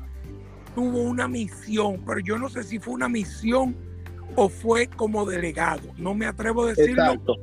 tuvo 0.75 1.03
una 1.03 1.27
misión, 1.27 2.03
pero 2.05 2.19
yo 2.19 2.37
no 2.37 2.49
sé 2.49 2.63
si 2.63 2.79
fue 2.79 2.95
una 2.95 3.07
misión 3.07 3.75
o 4.35 4.49
fue 4.49 4.87
como 4.87 5.25
delegado. 5.25 5.93
No 5.97 6.15
me 6.15 6.25
atrevo 6.25 6.63
a 6.63 6.69
decirlo 6.69 7.03
Exacto. 7.03 7.35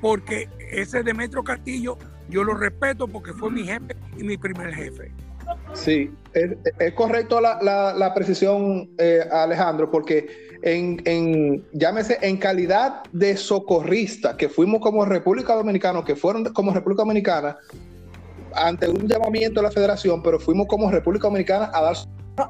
porque 0.00 0.48
ese 0.70 1.02
Demetrio 1.02 1.42
Castillo 1.42 1.98
yo 2.28 2.44
lo 2.44 2.54
respeto 2.54 3.08
porque 3.08 3.32
fue 3.32 3.50
mi 3.50 3.64
jefe 3.64 3.96
y 4.16 4.22
mi 4.22 4.36
primer 4.36 4.72
jefe. 4.72 5.12
Sí, 5.72 6.10
es, 6.34 6.50
es 6.78 6.92
correcto 6.94 7.40
la, 7.40 7.58
la- 7.62 7.94
la 7.94 8.14
precisión, 8.14 8.90
eh, 8.98 9.20
Alejandro, 9.30 9.90
porque 9.90 10.28
en, 10.62 11.00
en, 11.04 11.64
llámese, 11.72 12.18
en 12.22 12.36
calidad 12.36 13.02
de 13.12 13.36
socorrista, 13.36 14.36
que 14.36 14.48
fuimos 14.48 14.80
como 14.80 15.04
República 15.04 15.54
Dominicana, 15.54 16.04
que 16.04 16.16
fueron 16.16 16.44
como 16.52 16.72
República 16.72 17.02
Dominicana, 17.02 17.56
ante 18.54 18.88
un 18.88 19.06
llamamiento 19.06 19.60
de 19.60 19.66
la 19.68 19.70
federación, 19.72 20.22
pero 20.22 20.40
fuimos 20.40 20.66
como 20.66 20.90
República 20.90 21.28
Dominicana 21.28 21.70
a 21.72 21.82
dar 21.82 21.96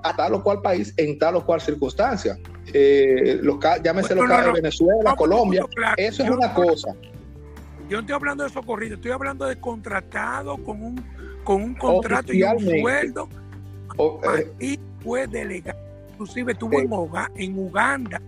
a 0.02 0.14
tal 0.16 0.34
o 0.34 0.42
cual 0.42 0.62
país 0.62 0.94
en 0.96 1.18
tal 1.18 1.36
o 1.36 1.44
cual 1.44 1.60
circunstancia. 1.60 2.38
Eh, 2.72 3.38
los 3.42 3.56
llámese 3.82 4.14
Bueno, 4.14 4.28
los 4.28 4.30
casos 4.30 4.46
no. 4.46 4.54
de 4.54 4.60
Venezuela, 4.62 5.16
Colombia, 5.16 5.64
claro. 5.74 5.94
eso 5.98 6.22
es 6.22 6.30
una 6.30 6.54
cosa. 6.54 6.94
Yo 7.88 7.96
no 7.96 8.00
estoy 8.00 8.14
hablando 8.14 8.44
de 8.44 8.50
socorrido, 8.50 8.94
estoy 8.94 9.10
hablando 9.10 9.46
de 9.46 9.58
contratado 9.60 10.56
con 10.58 10.80
un, 10.82 11.04
con 11.44 11.62
un 11.62 11.74
contrato 11.74 12.32
y 12.32 12.42
un 12.42 12.60
sueldo. 12.60 13.28
O- 13.96 14.20
eh, 14.36 14.52
Y 14.60 14.78
fue 15.02 15.26
delegado. 15.26 15.78
Inclusive 16.12 16.52
estuvo 16.52 16.78
en, 16.78 16.90
Uga- 16.90 17.30
en 17.36 17.58
Uganda 17.58 18.20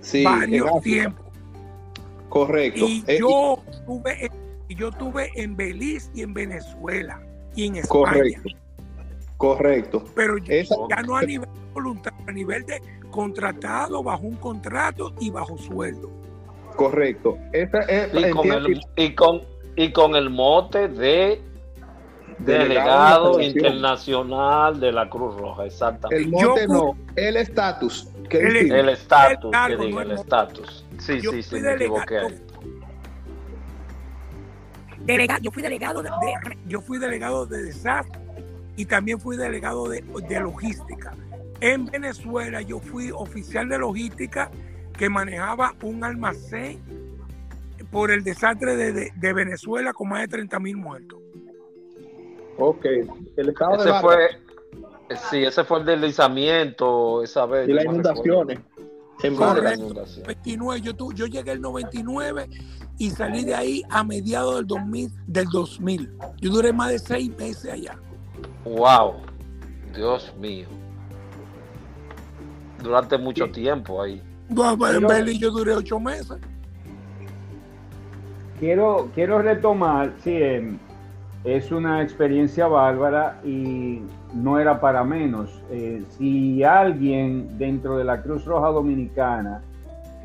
sí, 0.00 0.24
varios 0.24 0.80
tiempos. 0.82 1.26
Correcto. 2.28 2.86
Y 2.88 3.04
Eh, 3.06 3.18
yo 3.20 3.58
tuve, 3.86 4.26
en- 4.26 4.32
y 4.68 4.74
yo 4.74 4.90
tuve 4.92 5.30
en 5.34 5.56
Belice 5.56 6.10
y 6.14 6.22
en 6.22 6.32
Venezuela 6.32 7.20
y 7.54 7.66
en 7.66 7.76
España. 7.76 8.04
correcto. 8.04 8.50
Correcto. 9.36 10.04
Pero 10.14 10.38
ya, 10.38 10.54
Esa- 10.54 10.76
ya 10.88 11.02
no 11.02 11.16
a 11.16 11.22
nivel 11.22 11.48
voluntario, 11.74 12.18
a 12.26 12.32
nivel 12.32 12.64
de 12.64 12.80
contratado, 13.10 14.02
bajo 14.02 14.22
un 14.22 14.36
contrato 14.36 15.12
y 15.20 15.30
bajo 15.30 15.58
sueldo. 15.58 16.10
Correcto. 16.76 17.36
Esa 17.52 17.80
es, 17.80 18.08
y, 18.14 18.30
con 18.30 18.50
el, 18.52 18.80
y, 18.96 19.14
con, 19.14 19.42
y 19.76 19.92
con 19.92 20.14
el 20.14 20.30
mote 20.30 20.88
de 20.88 21.42
Delegado 22.38 23.40
internacional 23.40 24.78
de 24.80 24.92
la 24.92 25.08
Cruz 25.08 25.36
Roja, 25.36 25.64
exactamente. 25.66 26.24
El 26.24 26.30
no, 26.68 26.96
el 27.16 27.36
estatus. 27.36 28.08
El- 28.30 28.88
estatus, 28.88 29.50
que 29.66 29.76
diga, 29.76 30.02
el 30.02 30.10
estatus. 30.12 30.84
Sí, 30.98 31.20
Yo 31.20 31.30
sí, 31.32 31.42
sí, 31.42 31.54
me 31.56 31.60
delegado- 31.62 32.02
equivoqué 32.02 32.18
ahí. 32.18 32.42
Delega- 35.04 35.38
yo 35.40 35.50
fui 35.50 35.62
delegado 35.62 36.02
de, 36.02 36.10
de- 36.10 36.58
yo 36.66 36.80
fui 36.80 36.98
delegado 36.98 37.44
de 37.46 37.62
desastre 37.64 38.20
y 38.76 38.84
también 38.84 39.18
fui 39.20 39.36
delegado 39.36 39.88
de, 39.88 40.02
de 40.28 40.40
logística. 40.40 41.12
En 41.60 41.86
Venezuela 41.86 42.60
yo 42.62 42.78
fui 42.78 43.10
oficial 43.10 43.68
de 43.68 43.78
logística 43.78 44.50
que 44.96 45.08
manejaba 45.08 45.74
un 45.82 46.04
almacén 46.04 46.80
por 47.90 48.10
el 48.12 48.22
desastre 48.22 48.76
de, 48.76 48.92
de- 48.92 49.12
de 49.14 49.32
Venezuela 49.32 49.92
con 49.92 50.08
más 50.08 50.20
de 50.20 50.28
30 50.28 50.58
mil 50.60 50.76
muertos. 50.76 51.18
Ok. 52.58 52.84
El 53.36 53.48
estado 53.48 53.72
de 53.72 53.78
Ese 53.78 53.90
Vargas 53.90 54.02
fue, 54.02 55.16
sí, 55.30 55.44
ese 55.44 55.64
fue 55.64 55.80
el 55.80 55.84
deslizamiento 55.86 57.22
esa 57.22 57.46
vez. 57.46 57.68
y 57.68 57.72
las 57.72 57.84
inundaciones. 57.84 58.60
En. 59.22 59.36
Vargas. 59.38 59.62
La 59.64 59.74
inundación. 59.74 60.26
29, 60.26 60.80
yo, 60.80 60.96
tu- 60.96 61.12
yo 61.12 61.26
llegué 61.26 61.52
el 61.52 61.60
99 61.60 62.48
y 62.98 63.10
salí 63.10 63.44
de 63.44 63.54
ahí 63.54 63.82
a 63.90 64.02
mediados 64.04 64.56
del 64.56 64.66
2000, 64.66 65.10
del 65.26 65.46
2000. 65.46 66.10
Yo 66.40 66.50
duré 66.50 66.72
más 66.72 66.90
de 66.90 66.98
seis 66.98 67.30
meses 67.38 67.72
allá. 67.72 67.96
Wow, 68.64 69.14
Dios 69.94 70.34
mío. 70.38 70.66
Durante 72.82 73.16
mucho 73.16 73.48
tiempo 73.50 74.02
ahí. 74.02 74.20
Bueno, 74.48 74.98
En 74.98 75.06
Belice 75.06 75.38
yo 75.38 75.50
duré 75.52 75.72
ocho 75.74 76.00
meses. 76.00 76.36
Quiero, 78.58 79.08
quiero 79.14 79.40
retomar, 79.40 80.12
sí, 80.22 80.30
em, 80.34 80.78
es 81.44 81.72
una 81.72 82.02
experiencia 82.02 82.68
bárbara 82.68 83.40
y 83.44 84.02
no 84.34 84.58
era 84.58 84.80
para 84.80 85.02
menos. 85.02 85.60
Eh, 85.70 86.04
si 86.10 86.62
alguien 86.62 87.58
dentro 87.58 87.96
de 87.96 88.04
la 88.04 88.22
Cruz 88.22 88.44
Roja 88.44 88.68
Dominicana 88.68 89.62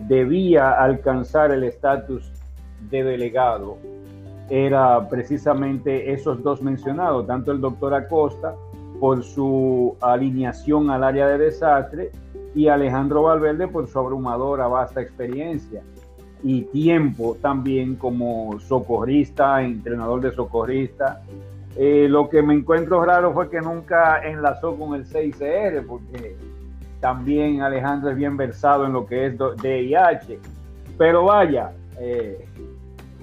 debía 0.08 0.72
alcanzar 0.72 1.52
el 1.52 1.64
estatus 1.64 2.32
de 2.92 3.04
delegado, 3.04 3.78
era 4.50 5.10
precisamente 5.10 6.14
esos 6.14 6.42
dos 6.44 6.62
mencionados, 6.62 7.26
tanto 7.26 7.52
el 7.52 7.60
doctor 7.60 7.94
Acosta 7.96 8.54
por 9.00 9.24
su 9.24 9.98
alineación 10.02 10.90
al 10.90 11.04
área 11.04 11.28
de 11.28 11.38
desastre 11.38 12.12
y 12.56 12.68
Alejandro 12.68 13.24
Valverde 13.24 13.68
por 13.68 13.88
su 13.88 14.00
abrumadora, 14.00 14.68
vasta 14.68 15.02
experiencia 15.02 15.84
y 16.44 16.64
tiempo 16.64 17.38
también 17.42 17.96
como 17.96 18.60
socorrista, 18.60 19.62
entrenador 19.64 20.22
de 20.22 20.34
socorrista. 20.34 21.22
Eh, 21.76 22.08
lo 22.10 22.30
que 22.30 22.42
me 22.42 22.54
encuentro 22.54 23.04
raro 23.04 23.34
fue 23.34 23.50
que 23.50 23.62
nunca 23.62 24.22
enlazó 24.24 24.76
con 24.76 24.96
el 24.96 25.06
6CR, 25.06 25.86
porque 25.86 26.36
también 27.00 27.62
Alejandro 27.62 28.10
es 28.10 28.18
bien 28.18 28.36
versado 28.38 28.86
en 28.86 28.94
lo 28.94 29.06
que 29.06 29.28
es 29.28 29.38
DIH. 29.62 30.40
Pero 30.98 31.26
vaya, 31.26 31.72
eh, 32.00 32.48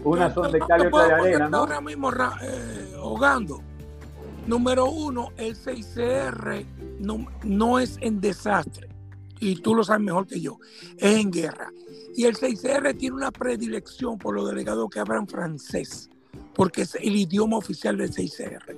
una 0.04 0.32
son 0.32 0.52
de 0.52 0.60
cal 0.60 0.80
y 0.80 0.82
te 0.82 0.88
otra 0.88 1.06
de 1.06 1.12
arena. 1.14 1.50
Ahora 1.52 1.80
mismo 1.80 2.12
eh, 2.12 2.94
ahogando. 2.96 3.60
Número 4.46 4.84
uno, 4.86 5.30
el 5.36 5.56
6CR 5.56 6.64
no, 7.00 7.26
no 7.42 7.78
es 7.78 7.96
en 8.00 8.20
desastre. 8.20 8.88
Y 9.40 9.56
tú 9.56 9.74
lo 9.74 9.82
sabes 9.82 10.02
mejor 10.02 10.26
que 10.26 10.40
yo. 10.40 10.58
Es 10.96 11.16
en 11.16 11.30
guerra. 11.30 11.70
Y 12.16 12.24
el 12.24 12.36
6CR 12.36 12.96
tiene 12.96 13.16
una 13.16 13.30
predilección 13.30 14.18
por 14.18 14.34
los 14.34 14.48
delegados 14.48 14.88
que 14.90 15.00
hablan 15.00 15.26
francés. 15.26 16.08
Porque 16.54 16.82
es 16.82 16.94
el 16.96 17.16
idioma 17.16 17.56
oficial 17.56 17.96
del 17.96 18.10
6CR. 18.12 18.76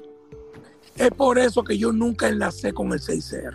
Es 0.96 1.10
por 1.10 1.38
eso 1.38 1.62
que 1.62 1.76
yo 1.76 1.92
nunca 1.92 2.28
enlacé 2.28 2.72
con 2.72 2.92
el 2.92 3.00
6CR. 3.00 3.54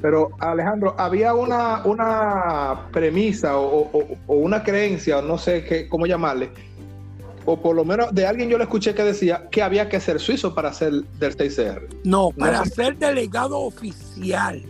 Pero 0.00 0.30
Alejandro, 0.40 0.94
había 0.98 1.34
una, 1.34 1.84
una 1.84 2.88
premisa 2.92 3.56
o, 3.58 3.82
o- 3.92 4.16
o 4.26 4.34
una 4.36 4.62
creencia, 4.64 5.18
o 5.18 5.22
no 5.22 5.38
sé 5.38 5.64
qué, 5.64 5.88
cómo 5.88 6.06
llamarle, 6.06 6.50
o 7.44 7.60
por 7.60 7.76
lo 7.76 7.84
menos 7.84 8.12
de 8.12 8.26
alguien 8.26 8.48
yo 8.48 8.58
le 8.58 8.64
escuché 8.64 8.94
que 8.94 9.04
decía 9.04 9.48
que 9.50 9.62
había 9.62 9.88
que 9.88 10.00
ser 10.00 10.18
suizo 10.18 10.54
para 10.54 10.72
ser 10.72 10.92
del 11.04 11.36
6CR. 11.36 11.86
No, 12.04 12.30
para 12.30 12.64
ser 12.64 12.96
delegado 12.98 13.58
oficial 13.60 14.64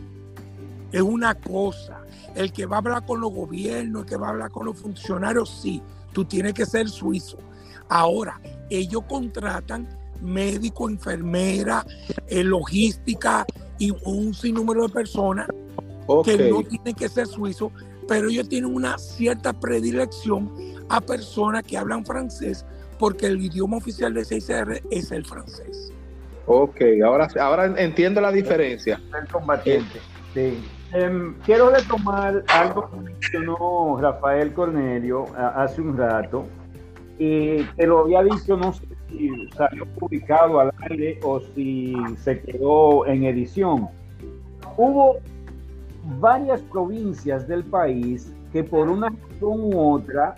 es 0.91 1.01
una 1.01 1.35
cosa. 1.35 2.02
El 2.35 2.53
que 2.53 2.67
va 2.67 2.77
a 2.77 2.79
hablar 2.79 3.05
con 3.05 3.21
los 3.21 3.33
gobiernos, 3.33 4.03
el 4.03 4.09
que 4.09 4.17
va 4.17 4.29
a 4.29 4.31
hablar 4.31 4.51
con 4.51 4.67
los 4.67 4.79
funcionarios, 4.79 5.51
sí, 5.51 5.83
tú 6.13 6.25
tienes 6.25 6.55
que 6.55 6.67
ser 6.67 6.89
suizo. 6.89 7.39
Ahora, 7.89 8.41
ellos 8.71 9.03
contratan 9.09 9.89
médico, 10.23 10.89
enfermera, 10.89 11.85
eh, 12.29 12.45
logística 12.45 13.45
y 13.79 13.93
un 14.05 14.33
sinnúmero 14.33 14.87
de 14.87 14.93
personas 14.93 15.47
que 16.25 16.51
no 16.51 16.63
tienen 16.63 16.95
que 16.95 17.09
ser 17.09 17.27
suizos, 17.27 17.73
pero 18.09 18.29
ellos 18.29 18.49
tienen 18.49 18.73
una 18.73 18.99
cierta 18.99 19.53
predilección 19.53 20.53
a 20.89 21.01
personas 21.01 21.63
que 21.63 21.77
hablan 21.77 22.05
francés 22.05 22.65
porque 22.99 23.27
el 23.27 23.41
idioma 23.43 23.79
oficial 23.79 24.15
de 24.15 24.23
6R 24.23 24.83
es 24.91 25.11
el 25.11 25.25
francés. 25.25 25.93
ok, 26.47 26.81
ahora, 27.05 27.29
ahora 27.41 27.75
entiendo 27.81 28.21
la 28.21 28.31
diferencia. 28.31 29.01
el 29.21 29.29
combatiente. 29.29 30.01
Sí. 30.35 30.59
Em, 30.93 31.35
quiero 31.47 31.71
retomar 31.71 32.45
algo 32.49 32.91
que 32.91 32.97
mencionó 32.99 33.99
Rafael 33.99 34.53
Cornelio 34.53 35.25
hace 35.37 35.81
un 35.81 35.97
rato. 35.97 36.45
Y 37.19 37.63
te 37.77 37.87
lo 37.87 38.01
había 38.01 38.23
dicho, 38.23 38.57
no 38.57 38.75
sé 38.75 38.85
si 39.09 39.49
salió 39.57 39.87
publicado 39.87 40.61
al 40.61 40.73
aire 40.91 41.19
o 41.23 41.41
si 41.41 41.95
se 42.19 42.41
quedó 42.43 43.07
en 43.07 43.25
edición. 43.25 43.89
Hubo 44.77 45.17
varias 46.21 46.61
provincias 46.63 47.49
del 47.49 47.65
país 47.65 48.35
que 48.53 48.63
por 48.63 48.91
una 48.91 49.09
razón 49.09 49.61
u 49.75 49.95
otra 49.95 50.35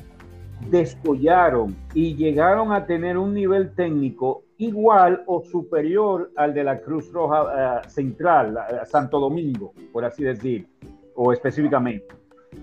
descollaron 0.70 1.74
y 1.94 2.14
llegaron 2.14 2.72
a 2.72 2.86
tener 2.86 3.18
un 3.18 3.34
nivel 3.34 3.74
técnico 3.74 4.43
igual 4.58 5.22
o 5.26 5.42
superior 5.42 6.30
al 6.36 6.54
de 6.54 6.64
la 6.64 6.80
Cruz 6.80 7.12
Roja 7.12 7.82
eh, 7.84 7.88
Central, 7.88 8.56
eh, 8.56 8.86
Santo 8.86 9.18
Domingo, 9.18 9.72
por 9.92 10.04
así 10.04 10.24
decir, 10.24 10.68
o 11.14 11.32
específicamente. 11.32 12.06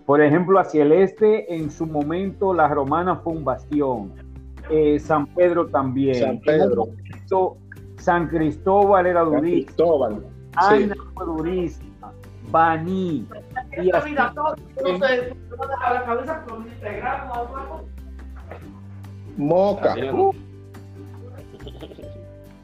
Por 0.06 0.22
ejemplo, 0.22 0.60
hacia 0.60 0.84
el 0.84 0.94
este, 0.94 1.54
en 1.54 1.70
su 1.70 1.86
momento, 1.86 2.54
la 2.54 2.68
Romana 2.68 3.18
fue 3.18 3.34
un 3.34 3.44
bastión. 3.44 4.14
Eh, 4.70 5.00
San 5.00 5.28
Pedro 5.28 5.68
también. 5.68 6.16
San 6.16 6.40
Pedro. 6.40 6.88
San 7.98 8.28
Cristóbal 8.28 9.06
era 9.06 9.24
San 9.24 9.34
durísimo. 9.34 9.66
Cristóbal. 9.66 10.26
Ana 10.56 10.96
fue 11.14 11.26
durísima. 11.26 12.14
Baní. 12.50 13.28
Y 13.82 13.92
así, 13.92 14.16
Moca. 19.38 19.96
Uh. 20.14 20.34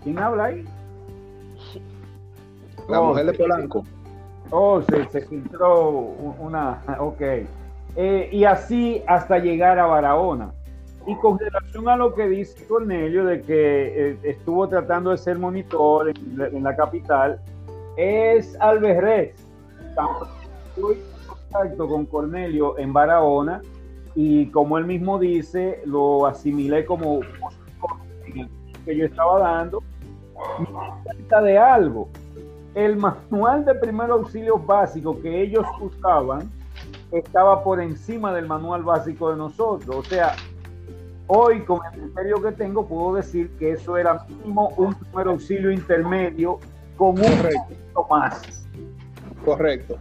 ¿Quién 0.04 0.20
habla 0.20 0.46
ahí? 0.46 0.66
La 2.90 3.02
Oh, 3.02 3.08
mujer 3.10 3.26
de. 3.26 3.34
Polanco. 3.34 3.84
Oh, 4.52 4.82
se, 4.82 5.06
se 5.10 5.22
filtró 5.22 5.90
una. 6.40 6.82
Ok. 7.00 7.22
Eh, 7.96 8.30
y 8.32 8.44
así 8.46 9.04
hasta 9.08 9.40
llegar 9.40 9.80
a 9.80 9.86
Barahona. 9.88 10.52
Y 11.06 11.16
con 11.16 11.40
relación 11.40 11.88
a 11.90 11.96
lo 11.96 12.14
que 12.14 12.28
dice 12.28 12.66
Cornelio, 12.68 13.26
de 13.26 13.42
que 13.42 14.12
eh, 14.12 14.18
estuvo 14.24 14.68
tratando 14.68 15.12
de 15.12 15.18
ser 15.18 15.40
monitor 15.40 16.10
en, 16.10 16.38
la- 16.38 16.48
en 16.48 16.64
la 16.64 16.76
capital, 16.76 17.40
es 17.96 18.60
Alberrez. 18.60 19.34
Estoy 20.76 20.96
en 20.96 21.28
contacto 21.28 21.88
con 21.88 22.06
Cornelio 22.06 22.78
en 22.78 22.94
Barahona 22.94 23.62
y 24.16 24.48
como 24.48 24.78
él 24.78 24.86
mismo 24.86 25.18
dice, 25.18 25.82
lo 25.86 26.26
asimilé 26.28 26.86
como 26.86 27.22
que 28.88 28.98
yo 28.98 29.06
estaba 29.06 29.40
dando. 29.40 29.84
Me 30.60 30.68
cuenta 31.04 31.42
de 31.42 31.58
algo 31.58 32.10
el 32.78 32.96
manual 32.96 33.66
de 33.66 33.74
primer 33.74 34.12
auxilio 34.12 34.60
básico 34.60 35.20
que 35.20 35.42
ellos 35.42 35.66
usaban 35.82 36.50
estaba 37.12 37.64
por 37.64 37.82
encima 37.82 38.32
del 38.34 38.46
manual 38.46 38.84
básico 38.84 39.32
de 39.32 39.38
nosotros. 39.38 39.96
O 39.96 40.04
sea, 40.04 40.36
hoy 41.26 41.62
con 41.62 41.80
el 41.86 42.00
criterio 42.00 42.42
que 42.42 42.52
tengo 42.52 42.86
puedo 42.86 43.16
decir 43.16 43.50
que 43.58 43.72
eso 43.72 43.98
era 43.98 44.24
mínimo 44.30 44.70
un 44.78 44.94
primer 44.94 45.28
auxilio 45.28 45.72
intermedio 45.72 46.60
con 46.98 47.10
un 47.10 47.16
poquito 47.16 48.08
más. 48.12 48.68
Correcto. 49.44 49.98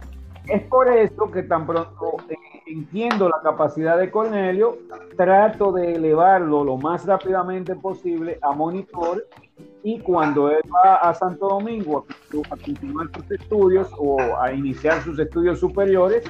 Es 0.47 0.61
por 0.67 0.87
eso 0.87 1.31
que 1.31 1.43
tan 1.43 1.65
pronto 1.65 2.17
eh, 2.29 2.56
entiendo 2.67 3.29
la 3.29 3.39
capacidad 3.41 3.97
de 3.97 4.11
Cornelio, 4.11 4.77
trato 5.15 5.71
de 5.71 5.93
elevarlo 5.93 6.63
lo 6.63 6.77
más 6.77 7.05
rápidamente 7.05 7.75
posible 7.75 8.37
a 8.41 8.51
monitor 8.51 9.25
y 9.83 9.99
cuando 9.99 10.49
él 10.49 10.61
va 10.73 10.95
a 10.95 11.13
Santo 11.13 11.47
Domingo 11.47 12.05
a, 12.09 12.53
a 12.53 12.57
continuar 12.57 13.07
sus 13.15 13.31
estudios 13.31 13.89
o 13.97 14.19
a 14.39 14.51
iniciar 14.51 15.01
sus 15.01 15.17
estudios 15.17 15.59
superiores, 15.59 16.23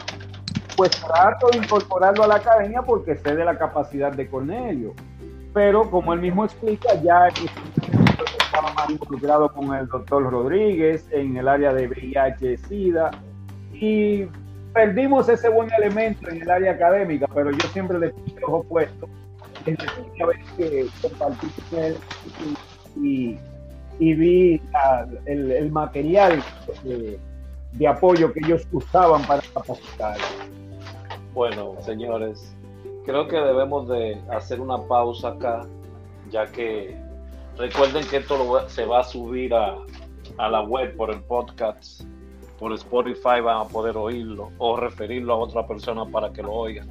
pues 0.76 0.92
trato 0.92 1.50
de 1.52 1.58
incorporarlo 1.58 2.24
a 2.24 2.28
la 2.28 2.36
academia 2.36 2.84
porque 2.84 3.18
sé 3.18 3.36
de 3.36 3.44
la 3.44 3.58
capacidad 3.58 4.12
de 4.12 4.30
Cornelio. 4.30 4.94
Pero 5.54 5.90
como 5.90 6.14
él 6.14 6.20
mismo 6.20 6.46
explica, 6.46 6.90
ya 7.02 7.30
estaba 7.30 8.72
más 8.74 8.90
involucrado 8.90 9.52
con 9.52 9.74
el 9.74 9.88
doctor 9.88 10.30
Rodríguez 10.30 11.08
en 11.12 11.36
el 11.36 11.48
área 11.48 11.74
de 11.74 11.88
VIH-Sida 11.88 13.10
y 13.74 14.28
perdimos 14.78 15.28
ese 15.28 15.50
buen 15.50 15.72
elemento 15.74 16.30
en 16.30 16.40
el 16.40 16.52
área 16.52 16.74
académica, 16.74 17.28
pero 17.34 17.50
yo 17.50 17.68
siempre 17.70 17.98
le 17.98 18.10
puse 18.12 18.88
desde 19.66 19.86
la 19.86 19.94
primera 19.94 20.26
vez 20.28 20.38
que 20.56 20.88
compartí 21.02 21.48
y, 22.96 24.14
vi 24.14 24.62
el, 25.26 25.72
material 25.72 26.44
de, 26.84 27.88
apoyo 27.88 28.32
que 28.32 28.40
ellos 28.46 28.68
usaban 28.72 29.24
para 29.24 29.42
capacitar. 29.52 30.18
Bueno, 31.34 31.74
señores, 31.82 32.56
creo 33.04 33.28
que 33.28 33.36
debemos 33.36 33.90
de 33.90 34.22
hacer 34.30 34.62
una 34.62 34.78
pausa 34.84 35.30
acá, 35.30 35.66
ya 36.30 36.46
que 36.46 36.96
recuerden 37.58 38.06
que 38.06 38.18
esto 38.18 38.70
se 38.70 38.86
va 38.86 39.00
a 39.00 39.04
subir 39.04 39.56
a 39.56 40.50
la 40.50 40.62
web 40.62 40.96
por 40.96 41.10
el 41.10 41.22
podcast, 41.24 42.04
por 42.60 42.74
Spotify 42.74 43.42
van 43.42 43.58
a 43.58 43.66
poder 43.66 43.98
oírlo 43.98 44.52
o 44.58 44.76
referirlo 44.76 45.34
a 45.34 45.38
otra 45.38 45.66
persona 45.68 46.06
para 46.06 46.32
que 46.32 46.42
lo 46.42 46.54
oigan. 46.54 46.90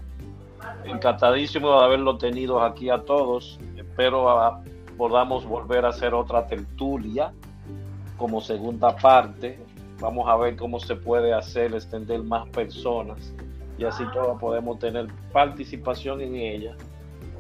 Encantadísimo 0.85 1.71
de 1.79 1.85
haberlo 1.85 2.19
tenido 2.19 2.63
aquí 2.63 2.91
a 2.91 2.99
todos. 2.99 3.59
Espero 3.77 4.29
ah, 4.31 4.63
podamos 4.97 5.45
volver 5.45 5.85
a 5.85 5.89
hacer 5.89 6.15
otra 6.15 6.47
tertulia 6.47 7.33
como 8.17 8.41
segunda 8.41 8.97
parte. 8.97 9.59
Vamos 10.01 10.29
a 10.29 10.37
ver 10.37 10.57
cómo 10.57 10.79
se 10.79 10.95
puede 10.95 11.33
hacer, 11.33 11.75
extender 11.75 12.23
más 12.23 12.49
personas 12.49 13.35
y 13.79 13.85
así 13.85 14.05
todos 14.13 14.39
podemos 14.41 14.79
tener 14.79 15.09
participación 15.33 16.21
en 16.21 16.37
ella. 16.37 16.77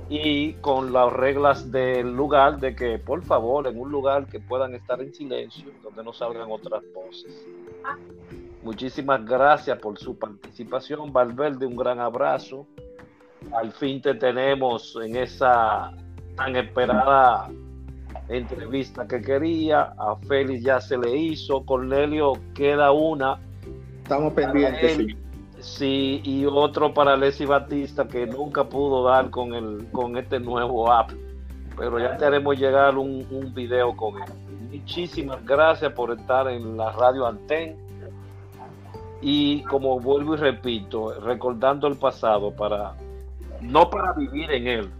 Y 0.08 0.52
con 0.54 0.92
las 0.92 1.12
reglas 1.12 1.70
del 1.72 2.14
lugar, 2.14 2.60
de 2.60 2.76
que 2.76 2.98
por 2.98 3.24
favor, 3.24 3.66
en 3.66 3.78
un 3.78 3.90
lugar 3.90 4.26
que 4.26 4.38
puedan 4.38 4.74
estar 4.74 5.00
en 5.00 5.12
silencio, 5.12 5.70
donde 5.82 6.04
no 6.04 6.12
salgan 6.12 6.50
otras 6.50 6.82
voces. 6.94 7.44
Muchísimas 8.62 9.24
gracias 9.24 9.78
por 9.78 9.98
su 9.98 10.18
participación, 10.18 11.12
Valverde, 11.12 11.66
un 11.66 11.76
gran 11.76 12.00
abrazo. 12.00 12.66
Al 13.52 13.72
fin 13.72 14.00
te 14.00 14.14
tenemos 14.14 14.96
en 15.02 15.16
esa 15.16 15.92
tan 16.36 16.56
esperada 16.56 17.48
entrevista 18.28 19.06
que 19.06 19.20
quería. 19.20 19.94
A 19.98 20.16
Félix 20.28 20.62
ya 20.62 20.80
se 20.80 20.98
le 20.98 21.16
hizo. 21.16 21.64
Cornelio 21.64 22.32
queda 22.54 22.92
una. 22.92 23.38
Estamos 24.02 24.32
pendientes, 24.34 24.96
sí. 24.96 25.16
Sí, 25.66 26.20
y 26.22 26.46
otro 26.46 26.94
para 26.94 27.16
Leslie 27.16 27.48
Batista 27.48 28.06
que 28.06 28.24
nunca 28.24 28.64
pudo 28.64 29.02
dar 29.02 29.30
con 29.30 29.52
el 29.52 29.88
con 29.90 30.16
este 30.16 30.38
nuevo 30.38 30.90
app. 30.90 31.10
Pero 31.76 31.98
ya 31.98 32.16
te 32.16 32.24
haremos 32.24 32.56
llegar 32.56 32.96
un, 32.96 33.26
un 33.30 33.52
video 33.52 33.94
con 33.96 34.22
él. 34.22 34.32
Muchísimas 34.70 35.44
gracias 35.44 35.92
por 35.92 36.12
estar 36.12 36.48
en 36.48 36.76
la 36.76 36.92
radio 36.92 37.26
Anten. 37.26 37.76
Y 39.20 39.64
como 39.64 39.98
vuelvo 39.98 40.34
y 40.34 40.36
repito, 40.38 41.18
recordando 41.20 41.88
el 41.88 41.96
pasado 41.96 42.52
para 42.52 42.94
no 43.60 43.90
para 43.90 44.12
vivir 44.12 44.52
en 44.52 44.68
él, 44.68 44.90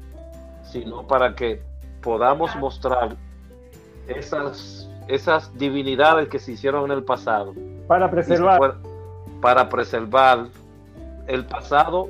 sino 0.65 1.07
para 1.07 1.35
que 1.35 1.63
podamos 2.03 2.55
mostrar 2.57 3.17
esas 4.09 4.91
esas 5.07 5.57
divinidades 5.57 6.29
que 6.29 6.41
se 6.41 6.53
hicieron 6.53 6.91
en 6.91 6.99
el 6.99 7.05
pasado 7.05 7.55
Para 7.87 8.11
preservar. 8.11 8.75
Para 9.41 9.69
preservar 9.69 10.49
el 11.27 11.45
pasado 11.45 12.09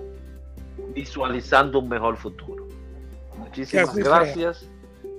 visualizando 0.94 1.80
un 1.80 1.88
mejor 1.88 2.16
futuro. 2.16 2.66
Muchísimas 3.38 3.94
gracias 3.96 4.68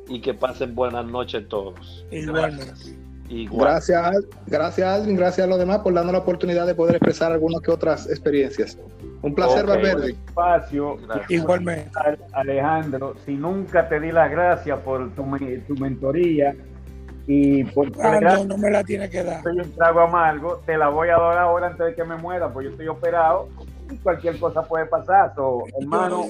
y 0.07 0.21
que 0.21 0.33
pasen 0.33 0.73
buenas 0.75 1.05
noches 1.05 1.47
todos. 1.47 2.05
Igualmente. 2.11 2.65
Gracias. 2.65 2.93
Igual. 3.29 3.71
Gracias, 3.71 4.03
Al- 4.05 4.27
gracias 4.45 4.87
Aldrin, 4.87 5.17
gracias 5.17 5.45
a 5.45 5.49
los 5.49 5.59
demás 5.59 5.79
por 5.79 5.93
darnos 5.93 6.13
la 6.13 6.19
oportunidad 6.19 6.65
de 6.65 6.73
poder 6.73 6.95
expresar 6.95 7.33
algunas 7.33 7.61
que 7.61 7.71
otras 7.71 8.09
experiencias. 8.09 8.77
Un 9.21 9.35
placer, 9.35 9.63
Ok. 9.63 9.69
Valverde. 9.69 10.11
Espacio. 10.11 10.97
Igualmente. 11.27 11.91
Alejandro, 12.31 13.15
si 13.25 13.33
nunca 13.33 13.89
te 13.89 13.99
di 13.99 14.13
las 14.13 14.31
gracias 14.31 14.79
por 14.79 15.13
tu, 15.13 15.23
tu 15.67 15.75
mentoría 15.75 16.55
y 17.27 17.63
por 17.65 17.91
tu 17.91 18.01
Ah, 18.01 18.19
no, 18.21 18.45
no 18.45 18.57
me 18.57 18.71
la 18.71 18.83
tiene 18.83 19.09
que 19.09 19.21
dar. 19.23 19.43
soy 19.43 19.59
un 19.59 19.71
trago 19.75 19.99
amargo, 20.01 20.61
te 20.65 20.77
la 20.77 20.87
voy 20.89 21.09
a 21.09 21.17
dar 21.17 21.37
ahora 21.37 21.67
antes 21.67 21.85
de 21.87 21.95
que 21.95 22.03
me 22.05 22.15
muera, 22.15 22.51
pues 22.51 22.65
yo 22.65 22.71
estoy 22.71 22.87
operado 22.87 23.49
y 23.91 23.97
cualquier 23.97 24.39
cosa 24.39 24.63
puede 24.63 24.85
pasar. 24.85 25.33
So, 25.35 25.63
hermano, 25.79 26.23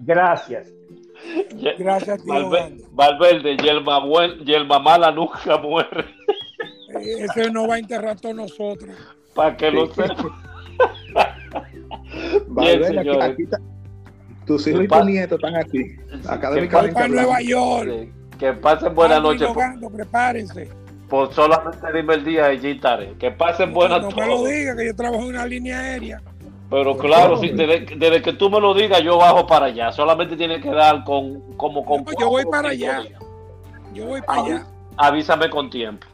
gracias. 0.00 0.68
Gracias, 1.78 2.22
tío. 2.22 2.32
Valverde, 2.34 2.84
Valverde, 2.92 3.56
y 3.62 3.68
el, 3.68 3.82
mamue- 3.84 4.42
y 4.44 4.52
el 4.52 4.66
mamala 4.66 5.10
nunca 5.10 5.56
muere. 5.58 6.04
Eh, 7.00 7.24
Ese 7.24 7.50
no 7.50 7.66
va 7.66 7.76
a 7.76 7.78
enterrar 7.78 8.10
a 8.10 8.16
todos 8.16 8.34
nosotros. 8.36 8.94
Para 9.34 9.56
que 9.56 9.70
lo 9.70 9.86
Sí. 9.86 9.92
sepan. 10.02 10.28
Valverde, 12.48 12.86
aquí- 12.86 12.96
señores. 12.98 13.22
aquí 13.32 13.42
está- 13.44 13.60
tus 14.46 14.66
hijos 14.66 14.84
y 14.84 14.88
tus 14.88 15.06
nietos 15.06 15.38
están 15.42 15.56
aquí. 15.56 15.96
Académicamente 16.28 16.94
Para. 16.94 17.08
Nueva 17.08 17.40
York. 17.40 17.88
Sí, 17.90 18.12
Que 18.38 18.52
pasen 18.52 18.94
buenas 18.94 19.18
Alvin 19.18 19.32
noches. 19.32 19.48
Logando, 19.48 19.90
prepárense. 19.90 20.70
Por 21.08 21.32
solamente 21.32 21.86
dime 21.92 22.14
el 22.14 22.24
día 22.24 22.52
y 22.52 22.60
ya 22.60 22.68
estaré. 22.70 23.12
Que 23.18 23.30
pasen 23.30 23.72
buenas 23.72 24.02
no 24.02 24.10
me 24.10 24.26
lo 24.26 24.44
diga, 24.44 24.76
que 24.76 24.86
yo 24.86 24.96
trabajo 24.96 25.22
en 25.22 25.28
una 25.30 25.46
línea 25.46 25.78
aérea. 25.78 26.20
Pero 26.70 26.96
claro, 26.96 27.36
sí, 27.36 27.50
desde, 27.50 27.86
desde 27.96 28.22
que 28.22 28.32
tú 28.32 28.50
me 28.50 28.58
lo 28.60 28.74
digas, 28.74 29.00
yo 29.02 29.18
bajo 29.18 29.46
para 29.46 29.66
allá. 29.66 29.92
Solamente 29.92 30.36
tiene 30.36 30.60
que 30.60 30.70
dar 30.70 31.04
con 31.04 31.40
como 31.56 31.84
con. 31.84 32.02
No, 32.04 32.10
yo 32.18 32.28
voy 32.30 32.44
para 32.46 32.70
allá. 32.70 33.00
días. 33.02 33.20
Yo 33.92 34.06
voy 34.06 34.22
para 34.22 34.42
allá. 34.42 34.66
Avísame 34.96 35.50
con 35.50 35.70
tiempo. 35.70 36.06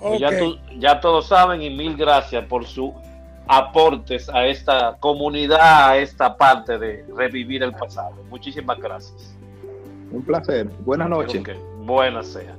Pues. 0.00 0.18
Ya, 0.20 0.36
tú- 0.38 0.56
ya 0.78 1.00
todos 1.00 1.26
saben 1.28 1.60
y 1.62 1.70
mil 1.70 1.96
gracias 1.96 2.44
por 2.46 2.64
su 2.64 2.94
aportes 3.46 4.28
a 4.28 4.46
esta 4.46 4.96
comunidad, 5.00 5.90
a 5.90 5.96
esta 5.98 6.36
parte 6.36 6.78
de 6.78 7.04
revivir 7.16 7.62
el 7.62 7.72
pasado. 7.72 8.14
Muchísimas 8.28 8.78
gracias. 8.78 9.34
Un 10.10 10.22
placer. 10.22 10.68
Buenas 10.80 11.08
noches. 11.08 11.40
Ok, 11.40 11.50
Buenas 11.88 12.26
sean. 12.34 12.57